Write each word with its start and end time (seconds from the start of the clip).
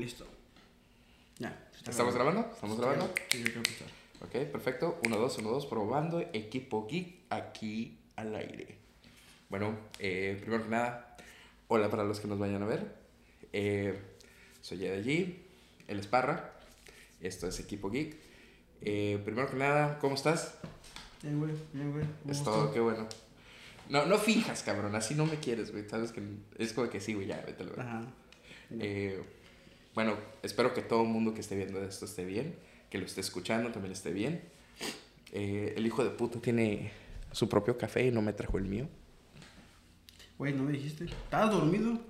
Listo. 0.00 0.26
Ya. 1.38 1.68
¿Estamos 1.86 2.14
grabando? 2.14 2.50
¿Estamos 2.54 2.78
grabando? 2.78 3.12
Sí, 3.28 3.42
yo 3.44 3.50
creo 3.50 3.62
que 3.62 3.70
está. 3.70 3.84
Ok, 4.24 4.50
perfecto. 4.50 4.98
1, 5.04 5.14
2, 5.14 5.38
1, 5.38 5.50
2, 5.50 5.66
probando. 5.66 6.20
Equipo 6.32 6.86
Geek 6.86 7.26
aquí 7.28 7.98
al 8.16 8.34
aire. 8.34 8.78
Bueno, 9.50 9.76
eh, 9.98 10.38
primero 10.40 10.64
que 10.64 10.70
nada, 10.70 11.18
hola 11.68 11.90
para 11.90 12.04
los 12.04 12.18
que 12.18 12.28
nos 12.28 12.38
vayan 12.38 12.62
a 12.62 12.66
ver. 12.66 12.96
Eh, 13.52 14.00
soy 14.62 14.86
allí, 14.86 15.44
el 15.86 15.98
Esparra. 15.98 16.54
Esto 17.20 17.46
es 17.46 17.60
Equipo 17.60 17.90
Geek. 17.90 18.16
Eh, 18.80 19.20
primero 19.22 19.50
que 19.50 19.56
nada, 19.56 19.98
¿cómo 19.98 20.14
estás? 20.14 20.54
Bien, 21.22 21.38
güey, 21.38 21.52
bien, 21.74 21.92
güey. 21.92 22.06
Es 22.26 22.42
todo, 22.42 22.72
qué 22.72 22.80
bueno. 22.80 23.06
No, 23.90 24.06
no 24.06 24.16
fijas, 24.16 24.62
cabrón, 24.62 24.94
así 24.94 25.14
no 25.14 25.26
me 25.26 25.36
quieres, 25.36 25.72
güey. 25.72 25.86
Sabes 25.90 26.10
que 26.10 26.22
es 26.56 26.72
como 26.72 26.88
que 26.88 27.02
sí, 27.02 27.12
güey, 27.12 27.26
ya, 27.26 27.42
vete 27.44 27.64
verga. 27.64 27.82
Ajá. 27.82 28.02
Eh, 28.78 29.22
bueno, 29.94 30.16
espero 30.42 30.72
que 30.74 30.82
todo 30.82 31.02
el 31.02 31.08
mundo 31.08 31.34
que 31.34 31.40
esté 31.40 31.56
viendo 31.56 31.82
esto 31.82 32.04
esté 32.04 32.24
bien, 32.24 32.54
que 32.88 32.98
lo 32.98 33.06
esté 33.06 33.20
escuchando 33.20 33.70
también 33.72 33.92
esté 33.92 34.12
bien. 34.12 34.42
Eh, 35.32 35.74
el 35.76 35.86
hijo 35.86 36.04
de 36.04 36.10
puta 36.10 36.40
tiene 36.40 36.90
su 37.32 37.48
propio 37.48 37.78
café 37.78 38.06
y 38.06 38.10
no 38.10 38.22
me 38.22 38.32
trajo 38.32 38.58
el 38.58 38.64
mío. 38.64 38.88
Güey, 40.38 40.54
¿no 40.54 40.62
me 40.62 40.72
dijiste? 40.72 41.04
¿Estabas 41.04 41.50
dormido? 41.52 42.00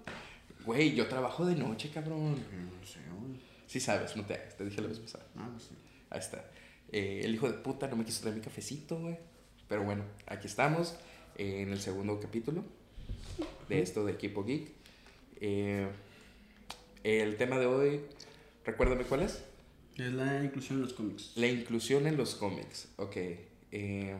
Güey, 0.64 0.95
yo 0.95 1.09
trabajo 1.09 1.45
de 1.46 1.56
noche, 1.56 1.90
cabrón. 1.90 2.34
No 2.34 2.87
sé, 2.87 3.01
güey. 3.18 3.40
Sí 3.66 3.80
sabes, 3.80 4.16
no 4.16 4.24
te 4.24 4.34
hagas, 4.34 4.56
te 4.56 4.65
dije 4.65 4.80
la 4.80 4.88
vez 4.88 4.98
pasada. 4.98 5.26
Ah, 5.37 5.48
pues 5.51 5.65
sí. 5.65 5.74
Ahí 6.10 6.20
está. 6.20 6.45
Eh, 6.92 7.23
el 7.24 7.34
hijo 7.34 7.51
de 7.51 7.59
puta 7.59 7.88
no 7.88 7.96
me 7.96 8.04
quiso 8.04 8.20
traer 8.20 8.37
mi 8.37 8.42
cafecito, 8.42 8.98
güey. 8.98 9.18
Pero 9.68 9.84
bueno, 9.84 10.04
aquí 10.26 10.46
estamos 10.46 10.95
eh, 11.37 11.62
en 11.62 11.73
el 11.73 11.80
segundo 11.80 12.18
capítulo 12.20 12.65
de 13.68 13.80
esto 13.80 14.04
de 14.04 14.12
Equipo 14.12 14.45
Geek. 14.45 14.73
Eh, 15.40 15.88
el 17.04 17.36
tema 17.36 17.59
de 17.59 17.66
hoy, 17.66 18.00
recuérdame 18.64 19.04
cuál 19.04 19.22
es. 19.22 19.42
Es 19.96 20.12
la 20.12 20.42
inclusión 20.42 20.78
en 20.78 20.82
los 20.82 20.95
cómics. 20.95 21.32
La 21.36 21.46
inclusión 21.46 22.06
en 22.06 22.16
los 22.16 22.34
cómics. 22.34 22.88
Ok. 22.96 23.16
eh, 23.73 24.16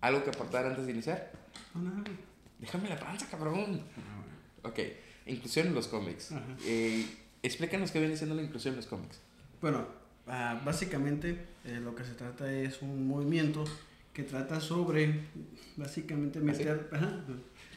¿Algo 0.00 0.22
que 0.22 0.30
aportar 0.30 0.66
antes 0.66 0.86
de 0.86 0.92
iniciar? 0.92 1.32
No, 1.74 1.90
güey. 1.90 2.16
Déjame 2.58 2.88
la 2.88 2.98
panza, 2.98 3.26
cabrón. 3.30 3.82
Ah, 3.96 4.22
güey. 4.62 4.72
Ok. 4.72 4.92
Inclusión 5.26 5.68
en 5.68 5.74
los 5.74 5.88
cómics. 5.88 6.30
Eh, 6.66 7.06
explícanos 7.42 7.90
qué 7.90 8.00
viene 8.00 8.16
siendo 8.16 8.34
la 8.34 8.42
inclusión 8.42 8.74
en 8.74 8.76
los 8.76 8.86
cómics. 8.86 9.20
Bueno, 9.60 9.86
ah, 10.26 10.60
básicamente 10.64 11.46
eh, 11.64 11.80
lo 11.82 11.94
que 11.94 12.04
se 12.04 12.12
trata 12.12 12.52
es 12.52 12.82
un 12.82 13.06
movimiento 13.06 13.64
que 14.12 14.22
trata 14.22 14.60
sobre, 14.60 15.28
básicamente, 15.76 16.40
meter... 16.40 16.88
Ajá. 16.92 17.24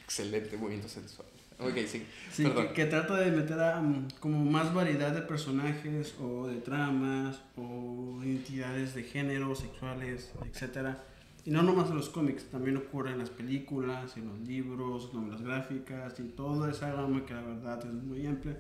Excelente 0.04 0.58
movimiento 0.58 0.90
sensual. 0.90 1.28
Ok, 1.60 1.76
sí. 1.88 2.04
Sí, 2.32 2.44
Perdón. 2.44 2.68
que, 2.68 2.74
que 2.74 2.86
trata 2.86 3.16
de 3.16 3.32
meter 3.32 3.60
a, 3.60 3.82
mm, 3.82 4.10
como 4.20 4.46
más 4.46 4.74
variedad 4.74 5.12
de 5.12 5.22
personajes 5.22 6.16
o 6.22 6.48
de 6.48 6.58
tramas 6.58 7.42
o 7.56 8.20
identidades 8.24 8.94
de 8.94 9.04
género, 9.04 9.56
sexuales, 9.56 10.32
etcétera. 10.46 11.04
Y 11.46 11.52
no 11.52 11.64
nomás 11.64 11.90
en 11.90 11.96
los 11.96 12.10
cómics, 12.10 12.44
también 12.52 12.78
ocurre 12.78 13.12
en 13.12 13.20
las 13.20 13.30
películas, 13.30 14.18
en 14.18 14.28
los 14.28 14.40
libros, 14.42 15.14
novelas 15.14 15.42
gráficas 15.42 16.20
y 16.20 16.24
toda 16.24 16.70
esa 16.70 16.92
gama 16.92 17.26
que 17.26 17.34
la 17.34 17.42
verdad 17.42 17.80
es 17.86 17.94
muy 17.94 18.28
amplia, 18.28 18.58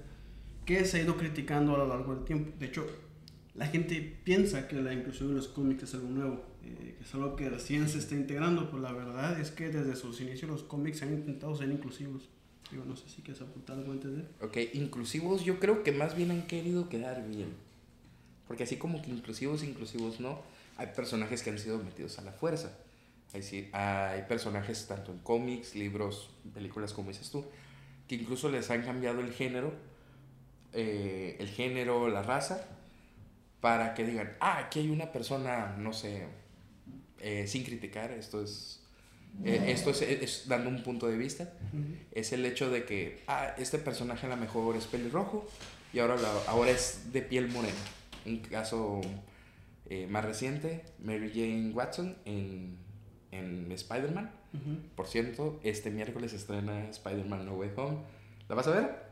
que 0.65 0.85
se 0.85 0.97
ha 0.99 1.03
ido 1.03 1.17
criticando 1.17 1.75
a 1.75 1.79
lo 1.79 1.87
largo 1.87 2.15
del 2.15 2.23
tiempo. 2.23 2.53
De 2.57 2.67
hecho, 2.67 2.87
la 3.55 3.67
gente 3.67 4.17
piensa 4.23 4.67
que 4.67 4.81
la 4.81 4.93
inclusión 4.93 5.29
en 5.29 5.35
los 5.35 5.49
cómics 5.49 5.83
es 5.83 5.93
algo 5.95 6.09
nuevo, 6.09 6.45
eh, 6.63 6.95
que 6.97 7.03
es 7.03 7.13
algo 7.13 7.35
que 7.35 7.49
recién 7.49 7.89
se 7.89 7.99
está 7.99 8.15
integrando, 8.15 8.69
pero 8.71 8.81
la 8.81 8.93
verdad 8.93 9.39
es 9.39 9.51
que 9.51 9.69
desde 9.69 9.95
sus 9.95 10.21
inicios 10.21 10.49
los 10.49 10.63
cómics 10.63 11.01
han 11.03 11.13
intentado 11.13 11.55
ser 11.55 11.69
inclusivos. 11.69 12.29
Digo, 12.71 12.83
no 12.85 12.95
sé 12.95 13.07
si 13.07 13.21
quieres 13.21 13.41
apuntar 13.41 13.77
algo 13.77 13.93
antes 13.93 14.15
de... 14.15 14.23
Ok, 14.41 14.57
inclusivos 14.73 15.45
yo 15.45 15.59
creo 15.59 15.83
que 15.83 15.91
más 15.91 16.15
bien 16.15 16.31
han 16.31 16.47
querido 16.47 16.89
quedar 16.89 17.25
bien. 17.27 17.53
Porque 18.47 18.63
así 18.63 18.77
como 18.77 19.01
que 19.01 19.09
inclusivos, 19.09 19.63
inclusivos 19.63 20.19
no, 20.19 20.41
hay 20.77 20.87
personajes 20.87 21.43
que 21.43 21.49
han 21.49 21.59
sido 21.59 21.77
metidos 21.79 22.19
a 22.19 22.23
la 22.23 22.31
fuerza. 22.31 22.77
Decir, 23.33 23.69
hay 23.73 24.23
personajes 24.23 24.87
tanto 24.87 25.11
en 25.11 25.19
cómics, 25.19 25.75
libros, 25.75 26.29
películas 26.53 26.93
como 26.93 27.09
dices 27.09 27.29
tú, 27.29 27.45
que 28.07 28.15
incluso 28.15 28.49
les 28.49 28.71
han 28.71 28.83
cambiado 28.83 29.19
el 29.19 29.33
género, 29.33 29.73
eh, 30.73 31.35
el 31.39 31.49
género, 31.49 32.07
la 32.07 32.23
raza, 32.23 32.65
para 33.59 33.93
que 33.93 34.05
digan, 34.05 34.35
ah, 34.39 34.59
aquí 34.59 34.79
hay 34.79 34.89
una 34.89 35.11
persona, 35.11 35.75
no 35.77 35.93
sé, 35.93 36.25
eh, 37.19 37.47
sin 37.47 37.63
criticar, 37.63 38.11
esto 38.11 38.41
es, 38.41 38.81
eh, 39.45 39.65
esto 39.67 39.91
es, 39.91 40.01
es 40.01 40.47
dando 40.47 40.69
un 40.69 40.83
punto 40.83 41.07
de 41.07 41.17
vista, 41.17 41.51
es 42.11 42.33
el 42.33 42.45
hecho 42.45 42.69
de 42.69 42.85
que, 42.85 43.23
ah, 43.27 43.53
este 43.57 43.77
personaje 43.77 44.25
a 44.25 44.29
lo 44.29 44.37
mejor 44.37 44.75
es 44.75 44.85
pelirrojo 44.85 45.47
y 45.93 45.99
ahora, 45.99 46.15
la- 46.17 46.41
ahora 46.47 46.71
es 46.71 47.11
de 47.13 47.21
piel 47.21 47.47
morena. 47.49 47.75
Un 48.25 48.39
caso 48.39 49.01
eh, 49.89 50.05
más 50.07 50.25
reciente, 50.25 50.83
Mary 50.99 51.29
Jane 51.33 51.71
Watson 51.73 52.17
en, 52.25 52.77
en 53.31 53.71
Spider-Man. 53.71 54.31
Por 54.95 55.07
cierto, 55.07 55.59
este 55.63 55.91
miércoles 55.91 56.33
estrena 56.33 56.89
Spider-Man 56.89 57.45
No 57.45 57.53
Way 57.53 57.71
Home. 57.77 57.97
¿La 58.49 58.55
vas 58.55 58.67
a 58.67 58.71
ver? 58.71 59.06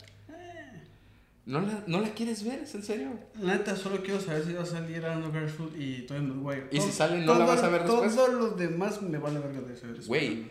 ¿No 1.45 1.61
la, 1.61 1.83
¿No 1.85 2.01
la 2.01 2.09
quieres 2.15 2.43
ver? 2.43 2.59
¿Es 2.63 2.73
en 2.73 2.81
serio? 2.83 3.19
Neta, 3.35 3.75
solo 3.75 4.01
quiero 4.01 4.19
saber 4.19 4.43
si 4.45 4.53
va 4.53 4.63
a 4.63 4.65
salir 4.65 5.05
Andrew 5.05 5.31
Garfield 5.31 5.79
y 5.79 6.01
Tobey 6.07 6.23
Maguire. 6.23 6.67
¿Y 6.71 6.81
si 6.81 6.91
sale, 6.91 7.23
no 7.23 7.35
la 7.37 7.45
vas 7.45 7.61
a 7.61 7.69
ver 7.69 7.83
después? 7.83 8.15
Todos 8.15 8.33
los 8.33 8.57
demás 8.57 9.01
me 9.03 9.17
vale 9.19 9.39
verga 9.39 9.61
de 9.61 9.77
saber 9.77 9.97
eso. 9.99 10.07
Güey. 10.07 10.49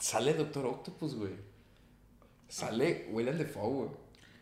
Sale 0.00 0.34
Doctor 0.34 0.66
Octopus, 0.66 1.14
güey. 1.14 1.32
Sale 2.48 3.06
William 3.12 3.36
Defoe, 3.38 3.68
güey. 3.72 3.88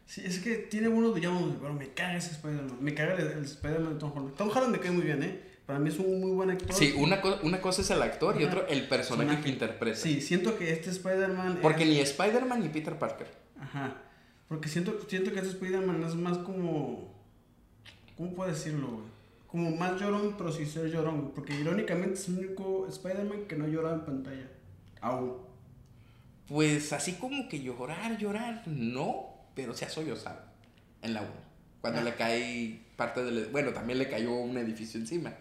Sí, 0.06 0.22
es 0.24 0.40
que 0.40 0.56
tiene 0.56 0.88
buenos 0.88 1.14
villanos, 1.14 1.54
pero 1.60 1.72
me 1.74 1.88
caga 1.94 2.16
ese 2.16 2.32
Spider-Man. 2.32 2.78
Me 2.80 2.94
caga 2.94 3.14
el, 3.14 3.26
el 3.28 3.44
Spider-Man 3.44 3.94
de 3.94 3.98
Tom 4.00 4.12
Holland. 4.14 4.34
Tom 4.36 4.48
Holland 4.50 4.72
me 4.72 4.80
cae 4.80 4.90
muy 4.90 5.02
bien, 5.04 5.22
¿eh? 5.22 5.40
Para 5.66 5.78
mí 5.78 5.88
es 5.90 5.98
un 5.98 6.20
muy 6.20 6.32
buen 6.32 6.50
actor. 6.50 6.74
Sí, 6.74 6.92
una, 6.96 7.20
co- 7.20 7.38
una 7.44 7.60
cosa 7.60 7.82
es 7.82 7.90
el 7.90 8.02
actor 8.02 8.38
y 8.40 8.44
otro 8.44 8.66
el 8.66 8.88
personaje 8.88 9.24
Personaje. 9.26 9.42
que 9.44 9.48
interpreta. 9.50 9.96
Sí, 9.96 10.20
siento 10.20 10.58
que 10.58 10.72
este 10.72 10.90
Spider-Man. 10.90 11.58
Porque 11.62 11.84
es- 11.84 11.88
ni 11.90 11.98
Spider-Man 12.00 12.60
ni 12.62 12.68
Peter 12.68 12.98
Parker. 12.98 13.28
Ajá. 13.60 13.96
Porque 14.48 14.68
siento, 14.68 14.98
siento 15.08 15.32
que 15.32 15.38
este 15.38 15.52
Spider-Man 15.52 16.02
es 16.02 16.14
más 16.14 16.38
como. 16.38 17.12
¿Cómo 18.16 18.34
puedo 18.34 18.50
decirlo, 18.50 18.88
güey? 18.88 19.12
Como 19.46 19.70
más 19.76 20.00
llorón, 20.00 20.34
pero 20.38 20.50
sin 20.52 20.66
ser 20.66 20.90
llorón. 20.90 21.32
Porque 21.34 21.54
irónicamente 21.58 22.14
es 22.14 22.28
el 22.28 22.38
único 22.38 22.86
Spider-Man 22.88 23.46
que 23.48 23.56
no 23.56 23.66
llora 23.66 23.92
en 23.94 24.04
pantalla. 24.04 24.48
Aún. 25.00 25.36
Pues 26.48 26.92
así 26.92 27.14
como 27.14 27.48
que 27.48 27.60
llorar, 27.62 28.18
llorar, 28.18 28.62
no, 28.66 29.26
pero 29.54 29.74
se 29.74 29.84
ha 29.84 29.88
sollozado 29.90 30.40
en 31.02 31.14
la 31.14 31.22
1. 31.22 31.30
Cuando 31.80 32.00
Ah. 32.00 32.04
le 32.04 32.14
cae 32.14 32.80
parte 32.96 33.24
del... 33.24 33.46
Bueno, 33.46 33.72
también 33.72 33.98
le 33.98 34.08
cayó 34.08 34.32
un 34.34 34.56
edificio 34.58 35.00
encima. 35.00 35.32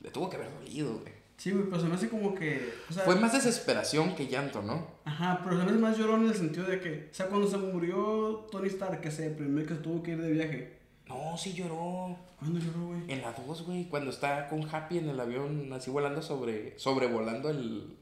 Le 0.00 0.10
tuvo 0.10 0.30
que 0.30 0.36
haber 0.36 0.50
dolido, 0.52 0.98
güey. 0.98 1.12
Sí, 1.40 1.52
güey, 1.52 1.64
pero 1.70 1.80
se 1.80 1.88
me 1.88 1.94
hace 1.94 2.10
como 2.10 2.34
que. 2.34 2.74
O 2.90 2.92
sea, 2.92 3.02
Fue 3.04 3.16
más 3.16 3.32
desesperación 3.32 4.14
que 4.14 4.26
llanto, 4.26 4.60
¿no? 4.60 4.86
Ajá, 5.06 5.40
pero 5.42 5.56
se 5.56 5.64
me 5.64 5.70
hace 5.70 5.80
más 5.80 5.96
llorón 5.96 6.24
en 6.24 6.28
el 6.28 6.34
sentido 6.34 6.66
de 6.66 6.78
que. 6.80 7.08
O 7.10 7.14
sea, 7.14 7.28
cuando 7.28 7.48
se 7.48 7.56
murió 7.56 8.46
Tony 8.52 8.66
Stark, 8.66 9.00
que 9.00 9.10
se 9.10 9.30
deprimió 9.30 9.64
que 9.64 9.74
se 9.74 9.80
tuvo 9.80 10.02
que 10.02 10.10
ir 10.10 10.20
de 10.20 10.32
viaje. 10.32 10.78
No, 11.08 11.38
sí 11.38 11.54
lloró. 11.54 12.14
¿Cuándo 12.38 12.60
lloró, 12.60 12.88
güey? 12.88 13.10
En 13.10 13.22
la 13.22 13.32
2, 13.32 13.62
güey, 13.62 13.88
cuando 13.88 14.10
está 14.10 14.50
con 14.50 14.68
Happy 14.70 14.98
en 14.98 15.08
el 15.08 15.18
avión, 15.18 15.72
así 15.72 15.90
volando 15.90 16.20
sobre... 16.20 16.78
Sobrevolando 16.78 17.48
el... 17.48 17.96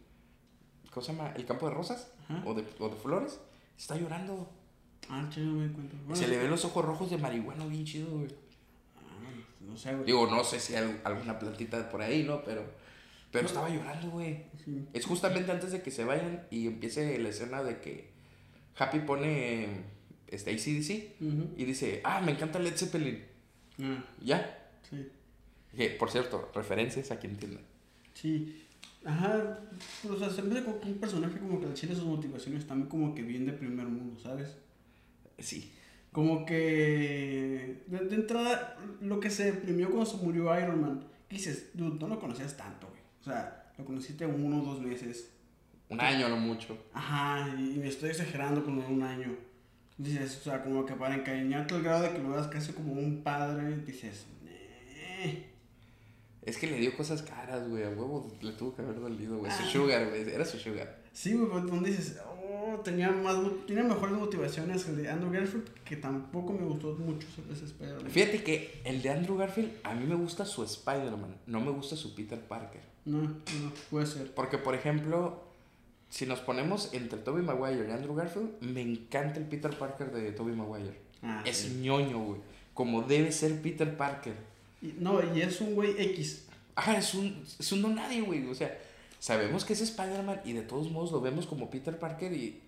¿Cómo 0.91 1.07
se 1.07 1.13
llama? 1.13 1.33
¿El 1.37 1.47
campo 1.47 1.69
de 1.69 1.75
rosas? 1.75 2.11
Ajá. 2.25 2.43
¿O 2.45 2.55
de, 2.55 2.65
o 2.81 2.89
de 2.89 2.97
flores? 2.97 3.39
Está 3.79 3.95
llorando. 3.95 4.51
Ah, 5.09 5.23
me 5.37 5.67
di 5.69 5.73
cuenta. 5.73 5.97
Bueno, 6.07 6.17
Se 6.17 6.27
le 6.27 6.39
ven 6.39 6.51
los 6.51 6.65
ojos 6.65 6.85
rojos 6.85 7.09
de 7.09 7.19
marihuana 7.19 7.65
bien 7.67 7.85
chido, 7.85 8.11
güey. 8.11 8.27
ah, 8.97 9.31
no 9.61 9.77
sé, 9.77 9.95
güey. 9.95 10.07
Digo, 10.07 10.27
no 10.27 10.43
sé 10.43 10.59
si 10.59 10.75
hay 10.75 11.01
alguna 11.05 11.39
plantita 11.39 11.89
por 11.89 12.03
ahí, 12.03 12.25
¿no? 12.25 12.43
Pero, 12.43 12.63
pero 13.31 13.47
estaba 13.47 13.69
llorando, 13.69 14.11
güey. 14.11 14.45
Sí. 14.65 14.87
Es 14.93 15.05
justamente 15.05 15.53
antes 15.53 15.73
de 15.73 15.83
que 15.83 15.91
se 15.91 16.05
vayan 16.05 16.47
y 16.51 16.67
empiece 16.67 17.19
la 17.19 17.29
escena 17.29 17.63
de 17.63 17.81
que 17.81 18.11
Happy 18.77 19.01
pone 19.01 19.83
este, 20.29 20.51
ACDC 20.51 21.21
Ujú. 21.23 21.55
y 21.57 21.65
dice, 21.65 22.01
ah, 22.05 22.21
me 22.21 22.33
encanta 22.33 22.59
Led 22.59 22.77
Zeppelin. 22.77 23.23
Ah, 23.83 24.05
¿Ya? 24.23 24.71
sí. 24.89 25.09
Que, 25.77 25.91
por 25.91 26.11
cierto, 26.11 26.51
referencias 26.55 27.11
a 27.11 27.19
quien 27.19 27.33
entienda. 27.33 27.61
Sí. 28.15 28.65
Ajá, 29.05 29.61
o 30.11 30.17
sea, 30.17 30.29
se 30.29 30.43
me 30.43 30.63
como 30.63 30.81
que 30.81 30.89
un 30.89 30.99
personaje 30.99 31.39
como 31.39 31.61
que 31.61 31.67
al 31.67 31.75
chile 31.75 31.95
sus 31.95 32.05
motivaciones 32.05 32.67
también 32.67 32.89
como 32.89 33.15
que 33.15 33.23
bien 33.23 33.47
de 33.47 33.53
primer 33.53 33.87
mundo, 33.87 34.19
¿sabes? 34.21 34.57
Sí. 35.39 35.73
Como 36.11 36.45
que 36.45 37.83
de, 37.87 37.99
de 37.99 38.15
entrada 38.15 38.77
lo 39.01 39.21
que 39.21 39.31
se 39.31 39.53
deprimió 39.53 39.89
cuando 39.91 40.07
se 40.07 40.17
murió 40.17 40.59
Iron 40.59 40.81
Man, 40.81 41.05
dices, 41.31 41.71
dude, 41.75 41.99
no 42.01 42.09
lo 42.09 42.19
conocías 42.19 42.57
tanto, 42.57 42.89
güey. 42.89 42.98
O 43.21 43.25
sea, 43.25 43.73
lo 43.79 43.85
conociste 43.85 44.27
uno 44.27 44.63
o 44.63 44.65
dos 44.65 44.81
meses. 44.81 45.31
Un 45.89 46.01
año, 46.01 46.29
no 46.29 46.37
mucho. 46.37 46.77
Ajá, 46.93 47.49
y 47.59 47.79
me 47.79 47.89
estoy 47.89 48.11
exagerando 48.11 48.65
con 48.65 48.79
un 48.79 49.03
año. 49.03 49.35
Dices, 49.97 50.39
o 50.41 50.45
sea, 50.45 50.63
como 50.63 50.85
que 50.87 50.95
para 50.95 51.15
encariñarte 51.17 51.75
al 51.75 51.83
grado 51.83 52.03
de 52.05 52.11
que 52.13 52.19
lo 52.19 52.31
veas 52.31 52.47
casi 52.49 52.73
como 52.73 52.93
un 52.93 53.23
padre, 53.23 53.79
dices, 53.79 54.27
"Eh". 54.47 55.45
Es 56.43 56.57
que 56.57 56.67
le 56.69 56.79
dio 56.79 56.97
cosas 56.97 57.23
caras, 57.23 57.69
güey. 57.69 57.83
A 57.85 57.89
huevo 57.91 58.33
le 58.41 58.53
tuvo 58.53 58.75
que 58.75 58.83
haber 58.83 59.01
dolido, 59.01 59.39
güey. 59.39 59.51
Su 59.53 59.63
Ah. 59.63 59.71
sugar, 59.71 60.09
güey. 60.09 60.29
Era 60.31 60.45
su 60.45 60.59
sugar. 60.59 60.99
Sí, 61.13 61.33
güey, 61.35 61.49
pero 61.49 61.61
donde 61.63 61.91
dices, 61.91 62.17
oh, 62.27 62.81
tenía, 62.85 63.11
más, 63.11 63.37
tenía 63.67 63.83
mejores 63.83 64.17
motivaciones 64.17 64.87
el 64.89 64.97
de 65.03 65.11
Andrew 65.11 65.33
Garfield, 65.33 65.69
que 65.85 65.97
tampoco 65.97 66.53
me 66.53 66.65
gustó 66.65 66.95
mucho 66.95 67.27
ese 67.53 67.65
Spider-Man. 67.65 68.11
Fíjate 68.11 68.43
que 68.45 68.81
el 68.85 69.03
de 69.03 69.11
Andrew 69.11 69.37
Garfield, 69.37 69.73
a 69.83 69.95
mí 69.95 70.07
me 70.07 70.15
gusta 70.15 70.45
su 70.45 70.63
Spider-Man, 70.63 71.35
no 71.47 71.61
me 71.61 71.71
gusta 71.73 71.97
su 71.97 72.15
Peter 72.15 72.39
Parker. 72.41 72.83
No, 73.09 73.23
no, 73.23 73.73
puede 73.91 74.07
ser. 74.07 74.33
Porque, 74.35 74.59
por 74.59 74.75
ejemplo, 74.75 75.43
si 76.11 76.27
nos 76.27 76.41
ponemos 76.41 76.93
entre 76.93 77.19
Tobey 77.19 77.43
Maguire 77.43 77.89
y 77.89 77.93
Andrew 77.93 78.15
Garfield, 78.15 78.61
me 78.61 78.81
encanta 78.83 79.39
el 79.39 79.47
Peter 79.47 79.71
Parker 79.77 80.11
de 80.13 80.33
Tobey 80.33 80.55
Maguire. 80.55 80.95
Ah, 81.23 81.43
es 81.45 81.57
sí. 81.59 81.69
ñoño, 81.83 82.19
güey. 82.19 82.41
Como 82.75 83.03
debe 83.03 83.33
ser 83.33 83.61
Peter 83.61 83.97
Parker. 83.97 84.35
Y- 84.81 84.95
no, 84.99 85.21
y 85.35 85.41
es 85.43 85.61
un 85.61 85.75
güey 85.75 85.95
X. 85.99 86.45
Ajá, 86.77 86.97
es 86.99 87.15
un, 87.15 87.45
es 87.59 87.73
un 87.73 87.83
no 87.83 87.89
nadie, 87.89 88.21
güey. 88.21 88.47
O 88.49 88.55
sea, 88.55 88.79
sabemos 89.19 89.65
que 89.65 89.73
es 89.73 89.81
Spider-Man 89.81 90.43
y 90.45 90.53
de 90.53 90.63
todos 90.63 90.91
modos 90.91 91.11
lo 91.11 91.21
vemos 91.21 91.47
como 91.47 91.71
Peter 91.71 91.99
Parker 91.99 92.33
y 92.33 92.61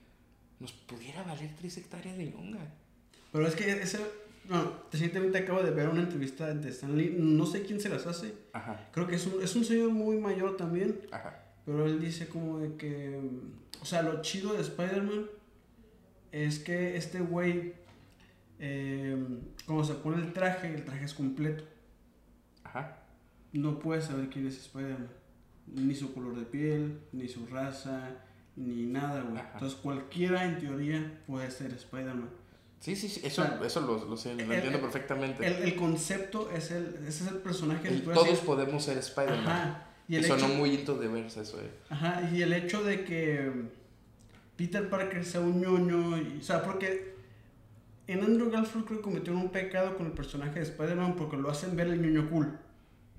nos 0.58 0.72
pudiera 0.72 1.22
valer 1.22 1.50
tres 1.58 1.76
hectáreas 1.76 2.16
de 2.18 2.26
ñonga. 2.26 2.58
Pero 3.32 3.46
es 3.46 3.54
que 3.54 3.70
ese. 3.70 4.00
No, 4.50 4.72
recientemente 4.92 5.38
acabo 5.38 5.62
de 5.62 5.70
ver 5.70 5.88
una 5.88 6.02
entrevista 6.02 6.52
de 6.52 6.68
Stan 6.70 6.96
Lee. 6.96 7.14
No 7.16 7.46
sé 7.46 7.62
quién 7.62 7.80
se 7.80 7.88
las 7.88 8.06
hace. 8.06 8.34
Ajá, 8.52 8.88
Creo 8.92 9.06
que 9.06 9.14
es 9.14 9.26
un, 9.26 9.40
es 9.42 9.54
un 9.56 9.64
señor 9.64 9.90
muy 9.90 10.18
mayor 10.18 10.56
también. 10.56 11.00
ajá. 11.12 11.36
Pero 11.64 11.86
él 11.86 12.00
dice 12.00 12.26
como 12.26 12.58
de 12.58 12.74
que. 12.76 13.20
O 13.80 13.84
sea, 13.84 14.02
lo 14.02 14.20
chido 14.22 14.54
de 14.54 14.60
Spider-Man 14.62 15.26
es 16.32 16.58
que 16.58 16.96
este 16.96 17.20
güey. 17.20 17.74
eh, 18.58 19.16
cuando 19.66 19.84
se 19.84 19.94
pone 19.94 20.20
el 20.22 20.32
traje, 20.32 20.74
el 20.74 20.84
traje 20.84 21.04
es 21.04 21.14
completo. 21.14 21.64
Ajá. 22.64 22.96
No 23.52 23.78
puedes 23.78 24.04
saber 24.06 24.28
quién 24.30 24.46
es 24.48 24.56
Spider-Man. 24.56 25.08
Ni 25.68 25.94
su 25.94 26.12
color 26.12 26.34
de 26.36 26.44
piel, 26.44 26.98
ni 27.12 27.28
su 27.28 27.46
raza, 27.46 28.16
ni 28.56 28.86
nada, 28.86 29.22
güey. 29.22 29.38
Ajá. 29.38 29.50
Entonces 29.54 29.78
cualquiera 29.80 30.44
en 30.44 30.58
teoría 30.58 31.20
puede 31.26 31.50
ser 31.52 31.72
Spider-Man. 31.72 32.30
Sí, 32.80 32.96
sí, 32.96 33.08
sí. 33.08 33.20
Eso, 33.24 33.42
O 33.42 33.46
sea, 33.46 33.60
eso 33.64 33.80
lo, 33.82 34.04
lo 34.06 34.16
sé, 34.16 34.34
lo 34.34 34.40
el- 34.42 34.52
entiendo 34.52 34.80
perfectamente. 34.80 35.46
El, 35.46 35.52
el 35.64 35.76
concepto 35.76 36.50
es 36.50 36.70
el, 36.70 36.96
ese 37.06 37.24
es 37.24 37.30
el 37.30 37.36
personaje. 37.38 37.88
El 37.88 38.02
todos 38.02 38.40
podemos 38.40 38.82
ser 38.84 38.98
Spider-Man. 38.98 39.84
Y 40.08 40.16
el, 40.16 40.24
hecho, 40.24 40.48
muy 40.48 40.74
into 40.74 40.96
de 40.98 41.06
verse 41.06 41.40
eso, 41.42 41.60
eh. 41.60 41.70
ajá, 41.88 42.28
y 42.32 42.42
el 42.42 42.52
hecho 42.52 42.82
de 42.82 43.04
que 43.04 43.48
Peter 44.56 44.88
Parker 44.90 45.24
sea 45.24 45.40
un 45.40 45.60
ñoño, 45.60 46.18
y, 46.18 46.38
o 46.40 46.42
sea, 46.42 46.64
porque 46.64 47.14
en 48.08 48.24
Andrew 48.24 48.50
Garfield 48.50 48.86
creo 48.86 48.98
que 48.98 49.04
cometieron 49.04 49.36
un 49.40 49.50
pecado 49.50 49.96
con 49.96 50.06
el 50.06 50.12
personaje 50.12 50.58
de 50.58 50.62
Spider-Man 50.64 51.14
porque 51.14 51.36
lo 51.36 51.48
hacen 51.48 51.76
ver 51.76 51.86
el 51.86 52.02
ñoño 52.02 52.28
cool. 52.28 52.58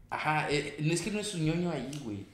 Ajá, 0.10 0.48
eh, 0.52 0.75
no 0.80 0.92
es 0.92 1.02
que 1.02 1.12
no 1.12 1.19
es 1.19 1.34
un 1.34 1.46
ñoño 1.46 1.72
ahí, 1.72 2.02
güey. 2.04 2.25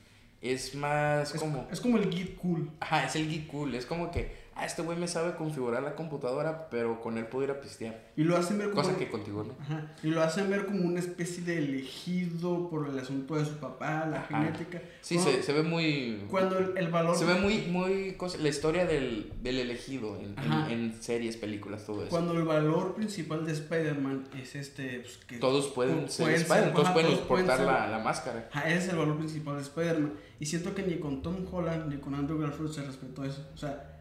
Es 0.41 0.73
más 0.73 1.35
Es 1.35 1.39
como. 1.39 1.67
es 1.71 1.79
como 1.79 1.97
el 1.97 2.09
geek 2.09 2.35
cool. 2.37 2.71
Ajá, 2.79 3.05
es 3.05 3.15
el 3.15 3.29
geek 3.29 3.47
cool. 3.47 3.75
Es 3.75 3.85
como 3.85 4.09
que, 4.09 4.35
ah, 4.57 4.65
este 4.65 4.81
güey 4.81 4.97
me 4.97 5.07
sabe 5.07 5.35
configurar 5.35 5.83
la 5.83 5.95
computadora, 5.95 6.69
pero 6.69 6.99
con 7.01 7.17
él 7.17 7.27
puedo 7.27 7.45
ir 7.45 7.51
a 7.51 7.61
pistear. 7.61 8.07
Y 8.15 8.23
lo 8.23 8.35
hacen 8.35 8.57
ver 8.57 8.71
como... 8.71 8.81
Cosa 8.81 8.97
que 8.97 9.09
contigo 9.09 9.43
no. 9.43 9.53
Ajá, 9.63 9.91
y 10.03 10.07
lo 10.07 10.21
hacen 10.21 10.49
ver 10.49 10.65
como 10.65 10.83
una 10.85 10.99
especie 10.99 11.43
de 11.43 11.57
elegido 11.57 12.69
por 12.69 12.89
el 12.89 12.97
asunto 12.99 13.35
de 13.35 13.45
su 13.45 13.57
papá, 13.57 14.05
la 14.09 14.17
Ajá. 14.17 14.27
genética. 14.39 14.81
Sí, 15.01 15.15
cuando, 15.15 15.31
se, 15.33 15.43
se 15.43 15.53
ve 15.53 15.63
muy. 15.63 16.25
cuando 16.29 16.57
el, 16.57 16.77
el 16.77 16.87
valor... 16.89 17.15
Se 17.15 17.25
ve 17.25 17.35
muy, 17.35 17.59
muy. 17.67 18.13
cosa- 18.13 18.37
la 18.39 18.49
historia 18.49 18.85
del, 18.85 19.31
del 19.41 19.59
elegido 19.59 20.17
en, 20.19 20.35
en- 20.71 21.01
series, 21.01 21.37
películas, 21.37 21.85
todo 21.85 22.01
eso. 22.01 22.09
Cuando 22.09 22.33
el 22.33 22.43
valor 22.43 22.95
principal 22.95 23.45
de 23.45 23.53
Spider-Man 23.53 24.27
es 24.41 24.55
este... 24.55 24.99
Pues, 25.01 25.17
que 25.27 25.37
Todos 25.37 25.67
pueden 25.67 26.09
ser 26.09 26.29
Spider-Man, 26.31 26.73
todos 26.73 26.89
pueden 26.91 27.11
todos 27.11 27.27
pueden 27.27 27.45
portar 27.45 27.57
ser. 27.57 27.67
la, 27.67 27.87
la 27.87 27.99
máscara. 27.99 28.49
Ajá, 28.51 28.67
ese 28.69 28.77
es 28.85 28.89
el 28.89 28.97
valor 28.97 29.17
principal 29.17 29.55
de 29.57 29.61
Spider-Man. 29.61 30.13
Y 30.39 30.45
siento 30.45 30.73
que 30.75 30.83
ni 30.83 30.95
con 30.99 31.21
Tom 31.21 31.45
Holland 31.51 31.91
ni 31.93 31.99
con 31.99 32.15
Andrew 32.15 32.39
Garfield 32.39 32.71
se 32.71 32.83
respetó 32.83 33.23
eso. 33.23 33.45
O 33.53 33.57
sea, 33.57 33.96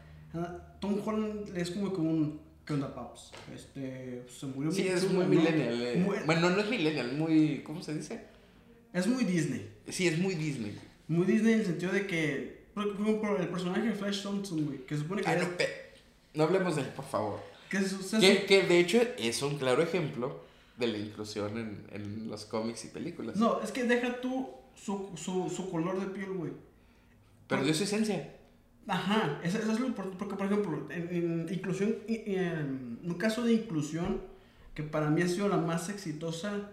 Tom 0.79 1.01
Holland 1.05 1.55
es 1.57 1.71
como 1.71 1.91
que 1.93 2.01
un... 2.01 2.39
¿Qué 2.65 2.73
onda, 2.73 2.93
paps? 2.93 3.31
Este... 3.55 4.23
Se 4.29 4.45
murió 4.45 4.71
Sí, 4.71 4.83
mi 4.83 4.89
es 4.89 5.09
muy 5.09 5.23
¿no? 5.23 5.29
millennial. 5.29 5.81
eh. 5.81 5.95
Muy- 6.05 6.17
Bueno, 6.25 6.49
no 6.49 6.59
es 6.59 6.69
millennial, 6.69 7.13
muy. 7.13 7.61
¿Cómo 7.63 7.81
se 7.81 7.93
dice? 7.95 8.25
Es 8.93 9.07
muy 9.07 9.23
Disney. 9.23 9.69
Sí, 9.87 10.07
es 10.07 10.17
muy 10.19 10.35
Disney. 10.35 10.77
Muy 11.07 11.25
Disney 11.25 11.53
en 11.53 11.59
el 11.61 11.65
sentido 11.65 11.91
de 11.93 12.05
que... 12.07 12.57
Por 12.73 13.41
el 13.41 13.47
personaje 13.47 13.81
de 13.81 13.93
Flash 13.93 14.21
Thompson, 14.21 14.65
güey, 14.65 14.85
que 14.85 14.95
supone 14.97 15.21
que 15.23 15.29
Ah, 15.29 15.35
no, 15.35 15.47
no 16.35 16.43
hablemos 16.43 16.75
de 16.75 16.83
él, 16.83 16.87
por 16.89 17.05
favor. 17.05 17.39
Que 17.69 17.79
Que, 18.19 18.45
que 18.45 18.63
de 18.63 18.79
hecho 18.79 18.99
es 19.17 19.41
un 19.41 19.57
claro 19.57 19.81
ejemplo 19.81 20.41
de 20.77 20.87
la 20.87 20.97
inclusión 20.99 21.57
en, 21.57 21.87
en 21.91 22.29
los 22.29 22.45
cómics 22.45 22.85
y 22.85 22.89
películas. 22.89 23.35
No, 23.37 23.61
es 23.63 23.71
que 23.71 23.83
deja 23.85 24.21
tú 24.21 24.49
su, 24.75 25.09
su, 25.15 25.49
su 25.49 25.71
color 25.71 25.99
de 25.99 26.05
piel, 26.07 26.29
güey. 26.33 26.51
Perdió 27.47 27.73
su 27.73 27.83
esencia. 27.85 28.35
Ajá, 28.87 29.39
eso, 29.43 29.57
eso 29.59 29.71
es 29.73 29.79
lo 29.79 29.87
importante. 29.87 30.17
Porque, 30.17 30.35
por 30.35 30.45
ejemplo, 30.45 30.87
en, 30.89 31.15
en 31.15 31.53
inclusión, 31.53 31.95
y 32.07 32.35
en 32.35 32.99
un 33.03 33.15
caso 33.15 33.43
de 33.43 33.53
inclusión 33.53 34.21
que 34.73 34.83
para 34.83 35.09
mí 35.09 35.21
ha 35.21 35.27
sido 35.27 35.49
la 35.49 35.57
más 35.57 35.89
exitosa, 35.89 36.69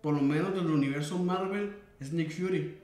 por 0.00 0.14
lo 0.14 0.22
menos 0.22 0.54
del 0.54 0.66
universo 0.66 1.18
Marvel, 1.18 1.76
es 2.00 2.12
Nick 2.12 2.30
Fury. 2.30 2.78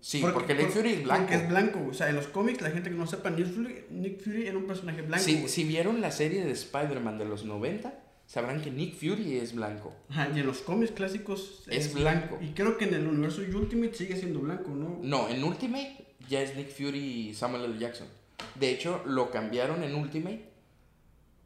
Sí, 0.00 0.20
porque, 0.20 0.54
Nick 0.54 0.68
Fury 0.68 0.92
es 0.92 1.04
blanco. 1.04 1.22
Porque 1.22 1.34
es 1.36 1.48
blanco. 1.48 1.86
O 1.90 1.94
sea, 1.94 2.10
en 2.10 2.16
los 2.16 2.26
cómics, 2.26 2.60
la 2.60 2.70
gente 2.70 2.90
que 2.90 2.96
no 2.96 3.06
sepa, 3.06 3.30
Nick 3.30 3.46
Fury, 3.46 3.84
Nick 3.90 4.20
Fury 4.20 4.46
era 4.46 4.58
un 4.58 4.66
personaje 4.66 5.00
blanco. 5.00 5.24
Si, 5.24 5.36
güey. 5.36 5.48
si 5.48 5.64
vieron 5.64 6.02
la 6.02 6.10
serie 6.10 6.44
de 6.44 6.50
Spider-Man 6.52 7.16
de 7.16 7.24
los 7.24 7.46
90, 7.46 7.94
sabrán 8.26 8.60
que 8.60 8.70
Nick 8.70 8.94
Fury 8.94 9.38
es 9.38 9.54
blanco. 9.54 9.94
Ajá, 10.10 10.28
y 10.34 10.40
en 10.40 10.46
los 10.46 10.58
cómics 10.58 10.92
clásicos 10.92 11.64
Es 11.68 11.94
blanco. 11.94 12.38
Y 12.42 12.48
creo 12.48 12.76
que 12.76 12.84
en 12.84 12.92
el 12.92 13.06
universo 13.06 13.40
Ultimate 13.40 13.94
sigue 13.94 14.16
siendo 14.16 14.40
blanco, 14.40 14.70
¿no? 14.70 14.98
No, 15.02 15.30
en 15.30 15.42
Ultimate 15.42 16.04
ya 16.28 16.40
es 16.40 16.56
Nick 16.56 16.70
Fury 16.70 17.28
y 17.28 17.34
Samuel 17.34 17.64
L. 17.64 17.78
Jackson. 17.78 18.06
De 18.54 18.70
hecho, 18.70 19.02
lo 19.06 19.30
cambiaron 19.30 19.82
en 19.82 19.94
Ultimate. 19.94 20.48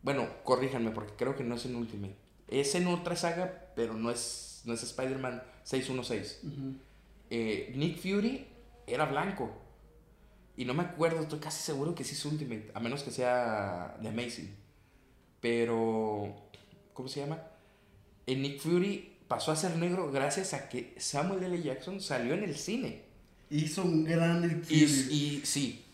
Bueno, 0.03 0.29
corríjanme 0.45 0.91
porque 0.91 1.15
creo 1.17 1.37
que 1.37 1.45
no 1.45 1.57
es 1.57 1.65
en 1.67 1.77
Ultimate. 1.77 2.17
Es 2.49 2.75
en 2.75 2.87
otra 2.87 3.17
saga, 3.17 3.73
pero 3.75 3.95
no 3.95 4.11
es, 4.11 4.63
no 4.65 4.75
es 4.75 4.83
Spider-Man 4.83 5.43
616. 5.65 6.41
Ujú. 6.45 6.75
Eh, 7.31 7.73
Nick 7.77 7.99
Fury 7.99 8.47
era 8.87 9.07
blanco. 9.07 9.51
Y 10.57 10.65
no 10.65 10.75
me 10.75 10.83
acuerdo, 10.83 11.21
estoy 11.21 11.39
casi 11.39 11.63
seguro 11.63 11.95
que 11.95 12.05
sí 12.05 12.15
es 12.15 12.25
Ultimate, 12.25 12.73
a 12.75 12.81
menos 12.81 13.03
que 13.03 13.11
sea 13.11 13.97
The 14.03 14.09
Amazing. 14.09 14.57
Pero, 15.41 16.35
¿cómo 16.93 17.09
se 17.09 17.21
llama? 17.21 17.43
En 18.27 18.43
Nick 18.43 18.61
Fury 18.61 19.19
pasó 19.29 19.53
a 19.53 19.57
ser 19.57 19.77
negro 19.77 20.11
gracias 20.11 20.55
a 20.55 20.69
que 20.69 20.95
Samuel 20.99 21.45
L. 21.45 21.63
Jackson 21.63 22.01
salió 22.01 22.35
en 22.35 22.43
el 22.43 22.57
cine. 22.57 23.08
Hizo 23.51 23.83
un 23.83 24.05
gran 24.05 24.43
Nick 24.43 24.71
Y, 24.71 24.85
y 24.85 25.41
sí, 25.45 25.85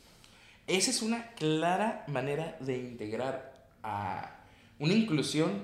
esa 0.67 0.91
es 0.91 1.03
una 1.03 1.29
clara 1.35 2.05
manera 2.09 2.57
de 2.61 2.79
integrar 2.79 3.67
a 3.83 4.37
una 4.79 4.93
inclusión 4.95 5.63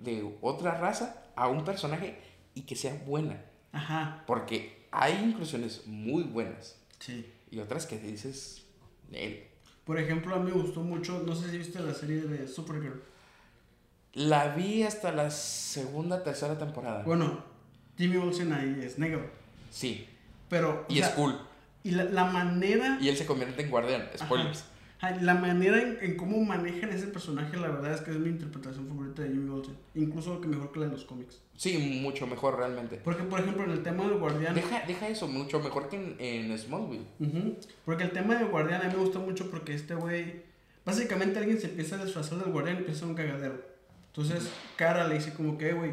de 0.00 0.36
otra 0.40 0.78
raza 0.78 1.22
a 1.34 1.48
un 1.48 1.64
personaje 1.64 2.18
y 2.54 2.62
que 2.62 2.76
sea 2.76 2.94
buena. 3.06 3.42
Ajá, 3.72 4.22
Porque 4.26 4.86
hay 4.92 5.14
inclusiones 5.24 5.82
muy 5.86 6.22
buenas 6.22 6.76
sí. 7.00 7.26
y 7.50 7.58
otras 7.58 7.86
que 7.86 7.98
dices, 7.98 8.62
"Nel". 9.10 9.44
Por 9.84 9.98
ejemplo, 9.98 10.34
a 10.36 10.38
mí 10.38 10.52
me 10.52 10.62
gustó 10.62 10.80
mucho, 10.80 11.22
no 11.26 11.34
sé 11.34 11.50
si 11.50 11.58
viste 11.58 11.80
la 11.80 11.92
serie 11.92 12.20
de 12.22 12.46
Supergirl. 12.46 13.02
La 14.12 14.54
vi 14.54 14.84
hasta 14.84 15.10
la 15.10 15.30
segunda, 15.30 16.22
tercera 16.22 16.56
temporada. 16.56 17.02
Bueno, 17.02 17.42
Jimmy 17.98 18.16
Olsen 18.18 18.52
ahí 18.52 18.78
es 18.82 18.98
negro. 18.98 19.28
Sí, 19.72 20.06
Pero. 20.54 20.86
o 20.88 20.92
y 20.92 21.00
es 21.00 21.06
sea, 21.06 21.14
cool. 21.16 21.36
Y 21.82 21.90
la, 21.90 22.04
la 22.04 22.24
manera. 22.26 22.96
Y 23.00 23.08
él 23.08 23.16
se 23.16 23.26
convierte 23.26 23.62
en 23.62 23.70
guardián, 23.70 24.08
spoilers. 24.16 24.64
Ajá, 25.00 25.16
La 25.20 25.34
manera 25.34 25.82
en, 25.82 25.98
en 26.00 26.16
cómo 26.16 26.42
manejan 26.44 26.90
ese 26.90 27.08
personaje, 27.08 27.56
la 27.56 27.68
verdad 27.68 27.92
es 27.92 28.00
que 28.02 28.12
es 28.12 28.16
mi 28.18 28.28
interpretación 28.30 28.86
favorita 28.88 29.22
de 29.22 29.30
Jimmy 29.30 29.50
Olsen. 29.50 29.76
Incluso 29.94 30.40
que 30.40 30.46
mejor 30.48 30.70
que 30.72 30.78
la 30.80 30.86
de 30.86 30.92
los 30.92 31.04
cómics. 31.04 31.42
Sí, 31.56 31.76
mucho 32.00 32.26
mejor 32.28 32.56
realmente. 32.56 33.00
Porque, 33.04 33.24
por 33.24 33.40
ejemplo, 33.40 33.64
en 33.64 33.72
el 33.72 33.82
tema 33.82 34.04
del 34.04 34.18
guardián. 34.18 34.54
Deja, 34.54 34.82
deja 34.86 35.08
eso, 35.08 35.26
mucho 35.28 35.58
mejor 35.60 35.88
que 35.88 35.96
en, 35.96 36.16
en 36.50 36.56
Smallville. 36.58 37.04
Ujú. 37.18 37.58
Porque 37.84 38.04
el 38.04 38.12
tema 38.12 38.36
del 38.36 38.46
guardián 38.48 38.80
a 38.82 38.84
mí 38.84 38.92
me 38.96 39.00
gusta 39.00 39.18
mucho 39.18 39.50
porque 39.50 39.74
este 39.74 39.94
güey. 39.96 40.42
Básicamente 40.86 41.38
alguien 41.38 41.58
se 41.60 41.66
empieza 41.66 41.96
a 42.00 42.04
disfrazar 42.04 42.38
del 42.38 42.52
guardián 42.52 42.76
y 42.76 42.78
empieza 42.80 42.98
a 42.98 43.00
ser 43.00 43.08
un 43.08 43.14
cagadero. 43.16 43.60
Entonces, 44.06 44.48
Cara 44.76 45.08
le 45.08 45.14
dice 45.16 45.34
como 45.34 45.58
que, 45.58 45.70
"Eh, 45.70 45.72
güey, 45.72 45.92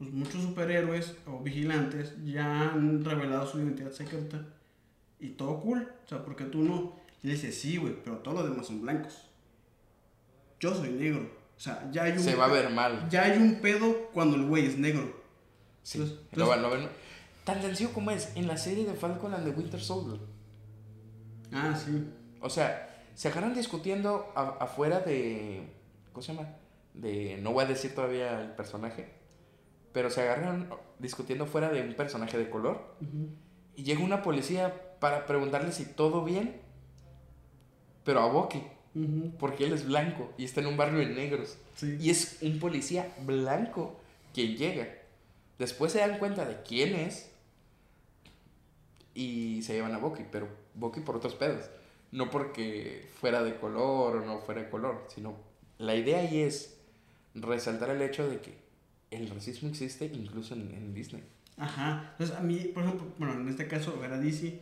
pues 0.00 0.10
muchos 0.12 0.42
superhéroes 0.42 1.14
o 1.26 1.40
vigilantes 1.40 2.14
ya 2.24 2.70
han 2.70 3.04
revelado 3.04 3.46
su 3.46 3.58
identidad 3.58 3.92
secreta. 3.92 4.44
Y 5.20 5.28
todo 5.30 5.60
cool. 5.60 5.86
O 6.04 6.08
sea, 6.08 6.24
porque 6.24 6.44
tú 6.44 6.62
no. 6.64 6.96
Y 7.22 7.26
le 7.28 7.34
dice, 7.34 7.52
sí, 7.52 7.76
güey, 7.76 7.94
pero 8.02 8.16
todos 8.18 8.38
los 8.40 8.48
demás 8.50 8.66
son 8.66 8.80
blancos. 8.80 9.28
Yo 10.58 10.74
soy 10.74 10.88
negro. 10.90 11.30
O 11.56 11.60
sea, 11.60 11.86
ya 11.92 12.04
hay 12.04 12.12
un. 12.12 12.20
Se 12.20 12.34
va 12.34 12.46
a 12.46 12.48
ver 12.48 12.70
mal. 12.70 13.06
Ya 13.10 13.24
hay 13.24 13.36
un 13.38 13.60
pedo 13.60 14.08
cuando 14.14 14.36
el 14.36 14.46
güey 14.46 14.64
es 14.64 14.78
negro. 14.78 15.20
Sí, 15.82 15.98
Entonces- 15.98 16.18
lo 16.32 16.48
van- 16.48 16.62
lo 16.62 16.70
ven- 16.70 16.88
Tan 17.44 17.60
sencillo 17.60 17.92
como 17.92 18.10
es 18.10 18.34
en 18.36 18.46
la 18.46 18.56
serie 18.56 18.84
de 18.86 18.94
Falcon 18.94 19.34
and 19.34 19.44
the 19.44 19.50
Winter 19.50 19.80
Soldier. 19.80 20.20
Ah, 21.52 21.74
sí. 21.76 22.06
O 22.40 22.48
sea, 22.48 23.04
se 23.14 23.28
agarran 23.28 23.52
discutiendo 23.54 24.32
a- 24.34 24.56
afuera 24.64 25.00
de. 25.00 25.68
¿Cómo 26.12 26.22
se 26.22 26.32
llama? 26.34 26.48
De. 26.94 27.38
No 27.42 27.52
voy 27.52 27.64
a 27.64 27.68
decir 27.68 27.94
todavía 27.94 28.40
el 28.40 28.52
personaje. 28.52 29.19
Pero 29.92 30.10
se 30.10 30.22
agarran 30.22 30.70
discutiendo 30.98 31.46
fuera 31.46 31.70
de 31.70 31.82
un 31.82 31.94
personaje 31.94 32.38
de 32.38 32.48
color. 32.48 32.96
Y 33.76 33.82
llega 33.82 34.04
una 34.04 34.22
policía 34.22 34.96
para 35.00 35.26
preguntarle 35.26 35.72
si 35.72 35.84
todo 35.84 36.24
bien. 36.24 36.60
Pero 38.04 38.20
a 38.20 38.26
Bucky. 38.26 38.62
Ujú. 38.94 39.32
Porque 39.38 39.64
él 39.64 39.72
es 39.72 39.86
blanco 39.86 40.32
y 40.36 40.44
está 40.44 40.60
en 40.60 40.66
un 40.66 40.76
barrio 40.76 40.98
de 40.98 41.06
negros. 41.06 41.56
Sí. 41.76 41.96
Y 42.00 42.10
es 42.10 42.38
un 42.42 42.58
policía 42.58 43.12
blanco 43.24 44.00
quien 44.34 44.56
llega. 44.56 44.88
Después 45.58 45.92
se 45.92 45.98
dan 45.98 46.18
cuenta 46.18 46.44
de 46.44 46.62
quién 46.62 46.94
es 46.94 47.30
y 49.14 49.62
se 49.62 49.74
llevan 49.74 49.94
a 49.94 49.98
Bucky, 49.98 50.24
pero 50.30 50.48
Bucky 50.74 51.00
por 51.00 51.16
otros 51.16 51.34
pedos. 51.34 51.68
No 52.12 52.30
porque 52.30 53.08
fuera 53.20 53.42
de 53.42 53.56
color 53.56 54.16
o 54.16 54.24
no 54.24 54.40
fuera 54.40 54.62
de 54.62 54.70
color, 54.70 55.04
sino 55.08 55.36
la 55.78 55.94
idea 55.94 56.20
ahí 56.20 56.40
es 56.40 56.78
resaltar 57.34 57.90
el 57.90 58.02
hecho 58.02 58.28
de 58.28 58.40
que 58.40 58.58
el 59.10 59.28
racismo 59.30 59.68
existe 59.68 60.04
incluso 60.06 60.54
en, 60.54 60.72
en 60.74 60.94
Disney. 60.94 61.22
Ajá. 61.56 62.10
Entonces, 62.12 62.36
a 62.36 62.40
mí, 62.40 62.56
por 62.74 62.84
ejemplo, 62.84 63.06
bueno, 63.18 63.34
en 63.34 63.48
este 63.48 63.66
caso, 63.66 63.98
ver 63.98 64.12
a 64.12 64.18
DC, 64.18 64.60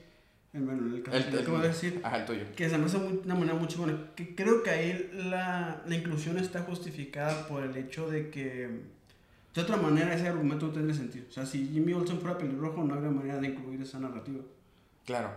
en, 0.55 0.67
bueno, 0.67 0.87
en 0.87 0.95
el 0.95 1.03
caso 1.03 1.17
El- 1.17 1.25
que 1.31 1.39
acabo 1.41 1.59
de 1.59 1.69
decir, 1.69 2.01
Ajá, 2.03 2.19
el 2.19 2.25
tuyo. 2.27 2.45
que 2.57 2.69
se 2.69 2.79
me 2.79 2.87
hace 2.87 2.97
una 2.97 3.35
manera 3.35 3.55
muy 3.57 3.69
chingona. 3.69 4.11
Que 4.17 4.35
creo 4.35 4.63
que 4.63 4.71
ahí 4.71 5.11
la, 5.15 5.83
la 5.87 5.95
inclusión 5.95 6.39
está 6.39 6.63
justificada 6.63 7.47
por 7.47 7.63
el 7.63 7.77
hecho 7.77 8.11
de 8.11 8.31
que 8.31 8.81
de 9.55 9.61
otra 9.63 9.77
manera 9.77 10.15
ese 10.15 10.29
argumento 10.29 10.67
no 10.69 10.73
tendría 10.73 10.95
sentido. 10.97 11.27
O 11.29 11.33
sea, 11.33 11.45
si 11.47 11.69
Jimmy 11.69 11.93
Olsen 11.93 12.21
fuera 12.21 12.39
pelirrojo, 12.39 12.83
no 12.85 12.95
habría 12.95 13.11
manera 13.11 13.39
de 13.39 13.49
incluir 13.49 13.81
esa 13.83 13.99
narrativa. 13.99 14.41
Claro, 15.05 15.31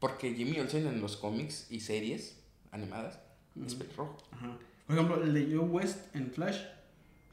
porque 0.00 0.34
Jimmy 0.34 0.58
Olsen 0.60 0.86
en 0.86 1.00
los 1.00 1.16
cómics 1.16 1.66
y 1.70 1.80
series 1.80 2.38
animadas 2.72 3.18
es 3.64 3.72
Ujú. 3.74 3.82
pelirrojo. 3.84 4.16
Ajá. 4.32 4.56
Por 4.86 4.96
ejemplo, 4.96 5.22
el 5.22 5.32
de 5.34 5.44
Joe 5.56 5.64
West 5.66 6.14
en 6.14 6.30
Flash. 6.30 6.58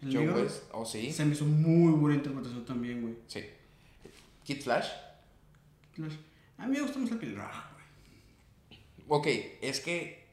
El 0.01 0.13
Joe 0.13 0.25
negro, 0.25 0.41
West, 0.41 0.63
oh 0.71 0.85
sí, 0.85 1.11
Se 1.11 1.25
me 1.25 1.33
hizo 1.33 1.45
muy 1.45 1.91
buena 1.93 2.15
interpretación 2.15 2.65
también, 2.65 3.01
güey. 3.01 3.15
sí. 3.27 3.41
Kid 4.43 4.61
Flash, 4.61 4.87
Flash. 5.93 6.15
A 6.57 6.65
mí 6.65 6.75
me 6.75 6.81
gusta 6.81 6.97
más 6.97 7.11
el 7.11 7.19
pelirrojo, 7.19 7.61
güey. 7.73 8.79
ok, 9.07 9.27
es 9.61 9.79
que 9.79 10.27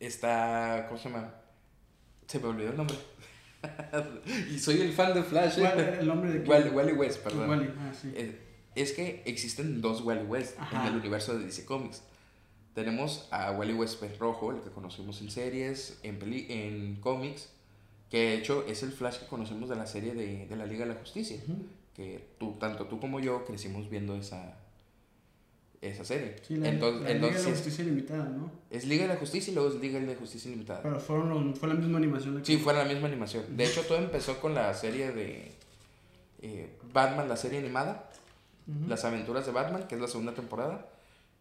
está, 0.00 0.86
¿cómo 0.88 1.00
se 1.00 1.08
llama? 1.08 1.34
Se 2.26 2.38
me 2.38 2.48
olvidó 2.48 2.70
el 2.70 2.76
nombre. 2.76 2.96
y 4.50 4.58
soy 4.58 4.80
el 4.80 4.92
fan 4.92 5.14
de 5.14 5.22
Flash. 5.22 5.58
¿Cuál 5.58 5.80
¿eh? 5.80 5.96
el 6.00 6.06
nombre 6.06 6.30
de 6.30 6.42
quién? 6.42 6.50
Wally, 6.50 6.70
Wally 6.70 6.92
West, 6.92 7.22
perdón. 7.22 7.48
Wally, 7.48 7.70
ah, 7.78 7.92
sí. 7.94 8.12
Es, 8.16 8.34
es 8.74 8.92
que 8.92 9.22
existen 9.24 9.80
dos 9.80 10.02
Wally 10.02 10.24
West 10.24 10.58
Ajá. 10.58 10.82
en 10.82 10.92
el 10.92 11.00
universo 11.00 11.38
de 11.38 11.46
DC 11.46 11.64
Comics. 11.64 12.02
Tenemos 12.74 13.28
a 13.30 13.52
Wally 13.52 13.72
West 13.72 14.02
rojo, 14.18 14.50
el 14.50 14.60
que 14.60 14.70
conocemos 14.70 15.20
en 15.20 15.30
series, 15.30 16.00
en, 16.02 16.18
peli 16.18 16.46
en 16.48 16.96
cómics, 16.96 17.50
que 18.14 18.20
de 18.28 18.34
hecho 18.34 18.64
es 18.68 18.82
el 18.84 18.92
Flash 18.92 19.18
que 19.18 19.26
conocemos 19.26 19.68
de 19.68 19.74
la 19.76 19.86
serie 19.86 20.14
de, 20.14 20.46
de 20.46 20.56
la 20.56 20.66
Liga 20.66 20.86
de 20.86 20.94
la 20.94 21.00
Justicia. 21.00 21.38
Que 21.94 22.24
tú, 22.38 22.52
tanto 22.60 22.86
tú 22.86 23.00
como 23.00 23.18
yo 23.20 23.44
crecimos 23.44 23.88
viendo 23.90 24.14
esa, 24.16 24.56
esa 25.80 26.04
serie. 26.04 26.36
Sí, 26.46 26.56
la, 26.56 26.68
entonces, 26.68 27.02
la 27.02 27.14
Liga 27.14 27.38
de 27.38 27.42
la 27.44 27.50
Justicia 27.50 27.84
Limitada, 27.84 28.24
¿no? 28.24 28.50
es 28.70 28.84
Liga 28.86 29.02
de 29.02 29.14
la 29.14 29.16
Justicia 29.20 29.50
y 29.50 29.54
luego 29.54 29.70
es 29.70 29.80
Liga 29.80 29.98
de 30.00 30.14
Justicia 30.16 30.50
Limitada. 30.50 30.80
Pero 30.82 31.00
fueron 31.00 31.54
fue 31.56 31.68
la 31.68 31.74
misma 31.74 31.98
animación. 31.98 32.34
la 32.34 32.40
que- 32.40 32.46
Sí, 32.46 32.56
fue 32.58 32.72
la 32.74 32.84
misma 32.84 33.08
animación. 33.08 33.44
De 33.56 33.64
hecho, 33.64 33.82
todo 33.82 33.98
empezó 33.98 34.40
con 34.40 34.54
la 34.54 34.72
serie 34.74 35.12
de 35.12 35.52
eh, 36.42 36.70
Batman, 36.92 37.28
la 37.28 37.36
serie 37.36 37.58
animada. 37.58 38.10
Las 38.88 39.04
aventuras 39.04 39.44
de 39.44 39.52
Batman, 39.52 39.86
que 39.86 39.94
es 39.96 40.00
la 40.00 40.08
segunda 40.08 40.32
temporada, 40.34 40.86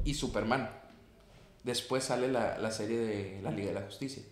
y 0.04 0.14
Superman. 0.16 0.70
Después 1.64 2.04
sale 2.04 2.28
la, 2.30 2.58
la 2.58 2.70
serie 2.72 2.98
de 2.98 3.40
la 3.42 3.50
Liga 3.52 3.70
de 3.70 3.76
la 3.76 3.82
Justicia. 3.84 4.24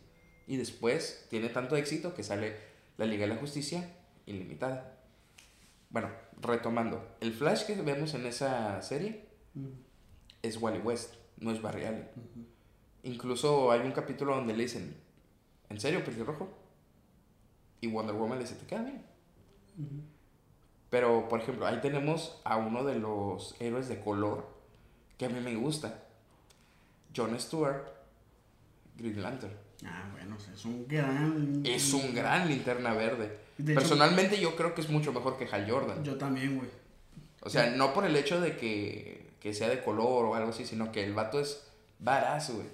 Y 0.51 0.57
después 0.57 1.25
tiene 1.29 1.47
tanto 1.47 1.77
éxito 1.77 2.13
que 2.13 2.23
sale 2.23 2.57
la 2.97 3.05
Liga 3.05 3.25
de 3.25 3.33
la 3.33 3.39
Justicia 3.39 3.89
ilimitada. 4.25 4.97
Bueno, 5.89 6.09
retomando. 6.41 7.15
El 7.21 7.31
Flash 7.31 7.65
que 7.65 7.81
vemos 7.81 8.15
en 8.15 8.25
esa 8.25 8.81
serie 8.81 9.29
es 10.41 10.61
Wally 10.61 10.79
West, 10.79 11.13
no 11.37 11.51
es 11.51 11.61
Barry 11.61 11.85
Allen. 11.85 12.09
Incluso 13.03 13.71
hay 13.71 13.79
un 13.79 13.93
capítulo 13.93 14.35
donde 14.35 14.53
le 14.53 14.63
dicen, 14.63 14.93
¿en 15.69 15.79
serio, 15.79 16.03
pelirrojo? 16.03 16.49
Y 17.79 17.87
Wonder 17.87 18.17
Woman 18.17 18.37
le 18.37 18.43
dice, 18.43 18.55
¿te 18.55 18.65
queda 18.65 18.81
bien? 18.81 19.05
Pero, 20.89 21.29
por 21.29 21.39
ejemplo, 21.39 21.65
ahí 21.65 21.79
tenemos 21.79 22.41
a 22.43 22.57
uno 22.57 22.83
de 22.83 22.99
los 22.99 23.55
héroes 23.61 23.87
de 23.87 24.01
color 24.01 24.49
que 25.17 25.27
a 25.27 25.29
mí 25.29 25.39
me 25.39 25.55
gusta. 25.55 26.03
John 27.15 27.39
Stewart, 27.39 27.87
Green 28.97 29.23
Lantern. 29.23 29.70
Ah, 29.85 30.09
bueno, 30.11 30.37
es 30.53 30.65
un 30.65 30.87
gran. 30.87 31.61
Es 31.65 31.93
un 31.93 32.13
gran 32.13 32.47
linterna 32.47 32.93
verde. 32.93 33.37
De 33.57 33.73
hecho, 33.73 33.81
Personalmente 33.81 34.39
yo 34.39 34.55
creo 34.55 34.73
que 34.73 34.81
es 34.81 34.89
mucho 34.89 35.11
mejor 35.11 35.37
que 35.37 35.47
Hal 35.51 35.69
Jordan. 35.69 36.03
Yo 36.03 36.17
también, 36.17 36.57
güey. 36.57 36.69
O 37.41 37.49
sea, 37.49 37.71
no 37.71 37.93
por 37.93 38.05
el 38.05 38.15
hecho 38.15 38.39
de 38.39 38.55
que, 38.55 39.31
que 39.39 39.53
sea 39.53 39.69
de 39.69 39.83
color 39.83 40.25
o 40.25 40.35
algo 40.35 40.51
así, 40.51 40.65
sino 40.65 40.91
que 40.91 41.03
el 41.03 41.13
vato 41.13 41.39
es 41.39 41.63
barazo, 41.99 42.55
güey. 42.55 42.67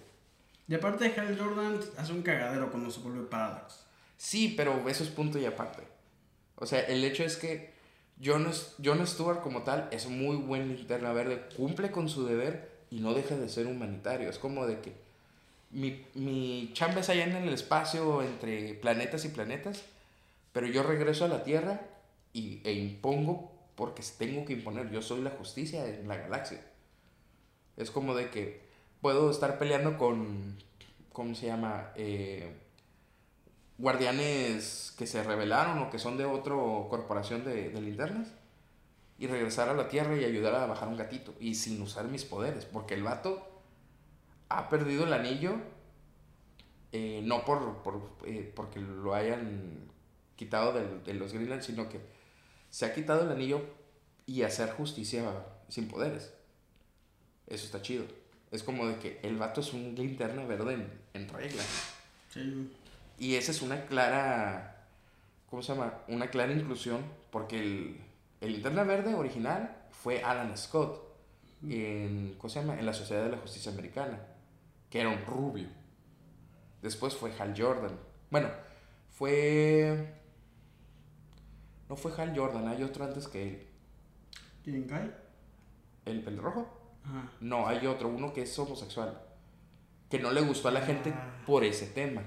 Y 0.68 0.76
aparte, 0.76 1.14
Hal 1.18 1.38
Jordan 1.40 1.80
hace 1.98 2.12
un 2.12 2.22
cagadero 2.22 2.70
cuando 2.70 2.92
se 2.92 3.00
vuelve 3.00 3.24
Paradox. 3.24 3.86
Sí, 4.18 4.54
pero 4.58 4.88
eso 4.90 5.04
es 5.04 5.10
punto 5.10 5.40
y 5.40 5.46
aparte. 5.46 5.84
O 6.56 6.66
sea, 6.66 6.82
el 6.82 7.04
hecho 7.04 7.24
es 7.24 7.38
que 7.38 7.74
John, 8.24 8.52
John 8.84 9.06
Stewart 9.06 9.42
como 9.42 9.62
tal 9.62 9.88
es 9.92 10.08
muy 10.08 10.36
buen 10.38 10.76
linterna 10.76 11.14
verde, 11.14 11.48
cumple 11.56 11.92
con 11.92 12.10
su 12.10 12.26
deber 12.26 12.78
y 12.90 13.00
no 13.00 13.14
deja 13.14 13.36
de 13.36 13.48
ser 13.48 13.68
humanitario. 13.68 14.30
Es 14.30 14.40
como 14.40 14.66
de 14.66 14.80
que 14.82 14.94
mi, 15.72 16.06
mi 16.14 16.72
chamba 16.74 17.02
es 17.02 17.10
allá 17.10 17.26
en 17.26 17.36
el 17.36 17.54
espacio 17.54 18.24
entre 18.24 18.74
planetas 18.76 19.26
y 19.26 19.30
planetas, 19.30 19.84
pero 20.54 20.68
yo 20.68 20.84
regreso 20.84 21.26
a 21.26 21.28
la 21.28 21.44
Tierra 21.44 21.82
y, 22.34 22.62
e 22.64 22.74
impongo 22.74 23.52
porque 23.76 24.04
tengo 24.18 24.46
que 24.46 24.54
imponer. 24.54 24.90
Yo 24.92 25.02
soy 25.02 25.22
la 25.22 25.32
justicia 25.32 25.86
en 25.86 26.08
la 26.08 26.18
galaxia. 26.18 26.62
Es 27.76 27.92
como 27.92 28.16
de 28.16 28.30
que 28.32 28.62
puedo 29.02 29.30
estar 29.30 29.60
peleando 29.60 29.98
con, 29.98 30.58
¿cómo 31.14 31.36
se 31.36 31.48
llama? 31.48 31.92
Eh, 31.96 32.56
guardianes 33.78 34.96
que 34.98 35.06
se 35.06 35.22
rebelaron 35.22 35.78
o 35.80 35.92
que 35.92 36.00
son 36.00 36.18
de 36.18 36.26
otra 36.26 36.56
corporación 36.90 37.44
de, 37.44 37.70
de 37.70 37.82
linternas 37.82 38.30
y 39.20 39.28
regresar 39.28 39.70
a 39.70 39.74
la 39.74 39.90
Tierra 39.90 40.18
y 40.18 40.26
ayudar 40.26 40.56
a 40.56 40.66
bajar 40.66 40.88
un 40.88 40.98
gatito 40.98 41.36
y 41.40 41.56
sin 41.56 41.80
usar 41.82 42.06
mis 42.06 42.24
poderes, 42.24 42.66
porque 42.66 42.96
el 42.96 43.04
vato 43.04 43.47
ha 44.50 44.70
perdido 44.70 45.06
el 45.06 45.14
anillo 45.14 45.56
eh, 46.92 47.22
no 47.24 47.44
por, 47.44 47.84
por, 47.84 48.02
eh, 48.26 48.52
porque 48.56 48.80
lo 48.80 49.14
hayan 49.14 49.90
quitado 50.36 50.72
del- 50.74 51.04
de, 51.04 51.14
los 51.16 51.34
Greenland, 51.34 51.62
sino 51.62 51.90
que 51.90 52.00
se 52.70 52.86
ha 52.86 52.94
quitado 52.94 53.24
el 53.24 53.32
anillo 53.32 53.62
y 54.26 54.44
hacer 54.44 54.72
justicia 54.72 55.24
sin 55.68 55.88
poderes. 55.88 56.34
Eso 57.48 57.66
está 57.66 57.82
chido. 57.82 58.06
Es 58.52 58.64
como 58.64 58.88
de 58.88 58.98
que 59.00 59.20
el 59.24 59.36
vato 59.38 59.62
es 59.62 59.74
un 59.74 59.96
linterna 59.96 60.46
verde 60.46 60.74
en, 60.76 60.92
en 61.14 61.30
regla. 61.30 61.64
Sí. 62.30 62.72
Y 63.20 63.36
esa 63.36 63.52
es 63.52 63.62
una 63.62 63.86
clara, 63.86 64.86
¿cómo 65.50 65.62
se 65.62 65.74
llama? 65.74 65.94
Una 66.08 66.30
clara 66.30 66.54
inclusión, 66.54 67.02
porque 67.32 67.60
el, 67.60 68.00
el 68.42 68.54
linterna 68.54 68.84
verde 68.84 69.14
original 69.14 69.76
fue 69.92 70.24
Alan 70.24 70.56
Scott 70.58 71.02
en, 71.64 72.36
¿cómo 72.38 72.50
se 72.50 72.62
llama? 72.62 72.80
En 72.80 72.86
la 72.86 72.94
Sociedad 72.94 73.24
de 73.24 73.32
la 73.32 73.38
Justicia 73.38 73.72
Americana, 73.72 74.20
que 74.90 75.00
era 75.02 75.10
un 75.10 75.26
rubio. 75.26 75.68
Después 76.82 77.16
fue 77.16 77.32
Hal 77.38 77.54
Jordan. 77.58 77.92
Bueno, 78.30 78.50
fue... 79.12 80.14
No 81.90 81.96
fue 81.96 82.12
Hal 82.18 82.34
Jordan, 82.38 82.68
hay 82.68 82.84
otro 82.84 83.06
antes 83.06 83.28
que 83.28 83.48
él. 83.48 83.68
¿Quién 84.64 84.84
cae? 84.84 85.12
¿El 86.06 86.22
pelirrojo? 86.22 86.68
Ajá. 87.06 87.30
No, 87.40 87.68
hay 87.68 87.86
otro, 87.88 88.10
uno 88.10 88.34
que 88.34 88.42
es 88.44 88.60
homosexual. 88.60 89.22
Que 90.10 90.20
no 90.20 90.32
le 90.32 90.42
gustó 90.42 90.68
a 90.68 90.72
la 90.72 90.82
gente 90.82 91.12
Ah. 91.16 91.42
por 91.46 91.64
ese 91.64 91.88
tema. 91.88 92.22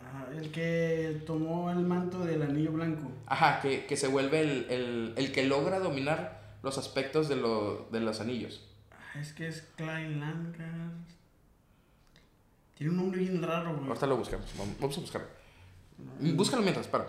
Ajá, 0.00 0.26
El 0.36 0.50
que 0.50 1.22
tomó 1.26 1.70
el 1.70 1.80
manto 1.80 2.24
del 2.24 2.42
anillo 2.42 2.72
blanco. 2.72 3.10
Ajá, 3.26 3.60
que, 3.60 3.86
que 3.86 3.96
se 3.96 4.08
vuelve 4.08 4.40
el, 4.40 4.66
el, 4.70 5.14
el 5.16 5.32
que 5.32 5.44
logra 5.44 5.78
dominar 5.78 6.56
los 6.62 6.76
aspectos 6.78 7.28
de, 7.28 7.36
lo, 7.36 7.88
de 7.90 8.00
los 8.00 8.20
anillos. 8.20 8.66
Ah, 8.90 9.18
Es 9.20 9.32
que 9.32 9.48
es 9.48 9.62
Klein 9.76 10.20
Langar. 10.20 10.90
Tiene 12.74 12.90
un 12.92 12.96
nombre 12.98 13.20
bien 13.20 13.42
raro, 13.42 13.74
güey. 13.76 13.88
Ahorita 13.88 14.06
lo 14.06 14.16
buscamos, 14.16 14.46
vamos 14.80 14.96
a 14.98 15.00
buscarlo. 15.00 15.28
No, 16.20 16.34
Búscalo 16.34 16.62
mientras, 16.62 16.86
para. 16.88 17.06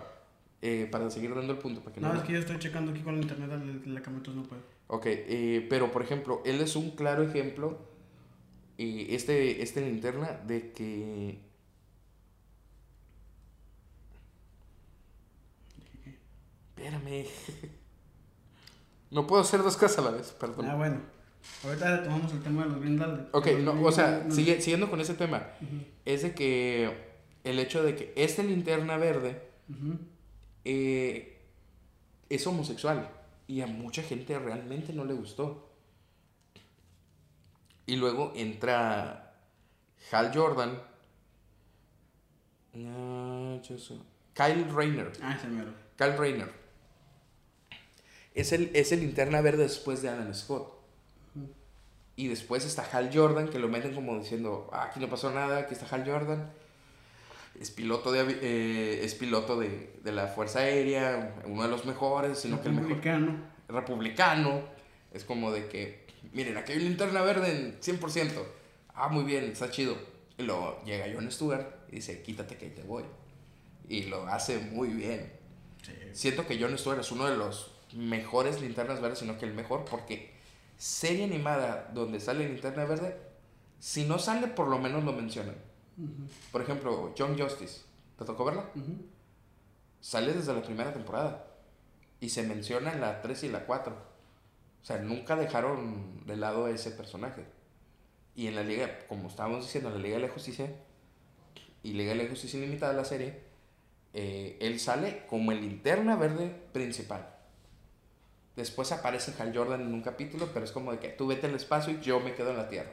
eh, 0.62 0.88
para 0.90 1.10
seguir 1.10 1.34
dando 1.34 1.52
el 1.52 1.58
punto. 1.58 1.80
Para 1.80 1.94
que 1.94 2.00
no, 2.00 2.12
No, 2.12 2.18
es 2.20 2.24
que 2.24 2.32
yo 2.32 2.38
estoy 2.38 2.58
checando 2.58 2.92
aquí 2.92 3.00
con 3.00 3.16
la 3.16 3.22
internet 3.22 3.48
la 3.86 3.98
entonces 4.00 4.34
no 4.34 4.42
puedo. 4.44 4.62
Ok, 4.88 5.06
eh, 5.06 5.66
pero 5.68 5.90
por 5.90 6.02
ejemplo, 6.02 6.42
él 6.44 6.60
es 6.60 6.76
un 6.76 6.90
claro 6.92 7.22
ejemplo, 7.22 7.78
eh, 8.78 9.06
este, 9.10 9.62
este 9.62 9.80
linterna, 9.80 10.32
de 10.46 10.72
que... 10.72 11.40
Espérame. 16.76 17.26
No 19.10 19.28
puedo 19.28 19.42
hacer 19.42 19.62
dos 19.62 19.76
cosas 19.76 19.98
a 19.98 20.02
la 20.02 20.10
vez, 20.10 20.32
perdón. 20.32 20.66
Ah, 20.68 20.74
bueno. 20.74 21.00
Ahorita 21.64 21.98
retomamos 21.98 22.32
el 22.32 22.42
tema 22.42 22.64
de 22.64 22.70
los 22.70 22.80
Green. 22.80 23.28
Ok, 23.32 23.46
no, 23.60 23.82
o 23.82 23.92
sea, 23.92 24.30
sigue, 24.30 24.60
siguiendo 24.60 24.90
con 24.90 25.00
ese 25.00 25.14
tema, 25.14 25.46
es 26.04 26.22
de 26.22 26.34
que 26.34 27.14
el 27.44 27.58
hecho 27.58 27.82
de 27.82 27.96
que 27.96 28.12
este 28.16 28.42
linterna 28.42 28.96
verde 28.96 29.42
eh, 30.64 31.40
es 32.28 32.46
homosexual 32.46 33.10
y 33.46 33.60
a 33.60 33.66
mucha 33.66 34.02
gente 34.02 34.38
realmente 34.38 34.92
no 34.92 35.04
le 35.04 35.14
gustó. 35.14 35.70
Y 37.86 37.96
luego 37.96 38.32
entra 38.34 39.34
Hal 40.10 40.32
Jordan 40.34 40.78
yo. 42.74 43.76
Kyle 44.34 44.68
Rayner. 44.74 45.12
Ah, 45.22 45.36
ese 45.38 45.46
mero. 45.48 45.72
Kyle 45.96 46.16
Rayner. 46.16 46.52
Es 48.34 48.52
el, 48.52 48.70
es 48.74 48.90
el 48.90 49.00
linterna 49.00 49.40
verde 49.40 49.62
después 49.62 50.02
de 50.02 50.08
Alan 50.08 50.34
Scott. 50.34 50.73
Y 52.16 52.28
después 52.28 52.64
está 52.64 52.88
Hal 52.92 53.10
Jordan, 53.12 53.48
que 53.48 53.58
lo 53.58 53.68
meten 53.68 53.94
como 53.94 54.16
diciendo, 54.18 54.70
"Ah, 54.72 54.84
aquí 54.84 55.00
no 55.00 55.08
pasó 55.08 55.30
nada, 55.32 55.58
aquí 55.58 55.74
está 55.74 55.86
Hal 55.94 56.04
Jordan. 56.08 56.50
Es 57.60 57.70
piloto 57.70 58.10
de, 58.12 58.22
eh, 58.42 59.04
es 59.04 59.14
piloto 59.14 59.58
de, 59.58 59.92
de 60.02 60.12
la 60.12 60.26
Fuerza 60.28 60.60
Aérea, 60.60 61.34
uno 61.46 61.62
de 61.62 61.68
los 61.68 61.84
mejores, 61.84 62.38
sino 62.38 62.60
que 62.60 62.68
el 62.68 62.74
mejor 62.74 62.90
Republicano. 62.90 63.36
republicano. 63.68 64.62
Es 65.12 65.24
como 65.24 65.52
de 65.52 65.68
que, 65.68 66.04
miren, 66.32 66.56
aquí 66.56 66.72
hay 66.72 66.78
una 66.78 66.88
linterna 66.88 67.22
verde 67.22 67.50
en 67.52 67.80
100%. 67.80 68.44
Ah, 68.94 69.08
muy 69.08 69.24
bien, 69.24 69.44
está 69.44 69.70
chido. 69.70 69.96
Y 70.36 70.42
luego 70.42 70.82
llega 70.84 71.06
Jon 71.12 71.30
Stewart 71.30 71.66
y 71.88 71.96
dice, 71.96 72.22
quítate 72.22 72.56
que 72.56 72.66
ahí 72.66 72.70
te 72.72 72.82
voy. 72.82 73.04
Y 73.88 74.04
lo 74.04 74.26
hace 74.26 74.58
muy 74.58 74.88
bien. 74.88 75.32
Sí. 75.82 75.92
Siento 76.12 76.46
que 76.46 76.58
Jon 76.60 76.76
Stewart 76.76 76.98
es 77.00 77.12
uno 77.12 77.26
de 77.26 77.36
los 77.36 77.70
mejores 77.92 78.60
linternas 78.60 79.00
verdes, 79.00 79.20
sino 79.20 79.38
que 79.38 79.44
el 79.44 79.54
mejor, 79.54 79.84
porque 79.84 80.33
serie 80.76 81.24
animada 81.24 81.90
donde 81.92 82.20
sale 82.20 82.48
linterna 82.48 82.84
verde, 82.84 83.16
si 83.78 84.04
no 84.04 84.18
sale, 84.18 84.48
por 84.48 84.68
lo 84.68 84.78
menos 84.78 85.04
lo 85.04 85.12
mencionan. 85.12 85.56
Por 86.50 86.62
ejemplo, 86.62 87.14
John 87.16 87.38
Justice. 87.38 87.82
¿Te 88.18 88.24
tocó 88.24 88.44
verla? 88.44 88.70
Sale 90.00 90.32
desde 90.32 90.54
la 90.54 90.62
primera 90.62 90.92
temporada. 90.92 91.46
Y 92.20 92.30
se 92.30 92.42
menciona 92.42 92.92
en 92.92 93.00
la 93.00 93.20
3 93.20 93.44
y 93.44 93.48
la 93.50 93.66
4. 93.66 93.92
O 93.94 94.86
sea, 94.86 94.98
nunca 94.98 95.36
dejaron 95.36 96.26
de 96.26 96.36
lado 96.36 96.66
a 96.66 96.70
ese 96.70 96.90
personaje. 96.90 97.44
Y 98.34 98.46
en 98.46 98.56
la 98.56 98.62
Liga, 98.62 99.06
como 99.08 99.28
estábamos 99.28 99.64
diciendo, 99.64 99.90
en 99.90 99.96
la 99.96 100.00
Liga 100.00 100.16
de 100.16 100.26
la 100.26 100.32
Justicia 100.32 100.74
y 101.82 101.92
Liga 101.92 102.14
de 102.14 102.22
la 102.24 102.30
Justicia 102.30 102.58
Ilimitada, 102.58 102.92
la 102.92 103.04
serie, 103.04 103.40
eh, 104.12 104.58
él 104.60 104.80
sale 104.80 105.26
como 105.26 105.52
el 105.52 105.60
linterna 105.60 106.16
verde 106.16 106.48
principal. 106.72 107.33
Después 108.56 108.92
aparece 108.92 109.34
Hal 109.40 109.52
Jordan 109.56 109.80
en 109.80 109.92
un 109.92 110.02
capítulo, 110.02 110.50
pero 110.52 110.64
es 110.64 110.72
como 110.72 110.92
de 110.92 110.98
que 110.98 111.08
tú 111.08 111.26
vete 111.26 111.46
al 111.46 111.54
espacio 111.54 111.92
y 111.94 112.00
yo 112.00 112.20
me 112.20 112.34
quedo 112.34 112.50
en 112.50 112.56
la 112.56 112.68
Tierra. 112.68 112.92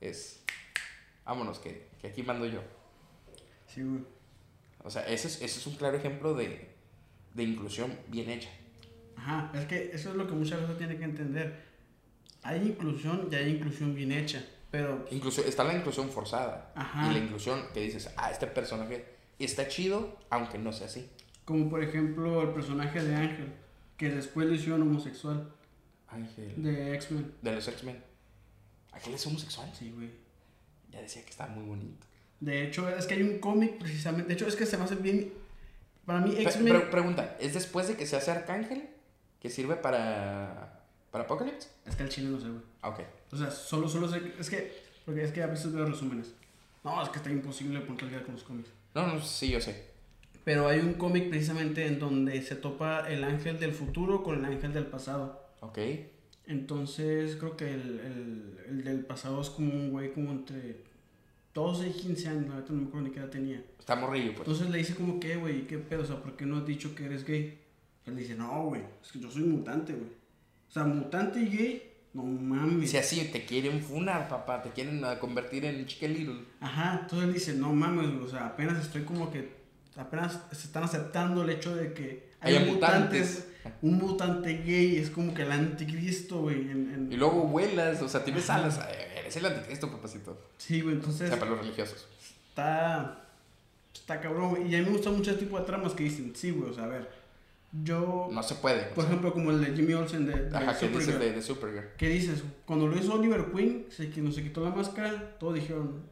Es, 0.00 0.42
vámonos, 1.24 1.58
que, 1.60 1.88
que 2.00 2.08
aquí 2.08 2.22
mando 2.22 2.46
yo. 2.46 2.60
Sí, 3.66 3.82
güey. 3.82 4.02
O 4.82 4.90
sea, 4.90 5.02
ese 5.06 5.28
es, 5.28 5.36
ese 5.42 5.58
es 5.60 5.66
un 5.66 5.76
claro 5.76 5.96
ejemplo 5.96 6.34
de, 6.34 6.68
de 7.34 7.42
inclusión 7.42 7.96
bien 8.08 8.30
hecha. 8.30 8.48
Ajá, 9.16 9.50
es 9.54 9.66
que 9.66 9.90
eso 9.92 10.10
es 10.10 10.16
lo 10.16 10.26
que 10.26 10.34
muchas 10.34 10.60
veces 10.60 10.78
tiene 10.78 10.96
que 10.96 11.04
entender. 11.04 11.64
Hay 12.42 12.60
inclusión 12.62 13.28
y 13.30 13.34
hay 13.34 13.50
inclusión 13.50 13.94
bien 13.94 14.12
hecha, 14.12 14.44
pero 14.70 15.04
Incluso 15.10 15.42
está 15.42 15.64
la 15.64 15.74
inclusión 15.74 16.08
forzada. 16.10 16.72
Ajá. 16.76 17.08
Y 17.10 17.14
la 17.14 17.18
inclusión 17.18 17.62
que 17.72 17.80
dices, 17.80 18.12
ah, 18.16 18.30
este 18.30 18.46
personaje 18.46 19.04
está 19.38 19.66
chido, 19.68 20.18
aunque 20.30 20.58
no 20.58 20.72
sea 20.72 20.86
así. 20.86 21.08
como 21.44 21.68
por 21.70 21.82
ejemplo 21.82 22.42
el 22.42 22.50
personaje 22.50 23.02
de 23.02 23.14
Ángel, 23.14 23.52
que 23.96 24.10
después 24.10 24.46
lo 24.46 24.54
hicieron 24.54 24.82
homosexual, 24.82 25.48
Ángel. 26.08 26.52
de 26.62 26.94
X-Men. 26.94 27.32
De 27.42 27.52
los 27.52 27.66
X-Men. 27.68 28.02
¿Aquel 28.92 29.14
es 29.14 29.26
homosexual? 29.26 29.70
Sí, 29.78 29.90
güey. 29.90 30.10
Ya 30.90 31.00
decía 31.00 31.22
que 31.22 31.30
está 31.30 31.46
muy 31.46 31.64
bonito. 31.64 32.06
De 32.40 32.62
hecho, 32.66 32.88
es 32.88 33.06
que 33.06 33.14
hay 33.14 33.22
un 33.22 33.38
cómic 33.38 33.78
precisamente. 33.78 34.28
De 34.28 34.34
hecho, 34.34 34.46
es 34.46 34.56
que 34.56 34.66
se 34.66 34.76
me 34.78 34.84
hace 34.84 34.94
bien. 34.96 35.32
Para 36.04 36.20
mí, 36.20 36.34
X-Men. 36.38 36.72
pre- 36.80 36.90
pregunta, 36.90 37.36
¿es 37.40 37.54
después 37.54 37.88
de 37.88 37.96
que 37.96 38.06
se 38.06 38.16
hace 38.16 38.30
Arcángel? 38.30 38.88
¿Que 39.40 39.50
sirve 39.50 39.76
para, 39.76 40.80
para 41.10 41.24
Apocalypse? 41.24 41.68
Es 41.84 41.96
que 41.96 42.02
al 42.04 42.08
chile 42.08 42.28
no 42.28 42.38
sé, 42.40 42.48
güey. 42.48 42.62
Ah, 42.82 42.90
ok. 42.90 43.00
O 43.32 43.36
sea, 43.36 43.50
solo, 43.50 43.88
solo 43.88 44.08
sé. 44.08 44.20
Es 44.38 44.48
que. 44.48 44.84
Porque 45.04 45.22
es 45.24 45.32
que 45.32 45.42
a 45.42 45.46
veces 45.46 45.72
veo 45.72 45.84
resúmenes. 45.86 46.32
No, 46.84 47.02
es 47.02 47.08
que 47.08 47.18
está 47.18 47.30
imposible 47.30 47.78
día 47.80 48.22
con 48.24 48.34
los 48.34 48.42
cómics. 48.44 48.70
No, 48.94 49.06
no, 49.06 49.20
sí, 49.22 49.50
yo 49.50 49.60
sé. 49.60 49.90
Pero 50.46 50.68
hay 50.68 50.78
un 50.78 50.94
cómic 50.94 51.28
precisamente 51.28 51.88
en 51.88 51.98
donde 51.98 52.40
se 52.40 52.54
topa 52.54 53.10
el 53.10 53.24
ángel 53.24 53.58
del 53.58 53.72
futuro 53.72 54.22
con 54.22 54.38
el 54.38 54.44
ángel 54.44 54.72
del 54.72 54.86
pasado. 54.86 55.42
Ok. 55.58 55.78
Entonces, 56.46 57.34
creo 57.34 57.56
que 57.56 57.74
el, 57.74 57.98
el, 57.98 58.58
el 58.68 58.84
del 58.84 59.04
pasado 59.04 59.40
es 59.40 59.50
como 59.50 59.74
un 59.74 59.90
güey 59.90 60.12
como 60.12 60.30
entre 60.30 60.84
12 61.52 61.88
y 61.88 61.92
15 61.94 62.28
años. 62.28 62.48
Verdad 62.48 62.64
no 62.68 62.80
me 62.80 62.86
acuerdo 62.86 63.08
ni 63.08 63.12
qué 63.12 63.18
edad 63.18 63.28
tenía. 63.28 63.64
Está 63.76 63.96
morrillo, 63.96 64.36
pues. 64.36 64.46
Entonces 64.46 64.70
le 64.70 64.78
dice 64.78 64.94
como 64.94 65.18
que, 65.18 65.34
güey, 65.34 65.66
¿qué 65.66 65.78
pedo? 65.78 66.04
O 66.04 66.06
sea, 66.06 66.22
¿por 66.22 66.36
qué 66.36 66.46
no 66.46 66.58
has 66.58 66.66
dicho 66.66 66.94
que 66.94 67.06
eres 67.06 67.24
gay? 67.24 67.58
Él 68.06 68.14
dice, 68.14 68.36
no, 68.36 68.66
güey, 68.66 68.82
es 69.02 69.10
que 69.10 69.18
yo 69.18 69.28
soy 69.28 69.42
mutante, 69.42 69.94
güey. 69.94 70.10
O 70.68 70.70
sea, 70.70 70.84
mutante 70.84 71.40
y 71.40 71.48
gay, 71.48 71.92
no 72.14 72.22
mames. 72.22 72.88
Si 72.88 72.96
así 72.96 73.32
te 73.32 73.44
quieren 73.44 73.82
funar, 73.82 74.28
papá, 74.28 74.62
te 74.62 74.70
quieren 74.70 75.02
convertir 75.18 75.64
en 75.64 75.84
Little. 75.86 76.44
Ajá, 76.60 77.00
entonces 77.02 77.26
él 77.26 77.34
dice, 77.34 77.54
no 77.54 77.72
mames, 77.72 78.12
güey, 78.12 78.24
o 78.24 78.28
sea, 78.28 78.46
apenas 78.46 78.80
estoy 78.80 79.02
como 79.02 79.28
que, 79.32 79.55
apenas 79.96 80.40
se 80.52 80.66
están 80.66 80.84
aceptando 80.84 81.42
el 81.42 81.50
hecho 81.50 81.74
de 81.74 81.92
que 81.92 82.28
hay 82.40 82.64
mutantes. 82.64 83.46
Un 83.82 83.94
mutante 83.98 84.58
gay 84.58 84.96
es 84.96 85.10
como 85.10 85.34
que 85.34 85.42
el 85.42 85.50
anticristo, 85.50 86.40
güey. 86.42 86.70
En, 86.70 86.92
en- 86.94 87.12
Y 87.12 87.16
luego 87.16 87.42
vuelas, 87.44 88.00
o 88.00 88.08
sea, 88.08 88.22
tienes 88.24 88.48
alas. 88.48 88.78
Eres 89.18 89.36
el 89.36 89.46
anticristo, 89.46 89.90
papacito. 89.90 90.40
Sí, 90.56 90.80
güey, 90.82 90.94
O 90.94 90.98
entonces 90.98 91.28
sea, 91.30 91.38
para 91.38 91.50
los 91.50 91.60
religiosos. 91.60 92.06
está, 92.50 93.26
está 93.92 94.20
cabrón, 94.20 94.50
güey. 94.50 94.70
Y 94.70 94.76
a 94.76 94.78
mí 94.78 94.84
me 94.84 94.92
gusta 94.92 95.10
mucho 95.10 95.32
ese 95.32 95.40
tipo 95.40 95.58
de 95.58 95.64
tramas 95.64 95.94
que 95.94 96.04
dicen, 96.04 96.32
sí, 96.36 96.52
güey, 96.52 96.70
o 96.70 96.74
sea, 96.74 96.84
a 96.84 96.88
ver, 96.88 97.10
yo, 97.82 98.28
No 98.30 98.42
se 98.44 98.54
puede. 98.54 98.82
o 98.82 98.94
por 98.94 99.02
sea. 99.02 99.06
ejemplo, 99.06 99.32
como 99.32 99.50
el 99.50 99.60
de 99.64 99.74
Jimmy 99.74 99.94
Olsen 99.94 100.26
de, 100.26 100.44
de 100.48 100.56
Ajá, 100.56 100.78
que 100.78 100.88
dices 100.88 101.18
de, 101.18 101.32
de 101.32 101.42
Supergirl. 101.42 101.88
¿Qué 101.98 102.08
dices? 102.08 102.44
Cuando 102.66 102.86
lo 102.86 102.96
hizo 102.96 103.14
Oliver 103.14 103.46
Queen, 103.52 103.86
se, 103.90 104.08
que 104.10 104.30
se 104.32 104.42
quitó 104.44 104.62
la 104.62 104.70
máscara, 104.70 105.36
todos 105.40 105.54
dijeron. 105.56 106.02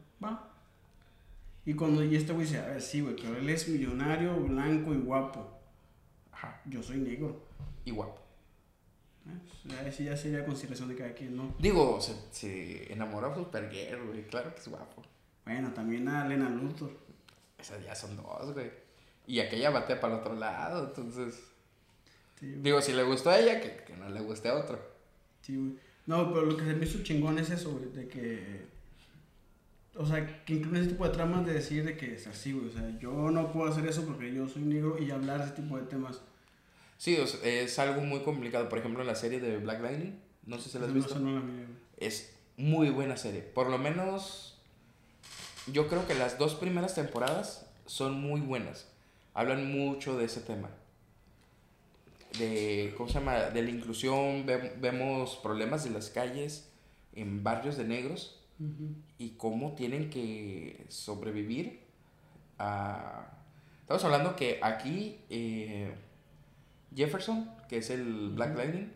Y 1.65 1.73
cuando 1.73 2.03
y 2.03 2.15
este 2.15 2.31
güey 2.31 2.45
dice, 2.45 2.59
a 2.59 2.67
ver, 2.67 2.81
sí, 2.81 3.01
güey, 3.01 3.15
pero 3.15 3.37
él 3.37 3.49
es 3.49 3.67
millonario, 3.67 4.35
blanco 4.39 4.93
y 4.93 4.97
guapo. 4.97 5.59
Ajá. 6.31 6.61
Yo 6.65 6.83
soy 6.83 6.97
negro. 6.97 7.43
Y 7.83 7.91
guapo. 7.91 8.21
Eh, 9.27 9.81
pues, 9.83 9.97
ya 9.97 10.15
sería 10.15 10.45
consideración 10.45 10.89
de 10.89 10.95
cada 10.95 11.13
quien, 11.13 11.35
¿no? 11.35 11.55
Digo, 11.57 11.99
se, 11.99 12.13
se 12.31 12.93
enamoró 12.93 13.31
a 13.31 13.35
Supergirl, 13.35 14.07
güey. 14.07 14.27
Claro 14.27 14.53
que 14.53 14.61
es 14.61 14.67
guapo. 14.67 15.01
Bueno, 15.43 15.73
también 15.73 16.07
a 16.07 16.27
Lena 16.27 16.49
Luthor. 16.49 16.91
Esas 17.57 17.83
ya 17.83 17.95
son 17.95 18.15
dos, 18.15 18.53
güey. 18.53 18.71
Y 19.25 19.39
aquella 19.39 19.71
batea 19.71 19.99
para 19.99 20.13
el 20.13 20.19
otro 20.19 20.35
lado, 20.35 20.85
entonces. 20.87 21.41
Sí. 22.39 22.47
Digo, 22.57 22.79
si 22.81 22.93
le 22.93 23.01
gustó 23.03 23.31
a 23.31 23.39
ella, 23.39 23.59
que, 23.59 23.83
que 23.83 23.97
no 23.97 24.07
le 24.09 24.21
guste 24.21 24.49
a 24.49 24.55
otro. 24.55 24.79
Sí, 25.41 25.55
güey. 25.55 25.79
No, 26.05 26.31
pero 26.31 26.45
lo 26.45 26.55
que 26.55 26.65
se 26.65 26.73
me 26.73 26.85
hizo 26.85 27.01
chingón 27.01 27.39
es 27.39 27.49
eso, 27.49 27.71
güey, 27.71 27.91
de 27.91 28.07
que... 28.07 28.74
O 29.97 30.05
sea, 30.05 30.43
que 30.43 30.55
incluye 30.55 30.81
ese 30.81 30.89
tipo 30.89 31.05
de 31.07 31.13
tramas 31.13 31.45
de 31.45 31.53
decir 31.53 31.85
de 31.85 31.95
que 31.95 32.15
es 32.15 32.27
así, 32.27 32.51
güey. 32.51 32.67
O 32.67 32.71
sea, 32.71 32.97
yo 32.99 33.11
no 33.31 33.51
puedo 33.53 33.71
hacer 33.71 33.85
eso 33.87 34.05
porque 34.05 34.33
yo 34.33 34.47
soy 34.47 34.63
negro 34.63 34.97
y 35.01 35.09
hablar 35.11 35.39
de 35.39 35.45
ese 35.45 35.53
tipo 35.61 35.77
de 35.77 35.83
temas. 35.83 36.19
Sí, 36.97 37.15
o 37.17 37.25
sea, 37.27 37.39
es 37.49 37.79
algo 37.79 38.01
muy 38.01 38.19
complicado. 38.21 38.67
Por 38.67 38.79
ejemplo, 38.79 39.01
en 39.01 39.07
la 39.07 39.15
serie 39.15 39.39
de 39.39 39.57
Black 39.57 39.81
Lightning, 39.81 40.19
no 40.45 40.59
sé 40.59 40.69
si 40.69 40.77
la 40.79 40.85
has 40.85 40.89
No, 40.91 40.95
visto. 40.95 41.17
no 41.19 41.31
la 41.35 41.39
miré. 41.39 41.65
Es 41.97 42.33
muy 42.57 42.89
buena 42.89 43.15
serie. 43.15 43.41
Por 43.41 43.69
lo 43.69 43.77
menos, 43.77 44.57
yo 45.71 45.87
creo 45.87 46.05
que 46.07 46.13
las 46.13 46.37
dos 46.37 46.55
primeras 46.55 46.93
temporadas 46.95 47.65
son 47.85 48.19
muy 48.19 48.41
buenas. 48.41 48.87
Hablan 49.33 49.71
mucho 49.71 50.17
de 50.17 50.25
ese 50.25 50.41
tema. 50.41 50.69
De, 52.37 52.93
¿cómo 52.97 53.07
se 53.07 53.15
llama? 53.19 53.35
De 53.49 53.61
la 53.61 53.69
inclusión, 53.69 54.45
ve- 54.45 54.73
vemos 54.81 55.37
problemas 55.41 55.85
de 55.85 55.91
las 55.91 56.09
calles 56.09 56.67
en 57.13 57.43
barrios 57.43 57.77
de 57.77 57.85
negros 57.85 58.41
Y 59.17 59.31
cómo 59.31 59.73
tienen 59.73 60.09
que 60.09 60.85
sobrevivir 60.89 61.81
a... 62.57 63.31
Estamos 63.81 64.03
hablando 64.03 64.35
que 64.35 64.59
aquí 64.63 65.19
eh, 65.29 65.93
Jefferson, 66.95 67.51
que 67.69 67.77
es 67.77 67.89
el 67.89 68.29
Black. 68.29 68.55
Lightning, 68.55 68.91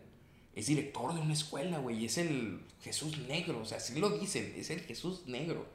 es 0.54 0.66
director 0.66 1.14
de 1.14 1.20
una 1.20 1.32
escuela, 1.32 1.78
güey, 1.78 2.00
y 2.02 2.04
es 2.06 2.18
el 2.18 2.60
Jesús 2.82 3.18
negro, 3.28 3.60
o 3.60 3.64
sea, 3.64 3.78
así 3.78 3.98
lo 4.00 4.10
dicen, 4.18 4.52
es 4.56 4.70
el 4.70 4.80
Jesús 4.80 5.26
negro. 5.26 5.66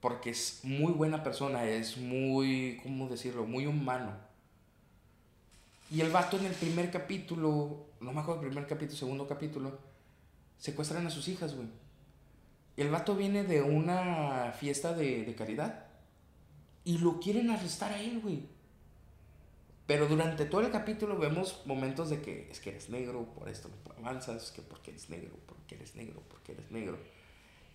Porque 0.00 0.30
es 0.30 0.60
muy 0.62 0.92
buena 0.92 1.22
persona, 1.22 1.64
es 1.64 1.96
muy, 1.96 2.78
¿cómo 2.82 3.08
decirlo? 3.08 3.46
Muy 3.46 3.66
humano. 3.66 4.12
Y 5.90 6.00
el 6.02 6.10
vato 6.10 6.36
en 6.38 6.46
el 6.46 6.52
primer 6.52 6.90
capítulo, 6.90 7.86
no 8.00 8.12
me 8.12 8.20
acuerdo 8.20 8.42
el 8.42 8.48
primer 8.48 8.68
capítulo, 8.68 8.98
segundo 8.98 9.26
capítulo, 9.26 9.78
secuestran 10.58 11.06
a 11.06 11.10
sus 11.10 11.26
hijas, 11.28 11.54
güey. 11.54 11.68
El 12.78 12.90
vato 12.90 13.16
viene 13.16 13.42
de 13.42 13.60
una 13.60 14.52
fiesta 14.52 14.94
de, 14.94 15.24
de 15.24 15.34
caridad 15.34 15.86
y 16.84 16.98
lo 16.98 17.18
quieren 17.18 17.50
arrestar 17.50 17.92
a 17.92 18.00
él, 18.00 18.20
güey. 18.20 18.46
Pero 19.88 20.06
durante 20.06 20.44
todo 20.44 20.60
el 20.60 20.70
capítulo 20.70 21.18
vemos 21.18 21.62
momentos 21.64 22.08
de 22.08 22.22
que 22.22 22.48
es 22.50 22.60
que 22.60 22.70
eres 22.70 22.88
negro, 22.88 23.24
por 23.34 23.48
esto 23.48 23.68
no 23.68 24.06
avanzas, 24.06 24.52
que 24.52 24.62
porque 24.62 24.92
eres 24.92 25.10
negro, 25.10 25.34
porque 25.46 25.74
eres 25.74 25.96
negro, 25.96 26.22
porque 26.28 26.52
eres 26.52 26.70
negro. 26.70 26.98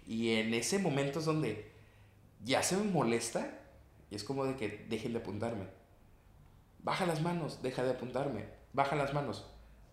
Y 0.08 0.36
en 0.36 0.54
ese 0.54 0.80
momento 0.80 1.20
es 1.20 1.26
donde 1.26 1.70
ya 2.46 2.64
se 2.64 2.78
me 2.78 2.86
molesta 2.86 3.60
y 4.10 4.16
es 4.16 4.24
como 4.24 4.46
de 4.46 4.56
que 4.56 4.86
dejen 4.88 5.12
de 5.12 5.20
apuntarme. 5.20 5.66
Baja 6.80 7.06
las 7.06 7.22
manos, 7.22 7.62
deja 7.62 7.84
de 7.84 7.92
apuntarme. 7.92 8.46
Baja 8.72 8.96
las 8.96 9.14
manos, 9.14 9.46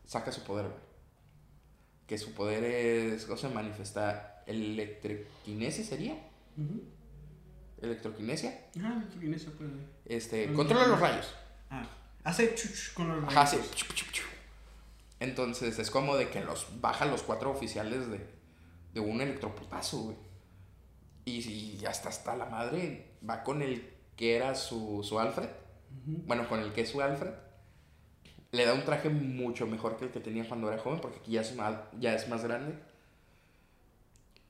saca 0.06 0.30
su 0.30 0.44
poder. 0.44 0.66
Que 2.06 2.16
su 2.16 2.32
poder 2.32 2.62
es, 2.62 3.28
o 3.28 3.36
sea, 3.36 3.50
manifiesta 3.50 4.29
electroquinesis 4.46 5.86
sería. 5.86 6.14
Ujú. 6.56 6.82
electroquinesia. 7.82 8.66
Ajá, 8.78 8.94
electroquinesia 8.94 9.50
puede. 9.52 9.70
Este, 10.04 10.52
controla 10.52 10.86
los 10.86 11.00
rayos. 11.00 11.34
Ah, 11.70 11.86
hace 12.24 12.54
chuch 12.54 12.92
con 12.94 13.08
los 13.08 13.24
Ajá, 13.34 13.44
rayos. 13.44 13.70
Chup, 13.74 13.94
chup, 13.94 14.10
chup. 14.12 14.26
Entonces 15.20 15.78
es 15.78 15.90
como 15.90 16.16
de 16.16 16.28
que 16.30 16.40
los 16.42 16.66
baja 16.80 17.04
los 17.06 17.22
cuatro 17.22 17.50
oficiales 17.50 18.10
de, 18.10 18.26
de 18.94 19.00
un 19.00 19.20
electroputazo, 19.20 19.98
güey. 19.98 20.16
Y, 21.24 21.76
y 21.80 21.84
hasta 21.86 22.08
hasta 22.08 22.34
la 22.36 22.46
madre 22.46 23.12
va 23.28 23.42
con 23.42 23.62
el 23.62 23.88
que 24.16 24.36
era 24.36 24.54
su, 24.54 25.02
su 25.04 25.18
Alfred. 25.18 25.48
Bueno, 26.06 26.48
con 26.48 26.60
el 26.60 26.72
que 26.72 26.82
es 26.82 26.88
su 26.90 27.00
Alfred. 27.00 27.32
Le 28.52 28.64
da 28.64 28.74
un 28.74 28.84
traje 28.84 29.10
mucho 29.10 29.66
mejor 29.66 29.96
que 29.96 30.06
el 30.06 30.10
que 30.10 30.20
tenía 30.20 30.46
cuando 30.48 30.72
era 30.72 30.82
joven, 30.82 31.00
porque 31.00 31.18
aquí 31.18 31.32
ya 31.32 31.42
es 31.42 31.54
más, 31.54 31.76
ya 32.00 32.14
es 32.14 32.28
más 32.28 32.42
grande. 32.42 32.74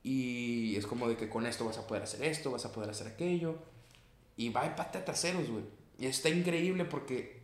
Y 0.03 0.75
es 0.75 0.87
como 0.87 1.07
de 1.07 1.17
que 1.17 1.29
con 1.29 1.45
esto 1.45 1.65
vas 1.65 1.77
a 1.77 1.87
poder 1.87 2.03
hacer 2.03 2.23
esto, 2.23 2.51
vas 2.51 2.65
a 2.65 2.71
poder 2.71 2.89
hacer 2.89 3.07
aquello. 3.07 3.55
Y 4.35 4.49
va 4.49 4.63
de 4.63 4.71
pata 4.71 4.99
a 4.99 5.05
traseros, 5.05 5.49
güey. 5.49 5.63
Y 5.99 6.07
está 6.07 6.29
increíble 6.29 6.85
porque 6.85 7.41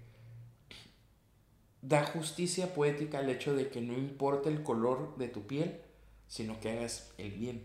da 1.81 2.05
justicia 2.05 2.73
poética 2.73 3.19
al 3.19 3.29
hecho 3.29 3.55
de 3.55 3.69
que 3.69 3.81
no 3.81 3.93
importa 3.93 4.49
el 4.49 4.63
color 4.63 5.15
de 5.17 5.27
tu 5.27 5.45
piel, 5.45 5.79
sino 6.27 6.59
que 6.59 6.71
hagas 6.71 7.13
el 7.17 7.31
bien. 7.31 7.61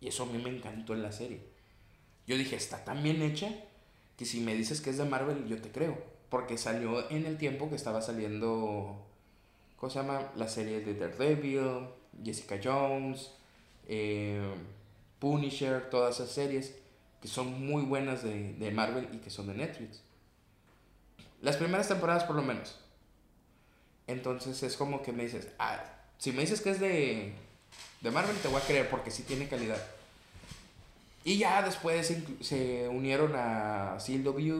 Y 0.00 0.08
eso 0.08 0.24
a 0.24 0.26
mí 0.26 0.42
me 0.42 0.50
encantó 0.50 0.94
en 0.94 1.02
la 1.02 1.12
serie. 1.12 1.40
Yo 2.26 2.36
dije, 2.36 2.56
está 2.56 2.84
tan 2.84 3.02
bien 3.02 3.22
hecha 3.22 3.48
que 4.16 4.24
si 4.24 4.40
me 4.40 4.54
dices 4.54 4.80
que 4.80 4.90
es 4.90 4.98
de 4.98 5.04
Marvel, 5.04 5.46
yo 5.46 5.60
te 5.60 5.70
creo. 5.70 5.96
Porque 6.28 6.58
salió 6.58 7.10
en 7.10 7.26
el 7.26 7.38
tiempo 7.38 7.68
que 7.68 7.76
estaba 7.76 8.02
saliendo, 8.02 9.06
¿cómo 9.76 9.90
se 9.90 9.98
llama? 9.98 10.32
La 10.36 10.48
serie 10.48 10.80
de 10.80 10.94
Daredevil, 10.94 11.88
Jessica 12.24 12.60
Jones, 12.62 13.32
eh, 13.94 14.54
Punisher, 15.18 15.90
todas 15.90 16.14
esas 16.18 16.30
series 16.30 16.74
que 17.20 17.28
son 17.28 17.66
muy 17.66 17.82
buenas 17.82 18.22
de, 18.22 18.54
de 18.54 18.70
Marvel 18.70 19.08
y 19.12 19.18
que 19.18 19.28
son 19.30 19.46
de 19.48 19.54
Netflix. 19.54 20.02
Las 21.42 21.56
primeras 21.56 21.88
temporadas 21.88 22.24
por 22.24 22.34
lo 22.36 22.42
menos. 22.42 22.78
Entonces 24.06 24.62
es 24.62 24.76
como 24.76 25.02
que 25.02 25.12
me 25.12 25.24
dices, 25.24 25.48
ah, 25.58 25.78
si 26.18 26.32
me 26.32 26.40
dices 26.40 26.60
que 26.62 26.70
es 26.70 26.80
de, 26.80 27.34
de 28.00 28.10
Marvel, 28.10 28.36
te 28.38 28.48
voy 28.48 28.60
a 28.60 28.64
creer 28.64 28.88
porque 28.88 29.10
sí 29.10 29.22
tiene 29.24 29.46
calidad. 29.46 29.80
Y 31.24 31.38
ya 31.38 31.62
después 31.62 32.06
se, 32.06 32.24
se 32.42 32.88
unieron 32.88 33.32
a 33.36 33.98
CW 33.98 34.52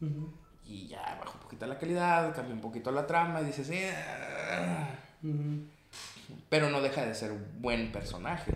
Ujú. 0.00 0.32
y 0.66 0.88
ya 0.88 1.16
bajó 1.20 1.34
un 1.34 1.42
poquito 1.44 1.66
la 1.66 1.78
calidad, 1.78 2.34
cambió 2.34 2.54
un 2.54 2.60
poquito 2.62 2.90
la 2.90 3.06
trama 3.06 3.42
y 3.42 3.44
dices, 3.44 3.68
"Eh, 3.70 3.92
ah". 3.94 4.88
Pero 6.48 6.70
no 6.70 6.80
deja 6.80 7.04
de 7.04 7.14
ser 7.14 7.32
un 7.32 7.44
buen 7.60 7.92
personaje. 7.92 8.52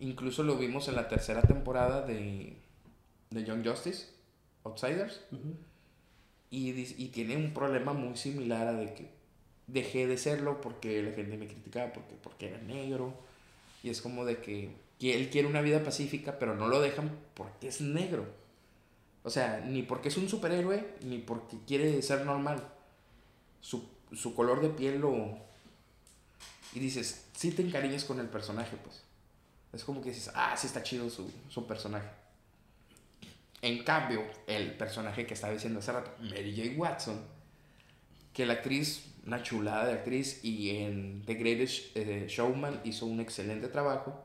Incluso 0.00 0.42
lo 0.42 0.56
vimos 0.56 0.88
en 0.88 0.96
la 0.96 1.08
tercera 1.08 1.42
temporada 1.42 2.02
de, 2.02 2.56
de 3.30 3.44
Young 3.44 3.66
Justice, 3.66 4.06
Outsiders. 4.64 5.22
Ujú. 5.32 5.54
Y, 6.50 6.72
dis- 6.72 6.94
y 6.98 7.08
tiene 7.08 7.36
un 7.36 7.52
problema 7.52 7.92
muy 7.92 8.16
similar 8.16 8.68
a 8.68 8.72
de 8.72 8.94
que 8.94 9.10
dejé 9.66 10.06
de 10.06 10.18
serlo 10.18 10.60
porque 10.60 11.02
la 11.02 11.12
gente 11.12 11.36
me 11.36 11.46
criticaba 11.46 11.92
porque, 11.92 12.14
porque 12.22 12.48
era 12.48 12.58
negro. 12.58 13.14
Y 13.82 13.90
es 13.90 14.00
como 14.02 14.24
de 14.24 14.38
que, 14.38 14.70
que 14.98 15.16
él 15.16 15.30
quiere 15.30 15.48
una 15.48 15.62
vida 15.62 15.82
pacífica, 15.82 16.38
pero 16.38 16.54
no 16.54 16.68
lo 16.68 16.80
dejan 16.80 17.10
porque 17.34 17.68
es 17.68 17.80
negro. 17.80 18.26
O 19.22 19.30
sea, 19.30 19.60
ni 19.66 19.82
porque 19.82 20.08
es 20.08 20.16
un 20.18 20.28
superhéroe, 20.28 20.86
ni 21.02 21.18
porque 21.18 21.56
quiere 21.66 22.00
ser 22.02 22.26
normal. 22.26 22.62
Su, 23.60 23.88
su 24.12 24.34
color 24.34 24.60
de 24.60 24.68
piel 24.68 25.00
lo... 25.00 25.38
Y 26.74 26.80
dices, 26.80 27.26
sí 27.36 27.52
te 27.52 27.62
encariñas 27.62 28.04
con 28.04 28.18
el 28.18 28.26
personaje, 28.26 28.76
pues. 28.82 29.02
Es 29.72 29.84
como 29.84 30.02
que 30.02 30.10
dices, 30.10 30.30
ah, 30.34 30.56
sí 30.56 30.66
está 30.66 30.82
chido 30.82 31.08
su, 31.08 31.30
su 31.48 31.66
personaje. 31.66 32.08
En 33.62 33.82
cambio, 33.82 34.22
el 34.46 34.76
personaje 34.76 35.24
que 35.24 35.34
estaba 35.34 35.52
diciendo 35.52 35.78
hace 35.78 35.92
rato, 35.92 36.10
Mary 36.20 36.54
J. 36.54 36.78
Watson, 36.78 37.24
que 38.32 38.44
la 38.44 38.54
actriz, 38.54 39.06
una 39.24 39.42
chulada 39.42 39.86
de 39.86 39.94
actriz, 39.94 40.44
y 40.44 40.76
en 40.76 41.22
The 41.24 41.34
Greatest 41.34 41.96
eh, 41.96 42.26
Showman 42.28 42.80
hizo 42.84 43.06
un 43.06 43.20
excelente 43.20 43.68
trabajo, 43.68 44.22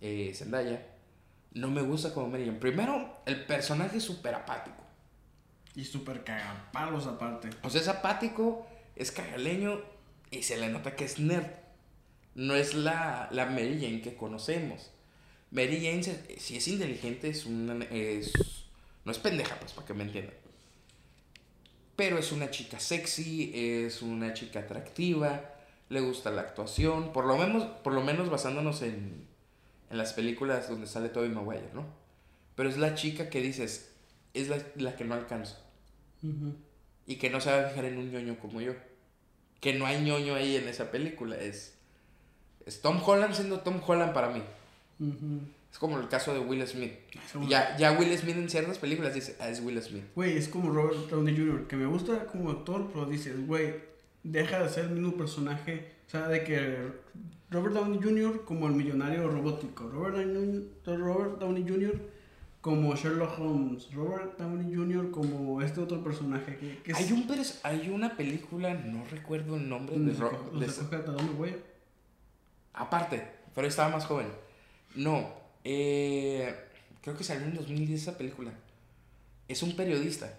eh, 0.00 0.32
Zendaya, 0.34 0.86
no 1.54 1.68
me 1.68 1.82
gusta 1.82 2.12
como 2.12 2.28
Mary 2.28 2.46
Jane. 2.46 2.58
Primero, 2.58 3.20
el 3.26 3.44
personaje 3.44 3.98
es 3.98 4.02
súper 4.02 4.34
apático. 4.34 4.82
Y 5.74 5.84
súper 5.84 6.24
cagapalos 6.24 7.06
aparte. 7.06 7.50
O 7.62 7.70
sea, 7.70 7.80
es 7.80 7.88
apático, 7.88 8.66
es 8.96 9.12
cagaleño 9.12 9.91
y 10.32 10.42
se 10.42 10.58
le 10.58 10.68
nota 10.68 10.96
que 10.96 11.04
es 11.04 11.20
nerd. 11.20 11.46
No 12.34 12.56
es 12.56 12.74
la, 12.74 13.28
la 13.30 13.46
Mary 13.46 13.78
Jane 13.80 14.00
que 14.00 14.16
conocemos. 14.16 14.90
Mary 15.50 15.76
Jane, 15.84 16.02
si 16.38 16.56
es 16.56 16.66
inteligente, 16.66 17.28
es 17.28 17.44
una. 17.44 17.84
Es, 17.84 18.32
no 19.04 19.12
es 19.12 19.18
pendeja, 19.18 19.54
pues, 19.60 19.72
para 19.72 19.86
que 19.86 19.94
me 19.94 20.04
entiendan. 20.04 20.34
Pero 21.94 22.18
es 22.18 22.32
una 22.32 22.50
chica 22.50 22.80
sexy, 22.80 23.52
es 23.54 24.00
una 24.00 24.32
chica 24.32 24.60
atractiva, 24.60 25.54
le 25.90 26.00
gusta 26.00 26.30
la 26.30 26.40
actuación, 26.40 27.12
por 27.12 27.26
lo 27.26 27.36
menos, 27.36 27.64
por 27.84 27.92
lo 27.92 28.00
menos 28.02 28.30
basándonos 28.30 28.80
en, 28.80 29.26
en 29.90 29.98
las 29.98 30.14
películas 30.14 30.70
donde 30.70 30.86
sale 30.86 31.10
Tobey 31.10 31.28
Maguire, 31.28 31.68
¿no? 31.74 31.84
Pero 32.56 32.70
es 32.70 32.78
la 32.78 32.94
chica 32.94 33.28
que 33.28 33.42
dices, 33.42 33.92
es 34.32 34.48
la, 34.48 34.58
la 34.76 34.96
que 34.96 35.04
no 35.04 35.14
alcanza. 35.14 35.58
Y 37.06 37.16
que 37.16 37.28
no 37.28 37.40
se 37.40 37.50
va 37.50 37.66
a 37.66 37.68
fijar 37.68 37.84
en 37.84 37.98
un 37.98 38.10
ñoño 38.10 38.38
como 38.38 38.62
yo. 38.62 38.72
Que 39.62 39.72
no 39.72 39.86
hay 39.86 40.02
ñoño 40.02 40.34
ahí 40.34 40.56
en 40.56 40.68
esa 40.68 40.90
película. 40.90 41.36
Es, 41.36 41.72
es 42.66 42.82
Tom 42.82 43.00
Holland 43.02 43.32
siendo 43.34 43.60
Tom 43.60 43.80
Holland 43.86 44.12
para 44.12 44.28
mí. 44.28 44.42
Es 45.72 45.78
como 45.78 45.98
el 45.98 46.08
caso 46.08 46.34
de 46.34 46.40
Will 46.40 46.66
Smith. 46.66 46.92
Como- 47.32 47.48
Ya, 47.48 47.76
ya 47.78 47.92
Will 47.92 48.16
Smith 48.18 48.36
en 48.36 48.50
ciertas 48.50 48.78
películas 48.78 49.14
dice, 49.14 49.36
ah, 49.40 49.48
es 49.48 49.60
Will 49.60 49.80
Smith. 49.80 50.04
Güey, 50.14 50.36
es 50.36 50.48
como 50.48 50.70
Robert 50.70 51.08
Downey 51.08 51.34
Jr., 51.34 51.66
que 51.66 51.76
me 51.76 51.86
gusta 51.86 52.26
como 52.26 52.50
actor, 52.50 52.88
pero 52.92 53.06
dices, 53.06 53.46
güey, 53.46 53.74
deja 54.22 54.62
de 54.62 54.68
ser 54.68 54.84
el 54.86 54.90
mismo 54.90 55.16
personaje. 55.16 55.92
O 56.08 56.10
sea, 56.10 56.28
de 56.28 56.44
que 56.44 56.76
Robert 57.50 57.74
Downey 57.74 58.00
Jr. 58.02 58.44
como 58.44 58.66
el 58.66 58.74
millonario 58.74 59.28
robótico, 59.28 59.88
Robert 59.88 60.16
Downey, 60.16 60.68
Robert 60.84 61.38
Downey 61.38 61.62
Jr. 61.66 61.94
como 62.62 62.94
Sherlock 62.96 63.38
Holmes, 63.38 63.92
Robert 63.92 64.38
Downey 64.38 64.74
Jr. 64.74 65.10
como 65.10 65.60
este 65.60 65.80
otro 65.80 66.02
personaje 66.02 66.56
que, 66.56 66.78
que 66.82 66.92
es... 66.92 66.96
Hay, 66.96 67.12
un, 67.12 67.28
pers- 67.28 67.58
hay 67.64 67.90
una 67.90 68.16
película, 68.16 68.72
no 68.72 69.04
recuerdo 69.10 69.56
el 69.56 69.68
nombre 69.68 69.98
de, 69.98 70.12
Ro- 70.14 70.50
de. 70.60 70.66
Aparte, 72.72 73.26
pero 73.54 73.66
estaba 73.66 73.90
más 73.90 74.06
joven. 74.06 74.28
No, 74.94 75.28
eh, 75.64 76.54
creo 77.02 77.16
que 77.16 77.24
salió 77.24 77.44
en 77.46 77.54
2010 77.54 78.00
esa 78.00 78.16
película. 78.16 78.52
Es 79.48 79.62
un 79.62 79.76
periodista. 79.76 80.32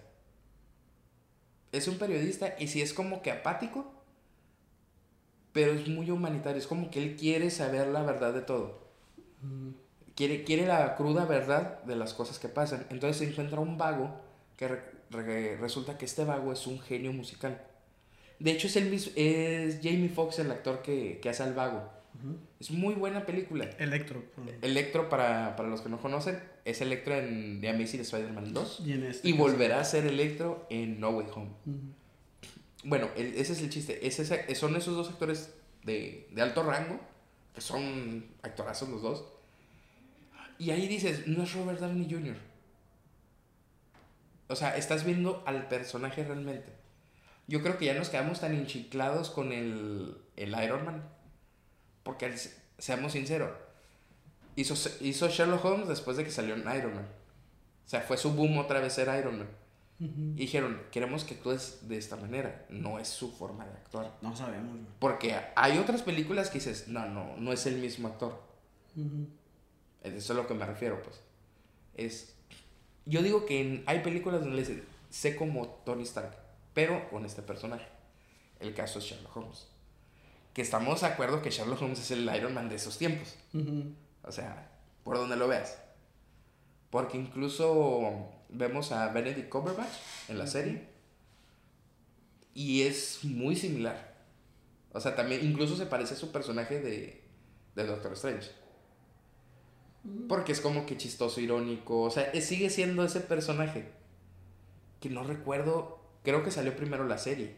Es 1.72 1.88
un 1.88 1.98
periodista 1.98 2.54
y 2.58 2.68
si 2.68 2.80
es 2.82 2.94
como 2.94 3.20
que 3.20 3.32
apático, 3.32 3.92
pero 5.52 5.72
es 5.72 5.86
muy 5.88 6.10
humanitario. 6.10 6.58
Es 6.58 6.66
como 6.66 6.90
que 6.90 7.02
él 7.02 7.16
quiere 7.16 7.50
saber 7.50 7.88
la 7.88 8.02
verdad 8.02 8.32
de 8.32 8.40
todo. 8.42 8.82
Quiere, 10.14 10.44
quiere 10.44 10.66
la 10.66 10.94
cruda 10.94 11.24
verdad 11.24 11.82
de 11.84 11.96
las 11.96 12.14
cosas 12.14 12.38
que 12.38 12.48
pasan. 12.48 12.86
Entonces 12.90 13.16
se 13.18 13.24
encuentra 13.30 13.60
un 13.60 13.76
vago 13.78 14.14
que 14.56 14.68
re- 14.68 14.82
re- 15.10 15.56
resulta 15.56 15.98
que 15.98 16.04
este 16.04 16.24
vago 16.24 16.52
es 16.52 16.66
un 16.66 16.80
genio 16.80 17.12
musical. 17.12 17.60
De 18.38 18.50
hecho, 18.52 18.66
es, 18.68 18.76
el 18.76 18.92
es 19.16 19.80
Jamie 19.82 20.08
Foxx 20.08 20.38
el 20.40 20.50
actor 20.50 20.82
que, 20.82 21.18
que 21.20 21.28
hace 21.28 21.42
al 21.42 21.54
vago. 21.54 21.90
Es 22.60 22.70
muy 22.70 22.94
buena 22.94 23.26
película. 23.26 23.68
Electro. 23.78 24.22
Electro, 24.62 25.08
para, 25.08 25.56
para 25.56 25.68
los 25.68 25.80
que 25.80 25.88
no 25.88 26.00
conocen, 26.00 26.40
es 26.64 26.80
Electro 26.80 27.14
en 27.16 27.60
The 27.60 27.68
Amazing 27.70 28.00
Spider-Man 28.02 28.52
2. 28.54 28.82
Y, 28.86 28.92
en 28.92 29.04
este 29.04 29.28
Y 29.28 29.32
volverá 29.32 29.80
a 29.80 29.84
ser 29.84 30.06
Electro 30.06 30.64
en 30.70 31.00
No 31.00 31.10
Way 31.10 31.26
Home. 31.34 31.50
Bueno, 32.84 33.08
el- 33.16 33.34
ese 33.34 33.52
es 33.54 33.62
el 33.62 33.70
chiste. 33.70 34.06
Es 34.06 34.18
ese- 34.20 34.54
son 34.54 34.76
esos 34.76 34.94
dos 34.96 35.08
actores 35.08 35.52
de, 35.84 36.28
de 36.30 36.42
alto 36.42 36.62
rango, 36.62 37.00
que 37.54 37.60
son 37.60 38.26
actorazos 38.42 38.88
los 38.88 39.02
dos. 39.02 39.24
Y 40.58 40.70
ahí 40.70 40.86
dices, 40.88 41.26
no 41.26 41.42
es 41.42 41.52
Robert 41.52 41.80
Downey 41.80 42.08
Jr. 42.10 42.36
O 44.48 44.56
sea, 44.56 44.76
estás 44.76 45.04
viendo 45.04 45.42
al 45.46 45.68
personaje 45.68 46.24
realmente. 46.24 46.72
Yo 47.46 47.62
creo 47.62 47.78
que 47.78 47.86
ya 47.86 47.94
nos 47.94 48.08
quedamos 48.08 48.40
tan 48.40 48.54
enchiclados 48.54 49.30
con 49.30 49.52
el, 49.52 50.16
el 50.36 50.50
Iron 50.62 50.84
Man. 50.84 51.08
Porque, 52.02 52.34
seamos 52.78 53.12
sinceros, 53.12 53.50
hizo, 54.56 54.74
hizo 55.00 55.28
Sherlock 55.28 55.64
Holmes 55.64 55.88
después 55.88 56.16
de 56.16 56.24
que 56.24 56.30
salió 56.30 56.54
en 56.54 56.60
Iron 56.60 56.94
Man. 56.94 57.08
O 57.84 57.88
sea, 57.88 58.00
fue 58.00 58.16
su 58.16 58.32
boom 58.32 58.58
otra 58.58 58.80
vez 58.80 58.92
ser 58.92 59.08
Iron 59.18 59.38
Man. 59.38 59.48
Y 60.00 60.40
dijeron, 60.40 60.82
queremos 60.90 61.24
que 61.24 61.34
actúes 61.34 61.88
de 61.88 61.96
esta 61.96 62.16
manera. 62.16 62.66
No 62.68 62.98
es 62.98 63.08
su 63.08 63.32
forma 63.32 63.64
de 63.64 63.72
actuar. 63.72 64.12
No 64.20 64.36
sabemos. 64.36 64.76
Porque 64.98 65.34
hay 65.56 65.78
otras 65.78 66.02
películas 66.02 66.50
que 66.50 66.58
dices, 66.58 66.88
no, 66.88 67.06
no, 67.06 67.36
no 67.38 67.52
es 67.52 67.64
el 67.66 67.78
mismo 67.78 68.08
actor. 68.08 68.42
Ujú. 68.96 69.28
Eso 70.04 70.16
es 70.16 70.30
a 70.30 70.34
lo 70.34 70.46
que 70.46 70.54
me 70.54 70.64
refiero, 70.66 71.02
pues. 71.02 71.20
Es... 71.96 72.34
Yo 73.06 73.22
digo 73.22 73.44
que 73.46 73.60
en- 73.60 73.84
hay 73.86 74.00
películas 74.00 74.40
donde 74.40 74.56
le 74.56 74.62
dicen, 74.62 74.84
sé 75.10 75.34
como 75.36 75.66
Tony 75.84 76.04
Stark, 76.04 76.36
pero 76.72 77.08
con 77.10 77.24
este 77.26 77.42
personaje. 77.42 77.86
El 78.60 78.74
caso 78.74 78.98
es 79.00 79.06
Sherlock 79.06 79.36
Holmes. 79.36 79.66
Que 80.54 80.62
estamos 80.62 81.00
de 81.00 81.08
acuerdo 81.08 81.42
que 81.42 81.50
Sherlock 81.50 81.82
Holmes 81.82 81.98
es 81.98 82.10
el 82.12 82.30
Iron 82.36 82.54
Man 82.54 82.68
de 82.68 82.76
esos 82.76 82.96
tiempos. 82.98 83.34
O 84.22 84.30
sea, 84.32 84.70
por 85.02 85.16
donde 85.16 85.36
lo 85.36 85.48
veas. 85.48 85.76
Porque 86.90 87.18
incluso 87.18 88.28
vemos 88.50 88.92
a 88.92 89.08
Benedict 89.12 89.48
Cumberbatch 89.48 89.92
en 90.28 90.38
la 90.38 90.46
serie. 90.46 90.88
Y 92.54 92.82
es 92.82 93.24
muy 93.24 93.56
similar. 93.56 94.14
O 94.92 95.00
sea, 95.00 95.16
también 95.16 95.44
incluso 95.44 95.76
se 95.76 95.86
parece 95.86 96.14
a 96.14 96.16
su 96.16 96.30
personaje 96.30 96.80
de, 96.80 97.20
de 97.74 97.86
Doctor 97.86 98.12
Strange. 98.12 98.50
Porque 100.28 100.52
es 100.52 100.60
como 100.60 100.86
que 100.86 100.96
chistoso, 100.96 101.40
irónico. 101.40 102.02
O 102.02 102.10
sea, 102.10 102.32
sigue 102.40 102.70
siendo 102.70 103.04
ese 103.04 103.20
personaje. 103.20 103.90
Que 105.00 105.08
no 105.10 105.24
recuerdo. 105.24 106.00
Creo 106.22 106.42
que 106.42 106.50
salió 106.50 106.76
primero 106.76 107.04
la 107.04 107.18
serie. 107.18 107.56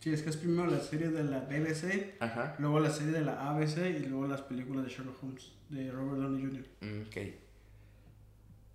Sí, 0.00 0.12
es 0.12 0.22
que 0.22 0.30
es 0.30 0.36
primero 0.36 0.66
la 0.66 0.80
serie 0.80 1.08
de 1.08 1.24
la 1.24 1.40
BBC, 1.40 2.16
Ajá. 2.20 2.56
luego 2.58 2.78
la 2.78 2.90
serie 2.90 3.12
de 3.12 3.22
la 3.22 3.48
ABC 3.50 3.78
y 3.96 4.00
luego 4.00 4.26
las 4.26 4.42
películas 4.42 4.84
de 4.84 4.90
Sherlock 4.90 5.22
Holmes 5.22 5.52
de 5.70 5.90
Robert 5.90 6.20
Downey 6.20 6.42
Jr. 6.44 6.66
Mm, 6.80 7.02
Ok. 7.08 7.16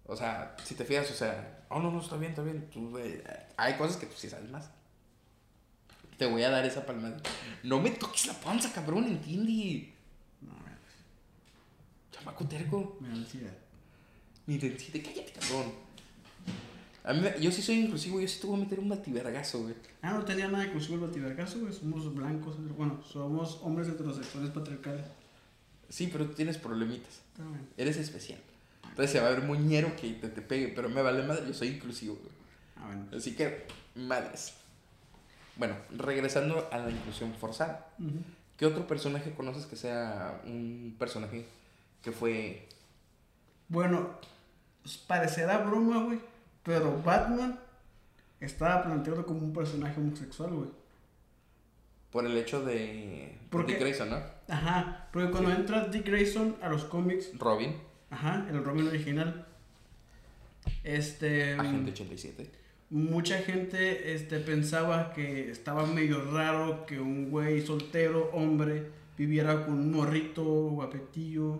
O 0.05 0.15
sea, 0.15 0.55
si 0.63 0.73
te 0.73 0.85
fijas, 0.85 1.11
o 1.11 1.13
sea, 1.13 1.65
oh 1.69 1.79
no, 1.79 1.91
no, 1.91 2.01
está 2.01 2.17
bien, 2.17 2.31
está 2.31 2.41
bien. 2.41 2.67
Tú, 2.71 2.97
eh, 2.97 3.23
hay 3.57 3.75
cosas 3.75 3.97
que 3.97 4.07
tú 4.07 4.13
sí 4.17 4.27
sabes 4.27 4.49
más. 4.49 4.71
Te 6.17 6.25
voy 6.25 6.41
a 6.41 6.49
dar 6.49 6.65
esa 6.65 6.83
palmada. 6.85 7.17
No 7.63 7.79
me 7.79 7.91
toques 7.91 8.25
la 8.25 8.33
panza, 8.33 8.73
cabrón, 8.73 9.03
entiende. 9.05 9.93
Chamaco 12.19 12.45
terco. 12.45 12.97
me 12.99 13.07
da 13.07 13.15
ansiedad. 13.15 13.53
Mi 14.45 14.57
dentita, 14.57 14.99
cállate, 15.01 15.31
cabrón. 15.31 15.71
A 17.03 17.13
mí, 17.13 17.21
yo 17.39 17.51
sí 17.51 17.61
soy 17.61 17.79
inclusivo, 17.79 18.19
yo 18.19 18.27
sí 18.27 18.39
te 18.41 18.47
voy 18.47 18.57
a 18.57 18.63
meter 18.63 18.79
un 18.79 18.89
bativergazo, 18.89 19.63
güey. 19.63 19.75
Ah, 20.01 20.13
no 20.13 20.25
tenía 20.25 20.47
nada 20.47 20.69
usar 20.75 20.93
el 20.93 20.99
bativergazo, 20.99 21.59
güey. 21.59 21.73
Somos 21.73 22.13
blancos, 22.13 22.55
bueno, 22.75 23.01
somos 23.03 23.59
hombres 23.63 23.87
heterosexuales 23.87 24.51
patriarcales. 24.51 25.05
Sí, 25.87 26.09
pero 26.11 26.27
tú 26.27 26.33
tienes 26.33 26.57
problemitas. 26.57 27.21
Eres 27.77 27.97
especial. 27.97 28.39
Entonces 28.83 29.11
se 29.11 29.19
va 29.21 29.27
a 29.27 29.31
ver 29.31 29.43
muñero 29.43 29.95
que 29.95 30.11
te, 30.13 30.27
te 30.27 30.41
pegue, 30.41 30.67
pero 30.69 30.89
me 30.89 31.01
vale 31.01 31.23
madre, 31.23 31.47
yo 31.47 31.53
soy 31.53 31.69
inclusivo, 31.69 32.15
güey. 32.15 32.31
Ah, 32.75 32.87
bueno. 32.87 33.07
Así 33.15 33.35
que, 33.35 33.65
madres. 33.95 34.53
Bueno, 35.55 35.75
regresando 35.97 36.67
a 36.71 36.77
la 36.77 36.89
inclusión 36.89 37.33
forzada. 37.33 37.89
¿Qué 38.57 38.65
otro 38.65 38.87
personaje 38.87 39.31
conoces 39.31 39.65
que 39.65 39.75
sea 39.75 40.41
un 40.45 40.95
personaje 40.99 41.45
que 42.01 42.11
fue... 42.11 42.67
Bueno, 43.67 44.09
pues, 44.81 44.97
parecerá 44.97 45.59
broma, 45.59 46.03
güey, 46.03 46.19
pero 46.63 47.01
Batman 47.03 47.59
estaba 48.39 48.83
planteado 48.83 49.25
como 49.25 49.39
un 49.41 49.53
personaje 49.53 49.99
homosexual, 49.99 50.51
güey. 50.51 50.69
por 52.11 52.25
el 52.25 52.35
hecho 52.37 52.63
de... 52.65 53.37
¿Por 53.51 53.65
Dick? 53.67 53.79
Grayson, 53.79 54.09
¿no? 54.09 54.17
Ajá, 54.47 55.07
porque 55.13 55.29
cuando 55.29 55.51
Sí. 55.51 55.57
entra 55.57 55.85
Dick 55.87 56.05
Grayson 56.07 56.55
a 56.61 56.69
los 56.69 56.85
cómics, 56.85 57.37
Robin, 57.37 57.75
ajá, 58.09 58.47
el 58.49 58.63
Robin 58.63 58.87
original, 58.87 59.45
este... 60.83 61.53
Agente 61.53 61.91
87. 61.91 62.49
Mucha 62.91 63.37
gente 63.39 64.15
este, 64.15 64.39
pensaba 64.39 65.13
que 65.13 65.51
estaba 65.51 65.85
medio 65.85 66.31
raro 66.31 66.87
que 66.87 66.99
un 66.99 67.29
güey 67.29 67.63
soltero, 67.63 68.31
hombre, 68.33 68.89
viviera 69.15 69.65
con 69.65 69.75
un 69.75 69.91
morrito 69.91 70.43
guapetillo. 70.43 71.59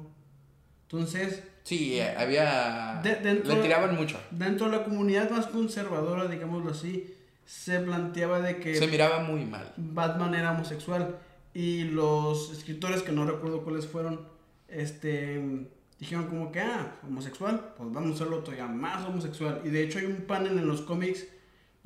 Entonces, 0.91 1.43
Sí, 1.63 1.99
eh, 1.99 2.15
había... 2.17 2.99
De- 3.03 3.17
dentro- 3.17 3.53
Le 3.53 3.61
tiraban 3.61 3.95
mucho. 3.95 4.19
dentro 4.31 4.69
de 4.69 4.77
la 4.77 4.83
comunidad 4.83 5.29
más 5.29 5.45
conservadora, 5.47 6.27
digámoslo 6.27 6.71
así, 6.71 7.13
se 7.45 7.79
planteaba 7.79 8.39
de 8.41 8.57
que 8.57 8.75
Se 8.75 8.87
miraba 8.87 9.19
muy 9.23 9.45
mal. 9.45 9.71
Batman 9.77 10.33
era 10.33 10.51
homosexual 10.51 11.17
y 11.53 11.83
los 11.83 12.51
escritores 12.53 13.03
que 13.03 13.11
no 13.11 13.25
recuerdo 13.25 13.63
cuáles 13.63 13.85
fueron, 13.85 14.21
este, 14.67 15.67
dijeron 15.99 16.25
como 16.27 16.51
que, 16.51 16.61
ah, 16.61 16.95
homosexual, 17.05 17.73
pues 17.77 17.91
vamos 17.91 18.11
a 18.11 18.15
hacerlo 18.15 18.39
todavía 18.39 18.65
más 18.67 19.05
homosexual. 19.05 19.61
Y 19.63 19.69
de 19.69 19.83
hecho 19.83 19.99
hay 19.99 20.05
un 20.05 20.21
panel 20.27 20.57
en 20.57 20.67
los 20.67 20.81
cómics 20.81 21.27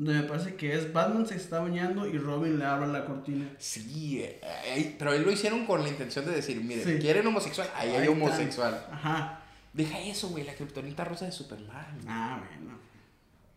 donde 0.03 0.21
me 0.21 0.27
parece 0.27 0.55
que 0.55 0.73
es 0.75 0.91
Batman 0.91 1.25
se 1.27 1.35
está 1.35 1.59
bañando 1.59 2.07
y 2.07 2.17
Robin 2.17 2.57
le 2.59 2.65
abre 2.65 2.87
la 2.87 3.05
cortina. 3.05 3.49
Sí, 3.59 4.21
eh, 4.21 4.39
eh, 4.65 4.95
pero 4.97 5.13
él 5.13 5.23
lo 5.23 5.31
hicieron 5.31 5.65
con 5.65 5.81
la 5.83 5.89
intención 5.89 6.25
de 6.25 6.31
decir, 6.31 6.61
miren, 6.63 6.83
Sí. 6.85 6.99
¿quieren 6.99 7.25
homosexual? 7.27 7.69
Ahí 7.75 7.89
hay 7.89 7.95
Ahí 7.95 8.01
está. 8.03 8.11
homosexual. 8.11 8.87
Ajá. 8.91 9.39
Deja 9.73 9.99
eso, 10.01 10.29
güey, 10.29 10.43
la 10.43 10.53
kriptonita 10.53 11.03
rosa 11.03 11.25
de 11.25 11.31
Superman. 11.31 11.99
Ah, 12.07 12.43
bueno. 12.47 12.77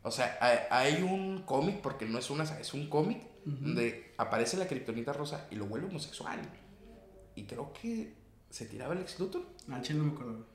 O 0.03 0.11
sea, 0.11 0.39
hay, 0.41 0.59
hay 0.71 1.03
un 1.03 1.43
cómic, 1.43 1.81
porque 1.81 2.07
no 2.07 2.19
es 2.19 2.31
una 2.31 2.45
es 2.45 2.73
un 2.75 2.89
cómic, 2.89 3.19
donde 3.45 4.13
aparece 4.19 4.57
la 4.57 4.67
kriptonita 4.67 5.13
rosa 5.13 5.47
y 5.51 5.57
lo 5.57 5.67
vuelve 5.67 5.89
homosexual. 5.89 6.39
Y 7.35 7.45
creo 7.45 7.73
que 7.73 8.15
se 8.51 8.67
tiraba 8.67 8.95
el 8.95 9.01
ex 9.01 9.19
Luthor. 9.21 9.43
Ah, 9.71 9.81
no 9.95 10.05
me 10.05 10.13
acuerdo. 10.13 10.47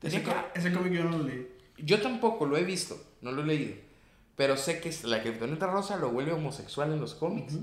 Que- 0.00 0.08
ese 0.08 0.72
cómic 0.72 0.92
yo 0.92 1.04
no 1.04 1.18
lo 1.18 1.24
leí. 1.24 1.48
Yo 1.78 2.00
tampoco 2.02 2.46
lo 2.46 2.56
he 2.56 2.64
visto, 2.64 3.02
no 3.22 3.32
lo 3.32 3.42
he 3.42 3.46
leído. 3.46 3.74
Pero 4.40 4.56
sé 4.56 4.80
que 4.80 4.90
la 5.04 5.20
kriptonita 5.20 5.66
rosa 5.66 5.98
lo 5.98 6.12
vuelve 6.12 6.32
homosexual 6.32 6.90
en 6.94 6.98
los 6.98 7.12
cómics. 7.14 7.58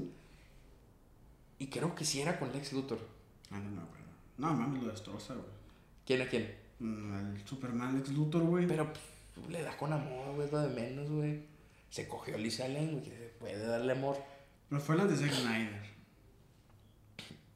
Y 1.58 1.68
creo 1.72 1.96
que 1.96 2.06
sí 2.06 2.22
era 2.22 2.38
con 2.38 2.54
Lex 2.54 2.72
Luthor. 2.74 3.00
Ah, 3.50 3.58
no 3.58 3.72
me 3.72 3.82
acuerdo. 3.82 4.06
No, 4.38 4.54
mames, 4.54 4.84
lo 4.84 4.92
destroza, 4.92 5.34
güey. 5.34 5.48
¿Quién 6.06 6.22
a 6.22 6.28
quién? 6.30 6.56
Mm, 6.78 7.36
El 7.36 7.48
Superman 7.48 7.98
Lex 7.98 8.10
Luthor, 8.10 8.44
güey. 8.44 8.68
Pero 8.68 8.94
pues, 8.94 9.50
le 9.50 9.64
da 9.64 9.76
con 9.76 9.92
amor, 9.92 10.36
güey, 10.36 10.46
es 10.46 10.54
lo 10.54 10.60
de 10.60 10.70
menos, 10.70 11.10
güey. 11.10 11.42
Se 11.90 12.08
cogió 12.08 12.36
a 12.36 12.38
Lisa 12.38 12.68
Lane, 12.68 12.92
güey, 12.92 13.04
que 13.06 13.10
se 13.10 13.26
puede 13.40 13.58
darle 13.66 13.94
amor. 13.94 14.24
Pero 14.70 14.80
fue 14.80 14.96
la 14.98 15.06
de 15.06 15.16
Zack 15.18 15.32
Snyder. 15.34 15.82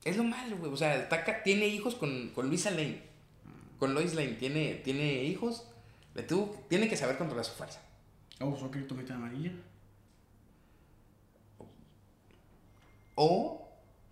Es 0.04 0.18
lo 0.18 0.24
malo, 0.24 0.58
güey. 0.58 0.72
O 0.74 0.78
sea, 0.78 0.96
está 0.96 1.24
ca- 1.24 1.44
tiene 1.44 1.68
hijos 1.68 1.94
con, 1.94 2.30
con 2.30 2.48
Luisa 2.48 2.72
Lane. 2.72 3.04
Con 3.78 3.94
Lois 3.94 4.16
Lane. 4.16 4.34
Tiene, 4.34 4.82
tiene 4.84 5.26
hijos. 5.26 5.68
Le 6.16 6.24
tuvo, 6.24 6.56
tiene 6.70 6.90
que 6.90 6.98
saber 6.98 7.20
controlar 7.20 7.46
su 7.46 7.52
fuerza. 7.54 7.82
Ah, 8.42 8.46
usó 8.46 8.72
criptonita 8.72 9.16
amarilla. 9.16 9.52
O 13.16 13.70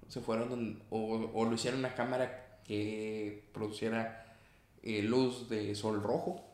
se 0.07 0.21
fueron 0.21 0.81
o, 0.89 1.31
o 1.33 1.45
lo 1.45 1.55
hicieron 1.55 1.79
una 1.79 1.95
cámara 1.95 2.59
que 2.63 3.43
produciera 3.53 4.25
eh, 4.83 5.01
luz 5.01 5.49
de 5.49 5.73
sol 5.75 6.01
rojo. 6.03 6.45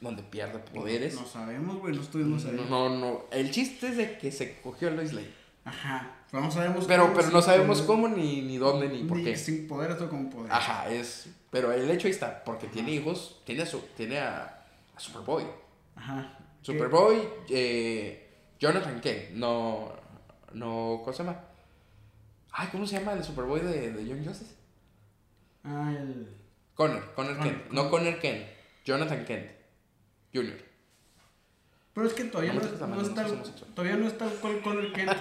Donde 0.00 0.22
pierde 0.22 0.58
poderes. 0.58 1.14
No 1.14 1.26
sabemos, 1.26 1.78
güey, 1.78 1.94
no 1.94 2.02
estuvimos 2.02 2.44
ahí. 2.44 2.56
No, 2.68 2.88
no, 2.88 2.98
no. 2.98 3.20
El 3.30 3.50
chiste 3.50 3.88
es 3.88 3.96
de 3.96 4.18
que 4.18 4.32
se 4.32 4.60
cogió 4.60 4.88
a 4.88 4.90
Lois 4.90 5.12
Lane. 5.12 5.30
Ajá. 5.64 6.16
Pero 6.30 6.42
no 6.42 6.50
sabemos 6.50 6.86
Pero, 6.86 7.04
cómo, 7.04 7.14
pero 7.16 7.30
no 7.30 7.42
sabemos 7.42 7.82
cómo, 7.82 8.08
ni, 8.08 8.42
ni 8.42 8.56
dónde, 8.56 8.88
ni 8.88 9.04
por 9.04 9.22
qué. 9.22 9.36
Sin 9.36 9.68
poder, 9.68 9.90
esto 9.90 10.08
con 10.08 10.30
poder. 10.30 10.52
Ajá, 10.52 10.90
es. 10.90 11.28
Pero 11.50 11.72
el 11.72 11.90
hecho 11.90 12.06
ahí 12.06 12.12
está, 12.12 12.44
porque 12.44 12.66
tiene 12.68 12.92
hijos, 12.92 13.40
tiene 13.44 13.62
a, 13.62 13.66
su, 13.66 13.80
tiene 13.96 14.18
a, 14.18 14.64
a 14.94 15.00
Superboy. 15.00 15.44
Ajá. 15.96 16.38
Superboy, 16.62 17.16
eh, 17.48 18.28
Jonathan 18.58 19.00
Kent, 19.00 19.30
no, 19.30 19.92
no, 20.52 21.00
¿cómo 21.02 21.12
se 21.12 21.22
llama? 21.24 21.40
Ay, 22.52 22.68
¿cómo 22.72 22.86
se 22.86 22.98
llama 22.98 23.12
el 23.14 23.24
Superboy 23.24 23.60
de, 23.60 23.92
de 23.92 24.06
Young 24.06 24.26
Justice? 24.26 24.54
Ah, 25.64 25.92
el. 25.96 26.26
Connor, 26.74 27.12
Connor 27.14 27.36
Connor, 27.38 27.42
Kent, 27.42 27.70
no 27.72 27.90
Connor 27.90 28.18
Kent, 28.18 28.46
Jonathan 28.84 29.24
Kent, 29.24 29.50
Jr. 30.34 30.56
Pero 31.94 32.06
es 32.06 32.12
que 32.14 32.24
todavía 32.24 32.52
No 32.54 32.60
está. 32.60 32.78
todavía 33.74 33.96
no 33.96 34.06
está 34.06 34.26
con, 34.40 34.60
con 34.60 34.78
el 34.78 34.92
Kent. 34.92 35.10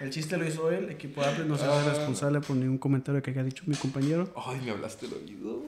El 0.00 0.10
chiste 0.10 0.36
lo 0.36 0.46
hizo 0.46 0.70
él, 0.70 0.90
equipo 0.90 1.22
de 1.22 1.28
Apple 1.28 1.46
no 1.46 1.56
se 1.56 1.64
hace 1.64 1.88
Ah. 1.88 1.92
responsable 1.94 2.40
por 2.42 2.54
ningún 2.54 2.76
comentario 2.76 3.22
que 3.22 3.30
haya 3.30 3.42
dicho 3.42 3.64
mi 3.66 3.74
compañero. 3.76 4.30
Ay, 4.36 4.60
me 4.62 4.70
hablaste 4.72 5.06
el 5.06 5.14
oído. 5.14 5.62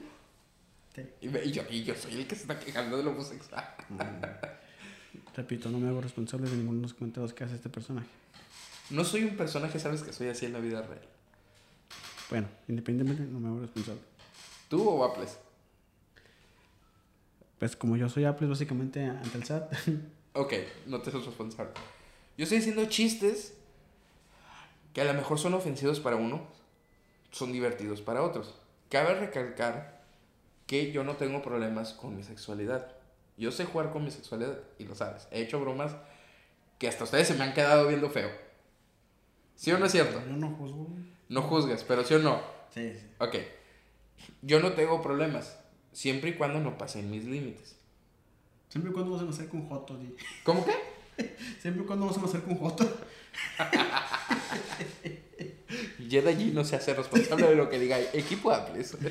Sí. 1.03 1.09
Y, 1.21 1.29
me- 1.29 1.43
y 1.43 1.51
yo, 1.51 1.63
y 1.69 1.83
yo 1.83 1.95
soy 1.95 2.13
el 2.13 2.27
que 2.27 2.35
se 2.35 2.41
está 2.41 2.59
quejando 2.59 2.97
de 2.97 3.03
lo 3.03 3.11
homosexual. 3.11 3.63
Repito, 5.35 5.69
no 5.69 5.79
me 5.79 5.87
hago 5.89 6.01
responsable 6.01 6.49
de 6.49 6.57
ninguno 6.57 6.77
de 6.77 6.83
los 6.83 6.93
comentarios 6.93 7.33
que 7.33 7.43
hace 7.43 7.55
este 7.55 7.69
personaje. 7.69 8.07
No 8.89 9.03
soy 9.03 9.23
un 9.23 9.37
personaje, 9.37 9.79
sabes 9.79 10.01
que 10.01 10.11
soy 10.13 10.27
así 10.29 10.45
en 10.45 10.53
la 10.53 10.59
vida 10.59 10.81
real. 10.81 11.01
Bueno, 12.29 12.47
independientemente, 12.67 13.31
no 13.31 13.39
me 13.39 13.47
hago 13.49 13.59
responsable. 13.61 14.01
¿Tú 14.69 14.87
o 14.87 15.03
Apples? 15.03 15.37
Pues 17.59 17.75
como 17.75 17.97
yo 17.97 18.07
soy 18.09 18.25
Apple, 18.25 18.47
básicamente 18.47 19.03
ante 19.05 19.37
el 19.37 19.43
SAT. 19.43 19.73
Ok, 20.33 20.53
no 20.85 21.01
te 21.01 21.09
sos 21.09 21.25
responsable. 21.25 21.71
Yo 22.37 22.43
estoy 22.43 22.59
diciendo 22.59 22.85
chistes 22.85 23.55
que 24.93 25.01
a 25.01 25.03
lo 25.05 25.13
mejor 25.15 25.39
son 25.39 25.55
ofensivos 25.55 25.99
para 25.99 26.17
uno, 26.17 26.47
son 27.31 27.51
divertidos 27.51 28.01
para 28.01 28.21
otros. 28.21 28.53
Cabe 28.89 29.15
recalcar 29.15 29.98
que 30.69 30.91
yo 30.91 31.03
no 31.03 31.15
tengo 31.15 31.41
problemas 31.41 31.93
con 31.93 32.15
mi 32.15 32.21
sexualidad. 32.21 32.91
Yo 33.37 33.51
sé 33.51 33.65
jugar 33.65 33.91
con 33.91 34.05
mi 34.05 34.11
sexualidad 34.11 34.59
y 34.77 34.83
lo 34.83 34.93
sabes. 34.93 35.27
He 35.31 35.41
hecho 35.41 35.59
bromas 35.59 35.95
que 36.77 36.87
hasta 36.87 37.05
ustedes 37.05 37.27
se 37.27 37.33
me 37.33 37.43
han 37.43 37.55
quedado 37.55 37.87
viendo 37.87 38.11
feo. 38.11 38.29
¿Sí 39.55 39.71
o 39.71 39.79
no 39.79 39.87
es 39.87 39.91
cierto? 39.91 40.21
Yo 40.27 40.37
no 40.37 40.51
juzgo. 40.51 40.87
No 41.27 41.41
juzgues, 41.41 41.83
pero 41.83 42.03
sí 42.03 42.13
o 42.13 42.19
no. 42.19 42.39
Sí, 42.71 42.93
sí. 42.93 43.03
Ok. 43.17 43.37
Yo 44.43 44.59
no 44.59 44.73
tengo 44.73 45.01
problemas, 45.01 45.57
siempre 45.91 46.29
y 46.29 46.33
cuando 46.33 46.59
no 46.59 46.77
pasen 46.77 47.09
mis 47.09 47.25
límites. 47.25 47.75
Siempre 48.67 48.91
y 48.91 48.93
cuando 48.93 49.13
vamos 49.13 49.27
a 49.27 49.31
hacer 49.31 49.49
con 49.49 49.67
Joto, 49.67 49.97
di. 49.97 50.15
¿Cómo 50.43 50.63
que? 50.63 50.75
Siempre 51.59 51.81
y 51.81 51.85
cuando 51.87 52.05
vamos 52.05 52.21
a 52.21 52.25
hacer 52.27 52.43
con 52.43 52.57
Joto. 52.57 52.87
Jedi 56.07 56.35
G 56.35 56.53
no 56.53 56.63
se 56.63 56.75
hace 56.75 56.93
responsable 56.93 57.47
de 57.47 57.55
lo 57.55 57.69
que 57.69 57.79
diga 57.79 57.99
equipo 58.13 58.51
Apples. 58.51 58.95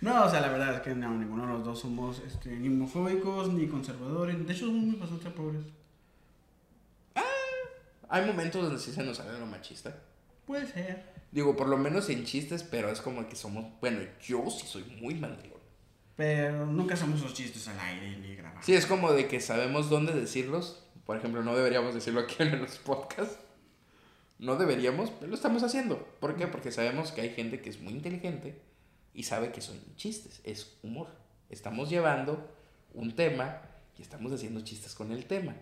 No, 0.00 0.24
o 0.24 0.30
sea, 0.30 0.40
la 0.40 0.48
verdad 0.48 0.74
es 0.74 0.80
que 0.82 0.94
no, 0.94 1.10
ninguno 1.16 1.46
de 1.46 1.52
los 1.54 1.64
dos 1.64 1.80
somos 1.80 2.20
este, 2.26 2.50
ni 2.50 2.68
homofóbicos 2.68 3.52
ni 3.52 3.66
conservadores. 3.66 4.46
De 4.46 4.52
hecho, 4.52 4.66
somos 4.66 4.98
bastante 4.98 5.30
pobres. 5.30 5.62
Hay 8.08 8.24
momentos 8.24 8.62
donde 8.62 8.80
sí 8.80 8.92
se 8.92 9.02
nos 9.02 9.16
sale 9.16 9.38
lo 9.38 9.46
machista. 9.46 9.96
Puede 10.46 10.66
ser. 10.66 11.04
Digo, 11.32 11.56
por 11.56 11.68
lo 11.68 11.76
menos 11.76 12.08
en 12.08 12.24
chistes, 12.24 12.62
pero 12.62 12.88
es 12.90 13.00
como 13.00 13.28
que 13.28 13.34
somos. 13.34 13.64
Bueno, 13.80 14.00
yo 14.22 14.48
sí 14.48 14.66
soy 14.66 14.84
muy 15.00 15.14
mandilón. 15.14 15.56
Pero 16.14 16.66
nunca 16.66 16.94
hacemos 16.94 17.20
los 17.20 17.34
chistes 17.34 17.66
al 17.68 17.78
aire 17.80 18.16
ni 18.18 18.36
grabamos. 18.36 18.64
Sí, 18.64 18.74
es 18.74 18.86
como 18.86 19.12
de 19.12 19.26
que 19.26 19.40
sabemos 19.40 19.90
dónde 19.90 20.12
decirlos. 20.12 20.84
Por 21.04 21.16
ejemplo, 21.16 21.42
no 21.42 21.56
deberíamos 21.56 21.94
decirlo 21.94 22.20
aquí 22.20 22.36
en 22.38 22.60
los 22.60 22.76
podcasts. 22.78 23.38
No 24.38 24.56
deberíamos, 24.56 25.10
pero 25.10 25.30
lo 25.30 25.34
estamos 25.34 25.62
haciendo. 25.62 25.98
¿Por 26.20 26.36
qué? 26.36 26.46
Porque 26.46 26.70
sabemos 26.70 27.10
que 27.10 27.22
hay 27.22 27.30
gente 27.30 27.60
que 27.60 27.70
es 27.70 27.80
muy 27.80 27.92
inteligente 27.92 28.60
y 29.16 29.24
sabe 29.24 29.50
que 29.50 29.60
son 29.60 29.76
chistes, 29.96 30.40
es 30.44 30.76
humor. 30.84 31.08
Estamos 31.50 31.90
llevando 31.90 32.48
un 32.94 33.16
tema 33.16 33.62
y 33.98 34.02
estamos 34.02 34.30
haciendo 34.32 34.60
chistes 34.60 34.94
con 34.94 35.10
el 35.10 35.24
tema. 35.26 35.54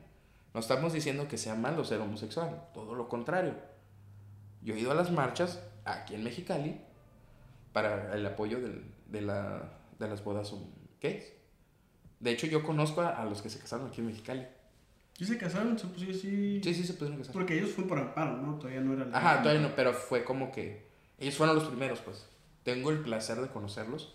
No 0.52 0.60
estamos 0.60 0.92
diciendo 0.92 1.26
que 1.28 1.38
sea 1.38 1.54
malo 1.54 1.84
ser 1.84 2.00
homosexual, 2.00 2.68
todo 2.74 2.94
lo 2.94 3.08
contrario. 3.08 3.54
Yo 4.62 4.74
he 4.74 4.80
ido 4.80 4.90
a 4.92 4.94
las 4.94 5.10
marchas 5.10 5.60
aquí 5.84 6.14
en 6.14 6.24
Mexicali 6.24 6.80
para 7.72 8.14
el 8.14 8.24
apoyo 8.26 8.60
del- 8.60 8.84
de, 9.06 9.20
la, 9.20 9.70
de 9.98 10.08
las 10.08 10.22
bodas 10.24 10.52
um, 10.52 10.64
gays. 11.00 11.24
De 12.20 12.30
hecho, 12.30 12.46
yo 12.46 12.62
conozco 12.62 13.00
a, 13.02 13.10
a 13.20 13.24
los 13.24 13.42
que 13.42 13.50
se 13.50 13.58
casaron 13.58 13.88
aquí 13.88 14.00
en 14.00 14.06
Mexicali. 14.08 14.46
¿Y 15.18 15.24
se 15.26 15.36
casaron? 15.38 15.76
Pusieron 15.76 16.16
así. 16.16 16.60
Sí, 16.64 16.74
sí, 16.74 16.84
se 16.84 16.94
pudieron 16.94 17.18
casar. 17.18 17.32
Porque 17.32 17.56
ellos 17.58 17.70
fueron 17.70 17.88
por 17.88 17.98
amparo, 17.98 18.36
¿no? 18.38 18.54
Todavía 18.58 18.80
no 18.80 18.94
era 18.94 19.04
la. 19.04 19.16
Ajá, 19.18 19.42
todavía 19.42 19.62
no, 19.68 19.76
pero 19.76 19.92
fue 19.92 20.24
como 20.24 20.50
que 20.50 20.86
ellos 21.18 21.36
fueron 21.36 21.54
los 21.56 21.64
primeros, 21.68 22.00
pues. 22.00 22.26
Tengo 22.64 22.90
el 22.90 22.98
placer 23.00 23.40
de 23.40 23.48
conocerlos. 23.48 24.14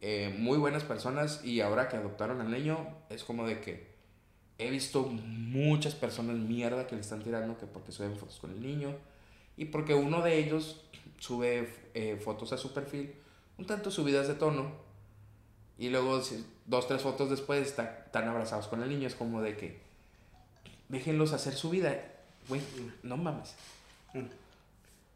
Eh, 0.00 0.34
muy 0.38 0.58
buenas 0.58 0.82
personas 0.84 1.44
y 1.44 1.60
ahora 1.60 1.88
que 1.88 1.96
adoptaron 1.96 2.40
al 2.40 2.50
niño 2.50 2.88
es 3.08 3.22
como 3.24 3.46
de 3.46 3.60
que 3.60 3.86
he 4.58 4.68
visto 4.70 5.04
muchas 5.04 5.94
personas 5.94 6.36
mierda 6.36 6.86
que 6.86 6.94
le 6.96 7.00
están 7.00 7.22
tirando 7.22 7.56
que 7.56 7.66
porque 7.66 7.92
suben 7.92 8.16
fotos 8.16 8.38
con 8.40 8.50
el 8.50 8.60
niño 8.60 8.96
y 9.56 9.66
porque 9.66 9.94
uno 9.94 10.20
de 10.22 10.38
ellos 10.38 10.82
sube 11.18 11.72
eh, 11.94 12.20
fotos 12.22 12.52
a 12.52 12.58
su 12.58 12.72
perfil, 12.74 13.14
un 13.58 13.66
tanto 13.66 13.90
subidas 13.92 14.26
de 14.26 14.34
tono 14.34 14.72
y 15.78 15.88
luego 15.88 16.20
dos, 16.66 16.88
tres 16.88 17.00
fotos 17.02 17.30
después 17.30 17.64
está- 17.66 18.02
están 18.06 18.28
abrazados 18.28 18.66
con 18.68 18.82
el 18.82 18.88
niño. 18.88 19.06
Es 19.06 19.14
como 19.14 19.40
de 19.40 19.56
que 19.56 19.80
déjenlos 20.88 21.32
hacer 21.32 21.54
su 21.54 21.70
vida. 21.70 21.96
Güey, 22.48 22.60
no 23.04 23.16
mames. 23.16 23.54
Bueno. 24.12 24.28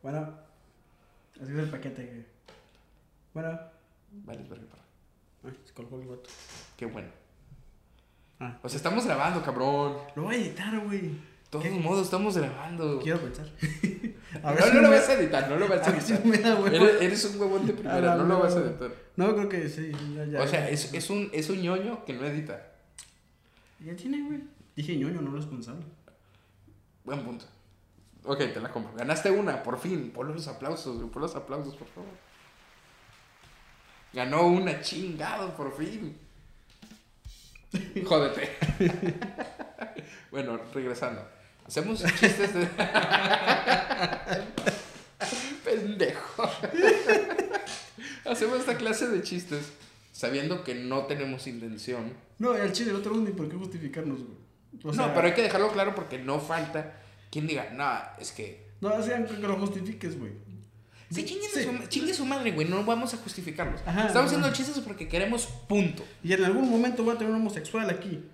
Bueno. 0.03 0.35
Así 1.43 1.53
es 1.53 1.59
el 1.59 1.69
paquete. 1.71 2.03
que- 2.09 2.36
Bueno. 3.37 3.61
Vale, 4.25 4.43
verga, 4.49 4.65
para. 4.71 4.83
Ay, 5.55 5.61
se 5.65 5.75
colgó 5.75 6.01
el 6.01 6.07
vato. 6.09 6.31
Qué 6.77 6.87
bueno. 6.87 7.09
Ah. 8.41 8.59
O 8.63 8.69
sea, 8.69 8.77
estamos 8.79 9.05
grabando, 9.05 9.43
cabrón. 9.43 9.99
Lo 10.15 10.23
voy 10.23 10.37
a 10.37 10.39
editar, 10.39 10.79
güey. 10.81 11.01
De 11.03 11.19
todos 11.51 11.65
¿Qué? 11.65 11.71
modos, 11.71 12.05
estamos 12.07 12.37
grabando. 12.37 12.99
Quiero 13.01 13.21
pensar. 13.21 13.47
No, 14.43 14.55
si 14.57 14.75
no 14.75 14.83
lo 14.83 14.89
me- 14.91 14.97
vas 14.97 15.09
a 15.09 15.15
editar, 15.15 15.49
no 15.49 15.57
lo 15.57 15.67
vas 15.69 15.81
a 15.81 15.89
a 15.89 15.93
ver 15.93 16.03
si 16.03 16.13
editar. 16.13 16.27
me 16.31 16.39
da 16.39 16.55
huevo. 16.57 16.67
Eres, 16.87 17.01
eres 17.03 17.25
un 17.25 17.41
huevón 17.41 17.67
de 17.67 17.73
primera, 17.73 18.01
la 18.01 18.17
no 18.17 18.25
lo 18.25 18.41
vas 18.41 18.55
a 18.55 18.61
editar. 18.61 18.91
No, 19.17 19.35
creo 19.35 19.49
que 19.49 19.69
sí. 19.69 19.93
Ya, 20.15 20.25
ya, 20.27 20.43
O 20.43 20.47
sea, 20.47 20.69
es, 20.69 20.93
es, 20.93 21.09
un, 21.11 21.31
es 21.33 21.49
un 21.49 21.63
ñoño 21.63 22.05
que 22.05 22.13
no 22.13 22.25
edita. 22.27 22.73
Ya 23.81 23.95
tiene, 23.97 24.23
güey. 24.27 24.43
Dije 24.75 24.97
ñoño, 24.97 25.23
no 25.23 25.31
responsable. 25.35 25.85
Buen 27.05 27.23
punto. 27.25 27.47
Ok, 28.25 28.39
te 28.39 28.61
la 28.61 28.71
compro. 28.71 28.93
Ganaste 28.95 29.31
una, 29.31 29.63
por 29.63 29.79
fin. 29.79 30.11
Pon 30.11 30.29
los 30.35 30.49
aplausos, 30.49 30.97
güey, 30.99 31.09
pon 31.09 31.23
los 31.23 31.35
aplausos, 31.37 31.75
por 31.77 31.89
favor. 31.89 32.11
Ganó 34.13 34.47
una 34.47 34.81
chingado, 34.81 35.55
por 35.55 35.77
fin. 35.77 36.17
Jódete. 38.05 38.51
bueno, 40.31 40.61
regresando. 40.73 41.27
Hacemos 41.67 42.03
chistes 42.03 42.55
de. 42.55 42.67
Pendejo. 45.65 46.51
Hacemos 48.25 48.61
esta 48.61 48.77
clase 48.77 49.09
de 49.09 49.23
chistes 49.23 49.73
sabiendo 50.13 50.63
que 50.65 50.75
no 50.75 51.07
tenemos 51.07 51.47
intención. 51.47 52.13
No, 52.39 52.55
el 52.55 52.73
chile 52.73 52.93
no 52.93 53.01
tenemos 53.01 53.25
ni 53.25 53.33
por 53.33 53.49
qué 53.49 53.57
justificarnos, 53.57 54.21
güey. 54.21 54.39
O 54.85 54.93
sea, 54.93 55.09
no, 55.09 55.15
pero 55.15 55.27
hay 55.27 55.35
que 55.35 55.43
dejarlo 55.43 55.73
claro 55.73 55.95
porque 55.95 56.19
no 56.19 56.39
falta 56.39 57.01
quien 57.31 57.47
diga, 57.47 57.71
no, 57.73 57.99
es 58.21 58.33
que. 58.33 58.67
No, 58.81 58.95
o 58.95 59.03
sea, 59.03 59.25
que 59.25 59.35
lo 59.35 59.57
justifiques, 59.57 60.19
güey. 60.19 60.33
Sí, 61.11 61.25
chingue, 61.25 61.49
Sí. 61.49 61.63
Su, 61.65 61.87
chingue 61.89 62.13
su 62.15 62.25
madre, 62.27 62.51
güey, 62.53 62.67
no 62.69 62.83
vamos 62.85 63.15
a 63.15 63.17
justificarlos. 63.19 63.81
Ajá, 63.87 64.07
Estamos 64.09 64.27
haciendo 64.27 64.53
chistes 64.53 64.79
porque 64.81 65.07
queremos 65.09 65.47
punto. 65.69 66.05
Y 66.25 66.33
en 66.33 66.45
algún 66.45 66.69
momento 66.69 67.05
voy 67.05 67.15
a 67.15 67.19
tener 67.19 67.33
un 67.33 67.41
homosexual 67.41 67.89
aquí. 67.91 68.25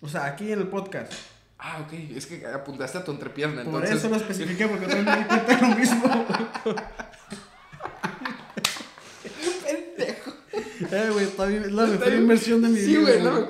O 0.00 0.08
sea, 0.08 0.26
aquí 0.26 0.50
en 0.52 0.58
el 0.60 0.68
podcast. 0.68 1.12
Ah, 1.58 1.80
ok, 1.84 1.92
es 2.14 2.26
que 2.26 2.46
apuntaste 2.46 2.98
a 2.98 3.04
tu 3.04 3.10
entrepierna, 3.12 3.64
Por 3.64 3.74
entonces. 3.84 3.96
eso 3.98 4.08
lo 4.08 4.16
especifiqué, 4.16 4.66
porque 4.68 4.86
también 4.86 5.04
me 5.04 5.16
di 5.16 5.24
cuenta 5.28 5.60
lo 5.68 5.74
mismo. 5.76 6.26
Pendejo. 9.64 10.32
Eh, 10.52 11.10
güey, 11.12 11.24
está 11.24 11.46
bien. 11.46 11.64
Es 11.64 11.72
la 11.72 11.86
mejor 11.86 12.14
inversión 12.14 12.62
de 12.62 12.68
mi 12.68 12.78
Sí, 12.80 12.86
vida. 12.96 13.00
güey, 13.00 13.22
no. 13.22 13.48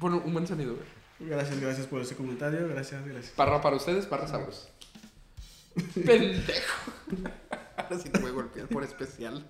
Pon 0.00 0.14
un 0.14 0.32
buen 0.32 0.46
sonido, 0.46 0.74
güey. 0.74 1.30
Gracias, 1.30 1.60
gracias 1.60 1.86
por 1.86 2.00
ese 2.00 2.14
comentario. 2.16 2.68
Gracias, 2.68 3.04
gracias. 3.04 3.32
Parra 3.34 3.60
para 3.60 3.76
ustedes, 3.76 4.06
parra 4.06 4.28
sabros. 4.28 4.68
Pendejo. 5.94 6.92
Ahora 7.78 7.98
sí 7.98 8.08
te 8.10 8.18
voy 8.18 8.30
a 8.30 8.34
golpear 8.34 8.68
por 8.68 8.82
especial. 8.84 9.46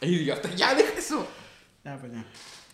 Ey, 0.00 0.14
idiota, 0.14 0.50
ya 0.54 0.74
deja 0.74 0.92
eso. 0.98 1.26
Ya, 1.84 1.98
pues 1.98 2.12
ya. 2.12 2.24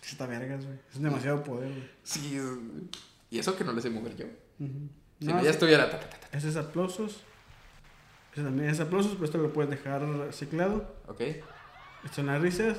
Está 0.05 0.27
vergas, 0.27 0.65
güey. 0.67 0.79
Es 0.93 1.01
demasiado 1.01 1.43
poder, 1.45 1.69
güey. 1.71 1.91
Sí, 2.03 2.37
es- 2.37 2.91
y 3.31 3.39
eso 3.39 3.57
que 3.57 3.63
no 3.65 3.73
le 3.73 3.81
sé 3.81 3.91
mover 3.91 4.17
yo. 4.17 4.27
Ujú. 4.59 4.89
Si 5.21 5.27
No, 5.27 5.35
no, 5.35 5.43
ya 5.43 5.51
estuviera. 5.51 5.89
ta, 5.91 6.01
ta, 6.01 6.11
ta, 6.11 6.19
ta. 6.21 6.37
Ese 6.37 6.49
es 6.49 6.57
aplausos. 6.57 7.23
Ese 8.33 8.43
también 8.43 8.71
es 8.71 8.81
aplausos, 8.81 9.13
pero 9.13 9.25
esto 9.27 9.39
lo 9.39 9.53
puedes 9.53 9.71
dejar 9.71 10.03
ciclado. 10.33 10.97
Ok. 11.07 11.21
Estas 11.21 12.17
son 12.17 12.27
las 12.27 12.41
risas. 12.43 12.79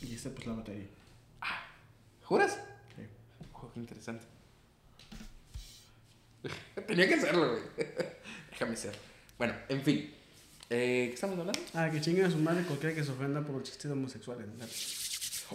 Y 0.00 0.14
esta, 0.14 0.30
pues 0.30 0.46
la 0.46 0.54
batería. 0.54 0.86
¿Juras? 2.24 2.60
Sí. 2.96 3.02
Oh, 3.54 3.70
qué 3.72 3.80
interesante. 3.80 4.24
Tenía 6.86 7.08
que 7.08 7.14
hacerlo, 7.14 7.50
güey. 7.50 7.62
Déjame 8.50 8.76
ser. 8.76 8.96
Bueno, 9.38 9.54
en 9.68 9.82
fin. 9.82 10.14
Eh, 10.74 11.06
¿Qué 11.08 11.14
estamos 11.14 11.38
hablando? 11.38 11.60
Ah, 11.74 11.90
que 11.90 12.00
chinguen 12.00 12.24
a 12.24 12.30
su 12.30 12.38
madre 12.38 12.64
cualquiera 12.64 12.94
que 12.94 13.04
se 13.04 13.12
ofenda 13.12 13.42
por 13.42 13.62
chistes 13.62 13.90
homosexuales. 13.90 14.46
¿no? 14.46 14.64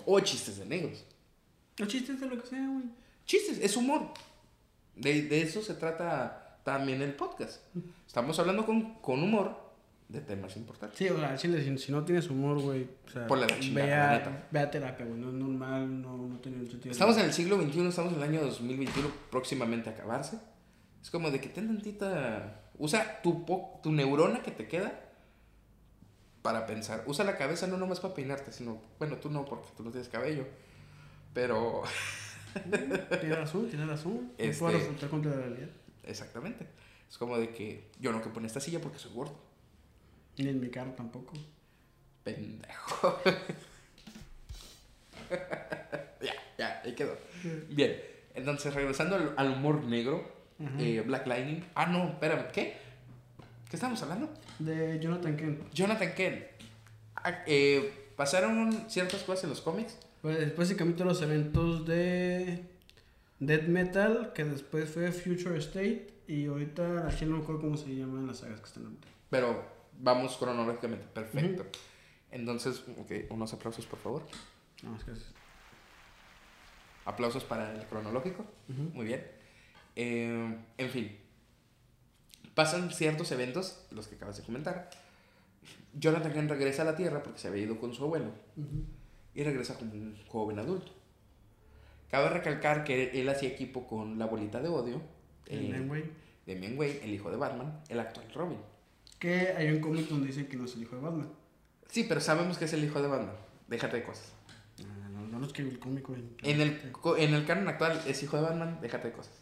O 0.06 0.20
chistes 0.20 0.58
de 0.60 0.66
negros. 0.66 1.04
Los 1.78 1.88
chistes 1.88 2.20
de 2.20 2.28
lo 2.28 2.40
que 2.42 2.48
sea, 2.48 2.68
güey. 2.68 2.86
Chistes, 3.26 3.58
es 3.60 3.76
humor. 3.76 4.10
De, 4.96 5.24
de 5.24 5.42
eso 5.42 5.62
se 5.62 5.74
trata 5.74 6.60
también 6.64 7.02
el 7.02 7.14
podcast. 7.14 7.62
Estamos 8.06 8.38
hablando 8.40 8.66
con, 8.66 8.96
con 8.96 9.22
humor 9.24 9.56
de 10.08 10.22
temas 10.22 10.56
importantes. 10.56 10.98
Sí, 10.98 11.10
o 11.10 11.18
sea, 11.20 11.38
si, 11.38 11.78
si 11.78 11.92
no 11.92 12.06
tienes 12.06 12.30
humor, 12.30 12.60
güey. 12.62 12.88
O 13.08 13.10
sea, 13.12 13.26
Ponle 13.28 13.48
la 13.48 13.60
chingada, 13.60 14.18
ve, 14.20 14.24
a, 14.24 14.48
ve 14.52 14.60
a 14.60 14.72
terapia, 14.72 15.06
güey. 15.06 15.20
No 15.20 15.30
es 15.30 15.34
normal, 15.34 16.02
no, 16.02 16.16
no 16.18 16.40
tiene 16.40 16.66
sentido. 16.70 16.92
Estamos 16.92 17.18
en 17.18 17.26
el 17.26 17.34
siglo 17.34 17.60
XXI, 17.62 17.88
estamos 17.88 18.14
en 18.14 18.20
el 18.22 18.24
año 18.30 18.42
2021, 18.42 19.12
próximamente 19.32 19.90
a 19.90 19.94
acabarse. 19.94 20.38
Es 21.02 21.10
como 21.10 21.32
de 21.32 21.42
que 21.42 21.50
ten 21.50 21.68
tantita. 21.68 22.62
Usa 22.80 23.22
tu, 23.24 23.46
po- 23.46 23.80
tu 23.82 23.92
neurona 23.92 24.44
que 24.44 24.52
te 24.52 24.68
queda 24.68 25.04
para 26.48 26.66
pensar. 26.66 27.04
Usa 27.08 27.26
la 27.26 27.36
cabeza 27.36 27.68
no 27.68 27.76
nomás 27.76 28.00
para 28.00 28.14
peinarte, 28.14 28.54
sino. 28.54 28.82
Bueno, 29.00 29.18
tú 29.18 29.30
no, 29.30 29.44
porque 29.44 29.68
tú 29.76 29.84
no 29.84 29.92
tienes 29.92 30.08
cabello. 30.08 30.48
Pero. 31.34 31.84
Tiene 33.20 33.36
razón, 33.36 33.68
tiene 33.70 33.86
razón. 33.86 34.32
Este- 34.38 34.64
No 34.64 34.72
resultar 34.72 35.10
contra 35.10 35.32
la 35.32 35.42
realidad. 35.42 35.68
Exactamente. 36.06 36.66
Es 37.10 37.18
como 37.18 37.38
de 37.38 37.50
que 37.50 37.92
yo 38.00 38.14
no 38.14 38.22
quepo 38.22 38.40
en 38.40 38.46
esta 38.46 38.62
silla 38.62 38.80
porque 38.80 38.98
soy 38.98 39.12
gordo. 39.14 39.38
Ni 40.38 40.48
en 40.48 40.62
mi 40.62 40.70
carro 40.70 40.92
tampoco. 40.94 41.34
Pendejo. 42.24 43.20
ya, 46.22 46.34
ya, 46.58 46.82
ahí 46.86 46.96
quedó. 46.96 47.18
Bien, 47.70 48.02
entonces 48.36 48.74
regresando 48.74 49.18
al, 49.18 49.34
al 49.36 49.52
humor 49.52 49.84
negro, 49.84 50.32
Ajá. 50.66 50.80
eh, 50.80 51.02
Black 51.02 51.28
Lightning. 51.28 51.66
Ah, 51.76 51.88
no, 51.88 52.08
espérame, 52.08 52.48
¿qué? 52.54 52.78
¿Qué 53.70 53.76
estamos 53.76 54.02
hablando? 54.02 54.34
De 54.60 54.98
Jonathan 55.00 55.36
Kent. 55.36 55.74
Jonathan 55.74 56.16
Kent. 56.16 56.46
Ah, 57.16 57.44
eh, 57.46 58.12
pasaron 58.16 58.90
ciertas 58.90 59.24
cosas 59.24 59.44
en 59.44 59.50
los 59.50 59.62
cómics. 59.62 59.98
Pues 60.22 60.56
básicamente 60.56 61.04
los 61.04 61.22
eventos 61.22 61.86
de 61.86 62.64
Death 63.40 63.68
Metal, 63.68 64.32
que 64.34 64.46
después 64.46 64.90
fue 64.90 65.12
Future 65.12 65.58
State, 65.60 66.08
y 66.28 66.46
ahorita 66.46 67.08
aquí 67.08 67.26
no 67.26 67.38
me 67.38 67.44
acuerdo 67.44 67.62
cómo 67.62 67.78
se 67.78 67.94
llaman 67.94 68.26
las 68.26 68.38
sagas 68.38 68.62
que 68.62 68.68
están 68.68 68.86
ahorita. 68.86 69.08
Pero 69.30 69.66
vamos 70.00 70.38
cronológicamente, 70.38 71.06
perfecto. 71.14 71.66
Entonces, 72.32 72.84
ok, 72.98 73.32
unos 73.32 73.54
aplausos 73.54 73.86
por 73.86 74.00
favor. 74.00 74.24
No, 74.84 74.96
es 74.96 75.04
que 75.04 75.12
es... 75.12 75.34
Aplausos 77.06 77.44
para 77.44 77.74
el 77.74 77.86
cronológico. 77.88 78.46
Ujú. 78.70 78.82
Muy 78.94 79.06
bien. 79.06 79.26
Eh, 79.96 80.58
en 80.78 80.90
fin. 80.90 81.18
Pasan 82.58 82.90
ciertos 82.90 83.32
eventos, 83.32 83.86
los 83.92 84.08
que 84.08 84.16
acabas 84.16 84.38
de 84.38 84.44
comentar. 84.44 84.90
Jonathan 85.94 86.34
Kent 86.34 86.50
regresa 86.50 86.82
a 86.82 86.86
la 86.86 86.96
Tierra 86.96 87.22
porque 87.22 87.38
se 87.38 87.50
había 87.50 87.62
ido 87.62 87.80
con 87.80 87.94
su 87.94 88.04
abuelo 88.04 88.32
y 89.36 89.44
regresa 89.44 89.76
como 89.78 89.94
un 89.94 90.18
joven 90.28 90.58
adulto. 90.58 90.92
Cabe 92.10 92.30
recalcar 92.30 92.84
que 92.84 93.12
él 93.12 93.30
hacía 93.30 93.50
equipo 93.50 93.86
con 93.86 94.18
la 94.18 94.26
bolita 94.26 94.60
de 94.60 94.70
odio. 94.70 95.04
El 95.46 95.66
eh. 95.66 96.12
Damian 96.48 96.80
Wayne, 96.80 97.00
el 97.04 97.14
hijo 97.14 97.30
de 97.30 97.38
Batman, 97.38 97.80
el 97.90 98.00
actual 98.00 98.26
Robin. 98.34 98.58
Que 99.20 99.54
hay 99.56 99.70
un 99.70 99.80
cómic 99.80 100.08
donde 100.08 100.26
dicen 100.26 100.48
que 100.48 100.58
no 100.58 100.66
es 100.66 100.74
el 100.74 100.82
hijo 100.82 100.96
de 100.96 101.04
Batman. 101.04 101.30
Sí, 101.92 102.06
pero 102.10 102.20
sabemos 102.22 102.58
que 102.58 102.66
es 102.66 102.74
el 102.74 102.84
hijo 102.84 103.00
de 103.00 103.08
Batman. 103.08 103.36
Déjate 103.68 103.98
de 103.98 104.04
cosas. 104.04 104.34
No, 105.14 105.28
no 105.28 105.38
lo 105.38 105.46
escribí 105.46 105.70
el 105.70 105.78
cómic, 105.78 106.08
güey. 106.08 106.24
En 106.42 106.60
el, 106.60 106.92
en 107.20 107.34
el 107.36 107.46
canon 107.46 107.68
actual 107.68 108.02
es 108.08 108.24
hijo 108.24 108.36
de 108.36 108.42
Batman, 108.42 108.80
déjate 108.82 109.10
de 109.10 109.14
cosas. 109.14 109.34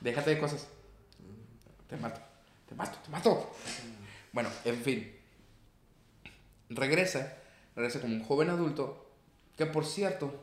Déjate 0.00 0.30
de 0.30 0.38
cosas. 0.38 0.68
Te 1.88 1.96
mato, 1.96 2.20
te 2.68 2.74
mato, 2.74 2.98
te 3.04 3.10
mato. 3.10 3.50
Bueno, 4.32 4.50
en 4.64 4.82
fin. 4.82 5.12
Regresa, 6.70 7.34
regresa 7.74 8.00
como 8.00 8.14
un 8.14 8.22
joven 8.22 8.50
adulto, 8.50 9.10
que 9.56 9.66
por 9.66 9.86
cierto, 9.86 10.34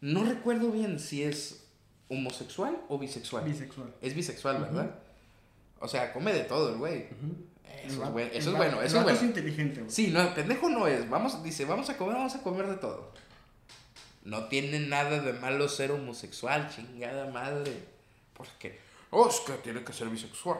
no 0.00 0.24
recuerdo 0.24 0.70
bien 0.70 0.98
si 0.98 1.22
es 1.22 1.66
homosexual 2.08 2.78
o 2.88 2.98
bisexual. 2.98 3.44
Bisexual. 3.44 3.94
Es 4.00 4.14
bisexual, 4.14 4.60
¿verdad? 4.62 4.94
O 5.80 5.88
sea, 5.88 6.12
come 6.12 6.32
de 6.32 6.44
todo 6.44 6.70
el 6.70 6.78
güey. 6.78 7.06
Eso 7.84 8.04
es 8.04 8.10
bueno, 8.10 8.30
eso 8.32 8.50
es 8.50 8.56
bueno, 8.56 8.82
eso 8.82 8.98
es 8.98 9.04
bueno. 9.04 9.22
inteligente, 9.22 9.80
güey. 9.80 9.90
Sí, 9.90 10.08
no, 10.08 10.34
pendejo 10.34 10.68
no 10.68 10.86
es. 10.86 11.08
Vamos, 11.08 11.42
dice, 11.42 11.64
vamos 11.64 11.88
a 11.90 11.96
comer, 11.96 12.14
vamos 12.14 12.34
a 12.34 12.42
comer 12.42 12.66
de 12.66 12.76
todo. 12.76 13.12
No 14.24 14.48
tiene 14.48 14.80
nada 14.80 15.20
de 15.20 15.32
malo 15.34 15.68
ser 15.68 15.92
homosexual, 15.92 16.68
chingada 16.74 17.30
madre. 17.30 17.72
Porque, 18.34 18.78
oh, 19.10 19.28
es 19.28 19.40
que 19.40 19.52
tiene 19.54 19.82
que 19.84 19.92
ser 19.92 20.08
bisexual. 20.08 20.58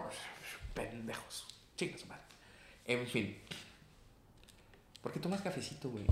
Pendejos. 0.74 1.46
Chingas 1.76 2.06
madre. 2.06 2.22
En 2.86 3.06
fin. 3.06 3.36
¿Por 5.02 5.12
qué 5.12 5.20
tomas 5.20 5.40
cafecito, 5.40 5.90
güey? 5.90 6.04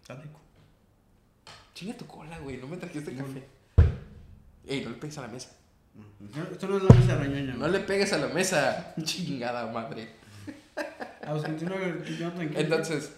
Está 0.00 0.14
rico. 0.14 0.40
Chinga 1.74 1.96
tu 1.96 2.06
cola, 2.06 2.38
güey. 2.38 2.56
No 2.56 2.66
me 2.66 2.76
trajiste 2.76 3.12
No. 3.12 3.24
café. 3.26 3.44
Ey, 4.66 4.82
no 4.84 4.90
le 4.90 4.96
pegues 4.96 5.18
a 5.18 5.22
la 5.22 5.28
mesa. 5.28 5.52
No, 6.20 6.42
Esto 6.50 6.66
no 6.68 6.76
es 6.76 6.82
la 6.82 6.94
mesa 6.94 7.16
de 7.16 7.24
rañoña. 7.24 7.54
No 7.54 7.68
le 7.68 7.80
pegues 7.80 8.12
a 8.12 8.18
la 8.18 8.28
mesa. 8.28 8.94
Chingada 9.02 9.70
madre. 9.72 10.10
A 11.24 11.32
los 11.32 11.42
continúa, 11.44 11.78
continúa 11.80 12.34
tranquilo. 12.34 12.60
Entonces, 12.60 13.12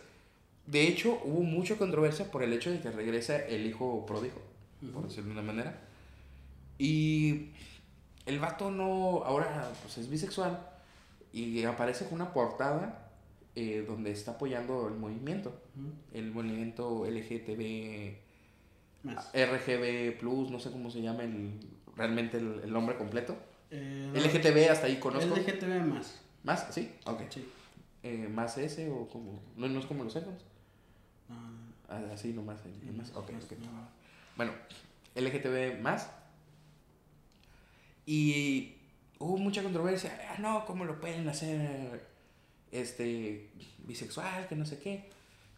de 0.67 0.87
hecho, 0.87 1.21
hubo 1.25 1.43
mucha 1.43 1.77
controversia 1.77 2.31
por 2.31 2.43
el 2.43 2.53
hecho 2.53 2.71
de 2.71 2.81
que 2.81 2.91
regresa 2.91 3.37
el 3.37 3.67
hijo 3.67 4.05
pródigo, 4.07 4.41
por 4.93 5.09
decirlo 5.09 5.27
de 5.27 5.33
una 5.33 5.43
manera. 5.43 5.81
Y 6.79 7.51
el 8.29 8.39
vato 8.39 8.71
no, 8.71 9.23
ahora 9.25 9.69
pues 9.83 9.99
es 9.99 10.09
bisexual 10.09 10.59
y 11.33 11.65
aparece 11.65 12.05
con 12.05 12.15
una 12.15 12.33
portada 12.33 13.11
eh, 13.57 13.85
donde 13.87 14.11
está 14.13 14.33
apoyando 14.33 14.87
el 14.89 14.95
movimiento, 14.95 15.61
el 16.13 16.31
movimiento 16.31 17.05
LGTB, 17.07 18.17
Más. 19.03 19.31
RGB+, 19.33 20.23
no 20.51 20.61
sé 20.61 20.71
cómo 20.71 20.91
se 20.91 21.03
llama 21.03 21.25
el, 21.25 21.59
realmente 21.97 22.37
el, 22.39 22.61
el 22.65 22.73
nombre 22.73 22.97
completo. 22.97 23.37
Eh, 23.71 24.11
no, 24.15 24.21
LGTB 24.21 24.71
hasta 24.71 24.87
ahí 24.87 24.99
conozco. 24.99 25.35
LGTB 25.35 25.85
más. 25.87 26.21
¿Más? 26.45 26.67
¿Sí? 26.71 26.93
Ok. 27.05 27.23
Sí. 27.31 27.49
Eh, 28.03 28.29
¿Más 28.33 28.57
S 28.59 28.89
o 28.91 29.09
como? 29.09 29.41
No, 29.57 29.69
no 29.69 29.81
es 29.81 29.87
como 29.87 30.05
los 30.05 30.15
iPhones. 30.17 30.43
Ah, 31.29 31.51
Ah, 31.91 32.01
así 32.13 32.33
nomás. 32.33 32.59
el- 32.67 32.89
el 32.89 32.95
más. 32.95 33.11
Ok, 33.15 33.33
más, 33.33 33.45
ok. 33.45 33.53
no. 33.59 33.67
Bueno, 34.37 34.53
LGTB 35.17 35.81
más. 35.81 36.11
Y 38.11 38.75
hubo 39.19 39.37
mucha 39.37 39.63
controversia. 39.63 40.19
Ah, 40.31 40.41
no, 40.41 40.65
¿cómo 40.65 40.87
lo 40.87 40.99
pueden 40.99 41.29
hacer 41.29 42.09
este 42.73 43.51
bisexual? 43.85 44.49
Que 44.49 44.57
no 44.57 44.65
sé 44.65 44.79
qué. 44.79 45.11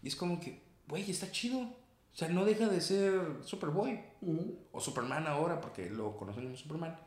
Y 0.02 0.08
es 0.08 0.16
como 0.16 0.40
que, 0.40 0.60
güey, 0.88 1.08
está 1.08 1.30
chido. 1.30 1.60
O 1.60 2.16
sea, 2.16 2.28
no 2.28 2.44
deja 2.44 2.66
de 2.66 2.80
ser 2.80 3.36
Superboy. 3.44 4.00
O 4.72 4.80
Superman 4.80 5.28
ahora, 5.28 5.60
porque 5.60 5.90
lo 5.90 6.16
conocen 6.16 6.42
como 6.42 6.56
Superman. 6.56 6.98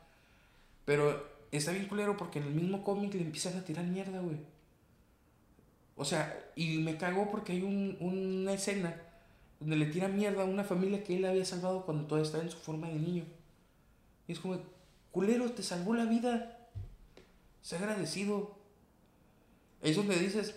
Pero 0.86 1.30
está 1.52 1.74
bien 1.74 1.88
culero 1.88 2.16
porque 2.16 2.40
en 2.40 2.46
el 2.46 2.54
mismo 2.54 2.82
cómic 2.82 3.14
le 3.14 3.24
empiezan 3.24 3.58
a 3.58 3.66
tirar 3.66 3.84
mierda, 3.84 4.22
güey. 4.22 4.38
O 5.98 6.06
sea, 6.06 6.52
y 6.56 6.78
me 6.78 6.96
cagó 6.96 7.30
porque 7.30 7.52
hay 7.52 7.64
un, 7.64 7.98
una 8.00 8.54
escena 8.54 8.96
donde 9.60 9.76
le 9.76 9.88
tira 9.88 10.08
mierda 10.08 10.44
a 10.44 10.46
una 10.46 10.64
familia 10.64 11.04
que 11.04 11.18
él 11.18 11.26
había 11.26 11.44
salvado 11.44 11.84
cuando 11.84 12.06
todavía 12.06 12.28
estaba 12.28 12.46
en 12.46 12.50
su 12.50 12.60
forma 12.60 12.88
de 12.88 12.96
niño. 12.96 13.26
Y 14.26 14.32
es 14.32 14.40
como, 14.40 14.58
culero, 15.14 15.50
te 15.52 15.64
salvó 15.64 15.94
la 15.94 16.06
vida. 16.06 16.58
Sé 17.62 17.78
agradecido. 17.78 18.58
Es 19.82 19.96
donde 19.96 20.18
dices, 20.18 20.56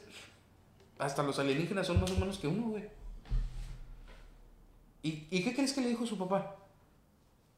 hasta 0.99 1.23
los 1.23 1.39
alienígenas 1.39 1.87
son 1.87 2.01
más 2.01 2.11
humanos 2.11 2.39
que 2.39 2.49
uno, 2.49 2.71
güey. 2.71 2.89
¿Y, 5.03 5.29
¿Y 5.31 5.45
qué 5.45 5.55
crees 5.55 5.73
que 5.73 5.83
le 5.83 5.89
dijo 5.91 6.05
su 6.07 6.19
papá? 6.19 6.57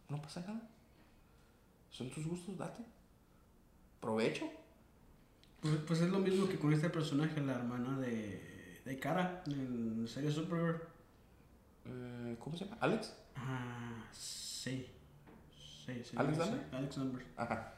No 0.08 0.20
pasa 0.20 0.40
nada. 0.40 0.68
Son 1.90 2.10
tus 2.10 2.26
gustos, 2.26 2.58
date. 2.58 2.82
Provecho. 4.00 4.50
Pues, 5.60 5.74
pues 5.86 6.00
es 6.00 6.10
lo 6.10 6.18
mismo 6.18 6.48
que 6.48 6.58
con 6.58 6.72
este 6.72 6.90
personaje, 6.90 7.40
la 7.40 7.54
hermana 7.54 7.98
de, 7.98 8.82
de 8.84 8.98
Cara, 8.98 9.42
en 9.46 10.02
la 10.02 10.08
serie 10.08 10.30
Supergirl. 10.30 10.82
Eh, 11.84 12.36
¿Cómo 12.38 12.56
se 12.56 12.64
llama? 12.64 12.76
¿Alex? 12.80 13.14
Ah, 13.36 14.04
sí. 14.12 14.86
Sí, 15.88 16.02
sí. 16.04 16.16
¿Alex 16.16 16.34
sí, 16.36 16.40
Danvers? 16.40 16.72
Alex 16.74 16.96
Danvers. 16.96 17.26
Ajá. 17.36 17.74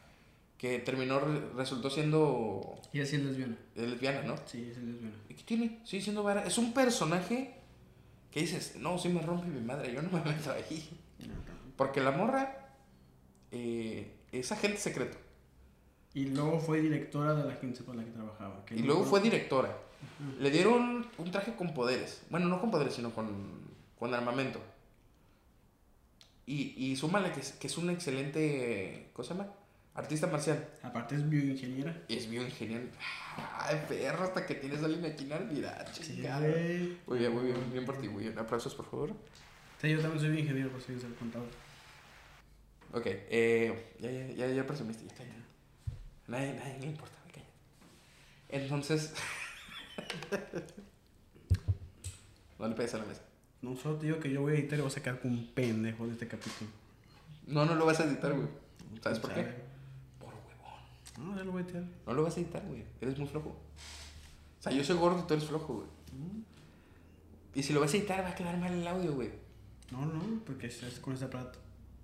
Que 0.59 0.79
terminó, 0.81 1.21
re- 1.21 1.49
resultó 1.57 1.89
siendo 1.89 2.79
Y 2.93 3.01
así 3.01 3.17
es 3.17 3.23
lesbiana. 3.23 3.57
lesbiana, 3.77 4.23
¿no? 4.23 4.37
Sí, 4.47 4.69
es 4.71 4.77
lesbiana. 4.77 5.15
¿Y 5.29 5.35
qué 5.35 5.43
tiene? 5.45 5.81
Sí, 5.85 6.03
siendo 6.03 6.23
vara. 6.23 6.45
Es 6.45 6.59
un 6.59 6.75
personaje 6.75 7.55
que 8.31 8.41
dices, 8.41 8.77
no, 8.79 8.99
sí 8.99 9.09
me 9.09 9.23
rompe 9.23 9.47
mi 9.47 9.61
madre, 9.61 9.93
yo 9.95 10.03
no 10.03 10.11
me 10.11 10.21
meto 10.31 10.51
ahí. 10.53 10.87
Porque 11.77 12.01
la 12.03 12.11
morra 12.11 12.69
eh, 13.53 14.13
es 14.33 14.53
agente 14.53 14.77
secreto. 14.79 15.17
Y 16.13 16.27
luego 16.27 16.59
fue 16.59 16.81
directora 16.81 17.35
de 17.35 17.45
la 17.45 17.53
agencia 17.55 17.87
para 17.87 17.99
la 17.99 18.05
que 18.05 18.11
trabajaba. 18.11 18.65
que 18.67 18.75
Y 18.77 18.81
no 18.81 18.87
luego 18.87 19.05
fue 19.05 19.21
directora. 19.21 19.75
Le 20.41 20.51
dieron 20.51 21.07
un 21.19 21.31
traje 21.31 21.55
con 21.55 21.73
poderes. 21.73 22.23
Bueno, 22.31 22.49
no 22.49 22.61
con 22.61 22.71
poderes, 22.71 22.95
sino 22.95 23.15
con, 23.15 23.29
con 23.99 24.13
armamento. 24.13 24.61
Y, 26.47 26.75
y 26.77 26.97
súmale 26.97 27.33
que 27.33 27.41
es, 27.41 27.53
que 27.53 27.67
es 27.69 27.79
un 27.79 27.91
excelente, 27.91 29.11
¿cómo 29.13 29.27
se 29.27 29.35
llama? 29.35 29.53
Artista 29.95 30.27
marcial. 30.29 30.69
Aparte 30.83 31.17
es 31.17 31.29
bioingeniera. 31.29 32.05
Es 32.09 32.31
bioingeniero. 32.31 32.85
Ay, 33.59 33.83
perro, 33.89 34.25
hasta 34.25 34.47
que 34.47 34.55
tienes 34.55 34.83
a 34.83 34.87
alguien 34.87 35.05
aquí 35.05 35.29
en. 35.31 35.51
Sí, 35.93 36.03
chingada. 36.03 36.41
güey. 36.49 36.97
Muy 37.07 37.19
bien, 37.19 37.35
muy 37.35 37.45
bien, 37.45 37.73
bien 37.73 37.85
por 37.85 38.01
ti, 38.01 38.09
muy 38.09 38.23
bien. 38.25 38.39
Aplausos, 38.39 38.75
por 38.75 38.89
favor. 38.89 39.13
Sí, 39.81 39.91
yo 39.91 40.01
también 40.01 40.21
soy 40.21 40.39
ingeniero, 40.39 40.71
por 40.71 40.81
si 40.81 40.99
se 40.99 41.09
lo 41.09 41.15
contaba. 41.17 41.45
Ok, 42.93 43.07
eh, 43.07 43.93
ya, 44.01 44.11
ya, 44.11 44.27
ya, 44.29 44.47
ya 44.49 44.67
presumiste, 44.67 45.07
ya 45.07 45.15
cállate. 45.15 45.41
Nadie, 46.29 46.55
nadie 46.55 46.79
le 46.81 46.87
importa, 46.87 47.17
cállate. 47.33 47.53
Entonces. 48.49 49.15
no 52.59 52.69
le 52.69 52.75
pegues 52.75 52.95
a 52.95 52.99
la 52.99 53.05
mesa. 53.05 53.23
No 53.63 53.77
solo 53.77 53.97
te 53.97 54.07
digo 54.07 54.19
que 54.19 54.31
yo 54.31 54.41
voy 54.41 54.53
a 54.53 54.57
editar 54.57 54.79
y 54.79 54.83
voy 54.83 54.91
a 54.91 54.95
sacar 54.95 55.21
con 55.21 55.33
un 55.33 55.47
pendejo 55.53 56.07
de 56.07 56.13
este 56.13 56.27
capítulo. 56.27 56.71
No, 57.47 57.65
no 57.65 57.75
lo 57.75 57.85
vas 57.85 58.01
a 58.01 58.05
editar, 58.05 58.33
güey. 58.33 58.49
¿Sabes 59.03 59.19
por 59.19 59.35
qué? 59.35 59.43
Por 60.19 60.29
huevón. 60.29 61.31
No, 61.31 61.37
ya 61.37 61.45
lo 61.45 61.53
voy 61.53 61.63
a 61.63 61.65
editar. 61.65 61.85
No 62.07 62.15
lo 62.15 62.23
vas 62.23 62.37
a 62.37 62.41
editar, 62.41 62.63
güey. 62.67 62.85
Eres 63.01 63.19
muy 63.19 63.29
flojo. 63.29 63.51
O 63.51 64.63
sea, 64.63 64.73
yo 64.73 64.83
soy 64.85 64.97
gordo 64.97 65.21
y 65.21 65.27
tú 65.27 65.35
eres 65.35 65.47
flojo, 65.47 65.75
güey. 65.75 65.89
Y 67.55 67.63
si 67.63 67.73
lo 67.73 67.81
vas 67.81 67.93
a 67.93 67.97
editar, 67.97 68.25
va 68.25 68.29
a 68.31 68.35
quedar 68.35 68.57
mal 68.59 68.73
el 68.73 68.87
audio, 68.87 69.13
güey. 69.15 69.31
No, 69.91 70.07
no, 70.07 70.23
porque 70.47 70.69
es 70.69 71.01
con 71.01 71.13
este 71.13 71.27
aparato. 71.27 71.59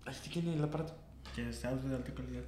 Así 0.04 0.28
tiene 0.28 0.54
el 0.54 0.62
aparato. 0.62 0.94
Que 1.34 1.48
está 1.48 1.74
de 1.74 1.94
alta 1.94 2.12
calidad. 2.12 2.42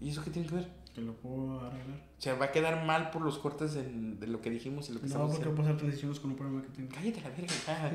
¿Y 0.00 0.10
eso 0.10 0.22
qué 0.22 0.30
tiene 0.30 0.48
que 0.48 0.54
ver? 0.54 0.68
Que 0.94 1.00
lo 1.00 1.12
puedo 1.16 1.60
arreglar. 1.60 1.98
O 2.18 2.20
sea, 2.20 2.34
va 2.36 2.46
a 2.46 2.52
quedar 2.52 2.84
mal 2.86 3.10
por 3.10 3.22
los 3.22 3.38
cortes 3.38 3.74
en- 3.76 4.20
de 4.20 4.26
lo 4.28 4.40
que 4.40 4.48
dijimos 4.50 4.88
y 4.88 4.92
lo 4.92 5.00
que 5.00 5.06
No, 5.06 5.12
estamos 5.12 5.30
porque 5.32 5.42
haciendo. 5.42 5.56
puedo 5.56 5.68
hacer 5.68 5.80
transiciones 5.80 6.20
con 6.20 6.30
un 6.30 6.36
programa 6.36 6.62
que 6.62 6.68
tengo. 6.68 6.88
Cállate 6.94 7.20
la 7.20 7.30
verga. 7.30 7.90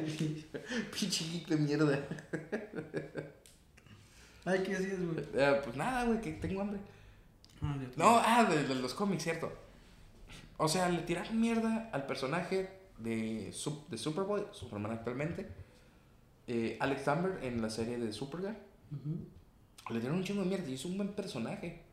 Pinche 1.00 1.26
geek 1.26 1.48
de 1.48 1.58
mierda. 1.58 2.00
Ay, 4.46 4.64
¿qué 4.64 4.76
hacías, 4.76 5.00
güey? 5.00 5.26
Eh, 5.34 5.62
pues 5.64 5.76
nada, 5.76 6.06
güey, 6.06 6.22
que 6.22 6.32
tengo 6.34 6.62
hambre. 6.62 6.80
Ah, 7.62 7.78
ya 7.82 7.90
te- 7.90 7.98
No, 7.98 8.18
ah, 8.24 8.44
de, 8.50 8.64
de 8.64 8.76
los 8.76 8.94
cómics, 8.94 9.24
cierto. 9.24 9.52
O 10.58 10.68
sea, 10.68 10.90
le 10.90 11.00
tiraron 11.04 11.40
mierda 11.40 11.90
al 11.94 12.06
personaje 12.06 12.70
de, 12.98 13.54
de 13.90 13.98
Superboy, 13.98 14.44
Superman 14.52 14.92
actualmente. 14.94 15.48
eh, 16.48 16.78
Alex 16.80 17.08
Amber 17.08 17.40
en 17.44 17.62
la 17.62 17.70
serie 17.70 17.98
de 18.00 18.12
Supergirl. 18.12 18.58
Ujú. 18.92 19.94
Le 19.94 20.00
dieron 20.00 20.18
un 20.18 20.24
chingo 20.24 20.42
de 20.42 20.48
mierda 20.50 20.68
y 20.70 20.74
es 20.74 20.84
un 20.86 20.98
buen 20.98 21.10
personaje. 21.14 21.84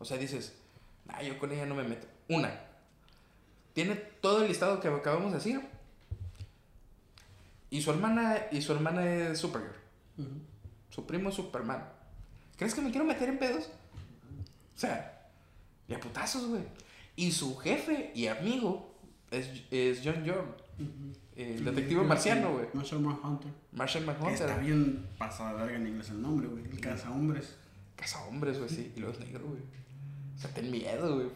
O 0.00 0.04
sea, 0.04 0.16
dices, 0.16 0.54
nah, 1.06 1.22
yo 1.22 1.38
con 1.38 1.52
ella 1.52 1.66
no 1.66 1.76
me 1.76 1.84
meto. 1.84 2.08
Una, 2.28 2.52
tiene 3.72 3.94
todo 3.94 4.42
el 4.42 4.48
listado 4.48 4.80
que 4.80 4.88
acabamos 4.88 5.30
de 5.30 5.38
decir. 5.38 5.60
Y 7.70 7.82
su 7.82 7.90
hermana, 7.92 8.36
y 8.50 8.60
su 8.62 8.72
hermana 8.72 9.04
es 9.08 9.38
Supergirl. 9.38 9.74
Su 10.90 11.06
primo 11.06 11.28
es 11.28 11.36
Superman. 11.36 11.84
¿Crees 12.56 12.74
que 12.74 12.80
me 12.80 12.90
quiero 12.90 13.04
meter 13.06 13.28
en 13.28 13.38
pedos? 13.38 13.68
O 14.74 14.78
sea, 14.78 15.28
de 15.86 15.94
a 15.94 16.00
putazos, 16.00 16.48
güey. 16.48 16.62
Y 17.16 17.30
su 17.32 17.56
jefe 17.58 18.10
y 18.14 18.26
amigo 18.26 18.92
es, 19.30 19.48
es 19.70 20.00
John 20.02 20.24
Yorn, 20.24 20.48
Ujú. 20.78 21.12
el 21.36 21.64
detective 21.64 22.02
marciano, 22.02 22.52
güey. 22.54 22.66
Marshall 22.72 23.00
Manhunter. 23.02 23.52
Marshall 23.72 24.04
McHunter. 24.06 24.32
Está 24.48 24.56
bien 24.58 25.06
pasada 25.18 25.52
verga 25.52 25.76
en 25.76 25.86
inglés 25.86 26.10
el 26.10 26.22
nombre, 26.22 26.48
güey. 26.48 26.64
El 26.64 26.80
caza 26.80 27.10
hombres. 27.10 27.56
Caza 27.96 28.24
hombres, 28.24 28.58
güey, 28.58 28.68
sí. 28.70 28.92
Y 28.96 29.00
luego 29.00 29.14
es 29.14 29.20
negro, 29.20 29.46
güey. 29.46 29.60
O 30.40 30.42
sea, 30.42 30.54
ten 30.54 30.70
miedo, 30.70 31.14
güey. 31.16 31.30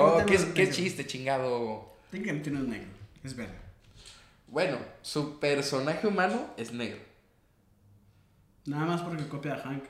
Oh, 0.00 0.22
qué, 0.26 0.38
qué 0.54 0.70
chiste, 0.70 1.06
chingado. 1.06 1.92
Técnicamente 2.10 2.50
no 2.50 2.60
es 2.60 2.68
negro, 2.68 2.88
es 3.24 3.36
verde. 3.36 3.58
Bueno, 4.48 4.78
su 5.02 5.38
personaje 5.40 6.06
humano 6.06 6.54
es 6.56 6.72
negro. 6.72 7.00
Nada 8.66 8.86
más 8.86 9.02
porque 9.02 9.28
copia 9.28 9.54
a 9.54 9.58
Hank. 9.58 9.84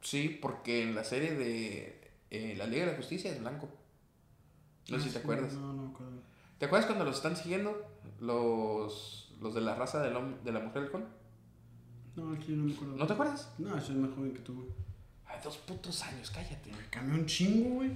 Sí, 0.00 0.38
porque 0.40 0.82
en 0.82 0.94
la 0.94 1.04
serie 1.04 1.34
de 1.34 2.10
eh, 2.30 2.54
La 2.56 2.66
Liga 2.66 2.86
de 2.86 2.92
la 2.92 2.96
Justicia 2.96 3.30
es 3.32 3.40
blanco. 3.40 3.68
No 4.88 4.98
sé 5.00 5.08
Ah, 5.08 5.08
si 5.08 5.10
te 5.12 5.18
sí, 5.18 5.18
acuerdas. 5.18 5.52
No, 5.54 5.72
no 5.72 5.82
me 5.82 5.88
acuerdo. 5.90 6.22
¿Te 6.58 6.66
acuerdas 6.66 6.86
cuando 6.86 7.04
los 7.04 7.16
están 7.16 7.36
siguiendo? 7.36 7.90
Los, 8.20 9.32
los 9.40 9.54
de 9.54 9.60
la 9.60 9.74
raza 9.74 10.02
del 10.02 10.42
de 10.44 10.52
la 10.52 10.60
mujer 10.60 10.82
halcón. 10.84 11.06
No, 12.16 12.32
aquí 12.32 12.52
no 12.52 12.64
me 12.64 12.74
acuerdo. 12.74 12.96
¿No 12.96 13.06
te 13.06 13.12
acuerdas? 13.12 13.48
No, 13.58 13.80
soy 13.80 13.96
más 13.96 14.10
joven 14.14 14.32
que 14.32 14.40
tú, 14.40 14.54
güey. 14.54 14.68
Ay, 15.26 15.38
dos 15.44 15.58
putos 15.58 16.02
años, 16.02 16.30
cállate. 16.30 16.70
Me 16.70 16.88
cambió 16.90 17.14
un 17.20 17.26
chingo, 17.26 17.74
güey. 17.76 17.90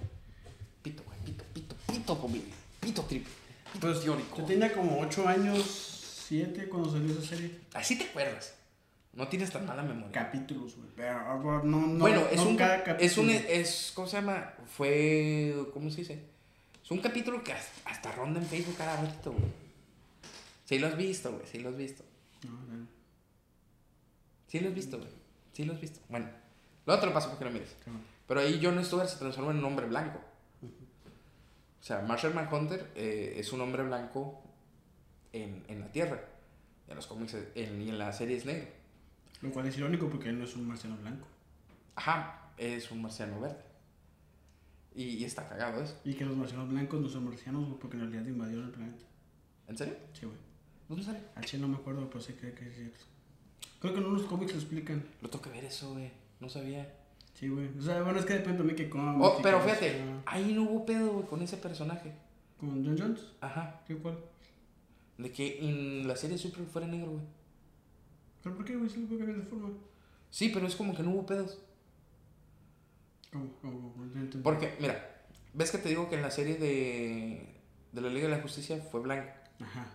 Pito, 0.83 1.03
güey, 1.05 1.19
pito, 1.25 1.45
pito, 1.55 1.75
pito, 1.87 2.17
familia. 2.17 2.55
Pito 2.81 3.03
triple. 3.03 3.33
Pito 3.73 3.87
Pues 3.87 4.01
teórico. 4.01 4.37
yo 4.39 4.45
tenía 4.45 4.73
como 4.73 5.01
8 5.01 5.29
años, 5.29 6.25
7 6.29 6.69
cuando 6.69 6.91
salió 6.91 7.13
esa 7.13 7.23
serie. 7.23 7.61
Así 7.75 7.97
te 7.97 8.05
acuerdas. 8.05 8.55
No 9.13 9.27
tienes 9.29 9.51
tan 9.51 9.67
mala 9.67 9.83
memoria. 9.83 10.13
Capítulos, 10.13 10.77
güey. 10.77 10.89
Pero 10.97 11.11
ah, 11.19 11.63
no, 11.65 11.87
no. 11.87 11.99
bueno, 11.99 12.23
es 12.31 12.37
no 12.37 12.49
un, 12.49 12.57
cada 12.57 12.77
es 12.77 13.19
un, 13.19 13.31
es, 13.31 13.93
¿cómo 13.95 14.07
se 14.07 14.17
llama? 14.19 14.55
Fue, 14.77 15.55
¿cómo 15.73 15.91
se 15.91 15.99
dice? 16.03 16.25
Es 16.83 16.91
un 16.91 16.99
capítulo 16.99 17.43
que 17.43 17.53
hasta, 17.53 17.91
hasta 17.91 18.13
ronda 18.13 18.41
en 18.41 18.47
Facebook 18.47 18.77
cada 18.77 18.97
ratito, 19.01 19.33
güey. 19.33 19.51
Sí 20.65 20.79
lo 20.79 20.87
has 20.87 20.97
visto, 20.97 21.33
güey, 21.33 21.45
sí 21.51 21.59
lo 21.59 21.71
has 21.71 21.77
visto. 21.77 22.05
No, 22.45 22.53
no, 22.53 22.87
Sí 24.51 24.61
lo 24.61 24.69
has 24.69 24.75
visto, 24.75 24.99
güey. 24.99 25.09
Sí 25.53 25.65
lo 25.65 25.73
has 25.73 25.81
visto. 25.81 26.01
Bueno, 26.09 26.29
lo 26.87 27.13
paso 27.15 27.29
porque 27.31 27.45
lo 27.47 27.51
mires. 27.53 27.75
Pero 28.27 28.41
ahí 28.41 28.61
Jon 28.63 28.85
Stewart 28.85 29.09
se 29.09 29.17
transforma 29.19 29.53
en 29.53 29.59
un 29.59 29.65
hombre 29.65 29.87
blanco. 29.87 30.21
O 30.63 31.83
sea, 31.83 32.03
Marshall 32.03 32.35
Manhunter 32.35 32.91
eh, 32.95 33.35
es 33.37 33.53
un 33.53 33.61
hombre 33.63 33.83
blanco 33.83 34.43
en, 35.33 35.65
en 35.69 35.81
la 35.81 35.91
Tierra. 35.91 36.21
En 36.89 36.97
los 36.97 37.07
cómics 37.07 37.37
en- 37.55 37.81
y 37.83 37.89
en 37.89 37.99
la 37.99 38.13
serie 38.13 38.37
es 38.37 38.45
negro. 38.45 38.69
Lo 39.41 39.51
cual 39.51 39.67
es 39.67 39.79
irónico 39.79 40.09
porque 40.09 40.29
él 40.29 40.39
no 40.39 40.45
es 40.45 40.55
un 40.57 40.67
marciano 40.69 40.97
blanco. 40.99 41.27
Ajá, 41.95 42.51
es 42.59 42.91
un 42.91 43.01
marciano 43.03 43.41
verde. 43.41 43.63
Y, 44.95 45.05
y 45.05 45.25
está 45.25 45.49
cagado 45.49 45.83
eso. 45.83 45.99
Y 46.05 46.15
que 46.15 46.25
los 46.25 46.37
marcianos 46.37 46.69
blancos 46.69 47.01
no 47.01 47.09
son 47.09 47.25
marcianos, 47.25 47.77
porque 47.81 47.97
en 47.97 48.03
realidad 48.11 48.27
invadieron 48.27 48.67
el 48.67 48.71
planeta. 48.73 49.05
¿En 49.69 49.79
serio? 49.79 49.95
Sí, 50.13 50.27
güey. 50.27 50.37
¿Dónde 50.89 51.05
sale? 51.05 51.21
Al 51.37 51.45
chile 51.45 51.63
no 51.63 51.69
me 51.69 51.77
acuerdo, 51.77 52.09
pero 52.09 52.21
sé 52.21 52.35
que, 52.35 52.53
que 52.53 52.69
es 52.69 52.75
cierto. 52.75 53.05
Creo 53.81 53.95
que 53.95 54.01
en 54.01 54.07
unos 54.07 54.23
cómics 54.25 54.53
lo 54.53 54.59
explican. 54.59 55.05
Lo 55.23 55.31
tengo 55.31 55.43
que 55.43 55.51
ver 55.51 55.65
eso, 55.65 55.93
güey. 55.93 56.11
No 56.39 56.49
sabía. 56.49 56.95
Sí, 57.35 57.49
güey. 57.49 57.69
O 57.79 57.83
sea, 57.83 58.03
bueno, 58.03 58.19
es 58.19 58.27
que 58.27 58.35
depende 58.35 58.59
también 58.59 58.77
que 58.77 58.91
cómics. 58.91 59.19
Oh, 59.21 59.41
pero 59.43 59.61
fíjate, 59.61 60.03
ahí 60.27 60.53
no 60.53 60.65
hubo 60.65 60.85
pedo, 60.85 61.13
güey, 61.13 61.27
con 61.27 61.43
ese 61.43 61.57
personaje. 61.57 62.13
¿Con 62.59 62.85
John 62.85 62.97
Jones? 62.99 63.21
Ajá. 63.41 63.81
¿Qué 63.87 63.97
cuál? 63.97 64.19
De 65.17 65.33
que 65.33 65.59
en 65.61 66.07
la 66.07 66.17
serie 66.17 66.37
Super 66.37 66.65
fuera 66.67 66.87
negro, 66.87 67.13
güey. 67.13 67.25
¿Pero 68.43 68.57
por 68.57 68.65
qué, 68.65 68.77
güey? 68.77 68.91
Sí 68.91 69.01
lo 69.01 69.07
puede 69.07 69.21
cambiar 69.21 69.43
de 69.43 69.49
forma. 69.49 69.71
Sí, 70.31 70.51
pero 70.53 70.67
es 70.67 70.77
como 70.77 70.95
que 70.95 71.03
no 71.03 71.11
hubo 71.11 71.27
pedos. 71.27 71.59
¿Cómo? 73.33 73.51
¿Cómo? 73.63 73.95
¿Cómo? 73.95 74.43
Porque, 74.43 74.77
mira, 74.81 75.25
ves 75.55 75.71
que 75.71 75.79
te 75.79 75.89
digo 75.89 76.09
que 76.11 76.17
en 76.17 76.23
la 76.23 76.31
serie 76.31 76.57
de, 76.57 77.55
de 77.93 78.01
la 78.01 78.09
Liga 78.09 78.29
de 78.29 78.37
la 78.37 78.43
Justicia 78.43 78.77
fue 78.91 79.01
blanco. 79.01 79.31
Ajá. 79.61 79.87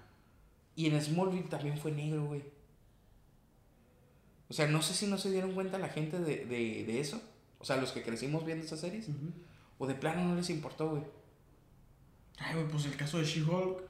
Y 0.76 0.88
en 0.88 1.02
Smallville 1.02 1.50
también 1.50 1.78
fue 1.78 1.92
negro, 1.92 2.26
güey. 2.26 2.44
O 4.50 4.54
sea, 4.54 4.68
no 4.68 4.82
sé 4.82 4.94
si 4.94 5.08
no 5.08 5.18
se 5.18 5.32
dieron 5.32 5.54
cuenta 5.54 5.78
la 5.80 5.90
gente 5.90 6.20
de, 6.20 6.46
de, 6.46 6.84
de 6.86 7.00
eso. 7.00 7.22
O 7.60 7.66
sea, 7.66 7.78
los 7.78 7.92
que 7.92 8.04
crecimos 8.04 8.46
viendo 8.46 8.64
esas 8.66 8.80
series. 8.80 9.08
O 9.78 9.88
de 9.88 9.96
plano 9.96 10.24
no 10.24 10.36
les 10.36 10.50
importó, 10.50 10.90
güey. 10.90 11.04
Ay, 12.38 12.54
güey, 12.56 12.68
pues 12.68 12.86
el 12.86 12.96
caso 12.96 13.18
de 13.18 13.26
She-Hulk. 13.26 13.82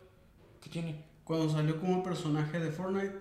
¿Qué 0.61 0.69
tiene? 0.69 1.03
Cuando 1.23 1.49
salió 1.49 1.79
como 1.79 2.03
personaje 2.03 2.59
de 2.59 2.71
Fortnite, 2.71 3.15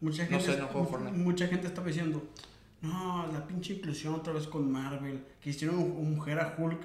mucha 0.00 0.24
No 0.24 0.30
gente, 0.30 0.44
sé, 0.52 0.58
no 0.58 0.68
juego 0.68 0.86
Fortnite. 0.86 1.16
mucha 1.16 1.46
gente 1.48 1.66
estaba 1.66 1.88
diciendo, 1.88 2.22
no, 2.80 3.26
la 3.32 3.46
pinche 3.46 3.74
inclusión 3.74 4.14
otra 4.14 4.32
vez 4.32 4.46
con 4.46 4.70
Marvel, 4.70 5.24
que 5.40 5.50
hicieron 5.50 5.76
mujer 6.10 6.38
a 6.40 6.54
Hulk. 6.56 6.80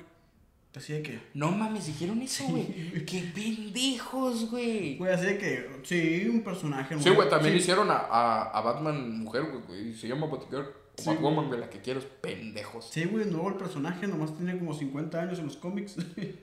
Así 0.76 0.93
de 0.93 1.03
que, 1.03 1.19
No 1.36 1.51
mames, 1.51 1.86
dijeron 1.86 2.21
eso, 2.21 2.45
Sí, 2.45 2.51
güey. 2.51 2.89
güey. 2.91 3.05
¡Qué 3.05 3.32
pendejos, 3.34 4.49
güey! 4.49 4.97
güey, 4.97 5.13
así 5.13 5.26
de 5.26 5.38
que, 5.38 5.69
sí, 5.84 6.28
un 6.30 6.41
personaje. 6.43 6.99
Sí, 6.99 7.09
güey, 7.11 7.30
también 7.30 7.53
sí, 7.55 7.59
hicieron 7.61 7.91
a, 7.91 7.95
a, 7.97 8.41
a 8.49 8.61
Batman 8.61 9.19
mujer, 9.19 9.43
güey, 9.67 9.93
Se 9.93 10.07
llama 10.07 10.28
Batgirl. 10.28 10.65
Sí, 10.97 11.09
Batwoman, 11.09 11.47
güey, 11.47 11.59
la 11.59 11.69
que 11.69 11.80
quiero 11.80 11.99
es 11.99 12.05
pendejos. 12.05 12.88
Sí, 12.91 13.05
güey, 13.05 13.26
nuevo 13.26 13.49
el 13.49 13.55
personaje, 13.55 14.07
nomás 14.07 14.36
tiene 14.38 14.57
como 14.57 14.74
50 14.76 15.19
años 15.21 15.39
en 15.39 15.45
los 15.45 15.57
cómics. 15.57 15.95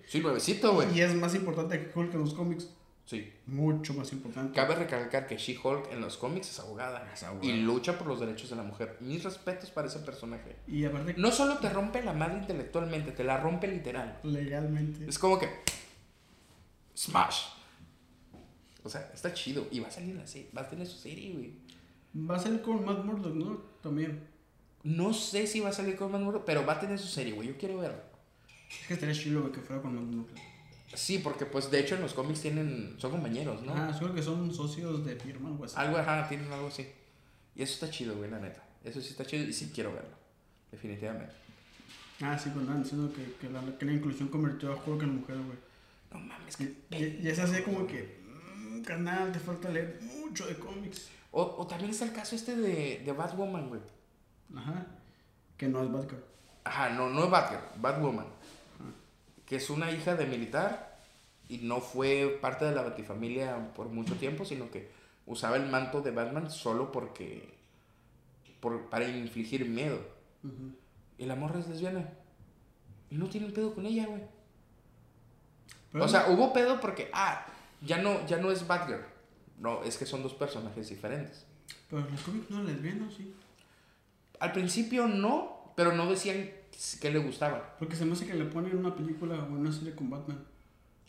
Sí, 0.09 0.21
nuevecito, 0.21 0.75
güey. 0.75 0.89
y 0.97 1.01
es 1.03 1.15
más 1.15 1.35
importante 1.37 1.79
que 1.81 1.97
Hulk 1.99 2.15
en 2.15 2.21
los 2.21 2.35
cómics. 2.35 2.69
Sí. 3.07 3.33
Mucho 3.47 3.95
más 3.95 4.13
importante. 4.13 4.55
Cabe 4.55 4.77
recalcar 4.77 5.27
que 5.27 5.37
She-Hulk 5.37 5.93
en 5.93 6.01
los 6.01 6.17
cómics 6.17 6.51
es 6.51 6.61
abogada. 6.61 7.11
Es 7.13 7.23
abogada. 7.25 7.47
Y 7.53 7.61
lucha 7.63 7.99
por 7.99 8.07
los 8.07 8.21
derechos 8.21 8.51
de 8.51 8.57
la 8.57 8.63
mujer. 8.63 8.97
Mis 9.01 9.25
respetos 9.25 9.71
para 9.71 9.89
ese 9.89 9.99
personaje. 10.01 10.57
Y 10.69 10.85
aparte, 10.85 11.15
No 11.17 11.33
solo 11.33 11.59
te 11.59 11.69
rompe 11.71 12.03
la 12.03 12.13
madre 12.13 12.39
intelectualmente, 12.39 13.11
te 13.13 13.25
la 13.25 13.39
rompe 13.39 13.67
literal. 13.67 14.21
legalmente. 14.23 15.07
Es 15.09 15.19
como 15.19 15.39
que. 15.39 15.49
Smash. 16.97 17.47
O 18.85 18.89
sea, 18.89 19.11
está 19.13 19.33
chido. 19.35 19.67
Y 19.71 19.81
va 19.81 19.89
a 19.89 19.91
salir 19.91 20.21
serie. 20.27 20.49
Va 20.57 20.63
a 20.63 20.69
tener 20.69 20.87
su 20.87 20.97
serie, 20.97 21.33
güey. 21.33 21.53
Va 22.29 22.37
a 22.37 22.39
salir 22.39 22.63
con 22.63 22.85
Matt 22.85 23.05
Murdock, 23.05 23.35
¿no? 23.35 23.57
También. 23.83 24.27
No 24.83 25.13
sé 25.13 25.47
si 25.47 25.61
va 25.61 25.69
a 25.69 25.73
salir 25.73 25.97
con 25.97 26.11
más 26.11 26.21
Murdock, 26.21 26.45
pero 26.45 26.65
va 26.65 26.75
a 26.75 26.81
tener 26.81 26.99
su 26.99 27.09
serie, 27.09 27.33
güey. 27.33 27.49
Yo 27.49 27.57
quiero 27.59 27.79
verlo. 27.79 28.01
Es 28.81 28.87
que 28.87 28.95
estaría 28.95 29.15
chido, 29.15 29.51
que 29.53 29.61
fuera 29.61 29.83
con 29.83 29.95
Matt 29.95 30.05
Murdock. 30.05 30.39
Sí, 30.95 31.19
porque 31.19 31.47
pues 31.47 31.71
de 31.71 31.81
hecho 31.81 31.95
en 31.95 32.03
los 32.03 32.15
cómics 32.15 32.41
tienen. 32.41 32.97
Son 32.99 33.13
compañeros, 33.13 33.63
¿no? 33.63 33.73
Ah, 33.75 33.93
seguro 33.93 34.15
que 34.15 34.23
son 34.23 34.53
socios 34.53 35.05
de 35.05 35.17
firma 35.17 35.51
o 35.51 35.65
así. 35.65 35.75
Algo, 35.77 35.97
ajá, 35.99 36.29
tienen 36.29 36.53
algo 36.53 36.69
así. 36.69 36.87
Y 37.55 37.63
eso 37.63 37.75
está 37.75 37.91
chido, 37.91 38.17
güey, 38.17 38.31
la 38.31 38.39
neta. 38.39 38.63
Eso 38.83 39.01
sí 39.01 39.11
está 39.11 39.25
chido 39.25 39.45
y 39.45 39.53
sí 39.53 39.71
quiero 39.75 39.93
verlo. 39.93 40.17
Definitivamente. 40.73 41.33
Ah, 42.21 42.39
sí, 42.39 42.51
cuando 42.51 42.63
estaban 42.63 42.83
diciendo 42.83 43.13
que, 43.13 43.35
que, 43.35 43.53
la, 43.53 43.79
que 43.79 43.87
la 43.87 43.93
inclusión 43.93 44.29
convirtió 44.29 44.73
a 44.73 44.77
Hulk 44.85 45.03
en 45.03 45.21
mujer, 45.21 45.37
güey. 45.37 45.59
No 46.13 46.19
mames, 46.19 46.57
que. 46.57 46.75
Y, 46.91 47.29
es 47.29 47.39
así 47.39 47.63
como 47.63 47.87
que, 47.87 48.21
mm, 48.57 48.83
carnal, 48.83 49.33
te 49.33 49.39
falta 49.39 49.71
leer 49.71 50.01
mucho 50.03 50.47
de 50.47 50.57
cómics. 50.57 51.09
O, 51.31 51.43
o 51.43 51.67
también 51.67 51.91
está 51.91 52.05
el 52.05 52.13
caso 52.13 52.35
este 52.35 52.57
de, 52.57 53.03
de 53.05 53.13
Batwoman, 53.13 53.69
güey. 53.69 53.81
Ajá. 54.57 54.87
Que 55.57 55.69
no 55.69 55.83
es 55.83 55.93
Batgirl. 55.93 56.25
Ajá, 56.65 56.91
no, 56.91 57.09
no 57.09 57.25
es 57.25 57.31
Batgirl, 57.31 57.63
Batwoman. 57.77 58.27
Que 59.51 59.57
es 59.57 59.69
una 59.69 59.91
hija 59.91 60.15
de 60.15 60.27
militar 60.27 60.97
y 61.49 61.59
no 61.59 61.81
fue 61.81 62.39
parte 62.41 62.65
de 62.65 62.73
la 62.73 62.83
Batifamilia 62.83 63.73
por 63.75 63.89
mucho 63.89 64.15
tiempo, 64.15 64.45
sino 64.45 64.71
que 64.71 64.93
usaba 65.27 65.57
el 65.57 65.67
manto 65.67 66.03
de 66.03 66.13
Batman 66.13 66.53
solo 66.53 66.93
porque. 66.93 67.53
Por, 68.61 68.89
para 68.91 69.09
infligir 69.09 69.67
miedo. 69.67 69.99
Ujú. 70.45 70.77
Y 71.19 71.25
la 71.25 71.35
morra 71.35 71.59
es 71.59 71.67
lesbiana. 71.67 72.09
Y 73.11 73.17
no 73.17 73.29
tienen 73.29 73.53
pedo 73.53 73.75
con 73.75 73.87
ella, 73.87 74.07
güey. 74.07 74.23
Pero 75.91 76.05
o 76.05 76.09
sea, 76.09 76.29
hubo 76.29 76.53
pedo 76.53 76.79
porque, 76.79 77.11
ah, 77.13 77.45
ya 77.83 78.01
no, 78.01 78.25
ya 78.29 78.37
no 78.37 78.53
es 78.53 78.69
Batgirl. 78.69 79.05
No, 79.59 79.83
es 79.83 79.99
que 79.99 80.07
son 80.07 80.23
dos 80.23 80.35
personajes 80.35 80.89
diferentes. 80.89 81.45
Pero 81.89 82.09
los 82.09 82.21
cómics 82.21 82.51
no 82.51 82.63
lesbianos, 82.63 83.15
sí. 83.15 83.35
Al 84.39 84.53
principio 84.53 85.09
no, 85.09 85.73
pero 85.75 85.91
no 85.91 86.09
decían 86.09 86.51
que 87.01 87.11
le 87.11 87.19
gustaba. 87.19 87.77
Porque 87.79 87.97
se 87.97 88.05
me 88.05 88.13
hace 88.13 88.27
que 88.27 88.35
le 88.35 88.47
ponen 88.47 88.77
una 88.77 88.95
película 88.95 89.35
o 89.37 89.53
una 89.53 89.73
serie 89.73 89.95
con 89.95 90.09
Batman. 90.11 90.45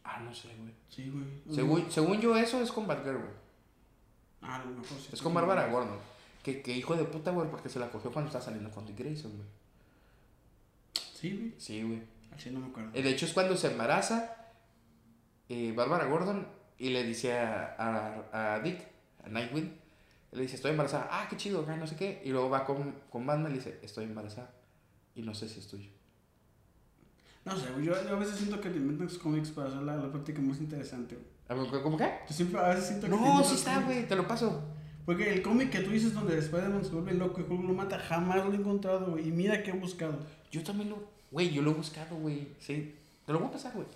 Ah, 0.04 0.20
no 0.20 0.34
sé, 0.34 0.50
güey. 0.60 0.74
Sí, 0.90 1.10
güey. 1.10 1.56
Según, 1.56 1.92
según 1.92 2.20
yo, 2.20 2.36
eso 2.36 2.62
es 2.62 2.72
con 2.72 2.88
Batgirl, 2.88 3.18
güey. 3.18 3.30
Ah, 4.42 4.62
lo 4.66 4.72
mejor 4.72 4.98
sí. 5.00 5.10
Es 5.14 5.22
con 5.22 5.34
Bárbara 5.34 5.68
Gordon. 5.68 5.98
Que, 6.44 6.62
que 6.62 6.76
hijo 6.76 6.96
de 6.96 7.04
puta, 7.06 7.32
güey, 7.32 7.50
porque 7.50 7.70
se 7.70 7.80
la 7.80 7.90
cogió 7.90 8.12
cuando 8.12 8.30
estaba 8.30 8.44
saliendo 8.44 8.72
con 8.72 8.86
Dick 8.86 8.98
Grayson, 8.98 9.32
güey. 9.32 9.48
Sí, 11.14 11.38
güey. 11.38 11.54
Sí, 11.58 11.84
güey. 11.84 12.02
Así 12.36 12.50
no 12.50 12.60
me 12.60 12.68
acuerdo. 12.68 12.90
Eh, 12.94 13.04
De 13.04 13.10
hecho, 13.12 13.26
es 13.26 13.34
cuando 13.34 13.56
se 13.56 13.72
embaraza 13.72 14.36
eh, 15.50 15.72
Bárbara 15.76 16.06
Gordon 16.06 16.48
y 16.80 16.90
le 16.90 17.04
dice 17.04 17.38
a, 17.38 17.76
a, 18.34 18.56
a 18.56 18.60
Dick, 18.62 18.80
a 19.24 19.30
Nightwing, 19.30 19.78
le 20.32 20.42
dice, 20.42 20.56
estoy 20.56 20.72
embarazada. 20.72 21.08
Ah, 21.12 21.28
qué 21.30 21.38
chido, 21.38 21.62
acá, 21.62 21.76
no 21.76 21.86
sé 21.86 21.96
qué. 21.96 22.22
Y 22.26 22.30
luego 22.32 22.50
va 22.50 22.66
con, 22.66 22.96
con 23.12 23.26
Batman 23.26 23.52
y 23.52 23.56
le 23.56 23.60
dice, 23.60 23.80
estoy 23.84 24.06
embarazada. 24.06 24.50
Y 25.16 25.22
no 25.22 25.34
sé 25.34 25.50
si 25.50 25.60
es 25.60 25.68
tuyo. 25.68 25.90
No 27.46 27.58
sé. 27.58 27.68
Yo, 27.78 27.94
yo 28.04 28.16
a 28.16 28.20
veces 28.20 28.38
siento 28.38 28.62
que 28.62 28.70
te 28.70 28.78
inventan 28.78 29.10
sus 29.10 29.20
cómics 29.20 29.50
para 29.50 29.70
hacer 29.70 29.82
la, 29.82 29.98
la 29.98 30.12
práctica 30.12 30.42
más 30.42 30.60
interesante, 30.60 31.16
güey. 31.16 31.32
¿Cómo 31.84 31.98
qué? 31.98 32.10
Yo 32.28 32.34
siempre 32.34 32.60
a 32.60 32.70
veces 32.70 32.88
siento 32.88 33.08
que. 33.08 33.16
No, 33.16 33.44
sí 33.44 33.56
está, 33.56 33.82
güey, 33.82 34.08
te 34.08 34.16
lo 34.16 34.28
paso. 34.28 34.64
Porque 35.06 35.34
el 35.34 35.42
cómic 35.42 35.72
que 35.72 35.80
tú 35.80 35.90
dices 35.90 36.14
donde 36.14 36.38
Spider-Man 36.38 36.86
se 36.86 36.92
vuelve 36.92 37.14
loco 37.14 37.42
y 37.42 37.44
Hulk 37.44 37.64
lo 37.64 37.74
mata, 37.74 37.98
jamás 38.00 38.46
lo 38.46 38.54
he 38.54 38.56
encontrado, 38.56 39.12
güey. 39.12 39.28
Y 39.28 39.32
mira 39.32 39.64
que 39.64 39.72
he 39.72 39.74
buscado. 39.74 40.20
Yo 40.52 40.64
también 40.64 40.92
lo... 40.92 41.04
Güey, 41.32 41.50
yo 41.50 41.62
lo 41.62 41.72
he 41.72 41.74
buscado, 41.74 42.16
güey. 42.18 42.50
Sí. 42.60 42.96
Te 43.26 43.34
lo 43.34 43.40
voy 43.40 43.48
a 43.48 43.52
pasar, 43.52 43.74
güey. 43.74 43.88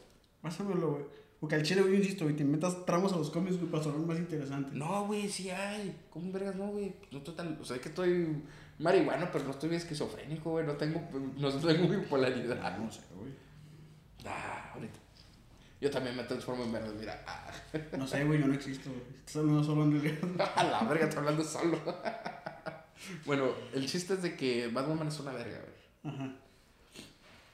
Pásamelo, 0.41 0.91
güey. 0.91 1.03
Porque 1.39 1.55
al 1.55 1.63
chile, 1.63 1.81
güey, 1.81 1.97
insisto, 1.97 2.23
güey, 2.23 2.35
te 2.35 2.43
metas 2.43 2.85
tramos 2.85 3.13
a 3.13 3.17
los 3.17 3.29
cómics, 3.29 3.57
güey, 3.57 3.69
para 3.69 3.83
ser 3.83 3.93
más 3.93 4.17
interesante. 4.17 4.71
No, 4.73 5.05
güey, 5.05 5.29
sí 5.29 5.49
hay. 5.49 5.95
¿Cómo 6.09 6.31
vergas 6.31 6.55
no, 6.55 6.67
güey? 6.67 6.95
No 7.11 7.21
total. 7.21 7.57
O 7.61 7.65
sea, 7.65 7.75
es 7.75 7.81
que 7.81 7.89
estoy 7.89 8.41
marihuano, 8.79 9.29
pero 9.31 9.45
no 9.45 9.51
estoy 9.51 9.75
esquizofrénico, 9.75 10.51
güey. 10.51 10.65
No 10.65 10.73
tengo, 10.73 11.01
no 11.37 11.49
tengo 11.51 11.87
bipolaridad. 11.87 12.77
no 12.77 12.91
sé, 12.91 13.01
güey. 13.15 13.31
Ah, 14.25 14.71
ahorita. 14.73 14.99
Yo 15.81 15.91
también 15.91 16.15
me 16.15 16.23
transformo 16.23 16.63
en 16.63 16.71
verde, 16.71 16.93
mira. 16.97 17.23
Ah. 17.27 17.51
No 17.97 18.07
sé, 18.07 18.23
güey, 18.23 18.39
yo 18.39 18.47
no 18.47 18.53
existo, 18.53 18.89
güey. 18.89 19.01
Estás 19.19 19.37
hablando 19.37 19.63
solo 19.63 19.83
en 19.83 20.01
realidad. 20.01 20.51
A 20.55 20.63
la 20.63 20.83
verga, 20.83 21.05
estoy 21.05 21.19
hablando 21.19 21.43
solo. 21.43 21.79
bueno, 23.25 23.49
el 23.73 23.85
chiste 23.85 24.13
es 24.13 24.21
de 24.21 24.35
que 24.35 24.67
Batwoman 24.67 25.07
es 25.07 25.19
una 25.19 25.33
verga, 25.33 25.59
güey. 25.59 26.15
Ajá. 26.15 26.35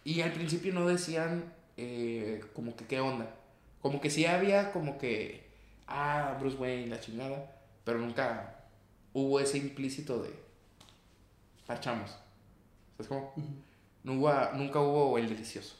Y 0.03 0.21
al 0.21 0.31
principio 0.31 0.73
no 0.73 0.87
decían 0.87 1.53
eh, 1.77 2.43
como 2.53 2.75
que 2.75 2.85
qué 2.85 2.99
onda. 2.99 3.35
Como 3.81 3.99
que 4.01 4.09
sí 4.09 4.25
había 4.25 4.71
como 4.71 4.97
que, 4.97 5.47
ah, 5.87 6.37
Bruce 6.39 6.57
Wayne, 6.57 6.87
la 6.87 6.99
chingada. 6.99 7.55
Pero 7.83 7.99
nunca 7.99 8.63
hubo 9.13 9.39
ese 9.39 9.57
implícito 9.57 10.21
de, 10.21 10.31
parchamos. 11.71 12.09
¿Sabes 12.97 13.07
cómo? 13.07 13.33
Nunca, 14.03 14.51
nunca 14.55 14.81
hubo 14.81 15.17
el 15.17 15.29
delicioso. 15.29 15.77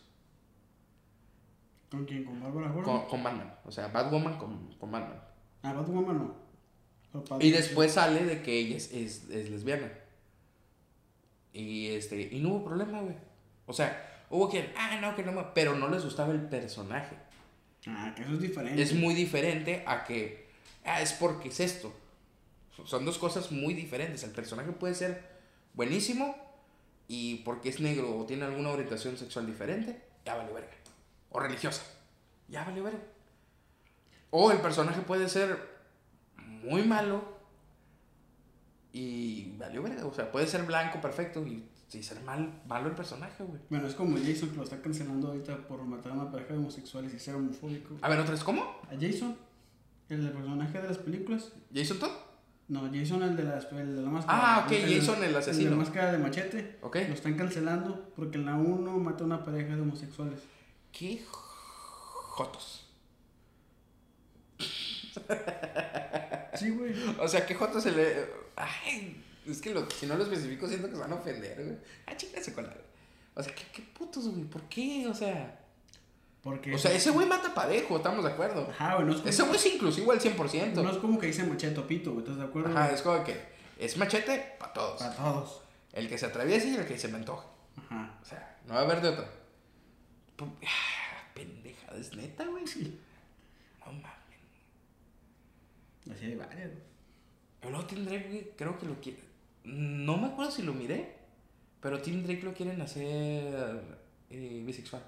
¿Con 1.89 2.05
quién? 2.05 2.23
¿Con 2.23 2.41
Bárbara 2.41 2.69
Gordon? 2.69 2.99
Con, 2.99 3.09
con 3.09 3.23
Batman. 3.23 3.53
O 3.65 3.71
sea, 3.71 3.89
Batwoman 3.89 4.37
con, 4.37 4.73
con 4.75 4.89
Batman. 4.89 5.21
Ah, 5.63 5.73
Batwoman 5.73 6.17
no. 6.17 7.39
Y 7.41 7.51
después 7.51 7.91
sale 7.91 8.23
de 8.23 8.41
que 8.41 8.57
ella 8.57 8.77
es, 8.77 8.93
es, 8.93 9.29
es 9.29 9.49
lesbiana. 9.49 9.91
Y 11.51 11.87
este, 11.87 12.21
y 12.31 12.39
no 12.39 12.49
hubo 12.49 12.65
problema, 12.65 13.01
güey. 13.01 13.15
O 13.65 13.73
sea, 13.73 14.25
hubo 14.29 14.49
quien, 14.49 14.71
ah, 14.77 14.97
no, 15.01 15.13
que 15.13 15.23
no, 15.23 15.33
me-", 15.33 15.47
pero 15.53 15.75
no 15.75 15.89
les 15.89 16.05
gustaba 16.05 16.31
el 16.31 16.47
personaje. 16.47 17.17
Ah, 17.85 18.13
que 18.15 18.21
eso 18.21 18.35
es 18.35 18.41
diferente. 18.41 18.81
Es 18.81 18.93
muy 18.93 19.13
diferente 19.13 19.83
a 19.85 20.05
que, 20.05 20.47
ah, 20.85 21.01
es 21.01 21.11
porque 21.11 21.49
es 21.49 21.59
esto. 21.59 21.93
Son 22.85 23.03
dos 23.03 23.17
cosas 23.17 23.51
muy 23.51 23.73
diferentes. 23.73 24.23
El 24.23 24.31
personaje 24.31 24.71
puede 24.71 24.95
ser 24.95 25.30
buenísimo 25.74 26.36
y 27.07 27.36
porque 27.43 27.69
es 27.69 27.80
negro 27.80 28.17
o 28.17 28.26
tiene 28.26 28.45
alguna 28.45 28.69
orientación 28.69 29.17
sexual 29.17 29.45
diferente, 29.45 30.01
ya 30.26 30.36
vale 30.36 30.53
verga. 30.53 30.72
O 31.30 31.39
religiosa, 31.39 31.84
ya 32.47 32.63
vale 32.63 32.82
verga. 32.82 33.03
O 34.30 34.51
el 34.51 34.59
personaje 34.59 35.01
puede 35.01 35.28
ser 35.28 35.57
muy 36.38 36.84
malo 36.84 37.22
y 38.93 39.57
valió 39.57 39.84
verga. 39.84 40.05
O 40.05 40.13
sea, 40.13 40.32
puede 40.32 40.47
ser 40.47 40.63
blanco, 40.63 41.01
perfecto 41.01 41.45
y, 41.45 41.65
y 41.91 42.03
ser 42.03 42.22
mal, 42.22 42.61
malo 42.65 42.88
el 42.88 42.95
personaje, 42.95 43.43
güey. 43.43 43.59
Bueno, 43.69 43.88
es 43.88 43.95
como 43.95 44.17
Jason 44.17 44.49
que 44.49 44.57
lo 44.57 44.63
está 44.63 44.82
cancelando 44.82 45.28
ahorita 45.28 45.67
por 45.67 45.84
matar 45.84 46.13
a 46.13 46.15
una 46.15 46.32
pareja 46.32 46.53
de 46.53 46.59
homosexuales 46.59 47.13
y 47.13 47.19
ser 47.19 47.36
homofóbico. 47.36 47.95
A 48.01 48.09
ver, 48.09 48.19
otra 48.19 48.32
vez, 48.32 48.43
¿cómo? 48.43 48.63
¿A 48.89 48.95
Jason? 48.99 49.38
¿El 50.09 50.30
personaje 50.30 50.82
de 50.82 50.88
las 50.88 50.97
películas? 50.97 51.51
¿Jason 51.74 51.99
Todd? 51.99 52.30
No, 52.68 52.89
Jason 52.93 53.22
el 53.24 53.36
de, 53.36 53.43
las, 53.43 53.66
el 53.72 53.95
de 53.97 54.01
la 54.01 54.09
máscara. 54.09 54.39
Ah, 54.55 54.64
ok, 54.66 54.72
El- 54.72 54.99
Jason 54.99 55.24
el 55.24 55.36
asesino. 55.36 55.64
El 55.64 55.70
de 55.72 55.72
la 55.72 55.84
máscara 55.84 56.12
de 56.14 56.18
machete. 56.20 56.78
Ok. 56.82 56.95
Lo 57.07 57.14
están 57.14 57.34
cancelando 57.36 58.12
porque 58.16 58.38
en 58.38 58.45
la 58.45 58.55
1 58.55 58.97
mata 58.97 59.24
a 59.24 59.28
una 59.28 59.43
pareja 59.43 59.76
de 59.76 59.82
homosexuales. 59.82 60.39
¿Qué 60.93 61.22
jotos? 61.28 62.88
Sí, 66.55 66.70
güey. 66.70 66.93
O 67.20 67.28
sea, 67.28 67.45
¿qué 67.45 67.55
jotos 67.55 67.84
se 67.84 67.91
le...? 67.91 68.26
Ay, 68.55 69.22
es 69.47 69.62
que 69.62 69.74
lo- 69.74 69.89
si 69.89 70.05
no 70.05 70.16
lo 70.16 70.24
especifico 70.24 70.68
siento 70.68 70.88
que 70.88 70.93
se 70.95 70.99
van 71.01 71.12
a 71.12 71.16
ofender, 71.16 71.55
güey. 71.64 71.78
Ah, 72.07 72.16
chingase 72.16 72.53
con 72.53 72.66
la... 72.66 72.76
O 73.36 73.41
sea, 73.43 73.53
¿qué, 73.55 73.64
qué 73.74 73.82
putos, 73.97 74.28
güey? 74.30 74.43
¿Por 74.43 74.62
qué? 74.64 75.07
O 75.07 75.14
sea... 75.14 75.57
Porque. 76.43 76.73
O 76.73 76.77
sea, 76.77 76.91
ese 76.91 77.11
güey 77.11 77.27
mata 77.27 77.53
parejo, 77.53 77.97
estamos 77.97 78.23
de 78.23 78.31
acuerdo. 78.31 78.67
Ajá, 78.71 78.95
güey. 78.95 79.05
No 79.05 79.11
es 79.13 79.17
como, 79.19 79.29
Ese 79.29 79.43
güey 79.43 79.55
es 79.55 79.65
inclusivo 79.67 80.11
al 80.11 80.19
100%. 80.19 80.73
no 80.73 80.89
es 80.91 80.97
como 80.97 81.19
que 81.19 81.27
dice 81.27 81.43
machete 81.43 81.79
o 81.79 81.87
pito, 81.87 82.11
güey. 82.11 82.23
¿Estás 82.23 82.37
de 82.37 82.43
acuerdo? 82.45 82.69
Ajá, 82.69 82.91
es 82.91 83.01
como 83.01 83.23
que 83.23 83.39
es 83.77 83.97
machete 83.97 84.55
para 84.59 84.73
todos. 84.73 84.99
Para 85.01 85.15
todos. 85.15 85.61
El 85.93 86.07
que 86.09 86.17
se 86.17 86.25
atraviese 86.25 86.69
y 86.69 86.75
el 86.75 86.85
que 86.85 86.97
se 86.97 87.07
me 87.09 87.17
antoje. 87.17 87.47
Ajá. 87.77 88.17
O 88.21 88.25
sea, 88.25 88.57
no 88.67 88.73
va 88.73 88.81
a 88.81 88.83
haber 88.83 89.01
de 89.01 89.09
otra. 89.09 89.27
Ah, 90.39 91.23
Pendeja, 91.33 91.95
es 91.95 92.15
neta, 92.15 92.45
güey. 92.45 92.63
No 92.63 93.91
mames. 93.91 94.11
Así 96.11 96.25
hay 96.25 96.35
varias, 96.35 96.69
güey. 96.69 96.83
Pero 97.59 97.71
luego 97.71 97.85
Tim 97.85 98.05
Drake, 98.05 98.27
güey, 98.27 98.51
creo 98.57 98.79
que 98.79 98.85
lo 98.87 98.99
quiere. 98.99 99.19
No 99.63 100.17
me 100.17 100.27
acuerdo 100.27 100.51
si 100.51 100.63
lo 100.63 100.73
miré, 100.73 101.15
pero 101.79 102.01
Tim 102.01 102.23
Drake 102.23 102.41
lo 102.41 102.53
quieren 102.53 102.81
hacer 102.81 103.83
eh, 104.31 104.63
bisexual. 104.65 105.03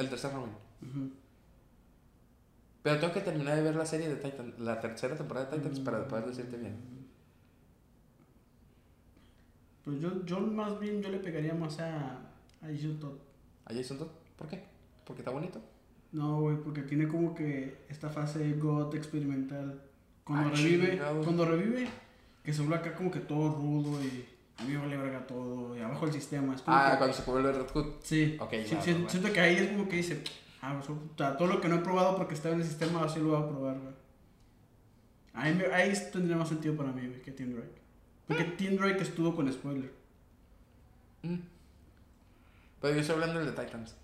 El 0.00 0.08
tercer. 0.08 0.30
Ujú. 0.32 1.10
Pero 2.82 2.98
tengo 2.98 3.12
que 3.12 3.20
terminar 3.20 3.56
de 3.56 3.62
ver 3.62 3.76
la 3.76 3.84
serie 3.84 4.08
de 4.08 4.16
Titan, 4.16 4.54
la 4.58 4.80
tercera 4.80 5.14
temporada 5.16 5.50
de 5.50 5.58
Titans 5.58 5.80
para 5.80 6.08
poder 6.08 6.26
decirte 6.26 6.56
bien. 6.56 6.74
Pues 9.84 10.00
yo, 10.00 10.24
yo 10.24 10.40
más 10.40 10.78
bien 10.78 11.02
yo 11.02 11.10
le 11.10 11.18
pegaría 11.18 11.54
más 11.54 11.78
a, 11.80 12.12
a 12.62 12.66
Jason 12.66 12.98
Todd. 12.98 13.16
¿A 13.66 13.74
Jason 13.74 13.98
Todd? 13.98 14.08
¿Por 14.36 14.48
qué? 14.48 14.62
¿Porque 15.04 15.22
está 15.22 15.30
bonito? 15.30 15.60
No, 16.12 16.40
güey, 16.40 16.56
porque 16.56 16.82
tiene 16.82 17.06
como 17.08 17.34
que 17.34 17.84
esta 17.88 18.08
fase 18.10 18.52
God 18.54 18.94
experimental. 18.94 19.80
Cuando 20.24 20.48
Ah, 20.48 20.52
revive, 20.56 20.90
chingado. 20.92 21.22
cuando 21.22 21.44
revive, 21.44 21.88
que 22.42 22.52
se 22.52 22.60
vuelve 22.62 22.76
acá 22.76 22.94
como 22.94 23.10
que 23.10 23.20
todo 23.20 23.54
rudo 23.56 24.02
y 24.02 24.24
a 24.60 24.64
mí 24.64 24.72
me 24.74 24.78
vale 24.78 24.96
verga 24.96 25.26
todo 25.26 25.76
y 25.76 25.80
abajo 25.80 26.06
el 26.06 26.12
sistema. 26.12 26.54
Es 26.54 26.62
Ah, 26.66 26.90
que- 26.92 26.98
cuando 26.98 27.16
se 27.16 27.22
vuelve 27.30 27.52
Red 27.52 27.68
Hood. 27.72 27.86
Sí, 28.02 28.36
Ok, 28.40 28.50
sí, 28.66 28.74
va, 28.74 28.82
sí, 28.82 29.04
siento 29.08 29.32
que 29.32 29.40
ahí 29.40 29.56
es 29.56 29.68
como 29.70 29.88
que 29.88 29.96
dice, 29.96 30.22
ah, 30.60 30.74
pues, 30.78 30.90
o 30.90 30.98
sea, 31.16 31.36
todo 31.36 31.48
lo 31.48 31.60
que 31.60 31.68
no 31.68 31.76
he 31.76 31.80
probado 31.80 32.16
porque 32.16 32.34
estaba 32.34 32.54
en 32.54 32.60
el 32.60 32.66
sistema, 32.66 33.02
así 33.04 33.18
lo 33.20 33.28
voy 33.28 33.42
a 33.42 33.48
probar, 33.48 33.78
güey. 33.78 33.94
Ahí, 35.32 35.54
me- 35.54 35.66
ahí 35.72 35.92
tendría 36.12 36.36
más 36.36 36.48
sentido 36.48 36.76
para 36.76 36.92
mí, 36.92 37.06
güey, 37.06 37.22
que 37.22 37.30
Tim 37.32 37.54
Drake. 37.54 37.80
Porque 38.26 38.42
Ah. 38.42 38.54
Tim 38.56 38.76
Drake 38.76 39.02
estuvo 39.02 39.34
con 39.34 39.50
spoiler. 39.52 39.92
Mm. 41.22 41.36
Pero 42.80 42.94
yo 42.94 43.00
estoy 43.00 43.14
hablando 43.14 43.40
del 43.40 43.54
de 43.54 43.64
Titans. 43.64 43.94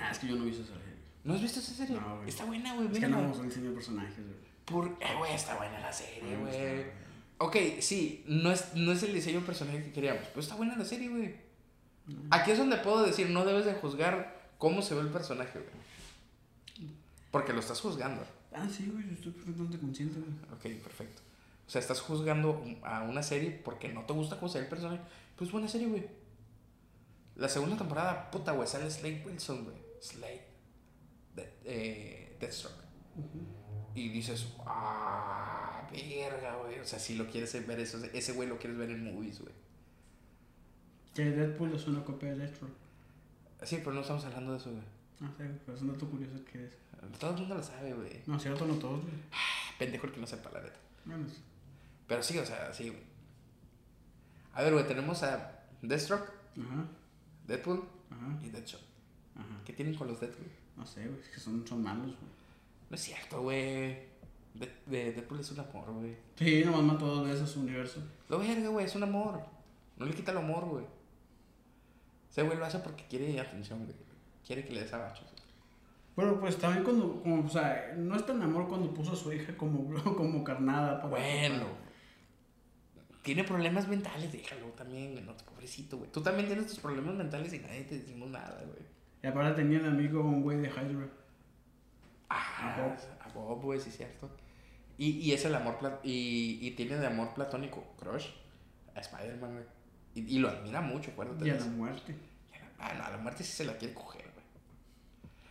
Ah, 0.00 0.10
es 0.10 0.18
que 0.18 0.28
yo 0.28 0.36
no 0.36 0.44
vi 0.44 0.50
esa 0.50 0.64
serie. 0.64 0.92
¿No 1.24 1.34
has 1.34 1.42
visto 1.42 1.60
esa 1.60 1.74
serie? 1.74 2.00
No, 2.00 2.16
güey. 2.16 2.28
está 2.28 2.44
buena, 2.44 2.74
güey. 2.74 2.88
Es 2.92 2.98
que 2.98 3.08
no 3.08 3.18
vamos 3.20 3.38
a 3.38 3.42
diseñar 3.42 3.72
personajes, 3.74 4.16
güey. 4.16 4.36
Por... 4.64 4.86
Eh, 5.00 5.14
güey, 5.18 5.34
está 5.34 5.56
buena 5.56 5.78
la 5.80 5.92
serie, 5.92 6.36
güey. 6.36 6.84
Ok, 7.42 7.56
sí, 7.80 8.22
no 8.28 8.52
es, 8.52 8.72
no 8.76 8.92
es 8.92 9.02
el 9.02 9.12
diseño 9.12 9.40
de 9.40 9.46
personaje 9.46 9.82
que 9.82 9.90
queríamos, 9.90 10.22
pero 10.28 10.40
está 10.40 10.54
buena 10.54 10.76
la 10.76 10.84
serie, 10.84 11.08
güey. 11.08 11.34
Aquí 12.30 12.52
es 12.52 12.58
donde 12.58 12.76
puedo 12.76 13.02
decir, 13.02 13.30
no 13.30 13.44
debes 13.44 13.64
de 13.64 13.74
juzgar 13.74 14.52
cómo 14.58 14.80
se 14.80 14.94
ve 14.94 15.00
el 15.00 15.08
personaje, 15.08 15.58
güey. 15.58 16.88
Porque 17.32 17.52
lo 17.52 17.58
estás 17.58 17.80
juzgando. 17.80 18.24
Ah, 18.52 18.68
sí, 18.70 18.88
güey, 18.92 19.08
yo 19.08 19.14
estoy 19.14 19.32
perfectamente 19.32 19.76
consciente, 19.76 20.20
güey. 20.20 20.32
Ok, 20.52 20.82
perfecto. 20.84 21.20
O 21.66 21.70
sea, 21.70 21.80
estás 21.80 22.00
juzgando 22.00 22.64
a 22.84 23.02
una 23.02 23.24
serie 23.24 23.50
porque 23.50 23.88
no 23.88 24.02
te 24.02 24.12
gusta 24.12 24.36
cómo 24.38 24.48
se 24.48 24.58
ve 24.58 24.64
el 24.66 24.70
personaje. 24.70 25.02
Pues 25.34 25.50
buena 25.50 25.66
serie, 25.66 25.88
güey. 25.88 26.06
La 27.34 27.48
segunda 27.48 27.76
temporada, 27.76 28.30
puta, 28.30 28.52
güey, 28.52 28.68
sale 28.68 28.88
Slade 28.88 29.24
Wilson, 29.26 29.64
güey. 29.64 29.76
Slade. 30.00 30.46
De, 31.34 31.52
eh, 31.64 32.36
Deathstroke. 32.38 32.84
Y 33.94 34.08
dices, 34.08 34.46
ah, 34.66 35.82
verga, 35.92 36.56
güey. 36.56 36.78
O 36.80 36.84
sea, 36.84 36.98
si 36.98 37.14
lo 37.16 37.26
quieres 37.28 37.66
ver, 37.66 37.80
eso, 37.80 37.98
ese 38.12 38.32
güey 38.32 38.48
lo 38.48 38.58
quieres 38.58 38.78
ver 38.78 38.90
en 38.90 39.04
movies, 39.04 39.40
güey. 39.40 39.52
Que 41.14 41.24
Deadpool 41.30 41.74
es 41.74 41.86
una 41.86 42.02
copia 42.04 42.30
de 42.30 42.36
Deathstroke. 42.38 42.72
Sí, 43.64 43.76
pero 43.78 43.92
no 43.92 44.00
estamos 44.00 44.24
hablando 44.24 44.52
de 44.52 44.58
eso, 44.58 44.70
güey. 44.70 44.82
Ah, 45.20 45.30
sí, 45.36 45.44
pero 45.64 45.76
es 45.76 45.82
un 45.82 45.92
dato 45.92 46.08
curioso 46.08 46.42
que 46.50 46.64
es. 46.64 46.72
Todo 47.18 47.32
el 47.32 47.36
mundo 47.40 47.54
lo 47.56 47.62
sabe, 47.62 47.92
güey. 47.92 48.22
No, 48.26 48.38
cierto, 48.38 48.64
no 48.66 48.74
todos, 48.74 49.02
güey. 49.02 49.14
Pendejo 49.78 50.06
el 50.06 50.12
que 50.12 50.20
no 50.20 50.26
sepa 50.26 50.50
la 50.52 50.62
neta. 50.62 50.76
Bueno, 51.04 51.28
sí. 51.28 51.36
Pero 52.06 52.22
sí, 52.22 52.38
o 52.38 52.46
sea, 52.46 52.72
sí, 52.72 52.88
güey. 52.88 53.02
A 54.54 54.62
ver, 54.62 54.72
güey, 54.72 54.86
tenemos 54.86 55.22
a 55.22 55.64
Deathstroke, 55.82 56.30
Ajá, 56.60 56.84
Deadpool 57.46 57.82
ajá, 58.10 58.38
y 58.42 58.50
Deadshot. 58.50 58.80
ajá. 59.34 59.60
¿Qué 59.64 59.72
tienen 59.72 59.94
con 59.94 60.06
los 60.08 60.20
Deadpool? 60.20 60.46
No 60.76 60.86
sé, 60.86 61.06
güey, 61.06 61.20
es 61.20 61.28
que 61.28 61.40
son, 61.40 61.66
son 61.66 61.82
malos, 61.82 62.06
güey. 62.06 62.30
No 62.92 62.96
es 62.96 63.00
cierto, 63.04 63.40
güey. 63.40 64.12
De, 64.52 64.70
de- 64.84 65.12
Deadpool 65.14 65.40
es 65.40 65.50
un 65.50 65.60
amor, 65.60 65.90
güey. 65.94 66.14
Sí, 66.36 66.62
nomás 66.62 66.82
mató 66.82 67.06
dos 67.06 67.26
veces 67.26 67.48
su 67.48 67.60
universo. 67.60 68.02
Lo 68.28 68.38
verga, 68.38 68.68
güey, 68.68 68.84
es 68.84 68.94
un 68.94 69.02
amor. 69.02 69.40
No 69.96 70.04
le 70.04 70.12
quita 70.12 70.30
el 70.32 70.36
amor, 70.36 70.66
güey. 70.66 70.84
Ese 72.30 72.42
güey 72.42 72.58
lo 72.58 72.66
hace 72.66 72.78
porque 72.80 73.06
quiere 73.08 73.40
atención, 73.40 73.78
güey. 73.86 73.96
Quiere 74.46 74.62
que 74.66 74.74
le 74.74 74.82
des 74.82 74.92
abachos. 74.92 75.26
Bueno, 76.14 76.38
pues 76.38 76.58
también 76.58 76.84
cuando, 76.84 77.22
como, 77.22 77.46
o 77.46 77.48
sea, 77.48 77.94
no 77.96 78.14
es 78.14 78.26
tan 78.26 78.42
amor 78.42 78.68
cuando 78.68 78.92
puso 78.92 79.12
a 79.12 79.16
su 79.16 79.32
hija 79.32 79.56
como, 79.56 79.88
como 80.14 80.44
carnada. 80.44 81.00
Para, 81.00 81.08
Bueno. 81.16 81.64
Tiene 83.22 83.44
problemas 83.44 83.88
mentales, 83.88 84.30
déjalo 84.32 84.66
también. 84.76 85.24
No, 85.24 85.34
pobrecito, 85.36 85.96
güey. 85.96 86.10
Tú 86.12 86.20
también 86.20 86.46
tienes 86.46 86.66
tus 86.66 86.78
problemas 86.80 87.14
mentales 87.14 87.52
y 87.54 87.58
nadie 87.60 87.84
te 87.84 87.98
decimos 88.00 88.28
nada, 88.28 88.62
güey. 88.66 88.82
Y 89.22 89.26
aparte 89.28 89.62
tenía 89.62 89.78
el 89.78 89.86
amigo 89.86 90.20
un 90.20 90.42
güey 90.42 90.58
de 90.58 90.68
Hydra. 90.68 91.08
Ah, 92.34 92.96
A 93.24 93.28
Bob. 93.32 93.62
güey, 93.62 93.80
sí 93.80 93.88
es 93.90 93.96
cierto. 93.96 94.30
Y, 94.98 95.10
y 95.18 95.32
es 95.32 95.44
el 95.44 95.54
amor 95.54 95.78
y, 96.04 96.58
y 96.60 96.70
tiene 96.72 96.96
de 96.96 97.06
amor 97.06 97.32
platónico, 97.34 97.82
crush, 97.98 98.26
a 98.94 99.00
Spider-Man, 99.00 99.52
güey. 99.52 99.64
Y, 100.14 100.36
y 100.36 100.38
lo 100.38 100.48
admira 100.50 100.80
mucho, 100.80 101.10
acuérdate. 101.10 101.46
Y 101.46 101.50
a 101.50 101.54
la 101.56 101.64
muerte. 101.66 102.14
Y 102.52 102.56
a 102.56 102.60
la- 102.60 102.70
Ah, 102.78 103.06
a 103.06 103.10
la 103.10 103.16
muerte 103.18 103.42
sí 103.44 103.52
se 103.52 103.64
la 103.64 103.76
quiere 103.78 103.94
coger, 103.94 104.22
güey. 104.22 104.44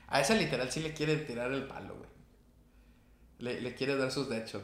A 0.07 0.21
esa 0.21 0.35
literal 0.35 0.71
sí 0.71 0.79
le 0.81 0.93
quiere 0.93 1.17
tirar 1.17 1.51
el 1.51 1.65
palo, 1.67 1.95
güey. 1.95 2.09
Le, 3.39 3.61
le 3.61 3.73
quiere 3.73 3.95
dar 3.97 4.11
sus 4.11 4.29
deadshot. 4.29 4.63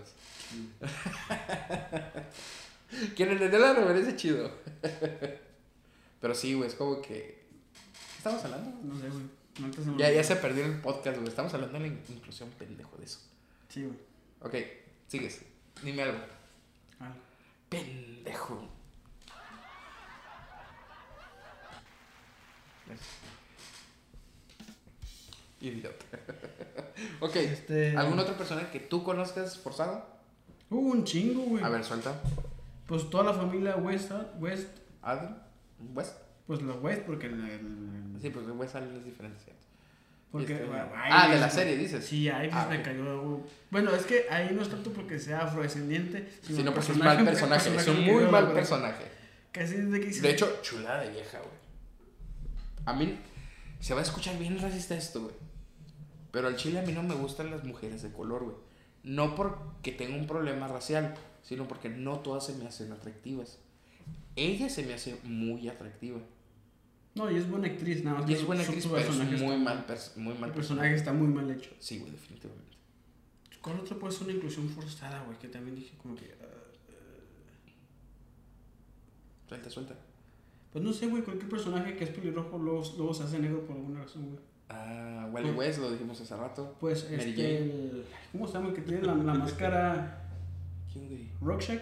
Quien 3.16 3.30
entendió 3.32 3.60
la 3.60 3.74
referencia, 3.74 4.16
chido. 4.16 4.52
Pero 6.22 6.36
sí, 6.36 6.54
güey, 6.54 6.70
es 6.70 6.76
como 6.76 7.02
que. 7.02 7.08
¿Qué 7.08 8.18
estamos 8.18 8.44
hablando? 8.46 8.70
No 8.84 8.98
sé, 9.00 9.10
güey. 9.10 9.24
Ya, 9.98 10.12
ya 10.12 10.24
se 10.24 10.36
perdió 10.36 10.66
el 10.66 10.80
podcast, 10.82 11.18
güey. 11.18 11.30
Estamos 11.30 11.54
hablando 11.54 11.74
de 11.76 11.80
la 11.82 11.88
in- 11.88 12.02
inclusión 12.10 12.50
pendejo 12.52 12.96
de 12.98 13.06
eso. 13.06 13.20
Sí, 13.70 13.84
güey. 13.84 13.98
Ok, 14.42 14.56
sigues. 15.08 15.42
Dime 15.84 16.04
algo. 16.04 16.20
Ah, 17.00 17.14
Pendejo. 17.70 18.68
Idiota. 25.60 26.06
ok. 27.20 27.36
Este- 27.36 27.98
¿Algún 27.98 28.20
otro 28.20 28.38
personaje 28.38 28.70
que 28.72 28.80
tú 28.80 29.04
conozcas 29.04 29.58
forzado? 29.58 30.06
Hubo 30.70 30.90
un 30.92 31.04
chingo, 31.04 31.42
güey. 31.44 31.64
A 31.64 31.70
ver, 31.70 31.84
suelta. 31.84 32.22
Pues 32.86 33.10
toda 33.10 33.24
la 33.24 33.34
familia 33.34 33.76
West, 33.76 34.12
West 34.40 34.68
Adam. 35.02 35.38
West. 35.94 36.14
Pues 36.48 36.62
los 36.62 36.82
West, 36.82 37.02
porque 37.04 37.28
el, 37.28 37.34
el- 37.50 38.18
Sí, 38.22 38.30
porque 38.32 38.50
West 38.52 38.76
Allen 38.76 38.96
es 38.96 39.06
diferente, 39.06 39.40
¿cierto? 39.44 39.62
porque, 40.32 40.54
Este, 40.54 40.66
güey, 40.66 40.80
ah, 40.96 41.30
de 41.30 41.40
la 41.40 41.50
serie, 41.50 41.78
dices. 41.78 42.04
Sí, 42.06 42.28
ahí 42.30 42.50
pues 42.50 42.62
Ah, 42.64 42.68
me 42.70 42.78
ok. 42.80 42.84
cayó. 42.84 43.22
güey. 43.22 43.42
Bueno, 43.72 43.92
es 43.96 44.06
que 44.06 44.26
ahí 44.30 44.50
no 44.54 44.62
es 44.62 44.70
tanto 44.70 44.92
porque 44.92 45.20
sea 45.20 45.42
afrodescendiente, 45.42 46.28
Sí, 46.42 46.54
no, 46.54 46.60
el 46.60 46.74
porque 46.74 46.92
es 46.92 46.98
mal 46.98 47.24
personaje. 47.26 47.76
Es 47.76 47.88
un 47.88 48.02
muy 48.06 48.24
mal 48.26 48.52
personaje. 48.54 49.06
Casi 49.52 49.76
desde 49.76 50.00
que 50.02 50.08
hice. 50.08 50.22
De 50.22 50.32
hecho, 50.32 50.60
chulada 50.62 51.02
de 51.04 51.12
vieja, 51.12 51.38
güey. 51.40 51.52
A 52.86 52.94
mí 52.94 53.18
se 53.80 53.94
va 53.94 54.00
a 54.02 54.04
escuchar 54.04 54.38
bien 54.38 54.60
racista 54.60 54.96
esto, 54.96 55.22
güey. 55.24 55.36
Pero 56.32 56.48
al 56.48 56.56
chile 56.56 56.80
a 56.80 56.84
mí 56.84 56.92
no 56.94 57.04
me 57.04 57.16
gustan 57.16 57.50
las 57.52 57.64
mujeres 57.64 58.02
de 58.04 58.12
color, 58.12 58.44
güey. 58.44 58.56
No 59.04 59.36
porque 59.36 59.92
tenga 59.92 60.16
un 60.16 60.28
problema 60.28 60.68
racial, 60.68 61.14
sino 61.42 61.68
porque 61.68 61.90
no 61.90 62.20
todas 62.20 62.46
se 62.46 62.54
me 62.56 62.66
hacen 62.68 62.92
atractivas. 62.92 63.60
Ella 64.36 64.70
se 64.70 64.84
me 64.84 64.94
hace 64.94 65.18
muy 65.24 65.68
atractiva. 65.70 66.20
No, 67.18 67.32
y 67.32 67.36
es 67.38 67.50
buena 67.50 67.68
actriz, 67.68 68.04
nada 68.04 68.20
más. 68.20 68.30
Y 68.30 68.34
que 68.34 68.40
es 68.40 68.46
buena 68.46 68.62
actriz, 68.64 68.86
pero 68.86 68.98
es 68.98 69.10
muy 69.16 69.34
está- 69.34 69.58
mal, 69.58 69.86
muy 70.18 70.34
mal 70.36 70.50
El 70.50 70.56
personaje 70.56 70.94
está 70.96 71.14
muy 71.14 71.28
mal 71.28 71.50
hecho. 71.52 71.72
Sí, 71.80 72.00
güey, 72.00 72.12
definitivamente. 72.12 72.78
¿Cuál 73.62 73.80
otro 73.80 74.00
puede 74.00 74.14
ser 74.14 74.24
una 74.28 74.34
inclusión 74.34 74.70
forzada, 74.70 75.24
güey? 75.24 75.38
Que 75.40 75.48
también 75.50 75.76
dije 75.76 75.98
como 76.02 76.16
que. 76.16 76.34
ah, 76.42 76.46
Suelta, 79.50 79.70
suelta. 79.70 79.96
pues 80.74 80.84
no 80.84 80.92
sé, 80.94 81.08
güey, 81.08 81.24
cualquier 81.24 81.50
personaje 81.50 81.96
que 81.96 82.04
es 82.04 82.10
pelirrojo 82.10 82.58
luego, 82.58 82.84
luego 82.98 83.14
se 83.14 83.24
hace 83.24 83.40
negro 83.40 83.66
por 83.66 83.76
alguna 83.78 84.02
razón, 84.04 84.26
güey. 84.28 84.40
Ah, 84.70 85.30
Wally 85.32 85.48
Pues- 85.54 85.58
West, 85.70 85.80
lo 85.80 85.92
dijimos 85.92 86.20
hace 86.20 86.36
rato. 86.36 86.76
Pues 86.80 87.10
Mary 87.10 87.30
este. 87.30 87.58
El- 87.58 88.06
¿Cómo 88.34 88.48
se 88.48 88.54
llama? 88.54 88.68
El 88.70 88.74
que 88.76 88.82
tiene 88.82 89.02
la, 89.04 89.16
la 89.16 89.34
máscara. 89.34 90.30
¿Quién, 90.92 91.08
güey? 91.08 91.30
Rorschach. 91.42 91.82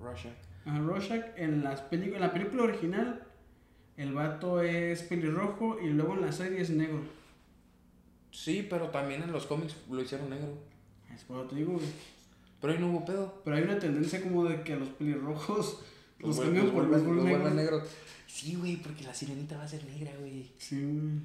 Russia. 0.00 0.30
Ajá, 0.64 0.78
Rorschach 0.80 1.24
en, 1.36 1.62
las 1.64 1.82
en 1.90 2.20
la 2.20 2.32
película 2.32 2.62
original 2.62 3.22
el 3.98 4.14
vato 4.14 4.62
es 4.62 5.02
pelirrojo 5.02 5.78
y 5.80 5.88
luego 5.88 6.14
en 6.14 6.22
la 6.22 6.32
serie 6.32 6.60
es 6.60 6.70
negro. 6.70 7.02
Sí, 8.30 8.64
pero 8.70 8.90
también 8.90 9.24
en 9.24 9.32
los 9.32 9.46
cómics 9.46 9.74
lo 9.90 10.00
hicieron 10.00 10.30
negro. 10.30 10.56
Es 11.12 11.24
por 11.24 11.38
lo 11.38 11.42
que 11.42 11.48
te 11.50 11.56
digo, 11.56 11.72
güey. 11.72 11.86
Pero 12.60 12.72
ahí 12.72 12.78
no 12.78 12.90
hubo 12.90 13.04
pedo. 13.04 13.42
Pero 13.44 13.56
hay 13.56 13.64
una 13.64 13.78
tendencia 13.78 14.22
como 14.22 14.44
de 14.44 14.62
que 14.62 14.74
a 14.74 14.76
los 14.76 14.90
pelirrojos 14.90 15.80
los, 16.20 16.38
cambian 16.38 16.70
por 16.70 16.86
los 16.86 17.02
los 17.02 17.54
negros. 17.54 17.88
Sí, 18.28 18.54
güey, 18.54 18.76
porque 18.76 19.02
la 19.02 19.12
sirenita 19.12 19.56
va 19.56 19.64
a 19.64 19.68
ser 19.68 19.84
negra, 19.84 20.12
güey. 20.20 20.48
Sí, 20.58 20.80
güey. 20.80 21.20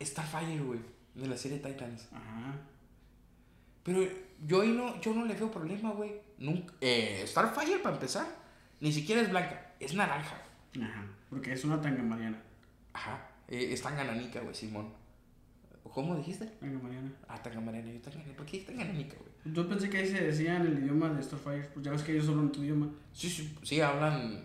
Starfire, 0.00 0.62
güey, 0.62 0.80
de 1.14 1.28
la 1.28 1.36
serie 1.36 1.58
Titans. 1.58 2.08
Ajá. 2.10 2.54
Pero 3.82 4.00
yo 4.46 4.62
ahí 4.62 4.72
no, 4.72 4.98
yo 5.02 5.12
no 5.12 5.26
le 5.26 5.34
veo 5.34 5.50
problema, 5.50 5.90
güey. 5.90 6.12
Nunca. 6.38 6.72
Eh, 6.80 7.22
Starfire, 7.26 7.80
para 7.80 7.96
empezar, 7.96 8.26
ni 8.80 8.92
siquiera 8.92 9.20
es 9.20 9.28
blanca, 9.28 9.74
es 9.78 9.92
naranja. 9.92 10.42
Ajá. 10.80 11.04
Porque 11.30 11.52
es 11.52 11.64
una 11.64 11.80
tanga 11.80 12.02
mariana. 12.02 12.40
Ajá. 12.92 13.28
Eh, 13.48 13.68
es 13.72 13.82
tan 13.82 13.96
gananica, 13.96 14.40
güey, 14.40 14.54
Simón. 14.54 14.92
¿Cómo 15.82 16.16
dijiste? 16.16 16.46
Tanga 16.46 16.78
mariana. 16.78 17.12
Ah, 17.28 17.40
tan 17.42 17.64
mariana, 17.64 17.92
yo 17.92 18.00
tan 18.00 18.22
¿Por 18.34 18.46
qué 18.46 18.58
tan 18.60 18.76
gananica, 18.76 19.16
güey? 19.18 19.54
Yo 19.54 19.68
pensé 19.68 19.88
que 19.88 19.98
ahí 19.98 20.06
se 20.06 20.22
decía 20.22 20.56
en 20.56 20.62
el 20.62 20.78
idioma 20.78 21.08
de 21.10 21.22
Starfire. 21.22 21.70
Pues 21.72 21.84
ya 21.84 21.92
ves 21.92 22.02
que 22.02 22.12
ellos 22.12 22.28
hablan 22.28 22.52
tu 22.52 22.62
idioma. 22.62 22.88
Sí, 23.12 23.30
sí, 23.30 23.56
sí, 23.62 23.80
hablan 23.80 24.44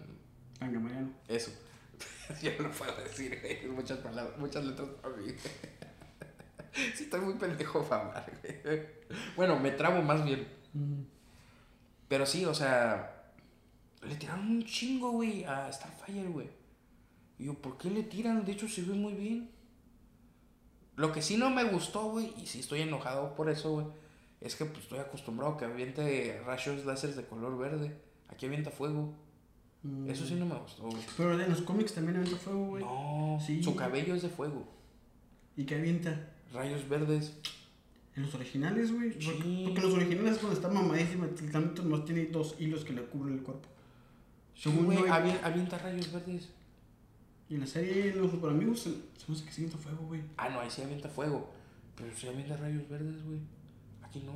Tanga 0.59 0.79
mariano. 0.79 1.09
eso. 1.27 1.51
yo 2.41 2.51
no 2.61 2.71
puedo 2.71 2.95
decir, 3.03 3.39
güey. 3.41 3.67
Muchas 3.67 3.97
palabras, 3.99 4.37
muchas 4.37 4.63
letras 4.63 4.87
para 5.01 5.15
mí. 5.17 5.25
sí, 6.95 7.03
estoy 7.03 7.21
muy 7.21 7.33
pendejo 7.35 7.83
para 7.83 8.07
hablar, 8.07 8.31
güey. 8.63 8.81
Bueno, 9.35 9.59
me 9.59 9.71
trabo 9.71 10.01
más 10.01 10.23
bien. 10.23 10.47
Pero 12.07 12.25
sí, 12.25 12.45
o 12.45 12.53
sea, 12.53 13.33
le 14.03 14.15
tiraron 14.15 14.47
un 14.47 14.63
chingo, 14.63 15.11
güey, 15.11 15.43
a 15.43 15.71
Starfire, 15.71 16.27
güey. 16.27 16.60
Y 17.41 17.45
yo, 17.45 17.55
¿por 17.55 17.75
qué 17.79 17.89
le 17.89 18.03
tiran? 18.03 18.45
De 18.45 18.51
hecho, 18.51 18.67
se 18.69 18.83
ve 18.83 18.93
muy 18.93 19.13
bien. 19.13 19.49
Lo 20.95 21.11
que 21.11 21.23
sí 21.23 21.37
no 21.37 21.49
me 21.49 21.63
gustó, 21.63 22.03
güey, 22.11 22.31
y 22.39 22.45
sí 22.45 22.59
estoy 22.59 22.81
enojado 22.81 23.33
por 23.33 23.49
eso, 23.49 23.71
güey, 23.71 23.87
es 24.41 24.55
que 24.55 24.65
pues, 24.65 24.83
estoy 24.83 24.99
acostumbrado 24.99 25.53
a 25.53 25.57
que 25.57 25.65
aviente 25.65 26.39
rayos 26.45 26.85
láseres 26.85 27.15
de 27.15 27.25
color 27.25 27.57
verde. 27.57 27.95
Aquí 28.29 28.45
avienta 28.45 28.69
fuego. 28.69 29.15
Mm. 29.81 30.07
Eso 30.11 30.27
sí 30.27 30.35
no 30.35 30.45
me 30.45 30.53
gustó, 30.55 30.83
güey. 30.83 31.01
Pero 31.17 31.41
en 31.41 31.49
los 31.49 31.61
cómics 31.63 31.93
también 31.95 32.17
avienta 32.17 32.37
fuego, 32.37 32.65
güey. 32.67 32.83
No, 32.83 33.39
Sí. 33.43 33.63
su 33.63 33.75
cabello 33.75 34.13
es 34.13 34.21
de 34.21 34.29
fuego. 34.29 34.63
¿Y 35.57 35.65
qué 35.65 35.75
avienta? 35.75 36.29
Rayos 36.53 36.87
verdes. 36.87 37.39
En 38.15 38.23
los 38.23 38.35
originales, 38.35 38.93
güey. 38.93 39.09
Porque, 39.13 39.41
Sí. 39.41 39.61
porque 39.65 39.79
en 39.79 39.85
los 39.87 39.93
originales 39.95 40.31
es 40.33 40.37
cuando 40.37 40.55
está 40.55 40.69
mamadísima. 40.69 41.25
El 41.25 41.51
tanto 41.51 41.81
nomás 41.81 42.05
tiene 42.05 42.25
dos 42.25 42.55
hilos 42.59 42.83
que 42.85 42.93
le 42.93 43.03
cubren 43.05 43.35
el 43.35 43.41
cuerpo. 43.41 43.67
Según 44.53 44.85
Güey, 44.85 44.99
yo, 44.99 45.05
avi- 45.07 45.39
avienta 45.41 45.77
rayos 45.79 46.11
verdes. 46.11 46.49
Y 47.51 47.55
en 47.55 47.59
la 47.59 47.67
serie 47.67 48.13
Los 48.15 48.31
Super 48.31 48.51
Amigos 48.51 48.79
se, 48.79 48.91
se 48.91 49.25
me 49.27 49.35
hace 49.35 49.43
que 49.43 49.51
siento 49.51 49.77
fuego, 49.77 50.05
güey. 50.07 50.21
Ah, 50.37 50.47
no, 50.47 50.61
ahí 50.61 50.69
sí 50.71 50.81
avienta 50.81 51.09
fuego. 51.09 51.51
Pero 51.97 52.15
sí 52.15 52.27
avienta 52.29 52.55
rayos 52.55 52.87
verdes, 52.87 53.21
güey. 53.25 53.39
Aquí 54.01 54.21
no. 54.25 54.31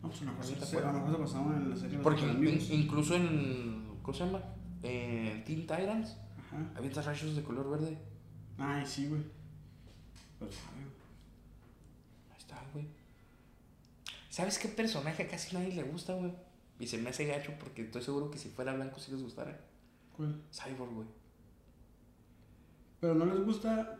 No, 0.00 0.08
pues 0.08 0.22
a 0.22 0.24
lo 0.26 0.30
mejor 0.30 0.44
Avienta 0.44 0.64
se- 0.66 0.76
a 0.76 0.80
lo 0.80 0.86
fuego. 0.92 1.06
mejor 1.06 1.16
se 1.16 1.22
pasaba 1.34 1.56
en 1.56 1.70
la 1.70 1.76
serie 1.76 1.94
Los 1.96 2.02
Porque 2.04 2.22
in- 2.22 2.80
incluso 2.82 3.14
en. 3.16 3.88
¿Cómo 4.02 4.16
se 4.16 4.24
llama? 4.24 4.40
En 4.84 5.44
Teen 5.44 5.62
Titans 5.62 6.16
Ajá. 6.38 6.70
avienta 6.76 7.02
rayos 7.02 7.34
de 7.34 7.42
color 7.42 7.68
verde. 7.68 7.98
Ay, 8.58 8.86
sí, 8.86 9.08
güey. 9.08 9.22
Pues, 10.38 10.54
sabe, 10.54 10.76
güey. 10.76 10.94
Ahí 12.30 12.38
está, 12.38 12.62
güey. 12.72 12.86
¿Sabes 14.30 14.58
qué 14.60 14.68
personaje 14.68 15.24
a 15.24 15.28
casi 15.28 15.54
nadie 15.56 15.74
le 15.74 15.82
gusta, 15.82 16.14
güey? 16.14 16.32
Y 16.78 16.86
se 16.86 16.96
me 16.98 17.10
hace 17.10 17.26
gacho 17.26 17.52
porque 17.58 17.82
estoy 17.82 18.02
seguro 18.02 18.30
que 18.30 18.38
si 18.38 18.50
fuera 18.50 18.72
blanco 18.72 19.00
sí 19.00 19.10
les 19.10 19.20
gustara. 19.22 19.58
¿Cuál? 20.16 20.40
Cyborg, 20.52 20.92
güey. 20.94 21.08
Pero 23.00 23.14
no 23.14 23.26
les 23.26 23.44
gusta, 23.44 23.96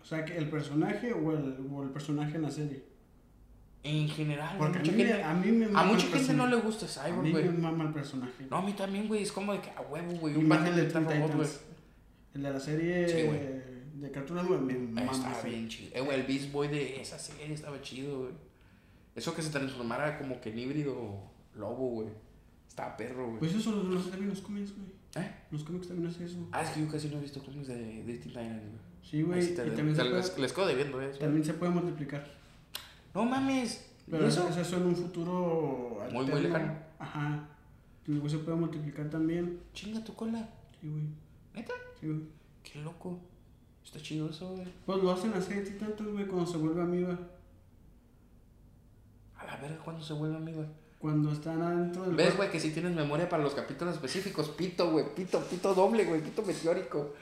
o 0.00 0.04
sea, 0.04 0.24
que 0.24 0.36
el 0.36 0.48
personaje 0.50 1.12
o 1.12 1.32
el, 1.32 1.56
o 1.72 1.82
el 1.82 1.90
personaje 1.90 2.36
en 2.36 2.42
la 2.42 2.50
serie. 2.50 2.84
En 3.84 4.08
general, 4.08 4.56
Porque 4.58 4.78
a 4.78 4.80
mucha 4.80 4.92
mí, 4.92 4.98
gente, 5.02 5.22
a 5.24 5.34
mí 5.34 5.50
me 5.52 5.64
a 5.66 5.68
mama 5.70 5.92
mucha 5.92 6.06
el 6.06 6.12
gente 6.12 6.34
no 6.34 6.46
le 6.46 6.56
gusta 6.56 6.86
A 6.86 6.88
Cyborg, 6.88 7.22
mí 7.24 7.32
me 7.32 7.42
güey. 7.42 7.58
mama 7.58 7.84
el 7.84 7.92
personaje. 7.92 8.46
No, 8.48 8.58
a 8.58 8.62
mí 8.62 8.72
también, 8.74 9.08
güey. 9.08 9.22
Es 9.24 9.32
como 9.32 9.52
de 9.52 9.60
que 9.60 9.70
a 9.70 9.80
huevo, 9.80 10.12
güey. 10.20 10.36
Un 10.36 10.52
el 10.52 10.74
de 10.76 10.88
Robot, 11.00 11.34
güey. 11.34 11.48
El 12.34 12.42
de 12.44 12.50
la 12.52 12.60
serie 12.60 13.08
Sí, 13.08 13.26
güey. 13.26 13.40
de 13.94 14.10
Cartoon 14.12 14.38
Network 14.40 14.62
me 14.62 14.74
mama. 14.74 15.10
Estaba 15.10 15.36
ese. 15.38 15.48
bien 15.48 15.68
chido. 15.68 15.90
Eh, 15.96 16.00
güey, 16.00 16.20
el 16.20 16.26
Beast 16.26 16.52
Boy 16.52 16.68
de 16.68 17.00
esa 17.00 17.18
serie 17.18 17.52
estaba 17.52 17.80
chido, 17.82 18.20
güey. 18.20 18.32
Eso 19.16 19.34
que 19.34 19.42
se 19.42 19.50
transformara 19.50 20.16
como 20.16 20.40
que 20.40 20.50
en 20.50 20.58
híbrido 20.60 21.20
lobo, 21.56 21.88
güey. 21.90 22.08
Estaba 22.68 22.96
perro, 22.96 23.26
güey. 23.26 23.38
Pues 23.40 23.54
eso 23.54 23.72
lo, 23.72 23.82
lo 23.82 23.98
hace 23.98 24.10
también 24.10 24.30
los 24.30 24.40
cómics, 24.42 24.72
güey. 24.76 24.92
¿Eh? 25.14 25.34
Los 25.50 25.64
cómics 25.64 25.88
también 25.88 26.08
hacen 26.08 26.26
eso. 26.26 26.48
Ah, 26.52 26.62
es 26.62 26.70
que 26.70 26.80
yo 26.80 26.90
casi 26.90 27.08
no 27.08 27.18
he 27.18 27.20
visto 27.20 27.42
cómics 27.42 27.68
de, 27.68 27.74
de 27.74 28.02
Teen 28.02 28.20
Titans, 28.22 28.62
güey. 28.62 28.92
Sí, 29.02 29.22
güey. 29.22 29.52
Y 29.52 29.54
también, 29.54 29.94
se 29.94 30.04
les, 30.04 30.30
puede, 30.30 30.42
les 30.42 30.52
quedo 30.52 30.66
debiendo 30.66 31.00
eso. 31.02 31.18
también 31.18 31.44
se 31.44 31.54
puede 31.54 31.72
multiplicar. 31.72 32.26
No 33.14 33.24
mames. 33.24 33.90
¿Y 34.06 34.10
Pero 34.10 34.26
eso? 34.26 34.48
eso? 34.48 34.60
eso 34.60 34.76
en 34.78 34.82
un 34.84 34.96
futuro. 34.96 35.98
Muy, 36.12 36.26
muy 36.26 36.40
lejano. 36.40 36.74
Ajá. 36.98 37.48
Güey 38.06 38.30
se 38.30 38.38
puede 38.38 38.56
multiplicar 38.56 39.10
también. 39.10 39.60
Chinga 39.74 40.02
tu 40.02 40.14
cola. 40.14 40.48
Sí, 40.80 40.88
güey. 40.88 41.04
¿Neta? 41.54 41.74
Sí, 42.00 42.06
güey. 42.06 42.22
Qué 42.62 42.80
loco. 42.80 43.20
Está 43.84 44.00
chido 44.00 44.30
eso, 44.30 44.54
güey. 44.54 44.66
Pues 44.86 45.02
lo 45.02 45.12
hacen 45.12 45.32
de 45.32 45.40
Titans, 45.40 46.12
güey, 46.12 46.26
cuando 46.26 46.50
se 46.50 46.56
vuelve 46.56 46.82
amiga. 46.82 47.18
A 49.36 49.44
la 49.44 49.56
verga, 49.56 49.78
¿cuándo 49.84 50.02
se 50.02 50.14
vuelve 50.14 50.36
amigo? 50.36 50.64
Cuando 51.02 51.32
están 51.32 51.60
adentro 51.60 52.04
del. 52.04 52.14
¿Ves, 52.14 52.36
güey, 52.36 52.48
que 52.48 52.60
si 52.60 52.70
tienes 52.70 52.94
memoria 52.94 53.28
para 53.28 53.42
los 53.42 53.54
capítulos 53.54 53.96
específicos? 53.96 54.48
Pito, 54.50 54.92
güey. 54.92 55.04
Pito, 55.16 55.40
pito 55.40 55.74
doble, 55.74 56.04
güey. 56.04 56.20
Pito 56.20 56.44
meteórico. 56.44 57.14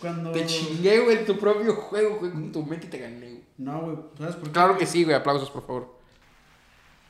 Cuando. 0.00 0.32
Te 0.32 0.46
chingué, 0.46 1.00
güey, 1.00 1.18
en 1.18 1.26
tu 1.26 1.38
propio 1.38 1.76
juego, 1.76 2.16
güey. 2.18 2.32
Con 2.32 2.50
tu 2.50 2.64
mente 2.64 2.86
y 2.86 2.88
te 2.88 2.98
gané, 2.98 3.18
güey. 3.18 3.42
No, 3.58 3.82
güey. 3.82 3.96
¿Sabes 4.16 4.36
por 4.36 4.44
qué? 4.44 4.52
Claro 4.52 4.78
que 4.78 4.86
sí, 4.86 5.04
güey. 5.04 5.14
Aplausos, 5.14 5.50
por 5.50 5.66
favor. 5.66 5.98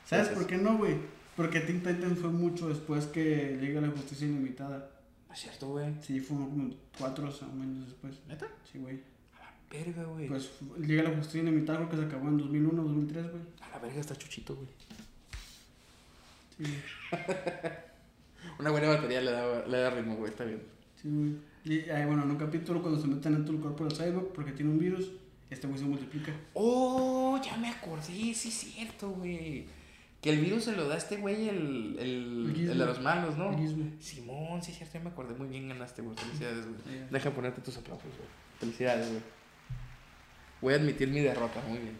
¿Sabes 0.03 0.25
Gracias. 0.25 0.37
por 0.37 0.47
qué 0.47 0.57
no, 0.61 0.77
güey? 0.77 0.97
Porque 1.37 1.61
Teen 1.61 1.81
Titans 1.81 2.19
fue 2.19 2.29
mucho 2.29 2.67
después 2.67 3.05
que 3.05 3.21
de 3.55 3.79
la 3.81 3.87
Justicia 3.87 4.27
Ilimitada. 4.27 4.89
es 5.31 5.39
cierto, 5.39 5.69
güey. 5.69 5.93
Sí, 6.01 6.19
fue 6.19 6.35
como 6.35 6.73
cuatro 6.99 7.27
años 7.27 7.85
después. 7.85 8.15
¿Neta? 8.27 8.47
Sí, 8.69 8.79
güey. 8.79 8.99
A 9.39 9.43
la 9.43 9.53
verga, 9.69 10.03
güey. 10.03 10.27
Pues 10.27 10.51
llega 10.79 11.03
la 11.03 11.15
justicia 11.15 11.43
de 11.43 11.51
mitad, 11.51 11.75
creo 11.75 11.89
que 11.89 11.95
se 11.95 12.03
acabó 12.03 12.27
en 12.27 12.37
2001, 12.37 12.83
2003, 12.83 13.31
güey. 13.31 13.43
A 13.61 13.69
la 13.69 13.79
verga 13.79 14.01
está 14.01 14.13
chuchito, 14.13 14.55
güey. 14.55 14.67
Sí, 16.57 16.65
Una 18.59 18.71
buena 18.71 18.87
batería 18.89 19.21
le 19.21 19.31
da, 19.31 19.65
le 19.65 19.77
da 19.77 19.89
ritmo, 19.91 20.15
güey. 20.15 20.31
Está 20.31 20.43
bien. 20.45 20.61
sí, 20.95 21.09
güey. 21.09 21.35
Y 21.63 21.89
ahí, 21.89 22.05
bueno, 22.05 22.23
en 22.23 22.31
un 22.31 22.37
capítulo 22.37 22.81
cuando 22.81 22.99
se 22.99 23.07
meten 23.07 23.33
dentro 23.33 23.53
del 23.53 23.61
cuerpo 23.61 23.83
del 23.85 23.95
cyborg 23.97 24.31
porque 24.33 24.53
tiene 24.53 24.71
un 24.71 24.79
virus, 24.79 25.11
este 25.49 25.67
güey 25.67 25.77
se 25.77 25.85
multiplica. 25.85 26.31
Oh, 26.53 27.39
ya 27.43 27.57
me 27.57 27.69
acordé, 27.69 28.03
sí 28.03 28.31
es 28.31 28.53
cierto, 28.53 29.09
güey. 29.09 29.65
Que 30.21 30.31
el 30.31 30.39
virus 30.39 30.63
se 30.63 30.75
lo 30.75 30.87
da 30.87 30.95
a 30.95 30.97
este 30.97 31.17
güey, 31.17 31.49
el, 31.49 31.97
el, 31.99 32.45
El 32.47 32.53
Gizmo. 32.55 32.71
el 32.71 32.77
de 32.79 32.85
los 32.85 33.01
malos, 33.01 33.37
¿no? 33.37 33.51
Simón, 33.99 34.63
sí 34.63 34.71
es 34.71 34.77
cierto, 34.77 34.93
ya 34.97 35.03
me 35.03 35.09
acordé 35.09 35.35
muy 35.35 35.47
bien, 35.47 35.67
ganaste, 35.67 36.01
güey. 36.01 36.17
Felicidades, 36.17 36.65
güey. 36.65 37.09
Deja 37.11 37.31
ponerte 37.31 37.61
tus 37.61 37.77
aplausos, 37.77 38.07
güey. 38.17 38.29
Felicidades, 38.59 39.09
güey. 39.09 39.21
Voy 40.61 40.73
a 40.73 40.77
admitir 40.77 41.09
mi 41.09 41.19
derrota, 41.19 41.61
muy 41.67 41.79
bien. 41.79 41.97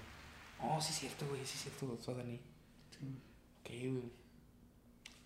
Oh, 0.61 0.79
sí 0.81 0.91
es 0.91 0.99
cierto, 0.99 1.27
güey, 1.27 1.41
sí 1.45 1.53
es 1.55 1.61
cierto, 1.63 2.13
Dani. 2.13 2.39
Sí. 2.89 3.05
Ok, 3.61 3.69
güey. 3.69 4.11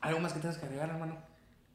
¿Algo 0.01 0.19
más 0.19 0.33
que 0.33 0.39
tengas 0.39 0.57
que 0.57 0.65
agregar, 0.65 0.89
hermano? 0.89 1.17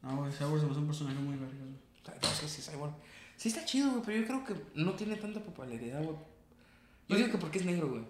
No, 0.03 0.17
güey, 0.19 0.33
Cyborg 0.33 0.61
se 0.61 0.67
me 0.67 0.71
hace 0.73 0.81
un 0.81 0.87
personaje 0.87 1.19
muy 1.19 1.37
verga, 1.37 1.57
güey. 1.59 2.19
No, 2.23 2.29
es 2.29 2.41
que 2.41 2.49
sí, 2.49 2.63
Cyborg. 2.63 2.93
Sí 3.37 3.49
está 3.49 3.65
chido, 3.65 3.91
güey, 3.91 4.03
pero 4.05 4.19
yo 4.21 4.27
creo 4.27 4.45
que 4.45 4.81
no 4.81 4.93
tiene 4.93 5.17
tanta 5.17 5.41
popularidad, 5.41 6.03
güey. 6.03 6.17
Yo 7.09 7.17
digo 7.17 7.31
que 7.31 7.39
porque 7.39 7.59
es 7.59 7.65
negro, 7.67 7.89
güey. 7.89 8.03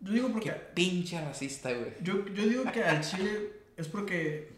Yo 0.00 0.12
digo 0.12 0.26
Qué 0.28 0.32
porque. 0.32 0.50
pinche 0.74 1.20
racista, 1.24 1.72
güey. 1.72 1.92
Yo, 2.02 2.26
yo 2.28 2.46
digo 2.46 2.64
que 2.72 2.84
al 2.84 3.00
chile 3.02 3.52
es 3.76 3.88
porque. 3.88 4.52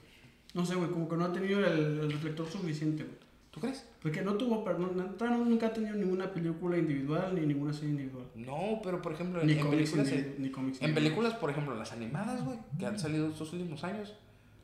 No 0.55 0.65
sé, 0.65 0.75
güey, 0.75 0.91
como 0.91 1.09
que 1.09 1.17
no 1.17 1.27
ha 1.27 1.33
tenido 1.33 1.61
el, 1.65 2.01
el 2.01 2.13
reflector 2.13 2.49
suficiente, 2.51 3.05
güey. 3.05 3.17
¿Tú 3.51 3.61
crees? 3.61 3.85
Porque 4.03 4.23
no 4.23 4.35
tuvo. 4.35 4.65
per- 4.65 4.79
No, 4.79 4.89
no- 4.89 5.45
nunca 5.45 5.67
ha 5.69 5.73
tenido 5.73 5.95
ninguna 5.95 6.33
película 6.33 6.77
individual 6.77 7.35
ni 7.35 7.43
ninguna 7.47 7.73
serie 7.73 7.91
individual. 7.91 8.27
No, 8.35 8.81
pero 8.83 9.01
por 9.01 9.13
ejemplo, 9.13 9.41
en, 9.41 9.47
Ni 9.47 9.53
en 9.55 9.61
cómics, 9.61 9.91
películas. 9.93 10.09
individu- 10.13 10.39
ni 10.39 10.51
cómics 10.51 10.83
En 10.83 10.95
películas, 10.95 11.35
por 11.35 11.51
ejemplo, 11.51 11.75
las 11.75 11.93
animadas, 11.93 12.45
güey, 12.45 12.59
que 12.79 12.87
han 12.87 12.99
salido 12.99 13.29
estos 13.29 13.53
últimos 13.53 13.85
años, 13.85 14.15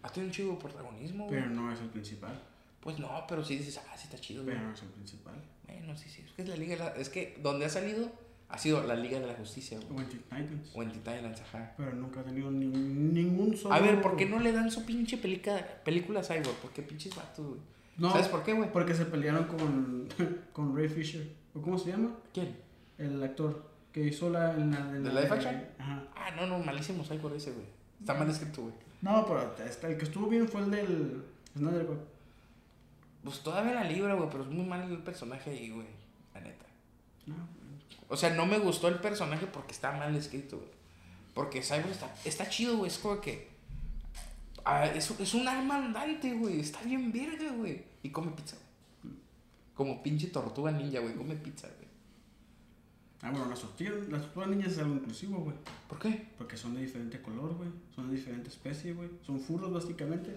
ha 0.03 0.09
tenido 0.09 0.28
un 0.28 0.32
chido 0.32 0.59
protagonismo, 0.59 1.26
güey. 1.26 1.40
Pero 1.40 1.50
no 1.50 1.72
es 1.72 1.80
el 1.80 1.88
principal. 1.88 2.40
Pues 2.80 2.98
no, 2.98 3.09
pero 3.28 3.44
sí 3.44 3.57
dices, 3.57 3.78
ah, 3.78 3.96
sí 3.96 4.05
está 4.05 4.18
chido, 4.18 4.42
güey. 4.42 4.57
Pero 4.57 4.68
no 4.68 4.74
es 4.74 4.82
el 4.82 4.88
principal. 4.88 5.34
Bueno, 5.66 5.96
sí, 5.96 6.09
sí. 6.09 6.22
Es 6.26 6.32
que 6.32 6.42
es 6.42 6.48
la 6.48 6.57
Liga 6.57 6.72
de 6.76 6.78
la- 6.80 6.94
Es 6.96 7.09
que 7.09 7.38
donde 7.42 7.64
ha 7.66 7.68
salido 7.68 8.11
ha 8.48 8.59
sido 8.59 8.82
la 8.86 8.94
Liga 8.96 9.18
de 9.20 9.26
la 9.26 9.34
Justicia, 9.34 9.78
güey. 9.78 9.98
O 9.98 10.00
en 10.03 10.09
Teen 10.09 10.22
Titans. 10.22 10.70
O 10.74 10.82
en 10.82 10.88
Teen 10.92 11.03
Titans, 11.03 11.40
ajá. 11.40 11.74
Pero 11.76 11.92
nunca 11.94 12.20
ha 12.20 12.24
tenido 12.24 12.50
ni- 12.50 12.66
ningún 12.66 13.57
solo. 13.57 13.74
A 13.74 13.78
ver, 13.80 14.00
¿por 14.03 14.16
qué 14.16 14.26
no 14.26 14.38
le 14.40 14.53
dan 14.53 14.70
su 14.70 14.84
pinche 14.84 15.16
pelica, 15.16 15.64
película 15.84 16.20
a 16.20 16.24
Cyborg? 16.24 16.57
¿Por 16.57 16.70
qué 16.72 16.82
pinches 16.82 17.14
vatos, 17.14 17.46
güey? 17.46 17.61
No, 17.98 18.11
¿Sabes 18.11 18.28
por 18.28 18.42
qué, 18.42 18.53
güey? 18.55 18.70
Porque 18.72 18.94
se 18.94 19.05
pelearon 19.07 19.44
con, 19.44 20.09
con 20.53 20.76
Ray 20.76 20.88
Fisher. 20.88 21.26
¿O 21.55 21.61
cómo 21.62 21.78
se 21.78 21.90
llama? 21.90 22.11
¿Quién? 22.34 22.57
El 22.98 23.22
actor 23.22 23.70
que 23.92 24.00
hizo 24.05 24.28
la. 24.30 24.55
En 24.55 24.70
la 24.70 24.86
¿De 24.92 25.12
la- 25.12 25.20
live 25.22 25.32
action? 25.34 25.64
Ajá. 25.78 26.03
Ah, 26.16 26.30
no, 26.36 26.46
no, 26.46 26.59
malísimo 26.59 27.05
Cyborg 27.05 27.36
ese, 27.36 27.53
güey. 27.53 27.66
Está 28.00 28.14
mal 28.14 28.28
escrito, 28.28 28.62
güey. 28.62 28.74
No, 29.03 29.26
pero 29.26 29.55
el 29.90 29.98
que 29.98 30.05
estuvo 30.05 30.28
bien 30.28 30.48
fue 30.48 30.62
el 30.62 30.70
del. 30.70 31.24
Snyder 31.57 31.86
Cut. 31.86 31.98
Pues 33.24 33.40
todavía 33.40 33.74
la 33.74 33.84
libra, 33.84 34.14
güey, 34.14 34.28
pero 34.30 34.44
es 34.44 34.50
muy 34.50 34.64
mal 34.64 34.90
el 34.90 34.98
personaje 34.98 35.50
ahí, 35.50 35.70
güey. 35.70 35.86
La 36.34 36.40
neta. 36.40 36.64
No, 37.26 37.36
O 38.09 38.16
sea, 38.16 38.30
no 38.30 38.46
me 38.46 38.59
gustó 38.59 38.88
el 38.88 39.00
personaje 39.00 39.46
porque 39.46 39.72
está 39.72 39.92
mal 39.92 40.14
escrito, 40.16 40.57
güey. 40.57 40.70
Porque 41.34 41.62
Cyborg 41.62 41.90
está, 41.90 42.14
está 42.24 42.48
chido, 42.48 42.78
güey. 42.78 42.90
Es 42.90 42.98
como 42.98 43.20
que. 43.20 43.48
ah, 44.64 44.86
es, 44.86 45.11
es 45.11 45.34
un 45.34 45.46
arma 45.46 45.76
andante, 45.76 46.32
güey. 46.34 46.61
Está 46.61 46.80
bien 46.82 47.12
verga, 47.12 47.53
güey. 47.53 47.84
Y 48.03 48.11
come 48.11 48.32
pizza, 48.32 48.57
güey. 49.03 49.14
Como 49.74 50.03
pinche 50.03 50.28
tortuga 50.28 50.70
ninja, 50.70 51.00
güey. 51.00 51.14
Come 51.14 51.34
pizza, 51.36 51.68
güey. 51.68 51.82
Ah, 53.24 53.30
bueno, 53.30 53.46
las 53.48 53.60
tortillas, 53.60 53.94
las 54.10 54.22
tortugas 54.22 54.48
niñas 54.50 54.72
es 54.72 54.78
algo 54.78 54.94
inclusivo, 54.96 55.38
güey. 55.38 55.56
¿Por 55.88 55.98
qué? 56.00 56.26
Porque 56.36 56.56
son 56.56 56.74
de 56.74 56.80
diferente 56.82 57.22
color, 57.22 57.54
güey. 57.54 57.68
Son 57.94 58.10
de 58.10 58.16
diferente 58.16 58.48
especie, 58.48 58.92
güey. 58.94 59.08
Son 59.24 59.38
furros, 59.40 59.72
básicamente. 59.72 60.34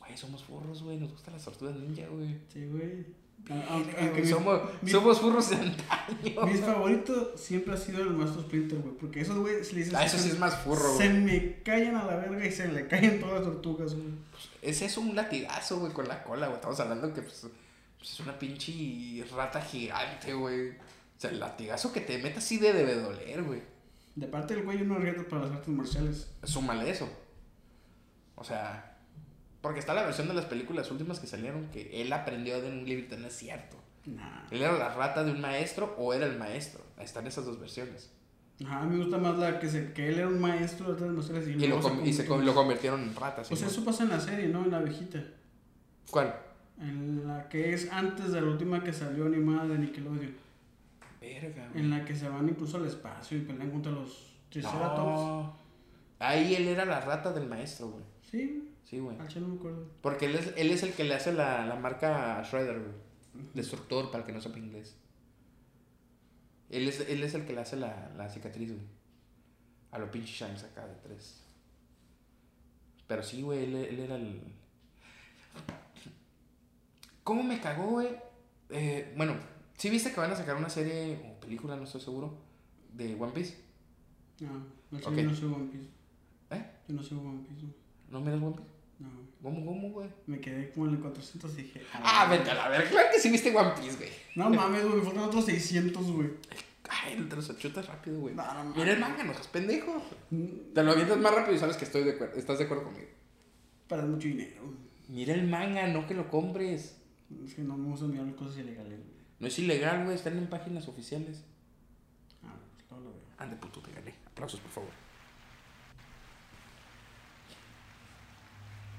Güey, 0.00 0.16
somos 0.16 0.44
furros, 0.44 0.82
güey. 0.82 0.98
Nos 0.98 1.10
gustan 1.12 1.34
las 1.34 1.44
tortugas 1.44 1.74
ninja, 1.76 2.06
güey. 2.08 2.36
Sí, 2.52 2.66
güey. 2.66 3.06
Ah, 3.50 3.64
Aunque, 3.70 3.92
güey, 4.10 4.22
mi- 4.22 4.28
somos, 4.28 4.60
mi- 4.82 4.90
somos 4.90 5.20
furros 5.20 5.48
de 5.50 5.56
antaño. 5.56 6.46
Mis 6.52 6.60
favoritos 6.60 7.40
siempre 7.40 7.72
ha 7.72 7.76
sido 7.78 8.02
el 8.02 8.10
maestro 8.10 8.42
Splinter, 8.42 8.78
güey. 8.80 8.94
Porque 8.96 9.20
esos, 9.22 9.38
güey, 9.38 9.64
se 9.64 9.72
le 9.72 9.78
dicen. 9.80 9.96
Ah, 9.96 10.04
eso 10.04 10.18
sí 10.18 10.28
es 10.28 10.38
más 10.38 10.54
furro, 10.58 10.96
Se 10.98 11.08
güey. 11.08 11.22
me 11.22 11.62
callan 11.62 11.96
a 11.96 12.04
la 12.04 12.16
verga 12.16 12.44
y 12.46 12.52
se 12.52 12.68
le 12.68 12.86
caen 12.88 13.20
todas 13.20 13.36
las 13.36 13.44
tortugas, 13.44 13.94
güey. 13.94 14.08
Ese 14.60 14.84
es 14.84 14.98
un 14.98 15.14
latigazo, 15.16 15.78
güey, 15.80 15.92
con 15.92 16.08
la 16.08 16.22
cola, 16.24 16.46
güey. 16.48 16.56
Estamos 16.56 16.78
hablando 16.80 17.14
que 17.14 17.22
pues, 17.22 17.46
pues, 17.98 18.12
es 18.12 18.20
una 18.20 18.38
pinche 18.38 19.24
rata 19.34 19.62
gigante, 19.62 20.34
güey. 20.34 20.72
O 21.18 21.20
sea, 21.20 21.30
el 21.30 21.40
latigazo 21.40 21.92
que 21.92 22.00
te 22.00 22.18
meta 22.18 22.38
así 22.38 22.58
de 22.58 22.72
debe 22.72 22.94
doler, 22.94 23.42
güey. 23.42 23.60
De 24.14 24.26
parte 24.28 24.54
del 24.54 24.64
güey, 24.64 24.80
uno 24.82 24.94
arriesga 24.94 25.24
para 25.28 25.42
las 25.42 25.50
artes 25.52 25.68
marciales. 25.68 26.30
Súmale 26.44 26.88
eso. 26.90 27.08
O 28.36 28.44
sea, 28.44 28.96
porque 29.60 29.80
está 29.80 29.94
la 29.94 30.04
versión 30.04 30.28
de 30.28 30.34
las 30.34 30.44
películas 30.46 30.90
últimas 30.90 31.18
que 31.18 31.26
salieron 31.26 31.66
que 31.70 32.00
él 32.00 32.12
aprendió 32.12 32.60
de 32.62 32.68
un 32.70 32.84
librito, 32.84 33.16
no 33.18 33.26
es 33.26 33.36
cierto. 33.36 33.76
Nah. 34.06 34.46
Él 34.50 34.62
era 34.62 34.78
la 34.78 34.94
rata 34.94 35.24
de 35.24 35.32
un 35.32 35.40
maestro 35.40 35.94
o 35.98 36.14
era 36.14 36.26
el 36.26 36.38
maestro. 36.38 36.80
Están 36.98 37.26
esas 37.26 37.44
dos 37.44 37.58
versiones. 37.60 38.10
Ajá, 38.64 38.84
me 38.86 38.96
gusta 38.98 39.18
más 39.18 39.38
la 39.38 39.58
que, 39.60 39.68
se, 39.68 39.92
que 39.92 40.08
él 40.08 40.18
era 40.18 40.28
un 40.28 40.40
maestro 40.40 40.86
de 40.86 40.92
artes 40.92 41.08
marciales 41.08 41.48
y, 41.48 41.64
Y, 41.64 41.66
lo, 41.68 41.80
com- 41.80 42.04
y 42.04 42.12
se 42.12 42.26
com- 42.26 42.40
lo 42.44 42.54
convirtieron 42.54 43.02
en 43.02 43.14
ratas. 43.14 43.50
O 43.50 43.56
sea, 43.56 43.68
¿sí, 43.68 43.74
eso 43.74 43.84
pasa 43.84 44.04
en 44.04 44.10
la 44.10 44.20
serie, 44.20 44.48
¿no? 44.48 44.64
En 44.64 44.70
la 44.70 44.78
abejita. 44.78 45.18
no? 45.18 45.24
¿Cuál? 46.10 46.34
En 46.80 47.26
la 47.26 47.48
que 47.48 47.72
es 47.74 47.90
antes 47.92 48.32
de 48.32 48.40
la 48.40 48.46
última 48.48 48.82
que 48.82 48.92
salió 48.92 49.26
animada 49.26 49.66
de 49.66 49.78
Nickelodeon. 49.78 50.47
Verga. 51.20 51.70
En 51.74 51.90
la 51.90 52.04
que 52.04 52.14
se 52.14 52.28
van 52.28 52.48
incluso 52.48 52.76
al 52.76 52.86
espacio 52.86 53.36
y 53.38 53.42
pelean 53.42 53.70
contra 53.70 53.92
los 53.92 54.36
Triceratops. 54.50 55.20
No. 55.20 55.56
Ahí 56.18 56.54
él 56.54 56.68
era 56.68 56.84
la 56.84 57.00
rata 57.00 57.32
del 57.32 57.48
maestro, 57.48 57.90
güey. 57.90 58.04
Sí, 58.30 58.64
Sí, 58.84 58.98
güey. 59.00 59.18
al 59.18 59.40
no 59.42 59.48
me 59.48 59.56
acuerdo. 59.56 59.86
Porque 60.00 60.26
él 60.26 60.34
es, 60.36 60.52
él 60.56 60.70
es 60.70 60.82
el 60.82 60.94
que 60.94 61.04
le 61.04 61.14
hace 61.14 61.32
la, 61.32 61.66
la 61.66 61.74
marca 61.74 62.38
a 62.38 62.42
Shredder, 62.42 62.78
güey. 62.80 62.92
Destructor, 63.52 64.10
para 64.10 64.20
el 64.22 64.26
que 64.26 64.32
no 64.32 64.40
sepa 64.40 64.58
inglés. 64.58 64.96
Él 66.70 66.88
es, 66.88 67.00
él 67.00 67.22
es 67.22 67.34
el 67.34 67.44
que 67.44 67.52
le 67.52 67.60
hace 67.60 67.76
la, 67.76 68.10
la 68.16 68.28
cicatriz, 68.30 68.72
güey. 68.72 68.86
A 69.90 69.98
lo 69.98 70.10
pinche 70.10 70.32
Shanks 70.32 70.64
acá 70.64 70.86
de 70.86 70.94
tres. 70.96 71.42
Pero 73.06 73.22
sí, 73.22 73.42
güey, 73.42 73.64
él, 73.64 73.74
él 73.76 74.00
era 74.00 74.16
el. 74.16 74.40
¿Cómo 77.24 77.42
me 77.42 77.60
cagó, 77.60 77.88
güey? 77.90 78.08
Eh, 78.70 79.12
bueno, 79.16 79.34
¿sí 79.78 79.88
viste 79.90 80.12
que 80.12 80.20
van 80.20 80.30
a 80.32 80.36
sacar 80.36 80.56
una 80.56 80.68
serie 80.68 81.18
o 81.26 81.40
película, 81.40 81.76
no 81.76 81.84
estoy 81.84 82.00
seguro, 82.02 82.34
de 82.92 83.14
One 83.14 83.32
Piece? 83.32 83.56
No, 84.40 84.50
al 84.92 85.00
chile 85.02 85.06
Ok. 85.12 85.16
yo 85.16 85.30
no 85.30 85.34
soy 85.36 85.48
One 85.52 85.68
Piece. 85.72 85.88
¿Eh? 86.50 86.70
Yo 86.88 86.94
no 86.94 87.02
soy 87.02 87.18
One 87.18 87.40
Piece. 87.48 87.66
¿No 88.10 88.20
miras 88.20 88.42
One 88.42 88.56
Piece? 88.56 88.68
No. 89.00 89.08
¿Cómo, 89.42 89.64
cómo, 89.64 89.90
güey? 89.90 90.08
Me 90.26 90.40
quedé 90.40 90.70
como 90.72 90.88
en 90.88 90.94
el 90.94 91.00
400 91.00 91.52
y 91.54 91.62
dije. 91.62 91.82
Ah, 91.94 92.26
vete 92.30 92.50
a 92.50 92.54
la 92.54 92.68
ver, 92.68 92.88
claro 92.90 93.08
que 93.12 93.20
sí 93.20 93.30
viste 93.30 93.54
One 93.56 93.70
Piece, 93.80 93.96
güey. 93.96 94.10
No 94.34 94.50
mames, 94.50 94.84
güey, 94.84 94.96
me 94.98 95.02
faltan 95.02 95.24
otros 95.24 95.44
600, 95.46 96.10
güey. 96.12 96.30
Ay, 96.90 97.14
el 97.14 97.28
te 97.28 97.36
los 97.36 97.58
chutas 97.58 97.86
rápido, 97.86 98.18
güey. 98.20 98.34
No, 98.34 98.42
no 98.46 98.54
mames. 98.54 98.76
Mira 98.76 98.92
el 98.92 98.98
manga, 99.00 99.22
no 99.24 99.32
seas 99.34 99.46
pendejo. 99.48 100.02
Mm, 100.30 100.72
Te 100.74 100.82
lo 100.82 100.92
avientas 100.92 101.18
más 101.18 101.34
rápido 101.34 101.54
y 101.54 101.58
sabes 101.58 101.76
que 101.76 101.84
estoy 101.84 102.02
de 102.04 102.12
acuerdo, 102.12 102.36
estás 102.38 102.58
de 102.58 102.64
acuerdo 102.64 102.84
conmigo. 102.84 103.08
Para 103.88 104.04
mucho 104.04 104.26
dinero. 104.28 104.62
Mira 105.08 105.34
el 105.34 105.46
manga, 105.46 105.86
no 105.88 106.06
que 106.06 106.14
lo 106.14 106.28
compres. 106.30 106.96
Es 107.44 107.54
que 107.54 107.62
no 107.62 107.76
me 107.76 107.90
gusta 107.90 108.06
mirar 108.06 108.34
cosas 108.34 108.58
ilegales. 108.58 108.98
No 109.40 109.46
es 109.46 109.58
ilegal, 109.58 110.04
güey, 110.04 110.16
están 110.16 110.36
en 110.36 110.48
páginas 110.48 110.88
oficiales. 110.88 111.44
Ah, 112.44 112.54
pues 112.74 112.86
luego 112.90 113.04
lo 113.04 113.10
veo. 113.12 113.22
Ande 113.38 113.56
puto, 113.56 113.80
te 113.80 113.92
gané. 113.92 114.14
Aplausos, 114.26 114.60
por 114.60 114.70
favor. 114.70 114.90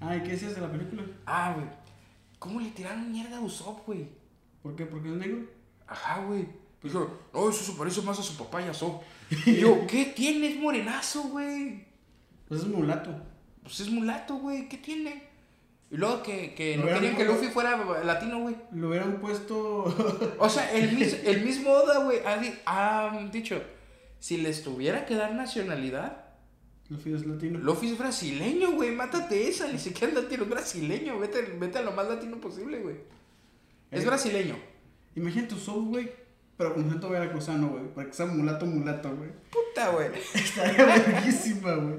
Ah, 0.01 0.15
¿y 0.15 0.21
qué 0.23 0.31
decías 0.31 0.55
de 0.55 0.61
la 0.61 0.71
película? 0.71 1.03
Ah, 1.25 1.53
güey. 1.55 1.67
¿Cómo 2.39 2.61
le 2.61 2.69
tiraron 2.69 3.11
mierda 3.11 3.37
a 3.37 3.41
Usopp, 3.41 3.85
güey? 3.85 4.07
¿Por 4.63 4.75
qué? 4.75 4.85
¿Porque 4.85 5.09
es 5.09 5.15
negro? 5.15 5.45
Ajá, 5.85 6.23
güey. 6.23 6.47
Dijo, 6.81 7.19
no, 7.33 7.49
eso 7.49 7.63
se 7.71 7.77
parece 7.77 8.01
más 8.01 8.17
a 8.17 8.23
su 8.23 8.37
papá 8.37 8.61
y 8.61 8.67
a 8.67 8.71
Usopp. 8.71 9.03
Y 9.45 9.57
yo, 9.57 9.85
¿qué 9.87 10.05
tiene? 10.05 10.47
Es 10.53 10.59
morenazo, 10.59 11.23
güey. 11.23 11.85
Pues 12.47 12.61
es 12.61 12.67
mulato. 12.67 13.13
Pues 13.61 13.81
es 13.81 13.89
mulato, 13.89 14.35
güey. 14.37 14.69
¿Qué 14.69 14.77
tiene? 14.77 15.28
Y 15.91 15.97
luego 15.97 16.21
que, 16.21 16.53
que 16.53 16.77
no 16.77 16.85
querían 16.85 17.15
que 17.17 17.25
Luffy 17.25 17.47
fuera 17.47 17.75
latino, 18.03 18.39
güey. 18.41 18.55
Lo 18.71 18.89
hubieran 18.89 19.19
puesto. 19.19 19.85
O 20.37 20.49
sea, 20.49 20.71
el, 20.73 20.91
mis- 20.97 21.23
el 21.25 21.43
mismo 21.43 21.71
Oda, 21.71 22.03
güey, 22.03 22.19
ha, 22.25 22.37
di- 22.37 22.53
ha 22.65 23.27
dicho, 23.31 23.59
si 24.19 24.37
les 24.37 24.61
tuviera 24.63 25.05
que 25.05 25.15
dar 25.15 25.33
nacionalidad, 25.33 26.25
Luffy 26.89 27.13
es 27.13 27.25
latino. 27.25 27.57
Luffy 27.59 27.91
es 27.91 27.97
brasileño, 27.97 28.71
güey, 28.73 28.91
mátate 28.91 29.47
esa, 29.47 29.67
ni 29.67 29.79
siquiera 29.79 30.13
latino, 30.13 30.43
es 30.43 30.49
brasileño, 30.49 31.17
vete, 31.19 31.41
vete 31.59 31.79
a 31.79 31.81
lo 31.81 31.91
más 31.93 32.07
latino 32.07 32.37
posible, 32.39 32.79
güey. 32.79 32.95
Es 33.89 34.03
Eh. 34.03 34.05
brasileño. 34.05 34.55
Imagínate 35.15 35.55
tu 35.55 35.59
soul, 35.59 35.85
güey. 35.85 36.11
Pero 36.55 36.73
con 36.73 36.85
acento 36.87 37.09
veracruzano, 37.09 37.69
güey. 37.69 37.87
Para 37.95 38.07
que 38.07 38.13
sea 38.13 38.25
mulato, 38.25 38.65
mulato, 38.65 39.09
güey. 39.15 39.29
Puta, 39.49 39.89
güey. 39.89 40.09
Estaría 40.35 40.85
verguísima, 40.85 41.73
güey. 41.75 41.95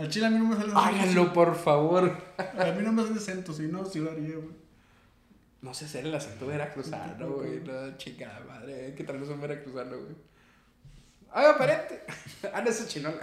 Al 0.00 0.08
chile 0.08 0.26
a 0.26 0.30
mí 0.30 0.38
no 0.38 0.46
me 0.46 0.56
sale 0.56 0.72
Háganlo, 0.74 1.30
por 1.30 1.54
favor. 1.54 2.16
A 2.38 2.64
mí 2.72 2.82
no 2.82 2.90
me 2.90 3.02
sale 3.02 3.16
acento, 3.16 3.52
si 3.52 3.64
no, 3.64 3.84
sí 3.84 3.98
lo 3.98 4.10
haría, 4.10 4.34
güey. 4.36 4.56
No 5.60 5.74
sé 5.74 5.84
hacer 5.84 6.06
el 6.06 6.14
acento 6.14 6.46
veracruzano, 6.46 7.28
güey. 7.28 7.60
No, 7.60 7.98
chingada 7.98 8.40
madre. 8.40 8.94
¿Qué 8.96 9.04
tal 9.04 9.20
no 9.20 9.26
son 9.26 9.42
veracruzano, 9.42 9.98
güey? 9.98 10.16
¡Ay, 11.30 11.44
aparente! 11.54 12.00
ah, 12.54 12.62
no, 12.62 12.70
eso 12.70 12.84
es 12.84 12.88
chinola. 12.88 13.20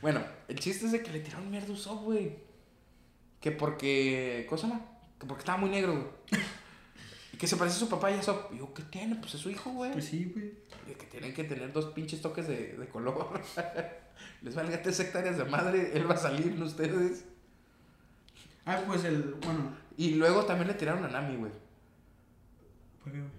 bueno, 0.00 0.22
el 0.46 0.60
chiste 0.60 0.86
es 0.86 0.92
de 0.92 1.02
que 1.02 1.10
le 1.10 1.18
tiraron 1.18 1.50
mierda 1.50 1.70
a 1.70 1.72
Usopp, 1.72 2.04
güey. 2.04 2.36
Que 3.40 3.50
porque. 3.50 4.46
¿Cómo 4.48 4.60
se 4.60 4.68
llama? 4.68 4.86
Que 5.18 5.26
porque 5.26 5.40
estaba 5.40 5.58
muy 5.58 5.70
negro, 5.70 5.92
güey. 5.94 6.40
y 7.32 7.36
que 7.36 7.48
se 7.48 7.56
parece 7.56 7.78
a 7.78 7.80
su 7.80 7.88
papá 7.88 8.12
y 8.12 8.14
a 8.14 8.20
Usopp. 8.20 8.54
Y 8.54 8.58
yo, 8.58 8.72
¿qué 8.72 8.84
tiene? 8.84 9.16
Pues 9.16 9.34
es 9.34 9.40
su 9.40 9.50
hijo, 9.50 9.70
güey. 9.70 9.90
Pues 9.90 10.04
sí, 10.04 10.30
güey. 10.32 10.52
Y 10.88 10.94
que 10.94 11.06
tienen 11.06 11.34
que 11.34 11.42
tener 11.42 11.72
dos 11.72 11.86
pinches 11.86 12.22
toques 12.22 12.46
de, 12.46 12.76
de 12.76 12.86
color. 12.86 13.40
Les 14.42 14.54
valga 14.54 14.82
tres 14.82 15.00
hectáreas 15.00 15.38
de 15.38 15.44
madre. 15.44 15.92
Él 15.94 16.08
va 16.08 16.14
a 16.14 16.18
salir, 16.18 16.54
no 16.54 16.66
ustedes. 16.66 17.24
Ah, 18.64 18.80
pues 18.86 19.04
el. 19.04 19.34
Bueno. 19.44 19.76
Y 19.96 20.14
luego 20.14 20.44
también 20.44 20.68
le 20.68 20.74
tiraron 20.74 21.04
a 21.04 21.08
Nami, 21.08 21.36
güey. 21.36 21.52
¿Por 23.02 23.12
qué, 23.12 23.18
güey? 23.18 23.30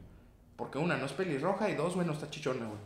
Porque 0.55 0.77
una 0.77 0.97
no 0.97 1.05
es 1.05 1.13
pelirroja 1.13 1.69
y 1.69 1.75
dos, 1.75 1.95
güey, 1.95 2.05
no 2.05 2.13
está 2.13 2.29
chichona, 2.29 2.65
güey. 2.65 2.79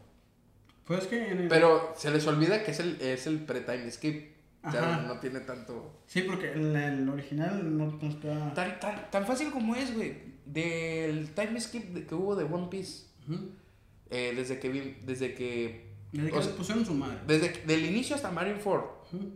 Pues 0.85 1.01
es 1.01 1.07
que 1.07 1.31
en 1.31 1.39
el. 1.39 1.47
Pero 1.47 1.93
se 1.97 2.09
les 2.11 2.25
olvida 2.27 2.63
que 2.63 2.71
es 2.71 2.79
el, 2.79 2.99
es 3.01 3.27
el 3.27 3.43
pre-time 3.43 3.91
skip. 3.91 4.38
O 4.63 4.71
sea, 4.71 4.97
no 5.07 5.19
tiene 5.19 5.41
tanto. 5.41 6.01
Sí, 6.07 6.23
porque 6.23 6.51
el, 6.51 6.75
el 6.75 7.07
original 7.07 7.77
no, 7.77 7.85
no 8.01 8.09
está. 8.09 8.53
Tan, 8.53 8.79
tan, 8.79 9.11
tan 9.11 9.25
fácil 9.25 9.51
como 9.51 9.75
es, 9.75 9.93
güey. 9.93 10.38
Del 10.45 11.33
time 11.33 11.59
skip 11.59 12.07
que 12.07 12.15
hubo 12.15 12.35
de 12.35 12.45
One 12.45 12.67
Piece. 12.69 13.05
Eh, 14.09 14.33
desde 14.35 14.59
que 14.59 14.69
vi, 14.69 14.97
desde 15.05 15.33
que. 15.33 15.86
Desde 16.24 16.32
que 16.32 16.38
o 16.38 16.55
pusieron 16.55 16.86
su 16.86 16.93
madre. 16.93 17.20
desde 17.28 17.49
del 17.65 17.86
inicio 17.86 18.15
hasta 18.15 18.32
Marineford. 18.32 18.84
Ujú, 19.13 19.32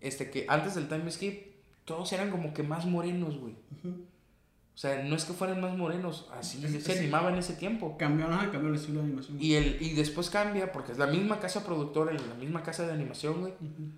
Este 0.00 0.30
que 0.30 0.46
antes 0.48 0.74
del 0.74 0.88
time 0.88 1.10
skip, 1.10 1.46
todos 1.84 2.12
eran 2.12 2.30
como 2.30 2.52
que 2.54 2.62
más 2.62 2.86
morenos, 2.86 3.36
güey. 3.38 3.54
O 3.84 4.80
sea, 4.80 5.02
no 5.02 5.16
es 5.16 5.24
que 5.24 5.32
fueran 5.32 5.60
más 5.60 5.76
morenos, 5.76 6.28
así 6.32 6.60
Sí, 6.64 6.80
se 6.80 6.92
sí. 6.92 6.98
animaba 7.00 7.30
en 7.30 7.38
ese 7.38 7.54
tiempo. 7.54 7.96
Cambió, 7.98 8.26
ajá, 8.28 8.52
cambió 8.52 8.68
el 8.70 8.76
estilo 8.76 9.00
de 9.00 9.06
animación. 9.06 9.36
Y, 9.42 9.54
el, 9.54 9.76
y 9.82 9.94
después 9.94 10.30
cambia, 10.30 10.70
porque 10.70 10.92
es 10.92 10.98
la 10.98 11.08
misma 11.08 11.40
casa 11.40 11.64
productora, 11.64 12.12
la 12.12 12.34
misma 12.34 12.62
casa 12.62 12.86
de 12.86 12.92
animación, 12.92 13.40
güey. 13.40 13.52
Ujú. 13.54 13.90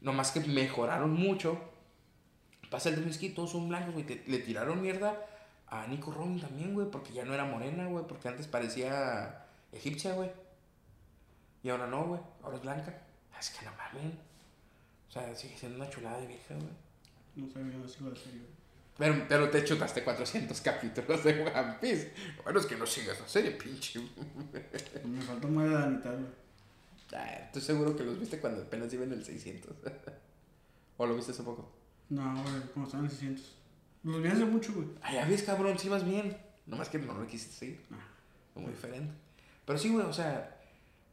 Nomás 0.00 0.30
que 0.30 0.38
mejoraron 0.40 1.12
mucho. 1.12 1.58
Pasa 2.70 2.90
el 2.90 2.96
time 2.96 3.12
skip, 3.12 3.34
todos 3.34 3.50
son 3.50 3.68
blancos, 3.68 3.94
güey. 3.94 4.06
Te- 4.06 4.22
Le 4.28 4.38
tiraron 4.38 4.80
mierda 4.80 5.18
a 5.66 5.86
Nico 5.88 6.12
Robin 6.12 6.38
también, 6.40 6.72
güey, 6.72 6.88
porque 6.88 7.12
ya 7.12 7.24
no 7.24 7.34
era 7.34 7.44
morena, 7.44 7.86
güey, 7.88 8.06
porque 8.06 8.28
antes 8.28 8.46
parecía 8.46 9.44
egipcia, 9.72 10.14
güey. 10.14 10.30
Y 11.62 11.68
ahora 11.70 11.86
no, 11.86 12.06
güey, 12.06 12.20
ahora 12.42 12.56
es 12.56 12.62
blanca. 12.62 13.02
Es 13.38 13.50
que 13.50 13.64
no 13.64 13.72
mames. 13.72 14.14
O 15.08 15.12
sea, 15.12 15.34
sigue 15.34 15.56
siendo 15.56 15.76
una 15.78 15.88
chulada 15.88 16.20
de 16.20 16.26
vieja, 16.26 16.54
güey. 16.54 16.68
No 17.36 17.52
sabía, 17.52 17.78
no 17.78 17.88
sigo 17.88 18.10
la 18.10 18.16
serie. 18.16 18.40
güey. 18.40 18.58
Pero, 18.98 19.26
pero 19.28 19.48
te 19.48 19.64
chutaste 19.64 20.02
400 20.02 20.60
capítulos 20.60 21.22
de 21.22 21.42
One 21.42 21.76
Piece. 21.80 22.12
Bueno, 22.42 22.58
es 22.58 22.66
que 22.66 22.76
no 22.76 22.84
sigas 22.84 23.20
la 23.20 23.28
serie, 23.28 23.52
pinche. 23.52 24.00
Me 25.04 25.22
falta 25.22 25.46
más 25.46 25.68
de 25.68 25.74
la 25.74 25.86
mitad, 25.86 26.12
güey. 26.12 26.48
Ah, 27.14 27.34
estoy 27.46 27.62
seguro 27.62 27.96
que 27.96 28.04
los 28.04 28.18
viste 28.18 28.38
cuando 28.38 28.62
apenas 28.62 28.92
iban 28.92 29.12
en 29.12 29.18
el 29.18 29.24
600. 29.24 29.76
¿O 30.96 31.06
lo 31.06 31.14
viste 31.14 31.30
hace 31.30 31.42
poco? 31.44 31.70
No, 32.08 32.42
güey, 32.42 32.60
como 32.74 32.86
están 32.86 33.04
en 33.04 33.10
600. 33.10 33.56
Los 34.02 34.22
vi 34.22 34.28
hace 34.28 34.44
mucho, 34.44 34.74
güey. 34.74 34.88
Ah, 35.00 35.12
ya 35.12 35.24
ves, 35.26 35.42
cabrón, 35.44 35.78
si 35.78 35.88
vas 35.88 36.04
bien. 36.04 36.36
Nomás 36.66 36.88
que 36.88 36.98
no 36.98 37.14
lo 37.14 37.26
quisiste 37.26 37.54
seguir. 37.54 37.86
Ah. 37.92 38.04
Fue 38.52 38.62
muy 38.62 38.72
diferente. 38.72 39.14
Pero 39.64 39.78
sí, 39.78 39.90
güey, 39.90 40.04
o 40.04 40.12
sea, 40.12 40.57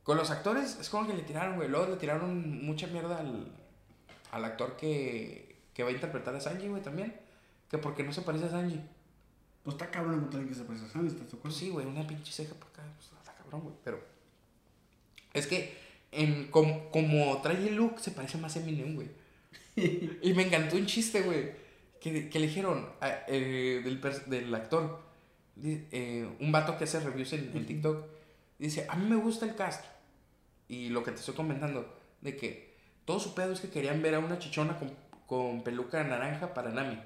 con 0.05 0.15
los 0.15 0.31
actores 0.31 0.77
es 0.79 0.87
como 0.89 1.05
que 1.07 1.13
le 1.13 1.23
tiraron, 1.23 1.57
güey. 1.57 1.67
Luego 1.67 1.87
le 1.87 1.97
tiraron 1.97 2.63
mucha 2.65 2.87
mierda 2.87 3.19
al, 3.19 3.51
al 4.31 4.45
actor 4.45 4.77
que, 4.77 5.57
que 5.73 5.83
va 5.83 5.89
a 5.89 5.93
interpretar 5.93 6.33
a 6.33 6.39
Sanji, 6.39 6.69
güey, 6.69 6.81
también. 6.81 7.13
Que 7.69 7.77
porque 7.77 8.03
no 8.03 8.13
se 8.13 8.21
parece 8.21 8.45
a 8.45 8.49
Sanji. 8.51 8.79
Pues 9.63 9.73
está 9.75 9.89
cabrón 9.91 10.13
encontrar 10.19 10.45
que 10.47 10.53
se 10.53 10.63
parece 10.63 10.85
a 10.85 10.89
Sandy, 10.89 11.07
¿estás 11.09 11.31
de 11.31 11.37
acuerdo? 11.37 11.57
Sí, 11.57 11.69
güey, 11.71 11.85
una 11.87 12.05
pinche 12.07 12.31
ceja 12.31 12.53
por 12.53 12.69
acá. 12.69 12.83
Pues, 12.95 13.09
está 13.19 13.33
cabrón, 13.33 13.61
güey. 13.61 13.75
Pero 13.83 13.99
es 15.33 15.47
que 15.47 15.75
en, 16.11 16.47
como, 16.51 16.89
como 16.91 17.41
trae 17.41 17.67
el 17.67 17.75
look, 17.75 17.99
se 17.99 18.11
parece 18.11 18.37
más 18.37 18.55
a 18.55 18.59
Eminem, 18.59 18.95
güey. 18.95 19.09
y 19.75 20.33
me 20.35 20.43
encantó 20.43 20.75
un 20.77 20.85
chiste, 20.85 21.21
güey. 21.23 21.51
Que, 21.99 22.29
que 22.29 22.39
le 22.39 22.47
dijeron 22.47 22.87
a- 23.01 23.21
eh, 23.27 23.81
del, 23.83 23.99
del 24.27 24.53
actor, 24.53 25.01
eh, 25.63 26.29
un 26.39 26.51
vato 26.51 26.77
que 26.77 26.83
hace 26.83 26.99
reviews 26.99 27.33
en, 27.33 27.51
en 27.57 27.65
TikTok, 27.65 28.05
dice, 28.59 28.85
a 28.87 28.95
mí 28.95 29.09
me 29.09 29.15
gusta 29.15 29.45
el 29.47 29.55
cast. 29.55 29.83
Y 30.67 30.89
lo 30.89 31.03
que 31.03 31.11
te 31.11 31.19
estoy 31.19 31.35
comentando, 31.35 31.97
de 32.21 32.35
que 32.35 32.75
todo 33.05 33.19
su 33.19 33.33
pedo 33.35 33.53
es 33.53 33.59
que 33.59 33.69
querían 33.69 34.01
ver 34.01 34.15
a 34.15 34.19
una 34.19 34.39
chichona 34.39 34.77
con, 34.79 34.91
con 35.27 35.63
peluca 35.63 36.03
naranja 36.03 36.53
para 36.53 36.71
Nami. 36.71 36.99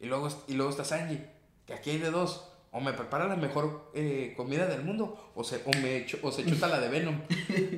Y 0.00 0.06
luego, 0.06 0.28
y 0.48 0.54
luego 0.54 0.70
está 0.70 0.84
Sanji, 0.84 1.20
que 1.66 1.74
aquí 1.74 1.90
hay 1.90 1.98
de 1.98 2.10
dos. 2.10 2.50
O 2.72 2.80
me 2.80 2.92
prepara 2.92 3.28
la 3.28 3.36
mejor 3.36 3.92
eh, 3.94 4.34
comida 4.36 4.66
del 4.66 4.82
mundo, 4.82 5.30
o 5.36 5.44
se, 5.44 5.62
o 5.64 5.70
me 5.80 6.06
o 6.22 6.32
se 6.32 6.44
chuta 6.44 6.66
la 6.66 6.80
de 6.80 6.88
Venom. 6.88 7.20